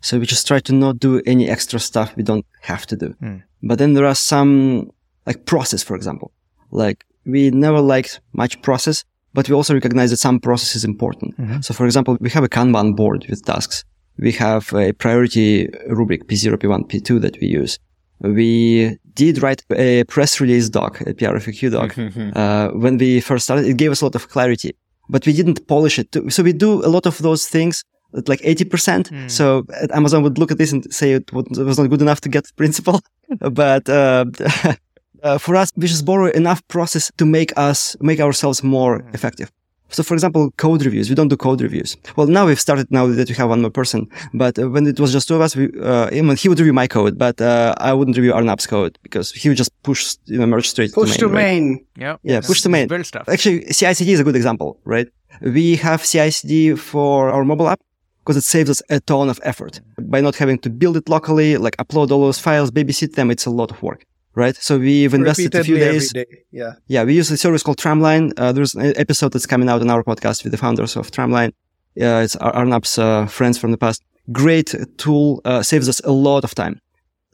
So 0.02 0.20
we 0.20 0.26
just 0.26 0.48
try 0.48 0.60
to 0.60 0.74
not 0.74 1.00
do 1.00 1.22
any 1.26 1.50
extra 1.50 1.80
stuff 1.80 2.16
we 2.18 2.24
don't 2.24 2.46
have 2.62 2.86
to 2.88 2.96
do. 2.96 3.08
Hmm. 3.20 3.38
But 3.64 3.78
then 3.80 3.94
there 3.94 4.06
are 4.06 4.16
some 4.16 4.90
like 5.28 5.46
process, 5.46 5.84
for 5.84 5.96
example. 5.96 6.32
Like 6.72 7.06
we 7.26 7.52
never 7.52 7.80
liked 7.82 8.20
much 8.34 8.62
process, 8.62 9.04
but 9.34 9.48
we 9.48 9.54
also 9.56 9.74
recognize 9.74 10.10
that 10.10 10.18
some 10.18 10.40
process 10.40 10.76
is 10.76 10.84
important. 10.84 11.38
Mhm. 11.38 11.64
So 11.64 11.74
for 11.74 11.86
example, 11.86 12.18
we 12.20 12.30
have 12.32 12.44
a 12.44 12.50
Kanban 12.50 12.96
board 12.96 13.26
with 13.30 13.46
tasks. 13.46 13.84
We 14.18 14.32
have 14.34 14.74
a 14.74 14.94
priority 14.94 15.70
rubric 15.88 16.28
P0, 16.28 16.58
P1, 16.58 16.84
P2 16.90 17.20
that 17.22 17.38
we 17.42 17.48
use. 17.48 17.78
We 18.20 18.98
did 19.16 19.42
write 19.42 19.64
a 19.72 20.04
press 20.06 20.40
release 20.42 20.70
doc, 20.70 21.02
a 21.02 21.14
PRFAQ 21.14 21.72
doc, 21.72 21.98
uh, 22.36 22.70
when 22.78 22.98
we 22.98 23.20
first 23.22 23.44
started. 23.46 23.66
It 23.66 23.78
gave 23.78 23.92
us 23.92 24.02
a 24.02 24.06
lot 24.06 24.16
of 24.16 24.30
clarity, 24.30 24.72
but 25.10 25.26
we 25.26 25.34
didn't 25.34 25.68
polish 25.68 25.98
it. 26.00 26.12
too. 26.12 26.30
So 26.30 26.44
we 26.44 26.54
do 26.54 26.84
a 26.86 26.90
lot 26.90 27.06
of 27.06 27.18
those 27.20 27.46
things 27.48 27.84
at 28.18 28.28
like 28.30 28.42
80%. 28.42 29.08
Hmm. 29.10 29.28
So 29.28 29.66
at 29.82 29.92
Amazon 29.92 30.24
would 30.24 30.38
look 30.38 30.52
at 30.52 30.58
this 30.58 30.72
and 30.72 30.92
say 30.94 31.14
it 31.14 31.32
was 31.34 31.78
not 31.80 31.90
good 31.90 32.02
enough 32.02 32.22
to 32.22 32.30
get 32.30 32.46
principal. 32.56 33.02
but, 33.40 33.88
uh, 33.90 34.26
uh, 35.24 35.38
for 35.38 35.56
us, 35.56 35.72
we 35.76 35.88
just 35.88 36.06
borrow 36.06 36.28
enough 36.32 36.66
process 36.68 37.12
to 37.18 37.26
make 37.26 37.52
us, 37.58 37.96
make 38.02 38.20
ourselves 38.20 38.64
more 38.64 39.00
Hmm. 39.00 39.10
effective. 39.14 39.52
So, 39.94 40.04
for 40.04 40.14
example, 40.14 40.52
code 40.52 40.86
reviews. 40.86 41.10
We 41.10 41.16
don't 41.16 41.28
do 41.28 41.36
code 41.36 41.60
reviews. 41.60 41.98
Well, 42.16 42.26
now 42.28 42.46
we've 42.46 42.62
started 42.62 42.88
now 42.92 43.08
that 43.08 43.28
we 43.28 43.36
have 43.36 43.50
one 43.50 43.60
more 43.62 43.70
person. 43.72 44.08
But 44.34 44.58
uh, 44.58 44.70
when 44.70 44.88
it 44.88 44.98
was 45.02 45.12
just 45.12 45.28
two 45.28 45.36
of 45.36 45.42
us, 45.42 45.54
we, 45.54 45.68
uh, 45.82 46.08
I 46.10 46.22
mean, 46.22 46.38
he 46.38 46.48
would 46.48 46.58
review 46.60 46.72
my 46.72 46.88
code, 46.88 47.18
but 47.18 47.42
uh, 47.42 47.76
I 47.78 47.92
wouldn't 47.92 48.16
review 48.16 48.32
Arnab's 48.32 48.66
code 48.66 48.98
because 49.04 49.34
he 49.34 49.50
would 49.50 49.58
just 49.58 49.72
push, 49.84 50.16
you 50.28 50.40
know, 50.40 50.46
merge 50.46 50.70
straight 50.70 50.94
Push 50.94 51.12
to 51.16 51.18
to 51.18 51.28
main. 51.28 51.36
right? 51.36 51.44
main. 51.44 51.86
Yeah. 51.98 52.16
Yeah, 52.24 52.40
push 52.40 52.62
to 52.62 52.70
main. 52.70 52.88
Build 52.88 53.06
stuff. 53.06 53.28
Actually, 53.28 53.66
CI/CD 53.66 54.14
is 54.14 54.22
a 54.22 54.24
good 54.24 54.38
example, 54.38 54.80
right? 54.86 55.10
We 55.42 55.76
have 55.76 56.04
CI/CD 56.06 56.76
for 56.78 57.30
our 57.30 57.44
mobile 57.44 57.68
app 57.68 57.82
because 58.24 58.38
it 58.38 58.44
saves 58.44 58.70
us 58.70 58.82
a 58.90 59.00
ton 59.00 59.30
of 59.30 59.40
effort 59.44 59.82
by 60.00 60.22
not 60.22 60.36
having 60.36 60.60
to 60.60 60.70
build 60.70 60.96
it 60.98 61.10
locally, 61.10 61.58
like 61.58 61.76
upload 61.78 62.12
all 62.12 62.22
those 62.22 62.40
files, 62.40 62.72
babysit 62.72 63.16
them. 63.16 63.32
It's 63.32 63.46
a 63.46 63.50
lot 63.50 63.72
of 63.72 63.82
work, 63.82 64.06
right? 64.36 64.56
So 64.56 64.78
we've 64.78 65.14
invested 65.14 65.56
a 65.56 65.64
few 65.64 65.78
days. 65.78 66.14
every 66.16 66.26
day. 66.26 66.44
Yeah. 66.52 66.74
Yeah, 66.88 67.04
we 67.04 67.16
use 67.16 67.32
a 67.32 67.38
service 67.38 67.64
called 67.64 67.78
Tramline. 67.78 68.34
Uh, 68.38 68.52
there's 68.52 68.76
an 68.76 68.94
episode 68.98 69.34
that's 69.34 69.48
coming 69.48 69.70
out 69.70 69.82
on 69.82 69.90
our 69.90 70.04
podcast 70.04 70.44
with 70.44 70.52
the 70.52 70.58
founders 70.58 70.96
of 70.96 71.10
Tramline. 71.12 71.52
Yeah, 71.96 72.22
it's 72.22 72.36
Ar- 72.36 72.54
Arnab's 72.54 72.98
uh, 72.98 73.26
friends 73.26 73.58
from 73.58 73.72
the 73.72 73.78
past. 73.78 74.04
Great 74.32 74.74
tool, 74.98 75.42
uh, 75.46 75.64
saves 75.64 75.90
us 75.90 76.00
a 76.02 76.12
lot 76.12 76.44
of 76.44 76.54
time. 76.54 76.80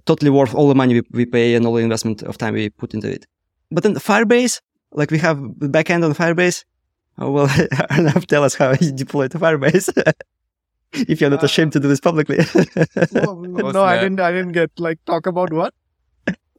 Totally 0.05 0.31
worth 0.31 0.55
all 0.55 0.69
the 0.69 0.75
money 0.75 0.93
we, 0.95 1.01
we 1.11 1.25
pay 1.25 1.55
and 1.55 1.65
all 1.65 1.73
the 1.73 1.83
investment 1.83 2.23
of 2.23 2.37
time 2.37 2.53
we 2.53 2.69
put 2.69 2.93
into 2.93 3.11
it. 3.11 3.25
But 3.71 3.83
then 3.83 3.93
Firebase, 3.95 4.61
like 4.93 5.11
we 5.11 5.17
have 5.17 5.37
the 5.59 5.67
backend 5.67 6.05
on 6.05 6.13
Firebase. 6.13 6.63
Oh, 7.19 7.31
well, 7.31 7.49
Arnab, 7.89 8.25
tell 8.27 8.43
us 8.45 8.55
how 8.55 8.71
you 8.79 8.91
deploy 8.93 9.27
to 9.27 9.37
Firebase. 9.37 9.89
if 11.07 11.19
you're 11.21 11.29
not 11.29 11.43
Uh, 11.43 11.45
ashamed 11.45 11.73
to 11.73 11.79
do 11.79 11.87
this 11.87 11.99
publicly. 11.99 12.37
no, 13.13 13.33
no, 13.71 13.83
I 13.83 13.99
didn't. 13.99 14.19
I 14.19 14.31
didn't 14.31 14.53
get 14.53 14.71
like 14.79 15.03
talk 15.05 15.25
about 15.27 15.51
what. 15.53 15.73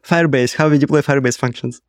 Firebase, 0.03 0.55
how 0.57 0.69
we 0.69 0.79
deploy 0.79 1.01
Firebase 1.03 1.37
functions. 1.37 1.81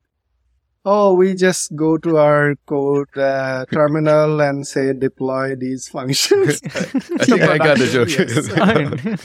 Oh, 0.86 1.14
we 1.14 1.36
just 1.36 1.76
go 1.76 1.98
to 1.98 2.18
our 2.18 2.56
code 2.66 3.16
uh, 3.18 3.66
terminal 3.72 4.40
and 4.42 4.66
say 4.66 4.94
deploy 4.94 5.56
these 5.56 5.88
functions. 5.90 6.62
I 6.64 7.26
think 7.26 7.42
I 7.42 7.58
got 7.58 7.78
the 7.78 7.88
joke. 7.88 8.10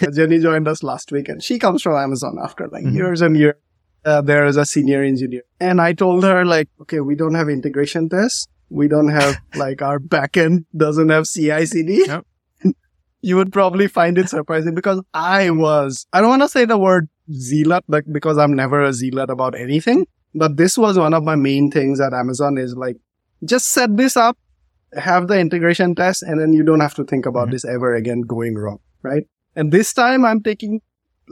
Yes. 0.00 0.16
Jenny 0.16 0.40
joined 0.40 0.66
us 0.68 0.82
last 0.82 1.12
week 1.12 1.28
and 1.28 1.42
she 1.42 1.58
comes 1.58 1.80
from 1.82 1.94
Amazon 1.96 2.36
after 2.42 2.68
like 2.68 2.84
Mhm. 2.84 2.94
years 2.94 3.20
and 3.22 3.36
years. 3.36 3.54
Uh, 4.04 4.20
there 4.20 4.44
is 4.46 4.56
a 4.56 4.66
senior 4.66 5.02
engineer. 5.02 5.42
And 5.60 5.80
I 5.80 5.92
told 5.94 6.24
her 6.24 6.44
like, 6.44 6.68
okay, 6.82 7.00
we 7.00 7.14
don't 7.14 7.34
have 7.34 7.48
integration 7.48 8.08
tests. 8.08 8.48
We 8.68 8.88
don't 8.88 9.08
have 9.08 9.38
like 9.54 9.80
our 9.80 9.98
backend 10.00 10.64
doesn't 10.76 11.08
have 11.08 11.24
CI 11.26 11.64
CD. 11.66 12.04
Yep. 12.06 12.26
You 13.28 13.36
would 13.36 13.52
probably 13.52 13.86
find 13.88 14.18
it 14.18 14.28
surprising 14.28 14.74
because 14.74 15.00
I 15.14 15.50
was, 15.50 16.06
I 16.12 16.20
don't 16.20 16.28
want 16.30 16.42
to 16.42 16.48
say 16.48 16.64
the 16.66 16.76
word 16.78 17.08
zealot, 17.32 17.84
like 17.88 18.04
because 18.12 18.36
I'm 18.38 18.54
never 18.54 18.82
a 18.82 18.92
zealot 18.92 19.30
about 19.30 19.54
anything. 19.58 20.06
But 20.34 20.56
this 20.58 20.76
was 20.76 20.98
one 20.98 21.14
of 21.14 21.22
my 21.24 21.36
main 21.36 21.70
things 21.70 22.00
at 22.00 22.12
Amazon 22.12 22.58
is 22.58 22.74
like, 22.76 22.96
just 23.44 23.70
set 23.70 23.96
this 23.96 24.16
up, 24.16 24.36
have 25.10 25.28
the 25.28 25.38
integration 25.38 25.94
test, 25.94 26.22
and 26.22 26.40
then 26.40 26.52
you 26.52 26.62
don't 26.62 26.80
have 26.80 26.94
to 27.00 27.04
think 27.04 27.24
about 27.26 27.48
Mhm. 27.48 27.52
this 27.52 27.64
ever 27.64 27.94
again 27.94 28.20
going 28.34 28.56
wrong, 28.56 28.78
right? 29.02 29.24
And 29.56 29.72
this 29.72 29.94
time 29.94 30.24
I'm 30.24 30.42
taking 30.42 30.80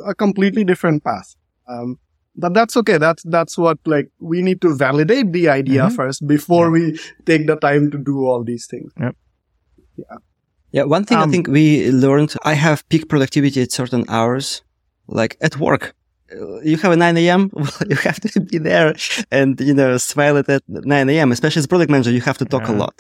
a 0.07 0.15
completely 0.15 0.65
different 0.65 1.05
path. 1.05 1.35
Um, 1.69 1.99
but 2.37 2.55
that's 2.55 2.77
okay. 2.79 2.97
That's, 2.97 3.23
that's 3.25 3.59
what 3.59 3.79
like 3.85 4.09
we 4.33 4.41
need 4.41 4.61
to 4.63 4.75
validate 4.75 5.33
the 5.33 5.49
idea 5.61 5.83
Mhm. 5.89 5.97
first 5.97 6.27
before 6.27 6.71
we 6.71 6.99
take 7.27 7.47
the 7.47 7.57
time 7.57 7.91
to 7.91 7.99
do 7.99 8.21
all 8.27 8.45
these 8.45 8.67
things. 8.67 8.93
Yep. 8.99 9.17
Yeah, 9.97 10.17
one 10.73 11.05
thing 11.05 11.19
I 11.19 11.23
Um, 11.23 11.31
think 11.31 11.49
we 11.49 11.91
learned, 11.91 12.35
I 12.45 12.55
have 12.55 12.79
peak 12.89 13.09
productivity 13.09 13.61
at 13.63 13.73
certain 13.73 14.05
hours, 14.09 14.63
like 15.07 15.37
at 15.41 15.55
work. 15.59 15.85
Uh, 16.33 16.61
You 16.71 16.77
have 16.79 16.93
a 16.93 16.97
9 16.97 17.17
a.m., 17.19 17.51
well, 17.63 17.71
you 17.89 17.97
have 17.97 18.19
to 18.21 18.41
be 18.41 18.59
there 18.59 18.95
and, 19.31 19.61
you 19.61 19.75
know, 19.75 19.99
smile 19.99 20.39
at 20.39 20.47
9 20.69 21.09
a.m., 21.11 21.33
especially 21.33 21.61
as 21.61 21.67
a 21.67 21.69
product 21.69 21.91
manager, 21.91 22.11
you 22.11 22.23
have 22.23 22.39
to 22.39 22.45
talk 22.45 22.69
a 22.69 22.73
lot, 22.73 22.97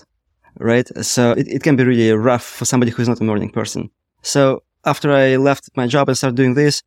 right? 0.71 0.89
So 1.05 1.33
it, 1.33 1.47
it 1.49 1.63
can 1.63 1.77
be 1.77 1.85
really 1.85 2.13
rough 2.13 2.45
for 2.45 2.65
somebody 2.67 2.91
who's 2.93 3.09
not 3.09 3.21
a 3.21 3.25
morning 3.25 3.51
person. 3.51 3.91
So 4.23 4.63
after 4.85 5.09
I 5.13 5.37
left 5.37 5.71
my 5.77 5.87
job 5.87 6.09
and 6.09 6.17
started 6.19 6.37
doing 6.37 6.55
this, 6.55 6.83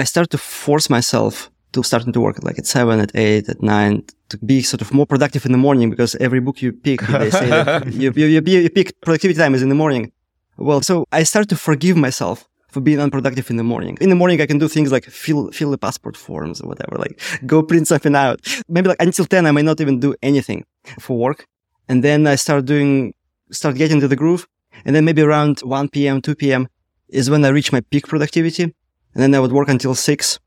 I 0.00 0.04
started 0.04 0.30
to 0.30 0.38
force 0.38 0.88
myself 0.88 1.50
to 1.72 1.82
starting 1.82 2.12
to 2.14 2.20
work 2.20 2.42
like 2.42 2.58
at 2.58 2.66
seven, 2.66 2.98
at 3.00 3.10
eight, 3.14 3.48
at 3.48 3.60
nine, 3.62 4.04
to 4.34 4.46
be 4.46 4.62
sort 4.62 4.82
of 4.82 4.92
more 4.92 5.06
productive 5.06 5.46
in 5.46 5.52
the 5.52 5.58
morning 5.58 5.90
because 5.90 6.14
every 6.16 6.40
book 6.40 6.62
you 6.62 6.72
pick, 6.72 7.00
they 7.00 7.30
say 7.30 7.48
that 7.48 7.92
you, 8.02 8.12
you, 8.14 8.26
you, 8.26 8.60
you 8.60 8.70
pick 8.70 9.00
productivity 9.00 9.38
time 9.38 9.54
is 9.54 9.62
in 9.62 9.68
the 9.68 9.74
morning. 9.74 10.12
Well, 10.56 10.80
so 10.82 11.06
I 11.12 11.22
started 11.24 11.48
to 11.50 11.56
forgive 11.56 11.96
myself 11.96 12.48
for 12.68 12.80
being 12.80 13.00
unproductive 13.00 13.50
in 13.50 13.56
the 13.56 13.64
morning. 13.64 13.96
In 14.00 14.10
the 14.10 14.16
morning, 14.16 14.40
I 14.40 14.46
can 14.46 14.58
do 14.58 14.68
things 14.68 14.90
like 14.90 15.04
fill, 15.04 15.50
fill 15.52 15.70
the 15.70 15.78
passport 15.78 16.16
forms 16.16 16.60
or 16.60 16.68
whatever, 16.68 16.96
like 16.98 17.20
go 17.46 17.62
print 17.62 17.86
something 17.88 18.14
out. 18.14 18.40
Maybe 18.68 18.88
like 18.88 19.00
until 19.00 19.24
10, 19.24 19.46
I 19.46 19.52
may 19.52 19.62
not 19.62 19.80
even 19.80 20.00
do 20.00 20.14
anything 20.22 20.64
for 21.00 21.16
work. 21.16 21.46
And 21.88 22.02
then 22.02 22.26
I 22.26 22.34
start 22.36 22.64
doing, 22.64 23.14
start 23.50 23.76
getting 23.76 24.00
to 24.00 24.08
the 24.08 24.16
groove. 24.16 24.46
And 24.84 24.94
then 24.94 25.04
maybe 25.04 25.22
around 25.22 25.60
1 25.60 25.88
p.m., 25.90 26.20
2 26.20 26.34
p.m. 26.34 26.68
is 27.08 27.30
when 27.30 27.44
I 27.44 27.48
reach 27.48 27.70
my 27.72 27.80
peak 27.80 28.08
productivity. 28.08 28.64
And 28.64 29.22
then 29.22 29.34
I 29.34 29.40
would 29.40 29.52
work 29.52 29.68
until 29.68 29.94
6 29.94 30.38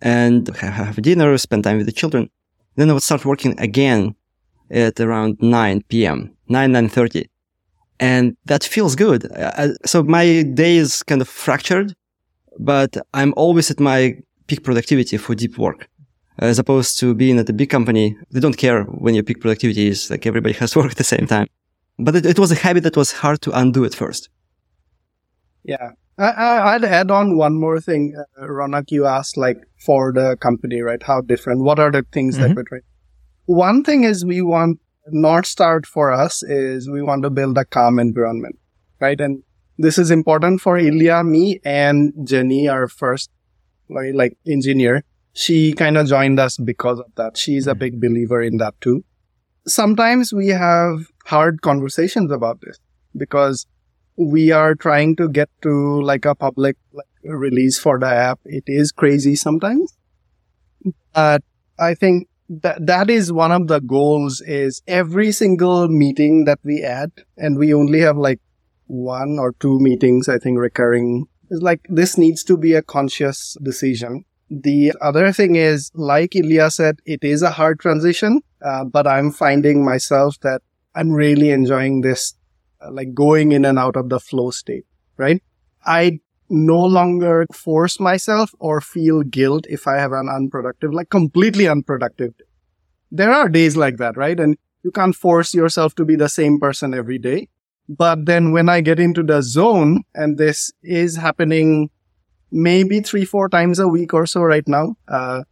and 0.00 0.48
have 0.56 1.00
dinner, 1.02 1.36
spend 1.38 1.64
time 1.64 1.78
with 1.78 1.86
the 1.86 1.92
children. 1.92 2.30
Then 2.76 2.90
I 2.90 2.92
would 2.94 3.02
start 3.02 3.24
working 3.24 3.58
again 3.58 4.14
at 4.70 4.98
around 5.00 5.36
9 5.40 5.82
p.m., 5.88 6.34
9, 6.48 6.72
9.30. 6.72 7.26
And 8.00 8.36
that 8.46 8.64
feels 8.64 8.96
good. 8.96 9.30
Uh, 9.32 9.68
so 9.84 10.02
my 10.02 10.42
day 10.42 10.76
is 10.76 11.02
kind 11.02 11.20
of 11.20 11.28
fractured, 11.28 11.94
but 12.58 12.96
I'm 13.14 13.32
always 13.36 13.70
at 13.70 13.78
my 13.78 14.16
peak 14.46 14.64
productivity 14.64 15.16
for 15.18 15.34
deep 15.34 15.58
work. 15.58 15.88
As 16.38 16.58
opposed 16.58 16.98
to 17.00 17.14
being 17.14 17.38
at 17.38 17.48
a 17.48 17.52
big 17.52 17.70
company, 17.70 18.16
they 18.30 18.40
don't 18.40 18.56
care 18.56 18.84
when 18.84 19.14
your 19.14 19.22
peak 19.22 19.40
productivity 19.40 19.88
is. 19.88 20.10
Like 20.10 20.26
everybody 20.26 20.54
has 20.54 20.72
to 20.72 20.78
work 20.80 20.90
at 20.92 20.96
the 20.96 21.04
same 21.04 21.26
time. 21.26 21.46
But 21.98 22.16
it, 22.16 22.26
it 22.26 22.38
was 22.38 22.50
a 22.50 22.56
habit 22.56 22.82
that 22.84 22.96
was 22.96 23.12
hard 23.12 23.42
to 23.42 23.56
undo 23.56 23.84
at 23.84 23.94
first. 23.94 24.30
Yeah. 25.62 25.92
I, 26.22 26.30
I, 26.30 26.74
I'd 26.74 26.84
add 26.84 27.10
on 27.10 27.36
one 27.36 27.58
more 27.58 27.80
thing. 27.80 28.14
Uh, 28.40 28.46
Ronak, 28.46 28.90
you 28.90 29.06
asked 29.06 29.36
like 29.36 29.58
for 29.84 30.12
the 30.12 30.36
company, 30.36 30.80
right? 30.80 31.02
How 31.02 31.20
different? 31.20 31.62
What 31.62 31.78
are 31.78 31.90
the 31.90 32.04
things 32.12 32.38
that 32.38 32.50
Mhm. 32.50 32.56
we're 32.56 32.64
trying? 32.64 32.82
One 33.46 33.82
thing 33.82 34.04
is 34.04 34.24
we 34.24 34.40
want 34.42 34.80
North 35.08 35.46
Star 35.46 35.80
for 35.94 36.12
us 36.12 36.42
is 36.44 36.88
we 36.88 37.02
want 37.02 37.24
to 37.24 37.30
build 37.30 37.58
a 37.58 37.64
calm 37.64 37.98
environment, 37.98 38.58
right? 39.00 39.20
And 39.20 39.42
this 39.78 39.98
is 39.98 40.10
important 40.10 40.60
for 40.60 40.78
Ilya, 40.78 41.24
me, 41.24 41.60
and 41.64 42.12
Jenny, 42.24 42.68
our 42.68 42.86
first 42.88 43.30
like, 43.90 44.14
like 44.14 44.36
engineer. 44.46 45.02
She 45.34 45.72
kind 45.72 45.96
of 45.96 46.06
joined 46.06 46.38
us 46.38 46.56
because 46.56 47.00
of 47.00 47.06
that. 47.16 47.36
She's 47.36 47.66
a 47.66 47.74
big 47.74 48.00
believer 48.00 48.40
in 48.42 48.58
that 48.58 48.74
too. 48.80 49.04
Sometimes 49.66 50.32
we 50.32 50.48
have 50.48 51.06
hard 51.26 51.62
conversations 51.62 52.30
about 52.30 52.60
this 52.60 52.78
because 53.16 53.66
we 54.16 54.50
are 54.50 54.74
trying 54.74 55.16
to 55.16 55.28
get 55.28 55.48
to 55.62 56.02
like 56.02 56.24
a 56.24 56.34
public 56.34 56.76
like, 56.92 57.06
release 57.24 57.78
for 57.78 57.98
the 57.98 58.06
app. 58.06 58.40
It 58.44 58.64
is 58.66 58.92
crazy 58.92 59.34
sometimes. 59.34 59.96
But 61.14 61.42
I 61.78 61.94
think 61.94 62.28
that 62.48 62.86
that 62.86 63.08
is 63.08 63.32
one 63.32 63.52
of 63.52 63.68
the 63.68 63.80
goals 63.80 64.40
is 64.40 64.82
every 64.86 65.32
single 65.32 65.88
meeting 65.88 66.44
that 66.44 66.58
we 66.62 66.82
add 66.82 67.12
and 67.36 67.58
we 67.58 67.72
only 67.72 68.00
have 68.00 68.16
like 68.16 68.40
one 68.86 69.38
or 69.38 69.52
two 69.52 69.78
meetings, 69.80 70.28
I 70.28 70.38
think 70.38 70.58
recurring 70.58 71.26
is 71.50 71.62
like 71.62 71.86
this 71.88 72.18
needs 72.18 72.42
to 72.44 72.56
be 72.56 72.74
a 72.74 72.82
conscious 72.82 73.56
decision. 73.62 74.24
The 74.50 74.92
other 75.00 75.32
thing 75.32 75.56
is, 75.56 75.90
like 75.94 76.36
Ilya 76.36 76.70
said, 76.70 77.00
it 77.06 77.24
is 77.24 77.42
a 77.42 77.50
hard 77.50 77.80
transition, 77.80 78.42
uh, 78.62 78.84
but 78.84 79.06
I'm 79.06 79.30
finding 79.30 79.82
myself 79.84 80.38
that 80.40 80.60
I'm 80.94 81.10
really 81.10 81.50
enjoying 81.50 82.02
this 82.02 82.34
like 82.90 83.14
going 83.14 83.52
in 83.52 83.64
and 83.64 83.78
out 83.78 83.96
of 83.96 84.08
the 84.08 84.20
flow 84.20 84.50
state, 84.50 84.84
right? 85.16 85.42
I 85.84 86.20
no 86.48 86.78
longer 86.78 87.46
force 87.52 87.98
myself 87.98 88.50
or 88.58 88.80
feel 88.80 89.22
guilt 89.22 89.66
if 89.68 89.86
I 89.86 89.96
have 89.96 90.12
an 90.12 90.28
unproductive, 90.28 90.92
like 90.92 91.08
completely 91.08 91.66
unproductive. 91.66 92.36
day. 92.36 92.44
There 93.10 93.32
are 93.32 93.48
days 93.48 93.76
like 93.76 93.96
that, 93.96 94.16
right? 94.16 94.38
And 94.38 94.56
you 94.82 94.90
can't 94.90 95.14
force 95.14 95.54
yourself 95.54 95.94
to 95.96 96.04
be 96.04 96.16
the 96.16 96.28
same 96.28 96.60
person 96.60 96.92
every 96.92 97.18
day. 97.18 97.48
But 97.88 98.26
then 98.26 98.52
when 98.52 98.68
I 98.68 98.80
get 98.80 99.00
into 99.00 99.22
the 99.22 99.42
zone 99.42 100.02
and 100.14 100.38
this 100.38 100.70
is 100.82 101.16
happening 101.16 101.90
maybe 102.50 103.00
three, 103.00 103.24
four 103.24 103.48
times 103.48 103.78
a 103.78 103.88
week 103.88 104.12
or 104.14 104.26
so 104.26 104.42
right 104.42 104.66
now, 104.66 104.96
uh, 105.08 105.42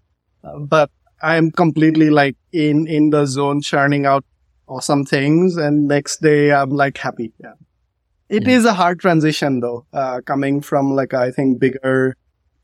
but 0.60 0.90
I'm 1.22 1.50
completely 1.50 2.10
like 2.10 2.36
in, 2.52 2.86
in 2.86 3.10
the 3.10 3.26
zone 3.26 3.62
churning 3.62 4.06
out 4.06 4.24
awesome 4.70 5.04
things 5.04 5.56
and 5.56 5.88
next 5.88 6.22
day 6.22 6.52
I'm 6.52 6.70
like 6.70 6.96
happy. 6.98 7.32
Yeah. 7.40 7.54
It 8.28 8.46
is 8.46 8.64
Yeah. 8.64 8.70
a 8.70 8.74
hard 8.74 9.00
transition 9.00 9.60
though, 9.60 9.86
uh, 9.92 10.20
coming 10.24 10.60
from 10.60 10.92
like, 10.94 11.12
I 11.12 11.30
think 11.32 11.58
bigger 11.60 12.16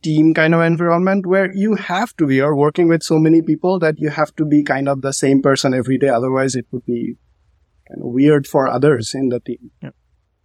team 0.03 0.33
kind 0.35 0.55
of 0.55 0.61
environment 0.61 1.27
where 1.27 1.51
you 1.53 1.75
have 1.75 2.15
to 2.19 2.27
be, 2.29 2.37
you're 2.37 2.55
working 2.55 2.87
with 2.87 3.03
so 3.03 3.19
many 3.19 3.43
people 3.43 3.79
that 3.81 3.99
you 3.99 4.11
have 4.11 4.35
to 4.37 4.45
be 4.45 4.63
kind 4.63 4.89
of 4.89 5.03
the 5.03 5.13
same 5.13 5.43
person 5.43 5.75
every 5.75 5.99
day. 5.99 6.09
Otherwise 6.09 6.55
it 6.55 6.67
would 6.71 6.87
be 6.87 7.17
kind 7.89 8.01
of 8.01 8.13
weird 8.13 8.47
for 8.47 8.69
others 8.69 9.13
in 9.15 9.29
the 9.31 9.41
team. 9.41 9.71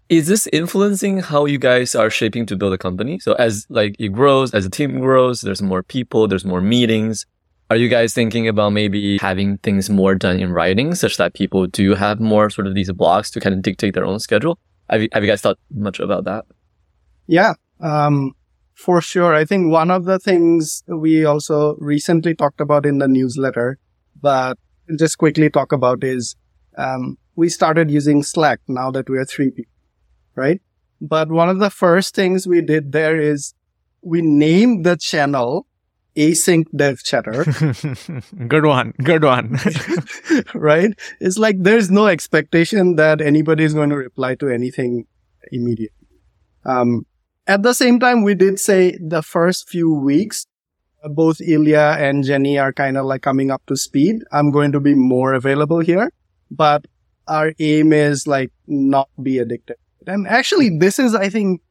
Is 0.10 0.28
this 0.28 0.48
influencing 0.48 1.20
how 1.20 1.46
you 1.46 1.58
guys 1.58 1.96
are 1.96 2.10
shaping 2.10 2.46
to 2.48 2.56
build 2.58 2.74
a 2.74 2.78
company? 2.78 3.20
So 3.20 3.34
as 3.34 3.66
like 3.70 3.96
it 4.00 4.10
grows, 4.10 4.54
as 4.54 4.64
the 4.66 4.70
team 4.70 5.00
grows, 5.00 5.42
there's 5.42 5.62
more 5.62 5.84
people, 5.84 6.28
there's 6.28 6.44
more 6.44 6.60
meetings. 6.62 7.26
Are 7.72 7.78
you 7.78 7.88
guys 7.88 8.14
thinking 8.14 8.50
about 8.50 8.72
maybe 8.72 9.18
having 9.20 9.58
things 9.60 9.90
more 9.90 10.14
done 10.14 10.42
in 10.42 10.52
writing 10.52 10.94
such 10.94 11.16
that 11.16 11.34
people 11.34 11.68
do 11.68 11.96
have 11.96 12.20
more 12.20 12.50
sort 12.50 12.68
of 12.68 12.76
these 12.76 12.92
blocks 12.92 13.32
to 13.32 13.40
kind 13.40 13.56
of 13.56 13.62
dictate 13.62 13.94
their 13.94 14.04
own 14.04 14.20
schedule? 14.20 14.60
Have 14.90 15.04
you, 15.04 15.08
have 15.14 15.24
you 15.24 15.30
guys 15.30 15.40
thought 15.40 15.58
much 15.74 16.02
about 16.02 16.26
that? 16.26 16.44
Yeah, 17.28 17.54
um, 17.80 18.34
for 18.74 19.00
sure. 19.00 19.34
I 19.34 19.46
think 19.46 19.72
one 19.72 19.90
of 19.90 20.04
the 20.04 20.20
things 20.20 20.84
we 20.86 21.24
also 21.24 21.78
recently 21.80 22.36
talked 22.36 22.60
about 22.60 22.86
in 22.86 22.98
the 22.98 23.08
newsletter, 23.08 23.80
but 24.22 24.58
just 25.00 25.18
quickly 25.18 25.50
talk 25.50 25.72
about 25.72 26.04
is 26.04 26.36
um, 26.78 27.18
we 27.38 27.48
started 27.48 27.90
using 27.90 28.22
Slack 28.22 28.60
now 28.68 28.92
that 28.92 29.10
we 29.10 29.18
are 29.18 29.24
three 29.24 29.50
people, 29.50 29.72
right? 30.36 30.60
But 31.00 31.30
one 31.30 31.48
of 31.48 31.60
the 31.60 31.70
first 31.70 32.16
things 32.16 32.46
we 32.46 32.60
did 32.60 32.92
there 32.92 33.18
is 33.18 33.54
we 34.02 34.22
named 34.22 34.86
the 34.86 34.98
channel 34.98 35.68
async 36.16 36.66
dev 36.76 37.04
chatter. 37.04 37.46
good 38.48 38.66
one. 38.66 38.94
Good 39.04 39.24
one. 39.24 39.58
right? 40.54 40.92
It's 41.20 41.38
like 41.38 41.56
there's 41.60 41.90
no 41.90 42.08
expectation 42.08 42.96
that 42.96 43.22
anybody 43.22 43.64
is 43.64 43.74
going 43.74 43.90
to 43.90 43.98
reply 43.98 44.36
to 44.36 44.50
anything 44.50 45.08
immediately. 45.52 46.08
Um, 46.66 47.06
at 47.48 47.64
the 47.64 47.74
same 47.74 48.00
time, 48.00 48.24
we 48.24 48.36
did 48.36 48.60
say 48.60 48.98
the 49.02 49.22
first 49.22 49.68
few 49.68 49.94
weeks, 49.94 50.46
both 51.04 51.42
Ilya 51.42 51.98
and 52.00 52.24
Jenny 52.24 52.60
are 52.60 52.72
kind 52.72 52.98
of 52.98 53.06
like 53.06 53.24
coming 53.24 53.50
up 53.50 53.66
to 53.68 53.76
speed. 53.76 54.24
I'm 54.32 54.52
going 54.52 54.72
to 54.74 54.80
be 54.80 54.94
more 54.94 55.34
available 55.34 55.80
here, 55.80 56.12
but 56.52 56.86
our 57.28 57.54
aim 57.60 57.94
is 57.94 58.28
like 58.28 58.52
not 58.68 59.10
be 59.22 59.40
addicted. 59.40 59.78
And 60.06 60.28
actually, 60.28 60.78
this 60.78 61.00
is, 61.00 61.16
I 61.16 61.30
think, 61.30 61.62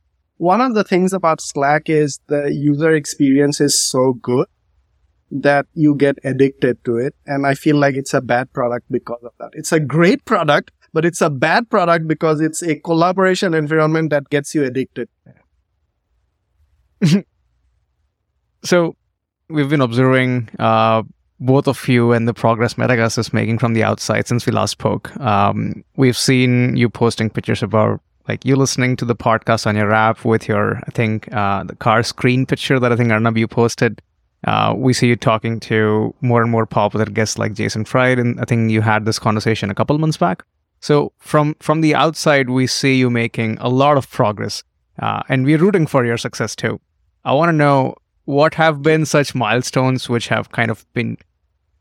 one 0.40 0.62
of 0.62 0.74
the 0.74 0.84
things 0.84 1.12
about 1.12 1.38
Slack 1.42 1.90
is 1.90 2.18
the 2.28 2.50
user 2.50 2.92
experience 2.92 3.60
is 3.60 3.78
so 3.78 4.14
good 4.14 4.46
that 5.30 5.66
you 5.74 5.94
get 5.94 6.16
addicted 6.24 6.82
to 6.86 6.96
it. 6.96 7.14
And 7.26 7.46
I 7.46 7.52
feel 7.52 7.76
like 7.76 7.94
it's 7.94 8.14
a 8.14 8.22
bad 8.22 8.50
product 8.54 8.86
because 8.90 9.22
of 9.22 9.32
that. 9.38 9.50
It's 9.52 9.70
a 9.70 9.78
great 9.78 10.24
product, 10.24 10.70
but 10.94 11.04
it's 11.04 11.20
a 11.20 11.28
bad 11.28 11.68
product 11.68 12.08
because 12.08 12.40
it's 12.40 12.62
a 12.62 12.76
collaboration 12.76 13.52
environment 13.52 14.08
that 14.10 14.30
gets 14.30 14.54
you 14.54 14.64
addicted. 14.64 15.10
so 18.64 18.96
we've 19.50 19.68
been 19.68 19.82
observing 19.82 20.48
uh, 20.58 21.02
both 21.38 21.68
of 21.68 21.86
you 21.86 22.12
and 22.12 22.26
the 22.26 22.32
progress 22.32 22.74
Metacast 22.74 23.18
is 23.18 23.34
making 23.34 23.58
from 23.58 23.74
the 23.74 23.84
outside 23.84 24.26
since 24.26 24.46
we 24.46 24.52
last 24.52 24.70
spoke. 24.70 25.14
Um, 25.20 25.84
we've 25.96 26.16
seen 26.16 26.78
you 26.78 26.88
posting 26.88 27.28
pictures 27.28 27.62
about 27.62 28.00
like 28.28 28.44
you 28.44 28.56
listening 28.56 28.96
to 28.96 29.04
the 29.04 29.16
podcast 29.16 29.66
on 29.66 29.76
your 29.76 29.92
app 29.92 30.24
with 30.24 30.48
your, 30.48 30.76
I 30.76 30.90
think, 30.92 31.32
uh, 31.32 31.64
the 31.64 31.76
car 31.76 32.02
screen 32.02 32.46
picture 32.46 32.78
that 32.78 32.92
I 32.92 32.96
think 32.96 33.10
Arnab 33.10 33.36
you 33.36 33.48
posted. 33.48 34.00
Uh, 34.44 34.74
we 34.76 34.92
see 34.92 35.06
you 35.06 35.16
talking 35.16 35.60
to 35.60 36.14
more 36.20 36.42
and 36.42 36.50
more 36.50 36.66
popular 36.66 37.04
guests 37.04 37.38
like 37.38 37.52
Jason 37.52 37.84
Fried, 37.84 38.18
and 38.18 38.40
I 38.40 38.44
think 38.44 38.70
you 38.70 38.80
had 38.80 39.04
this 39.04 39.18
conversation 39.18 39.70
a 39.70 39.74
couple 39.74 39.98
months 39.98 40.16
back. 40.16 40.44
So 40.80 41.12
from 41.18 41.56
from 41.60 41.82
the 41.82 41.94
outside, 41.94 42.48
we 42.48 42.66
see 42.66 42.94
you 42.94 43.10
making 43.10 43.58
a 43.60 43.68
lot 43.68 43.98
of 43.98 44.10
progress, 44.10 44.62
uh, 44.98 45.22
and 45.28 45.44
we're 45.44 45.58
rooting 45.58 45.86
for 45.86 46.06
your 46.06 46.16
success 46.16 46.56
too. 46.56 46.80
I 47.24 47.34
want 47.34 47.50
to 47.50 47.52
know 47.52 47.96
what 48.24 48.54
have 48.54 48.80
been 48.80 49.04
such 49.04 49.34
milestones 49.34 50.08
which 50.08 50.28
have 50.28 50.52
kind 50.52 50.70
of 50.70 50.86
been 50.94 51.18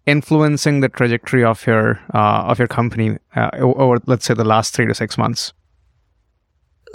influencing 0.06 0.82
the 0.82 0.90
trajectory 0.90 1.46
of 1.46 1.66
your 1.66 2.02
uh, 2.14 2.44
of 2.50 2.60
your 2.60 2.68
company 2.68 3.18
uh, 3.38 3.52
over, 3.54 4.00
let's 4.06 4.26
say, 4.26 4.34
the 4.34 4.44
last 4.44 4.74
three 4.74 4.88
to 4.88 4.94
six 4.94 5.18
months 5.18 5.54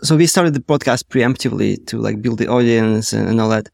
so 0.03 0.17
we 0.17 0.27
started 0.27 0.55
the 0.55 0.61
podcast 0.61 1.05
preemptively 1.05 1.85
to 1.87 1.99
like 1.99 2.21
build 2.21 2.39
the 2.39 2.49
audience 2.49 3.13
and, 3.13 3.29
and 3.29 3.41
all 3.41 3.49
that. 3.49 3.69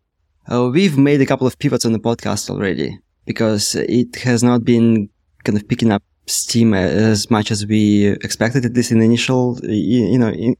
Uh, 0.50 0.68
we've 0.72 0.98
made 0.98 1.20
a 1.20 1.26
couple 1.26 1.46
of 1.46 1.58
pivots 1.58 1.84
on 1.86 1.92
the 1.92 1.98
podcast 1.98 2.50
already 2.50 2.98
because 3.24 3.74
it 3.74 4.16
has 4.16 4.42
not 4.42 4.64
been 4.64 5.08
kind 5.44 5.56
of 5.56 5.66
picking 5.68 5.92
up 5.92 6.02
steam 6.26 6.74
as 6.74 7.30
much 7.30 7.50
as 7.50 7.66
we 7.66 8.06
expected 8.06 8.64
at 8.64 8.74
this 8.74 8.90
in 8.90 8.98
the 8.98 9.04
initial, 9.04 9.58
you 9.62 10.18
know, 10.18 10.30
in 10.30 10.56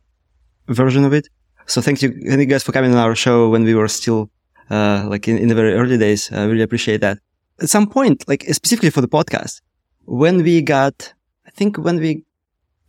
version 0.68 1.04
of 1.04 1.12
it. 1.12 1.28
So 1.66 1.80
thank 1.80 2.02
you, 2.02 2.10
thank 2.26 2.40
you 2.40 2.46
guys 2.46 2.62
for 2.62 2.72
coming 2.72 2.92
on 2.92 2.98
our 2.98 3.14
show 3.14 3.48
when 3.48 3.64
we 3.64 3.74
were 3.74 3.88
still, 3.88 4.30
uh, 4.70 5.06
like 5.08 5.28
in, 5.28 5.38
in 5.38 5.48
the 5.48 5.54
very 5.54 5.74
early 5.74 5.98
days. 5.98 6.30
I 6.32 6.44
really 6.44 6.62
appreciate 6.62 7.00
that. 7.00 7.18
At 7.60 7.68
some 7.68 7.86
point, 7.88 8.26
like 8.26 8.42
specifically 8.52 8.90
for 8.90 9.00
the 9.00 9.08
podcast, 9.08 9.60
when 10.04 10.42
we 10.42 10.62
got, 10.62 11.12
I 11.46 11.50
think 11.50 11.76
when 11.76 11.98
we 11.98 12.24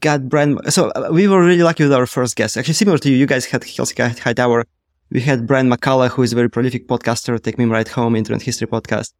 got 0.01 0.27
Brian. 0.27 0.59
So 0.69 0.89
uh, 0.89 1.09
we 1.11 1.27
were 1.27 1.43
really 1.43 1.63
lucky 1.63 1.83
with 1.83 1.93
our 1.93 2.05
first 2.05 2.35
guest. 2.35 2.57
Actually, 2.57 2.73
similar 2.73 2.97
to 2.97 3.09
you, 3.09 3.15
you 3.15 3.25
guys 3.25 3.45
had 3.45 3.63
Kelsey 3.65 3.95
Hightower. 3.95 4.65
We 5.11 5.21
had 5.21 5.47
Brian 5.47 5.69
McCullough, 5.69 6.09
who 6.09 6.23
is 6.23 6.33
a 6.33 6.35
very 6.35 6.49
prolific 6.49 6.87
podcaster, 6.87 7.37
Techmeme 7.39 7.71
Ride 7.71 7.89
Home, 7.89 8.15
Internet 8.15 8.41
History 8.41 8.67
podcast. 8.67 9.13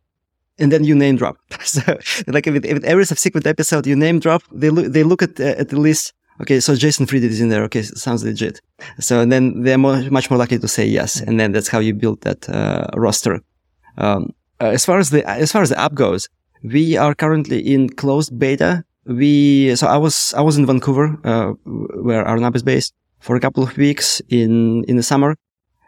And 0.58 0.72
then 0.72 0.84
you 0.84 0.96
name 0.96 1.16
drop. 1.16 1.38
so 1.64 1.82
like 2.28 2.46
with, 2.46 2.66
with 2.66 2.84
every 2.84 3.06
subsequent 3.06 3.48
episode, 3.48 3.88
you 3.88 3.96
name 3.96 4.20
drop, 4.20 4.44
they 4.52 4.70
look, 4.70 4.92
they 4.92 5.04
look 5.04 5.22
at, 5.22 5.40
uh, 5.40 5.56
at 5.62 5.70
the 5.70 5.80
list. 5.80 6.14
Okay. 6.42 6.60
So 6.60 6.76
Jason 6.76 7.06
Fried 7.06 7.24
is 7.24 7.42
in 7.42 7.50
there. 7.50 7.64
Okay. 7.64 7.84
Sounds 7.84 8.24
legit. 8.24 8.62
So 9.00 9.26
then 9.26 9.64
they're 9.64 9.78
more, 9.78 10.02
much 10.10 10.30
more 10.30 10.38
likely 10.40 10.60
to 10.60 10.68
say 10.68 10.86
yes. 10.86 11.22
And 11.22 11.40
then 11.40 11.52
that's 11.52 11.68
how 11.68 11.80
you 11.80 11.94
build 11.94 12.22
that, 12.22 12.50
uh, 12.50 12.88
roster. 12.96 13.42
Um, 13.98 14.34
uh, 14.60 14.68
as 14.68 14.86
far 14.86 15.00
as 15.00 15.10
the, 15.10 15.28
as 15.28 15.52
far 15.52 15.62
as 15.62 15.70
the 15.70 15.80
app 15.80 15.94
goes, 15.94 16.30
we 16.64 16.96
are 16.96 17.16
currently 17.16 17.60
in 17.60 17.90
closed 17.90 18.38
beta 18.38 18.86
we 19.06 19.76
so 19.76 19.88
I 19.88 19.98
was 19.98 20.34
I 20.38 20.42
was 20.42 20.58
in 20.58 20.66
Vancouver, 20.66 21.18
uh, 21.24 21.52
where 22.04 22.26
Arnab 22.26 22.56
is 22.56 22.64
based, 22.64 22.94
for 23.20 23.36
a 23.36 23.40
couple 23.40 23.64
of 23.64 23.78
weeks 23.78 24.22
in 24.30 24.84
in 24.86 24.98
the 24.98 25.04
summer, 25.04 25.36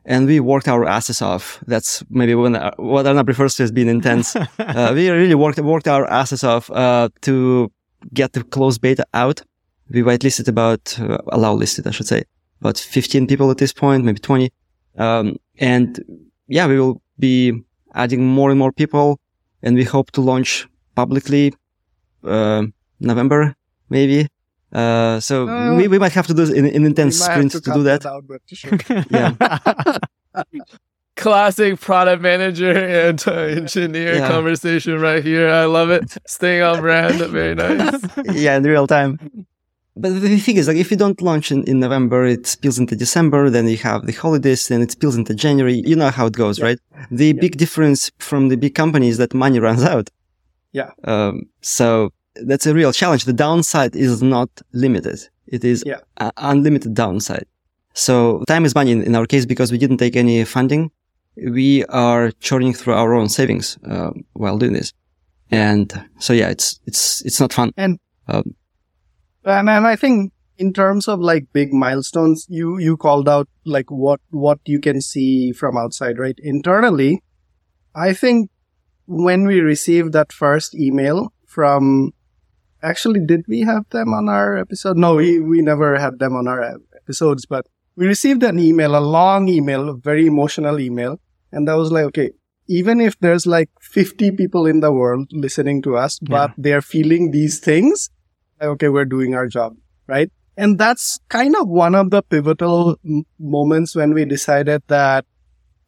and 0.06 0.28
we 0.28 0.40
worked 0.40 0.68
our 0.68 0.86
asses 0.86 1.22
off. 1.22 1.60
That's 1.68 2.04
maybe 2.10 2.36
when 2.36 2.56
uh, 2.56 2.72
what 2.78 3.06
Arnab 3.06 3.28
refers 3.28 3.56
to 3.56 3.64
as 3.64 3.72
being 3.72 3.90
intense. 3.90 4.36
uh, 4.60 4.92
we 4.96 5.10
really 5.10 5.36
worked 5.36 5.60
worked 5.60 5.88
our 5.88 6.06
asses 6.10 6.44
off 6.44 6.70
uh, 6.72 7.10
to 7.22 7.72
get 8.14 8.34
the 8.34 8.44
closed 8.44 8.82
beta 8.82 9.06
out. 9.14 9.42
We 9.90 10.02
whitelisted 10.02 10.48
about 10.48 10.98
uh, 11.00 11.18
allow 11.32 11.54
listed, 11.54 11.88
I 11.88 11.92
should 11.92 12.08
say, 12.08 12.24
about 12.62 12.78
15 12.78 13.28
people 13.28 13.52
at 13.52 13.58
this 13.58 13.74
point, 13.74 14.06
maybe 14.06 14.20
20, 14.20 14.50
um, 14.98 15.36
and 15.60 16.00
yeah, 16.48 16.68
we 16.68 16.80
will 16.80 17.02
be 17.20 17.54
adding 17.94 18.26
more 18.26 18.50
and 18.50 18.58
more 18.58 18.72
people, 18.72 19.20
and 19.62 19.76
we 19.76 19.84
hope 19.84 20.12
to 20.12 20.22
launch 20.22 20.68
publicly. 20.96 21.54
November, 23.04 23.56
maybe. 23.90 24.28
Uh, 24.72 25.20
so 25.20 25.48
uh, 25.48 25.76
we, 25.76 25.88
we 25.88 26.00
might 26.00 26.14
have 26.14 26.28
to 26.28 26.34
do 26.34 26.44
an, 26.44 26.66
an 26.66 26.86
intense 26.86 27.20
sprint 27.20 27.52
to, 27.52 27.62
to 27.62 27.74
do 27.74 27.84
that. 27.84 28.06
Out, 28.06 28.26
sure. 28.48 28.80
yeah. 29.12 29.98
Classic 31.16 31.80
product 31.80 32.24
manager 32.24 32.72
and 32.72 33.24
uh, 33.28 33.32
engineer 33.62 34.16
yeah. 34.16 34.28
conversation 34.28 35.00
right 35.00 35.24
here. 35.24 35.48
I 35.48 35.66
love 35.66 35.92
it. 35.92 36.18
Staying 36.26 36.64
on 36.64 36.82
brand. 36.82 37.20
Very 37.20 37.54
nice. 37.54 38.02
yeah, 38.34 38.58
in 38.58 38.64
real 38.64 38.88
time. 38.88 39.46
But 39.96 40.20
the 40.22 40.40
thing 40.40 40.58
is, 40.58 40.68
like, 40.68 40.78
if 40.78 40.90
you 40.90 40.98
don't 40.98 41.22
launch 41.22 41.52
in, 41.52 41.64
in 41.66 41.80
November, 41.80 42.26
it 42.26 42.48
spills 42.48 42.80
into 42.80 42.96
December, 42.96 43.52
then 43.52 43.68
you 43.68 43.78
have 43.78 44.08
the 44.08 44.14
holidays, 44.14 44.68
then 44.68 44.82
it 44.82 44.92
spills 44.92 45.16
into 45.16 45.36
January. 45.36 45.84
You 45.86 45.96
know 45.96 46.10
how 46.10 46.26
it 46.26 46.34
goes, 46.34 46.58
yeah. 46.58 46.66
right? 46.66 46.80
The 47.12 47.28
yeah. 47.28 47.34
big 47.34 47.58
difference 47.58 48.12
from 48.18 48.50
the 48.50 48.58
big 48.58 48.74
companies 48.74 49.18
that 49.18 49.36
money 49.36 49.60
runs 49.60 49.84
out. 49.84 50.10
Yeah. 50.72 50.90
Um, 51.04 51.44
so 51.62 52.12
that's 52.36 52.66
a 52.66 52.74
real 52.74 52.92
challenge. 52.92 53.26
The 53.26 53.34
downside 53.34 53.96
is 53.96 54.22
not 54.22 54.50
limited. 54.74 55.20
It 55.48 55.64
is 55.64 55.84
yeah. 55.86 56.00
unlimited 56.38 56.94
downside. 56.94 57.46
So 57.94 58.44
time 58.48 58.66
is 58.66 58.74
money 58.74 58.92
in, 58.92 59.04
in, 59.04 59.16
our 59.16 59.26
case 59.26 59.46
because 59.46 59.72
we 59.72 59.78
didn't 59.78 59.98
take 59.98 60.16
any 60.16 60.44
funding. 60.46 60.92
We 61.36 61.86
are 61.86 62.32
churning 62.40 62.74
through 62.74 62.96
our 62.96 63.14
own 63.14 63.30
savings 63.30 63.78
uh, 63.88 64.12
while 64.34 64.58
doing 64.58 64.74
this, 64.74 64.94
and 65.52 65.92
so 66.20 66.34
yeah, 66.34 66.50
it's 66.50 66.80
it's 66.86 67.22
it's 67.26 67.40
not 67.40 67.54
fun. 67.54 67.72
And 67.78 68.00
um, 68.28 68.56
and 69.44 69.70
and 69.70 69.88
I 69.88 69.96
think 69.96 70.32
in 70.58 70.74
terms 70.74 71.08
of 71.08 71.20
like 71.20 71.48
big 71.54 71.74
milestones, 71.74 72.46
you 72.50 72.78
you 72.78 72.98
called 72.98 73.28
out 73.28 73.48
like 73.66 73.90
what 73.90 74.22
what 74.30 74.60
you 74.66 74.80
can 74.80 75.02
see 75.02 75.52
from 75.52 75.78
outside, 75.78 76.20
right? 76.20 76.38
Internally, 76.38 77.24
I 77.96 78.14
think 78.14 78.50
when 79.06 79.46
we 79.46 79.60
received 79.60 80.14
that 80.14 80.32
first 80.32 80.76
email 80.76 81.34
from 81.48 82.14
actually, 82.84 83.22
did 83.26 83.46
we 83.48 83.62
have 83.62 83.90
them 83.90 84.14
on 84.14 84.30
our 84.30 84.58
episode? 84.58 84.98
No, 84.98 85.16
we, 85.16 85.40
we 85.40 85.62
never 85.62 85.98
had 85.98 86.20
them 86.20 86.36
on 86.36 86.48
our 86.48 86.78
episodes, 86.96 87.46
but 87.46 87.66
we 87.96 88.06
received 88.06 88.44
an 88.44 88.60
email, 88.60 88.96
a 88.96 89.00
long 89.00 89.48
email, 89.48 89.90
a 89.90 89.96
very 89.96 90.28
emotional 90.28 90.80
email. 90.80 91.20
And 91.52 91.68
that 91.68 91.76
was 91.76 91.92
like, 91.92 92.06
okay, 92.06 92.32
even 92.68 93.02
if 93.02 93.18
there's 93.20 93.46
like 93.46 93.70
50 93.82 94.32
people 94.32 94.66
in 94.66 94.80
the 94.80 94.92
world 94.92 95.28
listening 95.32 95.82
to 95.84 95.98
us, 95.98 96.20
but 96.20 96.50
yeah. 96.50 96.56
they're 96.58 96.82
feeling 96.82 97.32
these 97.32 97.60
things, 97.60 98.10
okay, 98.62 98.90
we're 98.90 99.06
doing 99.06 99.36
our 99.36 99.48
job, 99.48 99.76
right? 100.08 100.32
And 100.56 100.78
that's 100.78 101.20
kind 101.30 101.56
of 101.56 101.68
one 101.68 101.96
of 101.96 102.12
the 102.12 102.22
pivotal 102.22 102.98
m- 103.06 103.24
moments 103.40 103.96
when 103.96 104.14
we 104.14 104.26
decided 104.26 104.84
that 104.88 105.26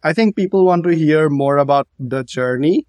I 0.04 0.14
think 0.14 0.36
people 0.36 0.66
want 0.66 0.84
to 0.84 0.96
hear 0.96 1.30
more 1.30 1.58
about 1.58 1.88
the 2.00 2.24
journey 2.24 2.86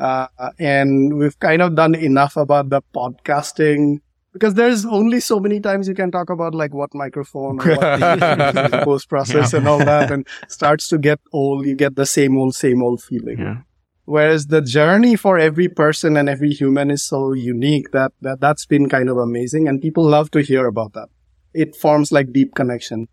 uh, 0.00 0.26
and 0.58 1.18
we've 1.18 1.38
kind 1.38 1.62
of 1.62 1.74
done 1.74 1.94
enough 1.94 2.36
about 2.36 2.70
the 2.70 2.82
podcasting 2.94 4.00
because 4.32 4.54
there's 4.54 4.86
only 4.86 5.20
so 5.20 5.40
many 5.40 5.60
times 5.60 5.88
you 5.88 5.94
can 5.94 6.10
talk 6.10 6.30
about 6.30 6.54
like 6.54 6.72
what 6.72 6.94
microphone 6.94 7.60
or 7.60 7.76
what 7.76 8.72
post 8.84 9.08
process 9.08 9.52
yeah. 9.52 9.58
and 9.58 9.68
all 9.68 9.78
that 9.78 10.10
and 10.10 10.26
starts 10.48 10.88
to 10.88 10.98
get 10.98 11.20
old. 11.32 11.66
You 11.66 11.74
get 11.74 11.96
the 11.96 12.06
same 12.06 12.38
old, 12.38 12.54
same 12.54 12.82
old 12.82 13.02
feeling. 13.02 13.38
Yeah. 13.38 13.56
Whereas 14.04 14.46
the 14.46 14.60
journey 14.60 15.16
for 15.16 15.38
every 15.38 15.68
person 15.68 16.16
and 16.16 16.28
every 16.28 16.50
human 16.50 16.90
is 16.90 17.02
so 17.02 17.32
unique 17.32 17.92
that, 17.92 18.12
that 18.22 18.40
that's 18.40 18.66
been 18.66 18.88
kind 18.88 19.08
of 19.08 19.16
amazing. 19.16 19.68
And 19.68 19.80
people 19.80 20.04
love 20.04 20.30
to 20.32 20.40
hear 20.40 20.66
about 20.66 20.94
that. 20.94 21.08
It 21.52 21.76
forms 21.76 22.10
like 22.10 22.32
deep 22.32 22.54
connection. 22.54 23.08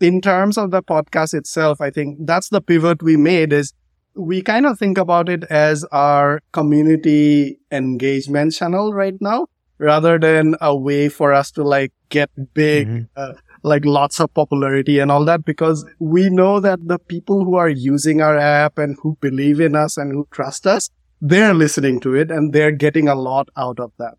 In 0.00 0.20
terms 0.20 0.56
of 0.56 0.70
the 0.70 0.82
podcast 0.82 1.34
itself, 1.34 1.80
I 1.80 1.90
think 1.90 2.18
that's 2.26 2.50
the 2.50 2.60
pivot 2.60 3.02
we 3.02 3.16
made 3.16 3.52
is 3.52 3.72
we 4.18 4.42
kind 4.42 4.66
of 4.66 4.78
think 4.78 4.98
about 4.98 5.28
it 5.28 5.44
as 5.44 5.84
our 5.92 6.40
community 6.52 7.58
engagement 7.70 8.52
channel 8.52 8.92
right 8.92 9.14
now 9.20 9.46
rather 9.78 10.18
than 10.18 10.56
a 10.60 10.76
way 10.76 11.08
for 11.08 11.32
us 11.32 11.52
to 11.52 11.62
like 11.62 11.92
get 12.08 12.28
big, 12.52 12.88
mm-hmm. 12.88 13.04
uh, 13.16 13.34
like 13.62 13.84
lots 13.84 14.18
of 14.18 14.32
popularity 14.34 14.98
and 14.98 15.12
all 15.12 15.24
that 15.24 15.44
because 15.44 15.84
we 16.00 16.28
know 16.30 16.58
that 16.58 16.80
the 16.88 16.98
people 16.98 17.44
who 17.44 17.54
are 17.54 17.68
using 17.68 18.20
our 18.20 18.36
app 18.36 18.76
and 18.76 18.96
who 19.02 19.16
believe 19.20 19.60
in 19.60 19.76
us 19.76 19.96
and 19.96 20.12
who 20.12 20.26
trust 20.32 20.66
us, 20.66 20.90
they're 21.20 21.54
listening 21.54 22.00
to 22.00 22.14
it 22.14 22.30
and 22.30 22.52
they're 22.52 22.72
getting 22.72 23.08
a 23.08 23.14
lot 23.14 23.48
out 23.56 23.78
of 23.78 23.92
that. 23.98 24.14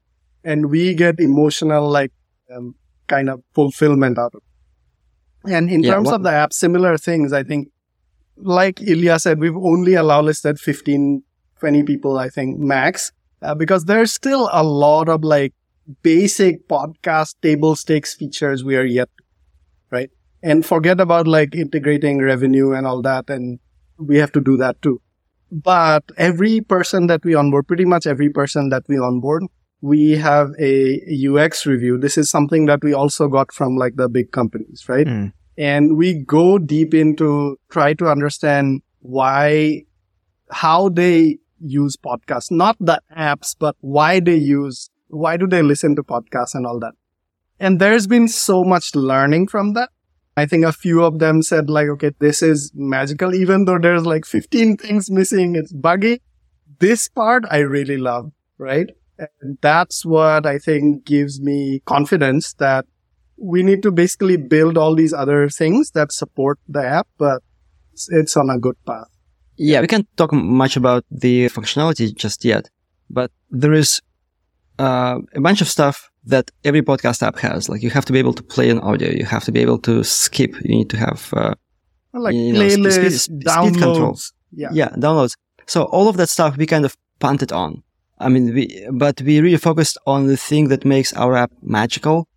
And 0.46 0.70
we 0.70 0.94
get 0.94 1.20
emotional, 1.20 1.90
like, 1.90 2.14
um, 2.56 2.76
kind 3.08 3.30
of 3.30 3.44
fulfillment 3.54 4.18
out 4.18 4.34
of 4.34 4.42
it. 5.46 5.52
And 5.52 5.70
in 5.70 5.84
yeah, 5.84 5.94
terms 5.94 6.08
what? 6.08 6.16
of 6.16 6.24
the 6.24 6.32
app, 6.32 6.54
similar 6.54 6.98
things, 6.98 7.34
I 7.34 7.44
think, 7.44 7.70
like 8.42 8.82
Ilya 8.82 9.20
said, 9.20 9.40
we've 9.40 9.56
only 9.56 9.96
allowed 9.96 10.26
listed 10.26 10.60
15, 10.60 11.24
20 11.60 11.84
people, 11.84 12.18
I 12.18 12.30
think, 12.30 12.60
max, 12.60 13.12
uh, 13.42 13.56
because 13.56 13.86
there's 13.86 14.12
still 14.12 14.50
a 14.52 14.64
lot 14.64 15.10
of 15.10 15.24
like 15.24 15.54
basic 16.04 16.68
podcast 16.68 17.36
table 17.42 17.76
stakes 17.76 18.14
features 18.14 18.64
we 18.64 18.76
are 18.76 18.86
yet 18.86 19.10
right? 19.92 20.10
And 20.42 20.66
forget 20.66 21.00
about 21.00 21.28
like 21.28 21.56
integrating 21.56 22.22
revenue 22.22 22.72
and 22.74 22.88
all 22.88 23.02
that. 23.02 23.30
And 23.30 23.60
we 23.98 24.18
have 24.18 24.32
to 24.34 24.42
do 24.42 24.58
that 24.58 24.82
too. 24.82 25.02
But 25.52 26.04
every 26.18 26.62
person 26.62 27.08
that 27.08 27.24
we 27.24 27.34
onboard, 27.34 27.68
pretty 27.68 27.86
much 27.86 28.06
every 28.06 28.30
person 28.30 28.70
that 28.70 28.84
we 28.88 29.00
onboard, 29.00 29.44
we 29.82 30.12
have 30.12 30.52
a 30.60 31.02
UX 31.28 31.66
review. 31.66 31.98
This 31.98 32.18
is 32.18 32.30
something 32.30 32.66
that 32.68 32.84
we 32.84 32.94
also 32.94 33.28
got 33.28 33.52
from 33.52 33.76
like 33.76 33.96
the 33.96 34.08
big 34.08 34.32
companies, 34.32 34.86
right? 34.88 35.08
Mm. 35.08 35.34
And 35.60 35.98
we 35.98 36.14
go 36.14 36.58
deep 36.58 36.94
into 36.94 37.60
try 37.70 37.94
to 37.96 38.08
understand 38.08 38.82
why, 39.02 39.84
how 40.50 40.88
they 40.88 41.40
use 41.60 41.98
podcasts, 41.98 42.50
not 42.50 42.78
the 42.80 43.02
apps, 43.16 43.58
but 43.60 43.76
why 43.82 44.22
they 44.22 44.38
use, 44.38 44.90
why 45.10 45.36
do 45.36 45.46
they 45.46 45.62
listen 45.62 45.98
to 45.98 46.04
podcasts 46.04 46.56
and 46.56 46.66
all 46.66 46.80
that. 46.80 46.94
And 47.60 47.78
there's 47.78 48.08
been 48.08 48.30
so 48.30 48.64
much 48.64 48.96
learning 48.96 49.48
from 49.48 49.74
that. 49.74 49.90
I 50.38 50.46
think 50.46 50.64
a 50.64 50.72
few 50.72 51.04
of 51.04 51.20
them 51.20 51.42
said 51.42 51.70
like, 51.70 51.90
okay, 51.90 52.12
this 52.20 52.42
is 52.42 52.72
magical, 52.74 53.36
even 53.36 53.66
though 53.66 53.78
there's 53.78 54.06
like 54.06 54.26
15 54.26 54.78
things 54.78 55.12
missing. 55.12 55.58
It's 55.58 55.74
buggy. 55.74 56.22
This 56.80 57.10
part 57.10 57.44
I 57.52 57.58
really 57.58 57.98
love, 57.98 58.32
right? 58.58 58.90
And 59.18 59.58
that's 59.60 60.06
what 60.06 60.46
I 60.46 60.58
think 60.58 61.04
gives 61.04 61.42
me 61.42 61.82
confidence 61.86 62.54
that 62.54 62.86
we 63.42 63.64
need 63.64 63.84
to 63.84 63.92
basically 63.92 64.38
build 64.38 64.78
all 64.78 64.96
these 64.96 65.14
other 65.14 65.50
things 65.50 65.92
that 65.92 66.12
support 66.12 66.60
the 66.68 66.86
app, 66.86 67.08
but 67.18 67.42
it's 68.10 68.36
on 68.38 68.50
a 68.50 68.60
good 68.60 68.76
path. 68.86 69.08
Yeah, 69.58 69.82
we 69.82 69.88
can't 69.88 70.08
talk 70.16 70.32
much 70.32 70.78
about 70.78 71.04
the 71.12 71.50
functionality 71.50 72.16
just 72.16 72.46
yet, 72.46 72.70
but 73.10 73.32
there 73.50 73.74
is 73.74 74.02
uh, 74.78 75.20
a 75.36 75.42
bunch 75.42 75.62
of 75.62 75.68
stuff 75.68 76.10
that 76.26 76.50
every 76.64 76.82
podcast 76.82 77.22
app 77.22 77.38
has. 77.40 77.68
Like 77.68 77.84
you 77.84 77.90
have 77.90 78.06
to 78.06 78.14
be 78.14 78.20
able 78.20 78.34
to 78.34 78.44
play 78.44 78.70
an 78.70 78.80
audio. 78.80 79.10
You 79.10 79.26
have 79.26 79.44
to 79.46 79.52
be 79.52 79.60
able 79.60 79.80
to 79.80 80.04
skip. 80.04 80.54
You 80.64 80.78
need 80.78 80.90
to 80.92 80.98
have 80.98 81.34
uh, 81.34 81.56
like 82.14 82.34
you 82.36 82.54
know, 82.54 82.62
playlists, 82.62 83.20
speed, 83.20 83.44
downloads. 83.44 83.70
Speed 83.70 83.82
controls. 83.82 84.34
Yeah. 84.52 84.70
yeah, 84.72 84.90
downloads. 84.90 85.34
So 85.68 85.84
all 85.84 86.08
of 86.08 86.18
that 86.18 86.30
stuff 86.30 86.56
we 86.56 86.66
kind 86.66 86.86
of 86.86 86.96
punted 87.20 87.52
on. 87.52 87.84
I 88.18 88.30
mean, 88.30 88.54
we, 88.54 88.88
but 88.92 89.22
we 89.22 89.40
really 89.40 89.58
focused 89.58 89.98
on 90.06 90.28
the 90.28 90.38
thing 90.38 90.70
that 90.70 90.86
makes 90.86 91.14
our 91.14 91.36
app 91.36 91.52
magical. 91.62 92.29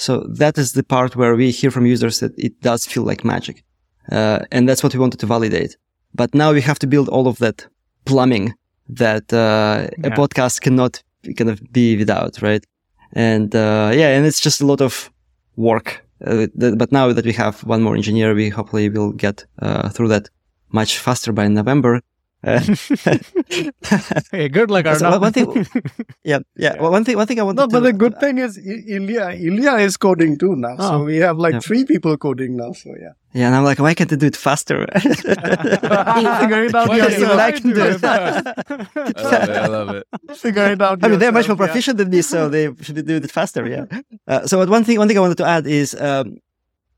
So 0.00 0.24
that 0.38 0.56
is 0.56 0.72
the 0.72 0.82
part 0.82 1.14
where 1.14 1.36
we 1.36 1.50
hear 1.50 1.70
from 1.70 1.84
users 1.84 2.20
that 2.20 2.32
it 2.38 2.58
does 2.62 2.86
feel 2.86 3.02
like 3.02 3.22
magic. 3.22 3.62
Uh, 4.10 4.38
and 4.50 4.66
that's 4.66 4.82
what 4.82 4.94
we 4.94 4.98
wanted 4.98 5.20
to 5.20 5.26
validate. 5.26 5.76
But 6.14 6.34
now 6.34 6.52
we 6.52 6.62
have 6.62 6.78
to 6.78 6.86
build 6.86 7.08
all 7.10 7.26
of 7.28 7.36
that 7.38 7.66
plumbing 8.06 8.54
that, 8.88 9.30
uh, 9.30 9.88
yeah. 9.98 10.06
a 10.06 10.10
podcast 10.10 10.62
cannot 10.62 11.02
kind 11.36 11.50
of 11.50 11.60
be 11.70 11.98
without, 11.98 12.40
right? 12.40 12.64
And 13.12 13.54
uh, 13.54 13.90
yeah, 13.94 14.16
and 14.16 14.24
it's 14.24 14.40
just 14.40 14.62
a 14.62 14.66
lot 14.66 14.80
of 14.80 15.10
work. 15.56 16.02
Uh, 16.24 16.46
th- 16.58 16.78
but 16.78 16.90
now 16.92 17.12
that 17.12 17.26
we 17.26 17.34
have 17.34 17.62
one 17.64 17.82
more 17.82 17.94
engineer, 17.94 18.34
we 18.34 18.48
hopefully 18.48 18.88
will 18.88 19.12
get 19.12 19.44
uh, 19.58 19.90
through 19.90 20.08
that 20.08 20.30
much 20.72 20.98
faster 20.98 21.30
by 21.30 21.46
November. 21.46 22.00
hey, 24.32 24.48
good 24.48 24.70
luck, 24.70 24.86
Arnab. 24.86 24.98
So 24.98 25.18
one 25.18 25.32
thing, 25.32 25.66
yeah, 26.24 26.38
yeah. 26.56 26.80
Well, 26.80 26.90
one 26.90 27.04
thing, 27.04 27.16
one 27.18 27.26
thing 27.26 27.38
I 27.38 27.42
want. 27.42 27.58
No, 27.58 27.66
to, 27.66 27.68
but 27.70 27.80
the 27.80 27.92
good 27.92 28.18
thing 28.18 28.38
is 28.38 28.56
Ilya, 28.56 29.32
Ilya 29.32 29.74
is 29.74 29.98
coding 29.98 30.38
too 30.38 30.56
now. 30.56 30.76
Oh, 30.78 30.88
so 30.88 31.04
we 31.04 31.18
have 31.18 31.36
like 31.36 31.52
yeah. 31.52 31.60
three 31.60 31.84
people 31.84 32.16
coding 32.16 32.56
now. 32.56 32.72
So 32.72 32.94
yeah. 32.98 33.12
Yeah, 33.34 33.48
and 33.48 33.56
I'm 33.56 33.64
like, 33.64 33.78
why 33.78 33.92
can't 33.92 34.08
they 34.08 34.16
do 34.16 34.26
it 34.26 34.36
faster? 34.36 34.86
Figure 34.86 36.64
it 36.64 36.74
out 36.74 36.96
yourself. 36.96 37.38
I 37.38 37.52
can 37.52 37.72
do 37.74 37.84
it. 37.84 38.02
I 38.02 38.32
love 38.32 38.46
it. 38.46 39.50
I 39.50 39.66
love 39.66 39.90
it. 39.90 40.06
Figure 40.36 40.72
it 40.72 40.80
out. 40.80 41.04
I 41.04 41.08
mean, 41.08 41.18
they're 41.18 41.30
much 41.30 41.46
more 41.46 41.58
proficient 41.58 41.98
yeah. 41.98 42.04
than 42.04 42.10
me, 42.10 42.22
so 42.22 42.48
they 42.48 42.74
should 42.80 42.94
be 42.94 43.02
doing 43.02 43.22
it 43.22 43.30
faster. 43.30 43.68
Yeah. 43.68 43.84
Uh, 44.26 44.46
so 44.46 44.64
one 44.66 44.82
thing, 44.82 44.98
one 44.98 45.08
thing 45.08 45.18
I 45.18 45.20
wanted 45.20 45.36
to 45.38 45.46
add 45.46 45.66
is 45.66 45.94
um, 46.00 46.38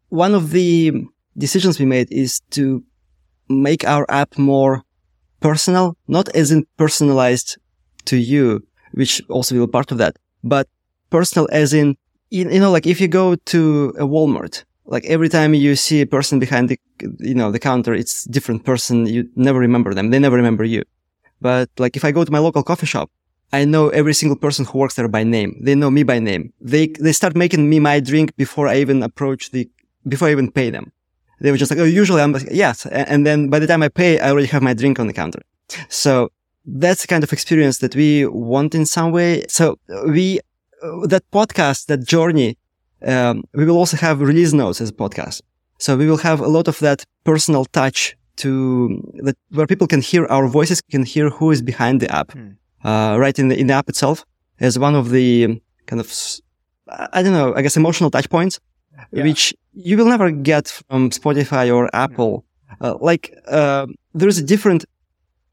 one 0.09 0.35
of 0.35 0.52
the 0.52 1.05
decisions 1.36 1.81
we 1.81 1.85
made 1.85 2.12
is 2.12 2.40
to 2.52 2.85
make 3.48 3.85
our 3.85 4.06
app 4.09 4.39
more 4.39 4.85
personal, 5.43 5.97
not 6.09 6.28
as 6.35 6.51
in 6.51 6.66
personalized 6.77 7.59
to 8.06 8.16
you, 8.16 8.66
which 8.93 9.23
also 9.28 9.55
will 9.55 9.66
be 9.66 9.70
part 9.70 9.93
of 9.93 9.98
that, 9.98 10.16
but 10.43 10.69
personal 11.10 11.48
as 11.52 11.73
in, 11.73 11.97
you 12.31 12.44
know, 12.44 12.70
like 12.70 12.86
if 12.86 13.01
you 13.01 13.09
go 13.09 13.36
to 13.36 13.93
a 13.98 14.06
Walmart, 14.06 14.64
like 14.86 15.05
every 15.05 15.28
time 15.28 15.55
you 15.55 15.77
see 15.77 16.01
a 16.01 16.06
person 16.06 16.39
behind 16.39 16.69
the, 16.69 16.78
you 17.19 17.35
know, 17.35 17.51
the 17.52 17.59
counter, 17.59 17.94
it's 17.94 18.24
different 18.24 18.64
person. 18.64 19.06
You 19.06 19.28
never 19.36 19.59
remember 19.59 19.94
them. 19.94 20.10
They 20.10 20.19
never 20.19 20.36
remember 20.36 20.64
you. 20.64 20.82
But 21.40 21.69
like 21.78 21.97
if 21.97 22.05
I 22.05 22.12
go 22.12 22.24
to 22.24 22.32
my 22.32 22.39
local 22.39 22.62
coffee 22.62 22.86
shop, 22.86 23.10
I 23.52 23.64
know 23.64 23.90
every 23.90 24.14
single 24.14 24.36
person 24.36 24.64
who 24.64 24.78
works 24.78 24.94
there 24.94 25.09
by 25.09 25.24
name. 25.24 25.60
They 25.62 25.74
know 25.74 25.90
me 25.90 26.02
by 26.05 26.19
name. 26.19 26.52
They, 26.60 26.86
they 26.89 27.12
start 27.12 27.36
making 27.36 27.69
me 27.69 27.81
my 27.81 28.01
drink 28.01 28.35
before 28.36 28.66
I 28.66 28.77
even 28.78 29.02
approach 29.02 29.51
the, 29.51 29.69
before 30.09 30.28
I 30.28 30.32
even 30.32 30.51
pay 30.51 30.70
them. 30.70 30.93
They 31.43 31.51
were 31.51 31.56
just 31.56 31.73
like, 31.73 31.81
oh, 31.81 31.85
usually 31.85 32.23
I'm 32.23 32.32
like, 32.32 32.47
yes. 32.52 32.86
And 32.86 33.27
then 33.27 33.51
by 33.51 33.59
the 33.59 33.66
time 33.66 33.82
I 33.82 33.89
pay, 33.89 34.20
I 34.20 34.31
already 34.31 34.47
have 34.47 34.62
my 34.62 34.74
drink 34.74 35.01
on 35.01 35.09
the 35.09 35.12
counter. 35.12 35.43
So 35.89 36.31
that's 36.64 37.02
the 37.02 37.09
kind 37.09 37.24
of 37.24 37.32
experience 37.32 37.78
that 37.78 37.97
we 37.97 38.27
want 38.27 38.77
in 38.77 38.86
some 38.86 39.10
way. 39.10 39.44
So 39.48 39.77
we, 40.06 40.39
uh, 40.82 41.06
that 41.09 41.24
podcast, 41.32 41.86
that 41.86 42.06
journey, 42.06 42.59
um, 43.05 43.43
we 43.55 43.64
will 43.64 43.77
also 43.77 43.97
have 43.97 44.20
release 44.20 44.52
notes 44.52 44.81
as 44.81 44.90
a 44.90 44.93
podcast. 44.93 45.43
So 45.78 45.97
we 45.97 46.06
will 46.06 46.19
have 46.19 46.39
a 46.39 46.47
lot 46.47 46.69
of 46.69 46.78
that 46.78 47.05
personal 47.24 47.64
touch 47.64 48.16
to 48.36 49.02
that 49.24 49.36
where 49.51 49.66
people 49.66 49.89
can 49.89 50.01
hear 50.01 50.27
our 50.27 50.47
voices, 50.47 50.81
can 50.81 51.05
hear 51.05 51.28
who 51.28 51.51
is 51.51 51.60
behind 51.60 52.01
the 52.01 52.10
app, 52.14 52.31
hmm. 52.32 52.51
uh, 52.85 53.16
right 53.19 53.36
in 53.36 53.48
the, 53.48 53.59
in 53.59 53.66
the 53.66 53.74
app 53.74 53.89
itself 53.89 54.24
as 54.60 54.78
one 54.78 54.94
of 54.94 55.10
the 55.10 55.60
kind 55.86 55.98
of, 55.98 56.09
I 57.12 57.20
don't 57.23 57.32
know, 57.32 57.52
I 57.56 57.62
guess 57.62 57.77
emotional 57.77 58.12
touch 58.12 58.31
points 58.31 58.60
yeah. 59.12 59.24
which 59.24 59.55
you 59.74 59.97
will 59.97 60.06
never 60.06 60.31
get 60.31 60.69
from 60.69 61.10
Spotify 61.10 61.74
or 61.74 61.89
Apple. 61.94 62.44
Uh, 62.81 62.97
like, 63.01 63.35
uh, 63.48 63.86
there's 64.14 64.39
a 64.39 64.43
different, 64.43 64.85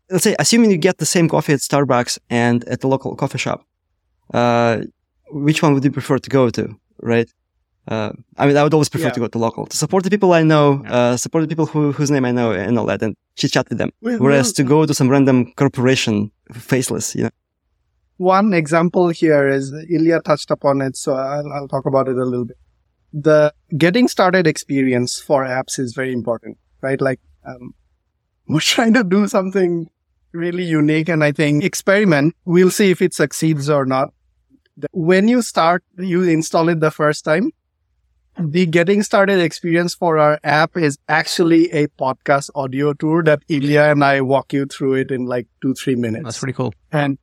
let's 0.10 0.24
say, 0.24 0.36
assuming 0.40 0.72
you 0.72 0.78
get 0.78 0.98
the 0.98 1.06
same 1.06 1.30
coffee 1.30 1.54
at 1.54 1.60
Starbucks 1.60 2.18
and 2.30 2.64
at 2.66 2.82
the 2.82 2.88
local 2.88 3.16
coffee 3.16 3.38
shop, 3.38 3.66
uh, 4.34 4.82
which 5.32 5.62
one 5.62 5.74
would 5.74 5.84
you 5.84 5.92
prefer 5.92 6.18
to 6.18 6.30
go 6.30 6.50
to, 6.50 6.76
right? 7.02 7.30
Uh, 7.88 8.12
I 8.38 8.46
mean, 8.46 8.56
I 8.56 8.64
would 8.64 8.74
always 8.74 8.90
prefer 8.90 9.08
yeah. 9.08 9.14
to 9.14 9.20
go 9.22 9.28
to 9.28 9.38
local 9.40 9.66
to 9.66 9.76
support 9.76 10.04
the 10.04 10.12
people 10.12 10.32
I 10.34 10.44
know, 10.44 10.84
uh, 10.86 11.18
support 11.18 11.44
the 11.44 11.48
people 11.48 11.66
who, 11.66 11.92
whose 11.92 12.12
name 12.12 12.24
I 12.24 12.32
know 12.32 12.52
and 12.52 12.78
all 12.78 12.86
that 12.86 13.02
and 13.02 13.16
chit 13.36 13.52
chat 13.52 13.68
with 13.70 13.80
them. 13.80 13.92
Well, 14.02 14.20
Whereas 14.20 14.48
well, 14.48 14.54
to 14.54 14.64
go 14.64 14.86
to 14.86 14.94
some 14.94 15.10
random 15.10 15.54
corporation, 15.54 16.32
faceless, 16.52 17.16
you 17.16 17.24
know. 17.24 17.30
One 18.18 18.54
example 18.54 19.10
here 19.10 19.48
is 19.48 19.74
Ilya 19.90 20.22
touched 20.22 20.52
upon 20.52 20.82
it, 20.82 20.98
so 20.98 21.14
I'll, 21.14 21.52
I'll 21.54 21.68
talk 21.68 21.86
about 21.86 22.10
it 22.10 22.18
a 22.18 22.26
little 22.26 22.46
bit 22.46 22.58
the 23.14 23.54
getting 23.78 24.08
started 24.08 24.48
experience 24.48 25.20
for 25.20 25.44
apps 25.44 25.80
is 25.80 25.94
very 25.94 26.14
important, 26.14 26.58
right? 26.82 27.00
Like, 27.00 27.20
um, 27.46 27.74
we're 28.48 28.60
trying 28.60 28.94
to 28.94 29.04
do 29.04 29.28
something 29.28 29.90
really 30.32 30.64
unique 30.64 31.10
and 31.10 31.24
I 31.24 31.32
think 31.32 31.64
experiment. 31.64 32.36
We'll 32.46 32.72
see 32.72 32.92
if 32.92 33.02
it 33.02 33.14
succeeds 33.14 33.70
or 33.70 33.86
not. 33.86 34.14
When 34.92 35.28
you 35.28 35.42
start, 35.42 35.84
you 35.98 36.24
install 36.24 36.70
it 36.70 36.80
the 36.80 36.92
first 36.92 37.26
time. 37.26 37.52
The 38.40 38.66
getting 38.66 39.04
started 39.04 39.40
experience 39.42 39.94
for 39.94 40.18
our 40.18 40.40
app 40.44 40.78
is 40.78 40.98
actually 41.10 41.70
a 41.72 41.88
podcast 41.88 42.50
audio 42.56 42.94
tour 42.94 43.22
that 43.24 43.44
Ilya 43.50 43.92
and 43.92 44.04
I 44.04 44.22
walk 44.22 44.54
you 44.54 44.66
through 44.66 44.94
it 44.94 45.12
in 45.12 45.26
like 45.26 45.48
two, 45.62 45.74
three 45.74 45.96
minutes. 45.96 46.24
That's 46.24 46.40
pretty 46.40 46.54
cool. 46.54 46.74
And 46.92 47.18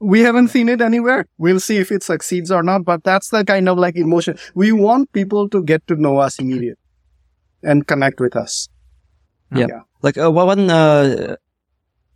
we 0.00 0.20
haven't 0.20 0.48
seen 0.48 0.68
it 0.68 0.80
anywhere. 0.80 1.26
We'll 1.38 1.60
see 1.60 1.78
if 1.78 1.90
it 1.90 2.02
succeeds 2.02 2.50
or 2.50 2.62
not, 2.62 2.84
but 2.84 3.02
that's 3.04 3.30
the 3.30 3.44
kind 3.44 3.68
of 3.68 3.78
like 3.78 3.96
emotion. 3.96 4.38
We 4.54 4.72
want 4.72 5.12
people 5.12 5.48
to 5.50 5.62
get 5.62 5.86
to 5.88 5.96
know 5.96 6.18
us 6.18 6.38
immediately 6.38 6.82
and 7.62 7.86
connect 7.86 8.20
with 8.20 8.36
us. 8.36 8.68
Yeah. 9.54 9.66
yeah. 9.68 9.80
Like 10.02 10.16
uh, 10.18 10.30
one, 10.30 10.70
uh, 10.70 11.36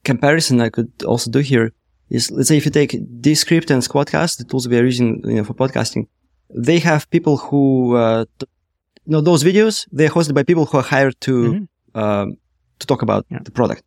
comparison 0.04 0.60
I 0.60 0.68
could 0.68 0.90
also 1.04 1.30
do 1.30 1.40
here 1.40 1.72
is 2.10 2.30
let's 2.30 2.48
say 2.48 2.56
if 2.56 2.64
you 2.64 2.70
take 2.70 2.96
Descript 3.20 3.70
and 3.70 3.82
Squadcast, 3.82 4.38
the 4.38 4.44
tools 4.44 4.68
we 4.68 4.76
are 4.78 4.84
using 4.84 5.20
you 5.24 5.36
know, 5.36 5.44
for 5.44 5.54
podcasting, 5.54 6.06
they 6.54 6.78
have 6.78 7.08
people 7.10 7.36
who, 7.38 7.96
uh, 7.96 8.24
t- 8.38 8.46
you 9.06 9.12
know, 9.12 9.20
those 9.20 9.42
videos, 9.42 9.86
they're 9.90 10.10
hosted 10.10 10.34
by 10.34 10.42
people 10.42 10.66
who 10.66 10.78
are 10.78 10.82
hired 10.82 11.18
to, 11.22 11.32
Mhm. 11.52 11.68
um, 12.00 12.36
to 12.78 12.86
talk 12.86 13.02
about 13.02 13.24
Yeah. 13.30 13.38
the 13.42 13.50
product, 13.50 13.82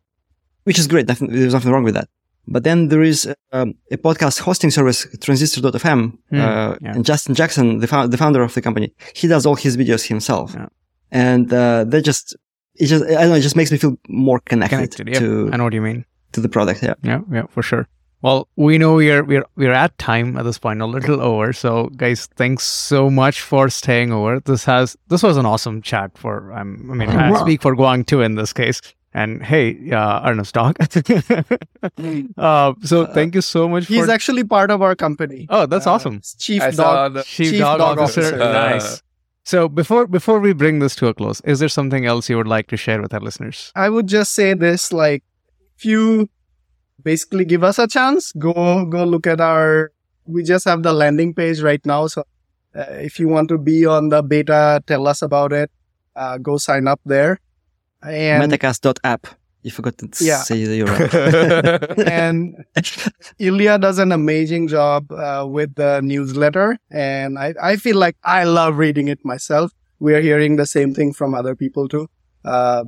which 0.64 0.78
is 0.78 0.86
great. 0.88 1.06
Definitely, 1.06 1.38
there's 1.40 1.54
nothing 1.54 1.70
wrong 1.72 1.84
with 1.84 1.94
that. 1.94 2.08
But 2.48 2.62
then 2.64 2.88
there 2.88 3.02
is 3.02 3.28
um, 3.52 3.74
a 3.90 3.96
podcast 3.96 4.40
hosting 4.40 4.70
service, 4.70 5.06
Transistor.fm, 5.20 6.12
Hmm, 6.30 6.40
uh, 6.40 6.76
yeah. 6.80 6.92
and 6.94 7.04
Justin 7.04 7.34
Jackson, 7.34 7.78
the, 7.78 7.86
fou- 7.86 8.06
the 8.08 8.16
founder 8.16 8.42
of 8.42 8.54
the 8.54 8.62
company, 8.62 8.92
he 9.14 9.26
does 9.28 9.46
all 9.46 9.56
his 9.56 9.76
videos 9.76 10.06
himself. 10.06 10.54
Yeah. 10.54 10.66
And, 11.10 11.52
uh, 11.52 11.84
that 11.84 12.02
just, 12.02 12.36
it 12.76 12.86
just, 12.86 13.04
I 13.04 13.08
don't 13.22 13.28
know, 13.30 13.34
it 13.34 13.40
just 13.40 13.56
makes 13.56 13.72
me 13.72 13.78
feel 13.78 13.96
more 14.08 14.40
connected, 14.40 14.76
Connected. 14.76 15.08
Yep. 15.08 15.18
to, 15.18 15.50
I 15.52 15.56
know 15.56 15.64
what 15.64 15.72
you 15.72 15.80
mean. 15.82 16.04
to 16.32 16.40
the 16.40 16.48
product. 16.48 16.82
Yeah. 16.82 16.94
Yeah, 17.02 17.20
yeah, 17.32 17.46
for 17.48 17.62
sure. 17.62 17.88
Well, 18.22 18.48
we 18.56 18.78
know 18.78 18.94
we're 18.94 19.22
we're 19.22 19.44
we're 19.56 19.72
at 19.74 19.96
time 19.98 20.36
at 20.38 20.44
this 20.44 20.58
point, 20.58 20.80
a 20.80 20.86
little 20.86 21.20
over. 21.30 21.52
So, 21.52 21.88
guys, 21.96 22.26
thanks 22.34 22.64
so 22.64 23.10
much 23.10 23.40
for 23.42 23.68
staying 23.68 24.10
over. 24.10 24.40
This 24.40 24.64
has 24.64 24.96
this 25.08 25.22
was 25.22 25.36
an 25.36 25.44
awesome 25.46 25.82
chat. 25.82 26.16
For 26.16 26.50
um, 26.52 26.88
I 26.90 26.94
mean, 26.94 27.08
I 27.26 27.38
speak 27.40 27.60
for 27.62 27.76
Guang 27.76 28.04
too 28.06 28.22
in 28.22 28.34
this 28.34 28.52
case. 28.54 28.80
And 29.16 29.42
hey, 29.42 29.90
uh, 29.90 30.20
Arnab's 30.28 30.52
dog. 30.52 30.76
uh, 32.36 32.74
so 32.82 33.06
thank 33.06 33.34
you 33.34 33.40
so 33.40 33.66
much. 33.68 33.86
He's 33.86 34.04
for, 34.06 34.12
actually 34.12 34.44
part 34.44 34.70
of 34.70 34.82
our 34.82 34.94
company. 34.94 35.46
oh, 35.48 35.64
that's 35.66 35.86
Uh, 35.86 35.92
awesome. 35.92 36.20
Chief 36.38 36.62
I 36.62 36.70
dog. 36.70 37.14
the- 37.14 37.22
Chief, 37.22 37.50
Chief 37.52 37.60
dog, 37.60 37.78
Dog 37.78 37.98
officer. 37.98 38.20
Officer. 38.20 38.52
Nice. 38.52 39.02
So 39.44 39.68
before 39.68 40.06
before 40.06 40.38
we 40.40 40.52
bring 40.52 40.80
this 40.80 40.94
to 40.96 41.06
a 41.06 41.14
close, 41.14 41.40
is 41.52 41.60
there 41.60 41.68
something 41.68 42.04
else 42.04 42.28
you 42.28 42.36
would 42.36 42.48
like 42.48 42.66
to 42.68 42.76
share 42.76 43.00
with 43.00 43.14
our 43.14 43.20
listeners? 43.20 43.72
I 43.76 43.88
would 43.88 44.06
just 44.08 44.34
say 44.34 44.54
this: 44.54 44.92
like, 44.92 45.22
if 45.78 45.84
you 45.84 46.28
basically 47.02 47.44
give 47.44 47.62
us 47.62 47.78
a 47.78 47.86
chance, 47.86 48.32
go 48.32 48.84
go 48.84 49.04
look 49.04 49.26
at 49.26 49.40
our. 49.40 49.92
We 50.26 50.42
just 50.42 50.64
have 50.66 50.82
the 50.82 50.92
landing 50.92 51.32
page 51.32 51.60
right 51.62 51.84
now, 51.86 52.08
so 52.08 52.24
uh, 52.74 52.82
if 53.08 53.20
you 53.20 53.28
want 53.28 53.48
to 53.54 53.58
be 53.58 53.86
on 53.86 54.08
the 54.10 54.20
beta, 54.22 54.82
tell 54.86 55.06
us 55.06 55.22
about 55.22 55.52
it. 55.52 55.70
Uh, 56.16 56.38
go 56.38 56.56
sign 56.58 56.88
up 56.88 57.00
there, 57.06 57.38
and 58.02 58.50
Metacast.app. 58.52 59.26
You 59.62 59.70
forgot 59.72 59.98
to 59.98 60.08
Yeah. 60.24 60.42
say 60.42 60.64
the 60.64 60.80
URL. 60.84 62.06
and 62.08 62.64
Ilya 63.40 63.78
does 63.78 63.98
an 63.98 64.12
amazing 64.12 64.68
job 64.68 65.10
uh, 65.10 65.44
with 65.48 65.74
the 65.74 66.00
newsletter, 66.02 66.78
and 66.90 67.36
I, 67.38 67.54
I 67.60 67.76
feel 67.76 67.96
like 67.96 68.16
I 68.22 68.44
love 68.44 68.78
reading 68.78 69.08
it 69.08 69.24
myself. 69.24 69.72
We 69.98 70.14
are 70.14 70.20
hearing 70.20 70.54
the 70.56 70.66
same 70.66 70.94
thing 70.94 71.12
from 71.12 71.34
other 71.34 71.56
people 71.56 71.88
too. 71.88 72.06
Uh, 72.44 72.84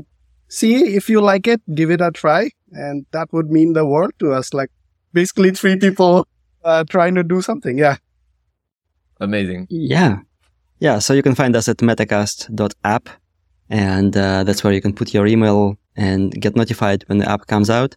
see 0.49 0.95
if 0.95 1.09
you 1.11 1.21
like 1.21 1.49
it, 1.49 1.61
give 1.75 1.91
it 1.91 2.01
a 2.01 2.13
try, 2.13 2.51
and 2.71 3.07
that 3.11 3.33
would 3.33 3.51
mean 3.51 3.73
the 3.73 3.85
world 3.85 4.13
to 4.21 4.33
us. 4.33 4.55
Like 4.55 4.71
basically 5.13 5.51
three 5.51 5.77
people 5.77 6.29
uh, 6.63 6.85
trying 6.89 7.17
to 7.17 7.25
do 7.25 7.43
something. 7.43 7.77
Yeah, 7.77 7.97
Amazing. 9.21 9.67
yeah. 9.71 10.19
Yeah. 10.79 11.01
So 11.01 11.13
you 11.13 11.23
can 11.25 11.35
find 11.35 11.57
us 11.57 11.67
at 11.69 11.79
metacast.app 11.79 13.09
and 13.71 14.17
uh, 14.17 14.45
that's 14.45 14.63
where 14.65 14.73
you 14.73 14.81
can 14.81 14.93
put 14.93 15.13
your 15.15 15.27
email 15.27 15.77
and 15.97 16.33
get 16.41 16.57
notified 16.57 17.05
when 17.09 17.19
the 17.19 17.29
app 17.31 17.47
comes 17.47 17.69
out. 17.71 17.97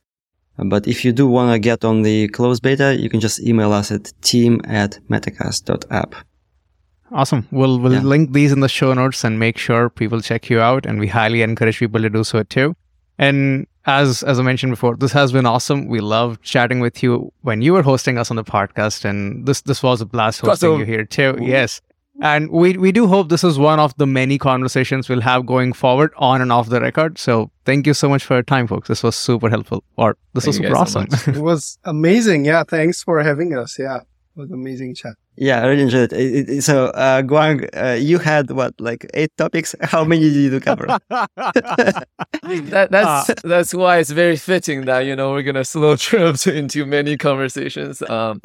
But 0.58 0.88
if 0.88 1.04
you 1.06 1.12
do 1.12 1.28
want 1.28 1.52
to 1.54 1.60
get 1.60 1.84
on 1.86 2.02
the 2.04 2.28
closed 2.30 2.62
beta, 2.62 2.96
you 3.00 3.10
can 3.10 3.20
just 3.20 3.40
email 3.42 3.72
us 3.74 3.92
at 3.92 4.12
team 4.22 4.62
at 4.66 5.00
metacast.app. 5.10 6.16
Awesome. 7.12 7.48
We'll 7.52 7.80
we'll 7.80 7.94
Yeah. 7.94 8.02
link 8.04 8.32
these 8.32 8.52
in 8.52 8.60
the 8.62 8.70
show 8.70 8.94
notes 8.94 9.24
and 9.24 9.38
make 9.40 9.58
sure 9.58 9.90
people 9.90 10.22
check 10.22 10.50
you 10.50 10.60
out. 10.62 10.86
And 10.86 11.00
we 11.00 11.08
highly 11.08 11.42
encourage 11.42 11.80
people 11.80 12.02
to 12.02 12.10
do 12.10 12.24
so 12.24 12.44
too. 12.44 12.76
And 13.18 13.68
as 13.86 14.24
as 14.24 14.40
I 14.40 14.44
mentioned 14.44 14.72
before, 14.72 14.96
this 14.96 15.12
has 15.12 15.32
been 15.32 15.46
awesome. 15.46 15.88
We 15.88 16.00
love 16.00 16.42
chatting 16.42 16.80
with 16.80 17.04
you 17.04 17.32
when 17.42 17.62
you 17.62 17.74
were 17.74 17.82
hosting 17.84 18.18
us 18.18 18.30
on 18.32 18.38
the 18.38 18.44
podcast, 18.44 19.04
and 19.06 19.46
this 19.46 19.62
this 19.62 19.84
was 19.84 20.00
a 20.02 20.06
blast 20.06 20.40
hosting 20.42 20.70
Awesome. 20.70 20.80
you 20.80 20.86
here 20.86 21.04
too. 21.06 21.38
Yes. 21.42 21.82
And 22.22 22.52
we 22.52 22.78
we 22.78 22.92
do 22.92 23.08
hope 23.08 23.30
this 23.30 23.44
is 23.44 23.58
one 23.58 23.80
of 23.80 23.96
the 23.98 24.06
many 24.06 24.38
conversations 24.38 25.10
we'll 25.10 25.22
have 25.22 25.46
going 25.46 25.74
forward 25.74 26.14
on 26.18 26.40
and 26.40 26.52
off 26.52 26.70
the 26.70 26.80
record. 26.80 27.18
So 27.18 27.50
thank 27.66 27.88
you 27.88 27.96
so 27.96 28.08
much 28.08 28.24
for 28.24 28.36
your 28.36 28.44
time, 28.44 28.68
folks. 28.68 28.88
This 28.88 29.02
was 29.02 29.16
super 29.16 29.50
helpful. 29.50 29.84
Or 29.98 30.18
this 30.34 30.46
was 30.46 30.58
Thank 30.58 30.70
you 30.70 30.76
super 30.76 30.84
guys 30.84 30.94
so 30.94 31.00
awesome. 31.02 31.36
it 31.36 31.42
was 31.42 31.80
amazing. 31.84 32.46
Yeah, 32.46 32.64
thanks 32.64 33.02
for 33.02 33.24
having 33.24 33.58
us. 33.58 33.80
Yeah, 33.80 33.98
it 33.98 34.06
was 34.36 34.52
amazing 34.52 34.94
chat. 34.94 35.16
Yeah, 35.36 35.64
I 35.64 35.68
really 35.68 35.84
enjoyed 35.84 36.14
it. 36.14 36.20
it, 36.20 36.50
it 36.50 36.62
so, 36.62 36.88
uh, 36.88 37.22
Guang, 37.24 37.68
uh, 37.76 37.94
you 37.94 38.20
had 38.20 38.52
what, 38.52 38.80
like 38.80 39.08
eight 39.14 39.36
topics? 39.38 39.74
How 39.82 40.04
many 40.04 40.30
did 40.30 40.54
you 40.54 40.60
cover? 40.60 40.86
That, 42.44 42.92
that's 42.92 43.42
that's 43.44 43.74
why 43.74 44.00
it's 44.00 44.10
very 44.10 44.36
fitting 44.36 44.86
that 44.86 45.06
you 45.06 45.16
know 45.16 45.32
we're 45.32 45.44
gonna 45.44 45.64
slow 45.64 45.96
trip 46.08 46.36
into 46.48 46.86
many 46.86 47.16
conversations. 47.16 48.02
Um, 48.02 48.42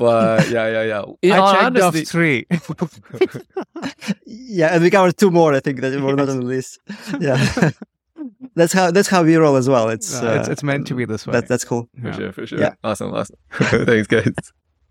but 0.00 0.48
yeah, 0.50 0.66
yeah, 0.68 0.82
yeah. 0.92 1.02
In 1.22 1.32
I 1.32 1.52
checked 1.52 1.76
off 1.78 1.94
honesty- 1.94 2.04
three. 2.04 2.46
yeah, 4.26 4.74
and 4.74 4.82
we 4.82 4.90
covered 4.90 5.16
two 5.16 5.30
more, 5.30 5.54
I 5.54 5.60
think, 5.60 5.80
that 5.80 6.00
were 6.00 6.16
not 6.16 6.28
on 6.28 6.40
the 6.40 6.46
list. 6.46 6.78
Yeah. 7.20 7.70
that's 8.56 8.72
how, 8.72 8.90
that's 8.90 9.08
how 9.08 9.22
we 9.22 9.36
roll 9.36 9.56
as 9.56 9.68
well. 9.68 9.88
It's, 9.90 10.10
Uh, 10.20 10.38
it's 10.40 10.48
uh, 10.48 10.52
it's 10.52 10.62
meant 10.62 10.86
to 10.88 10.94
be 10.94 11.04
this 11.04 11.26
way. 11.26 11.32
that, 11.32 11.48
that's 11.48 11.64
cool. 11.64 11.88
for 12.00 12.08
Yeah. 12.08 12.16
sure, 12.16 12.32
for 12.32 12.46
sure. 12.46 12.58
Yeah. 12.60 12.74
Awesome, 12.82 13.12
awesome. 13.14 13.36
Thanks, 13.52 14.06
guys. 14.08 14.34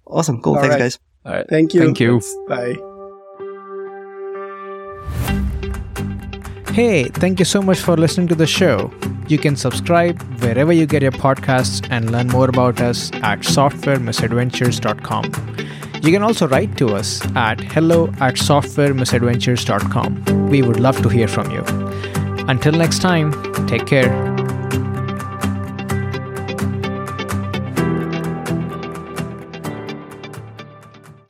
Awesome. 0.08 0.42
Cool. 0.42 0.56
All 0.56 0.62
Thanks, 0.62 0.74
right. 0.74 0.80
guys. 0.80 1.00
All 1.26 1.34
right. 1.34 1.46
Thank 1.50 1.74
you. 1.74 1.82
Thank 1.82 2.00
you. 2.00 2.22
Bye. 2.48 2.76
Hey, 6.72 7.06
thank 7.06 7.40
you 7.40 7.46
so 7.46 7.62
much 7.62 7.80
for 7.80 7.98
listening 7.98 8.28
to 8.30 8.36
the 8.36 8.48
show. 8.48 8.92
You 9.28 9.38
can 9.38 9.56
subscribe 9.56 10.22
wherever 10.42 10.72
you 10.72 10.86
get 10.86 11.02
your 11.02 11.12
podcasts 11.12 11.86
and 11.90 12.12
learn 12.12 12.28
more 12.28 12.48
about 12.48 12.80
us 12.80 13.12
at 13.16 13.40
softwaremisadventures.com. 13.40 15.24
You 16.02 16.14
can 16.14 16.24
also 16.24 16.48
write 16.48 16.78
to 16.78 16.96
us 16.96 17.22
at 17.36 17.60
hello 17.60 18.08
at 18.20 18.36
softwaremisadventures.com. 18.36 20.50
We 20.50 20.62
would 20.62 20.80
love 20.80 21.02
to 21.02 21.10
hear 21.10 21.28
from 21.28 21.52
you. 21.52 21.64
Until 22.48 22.72
next 22.74 23.00
time, 23.00 23.34
take 23.68 23.86
care 23.86 24.10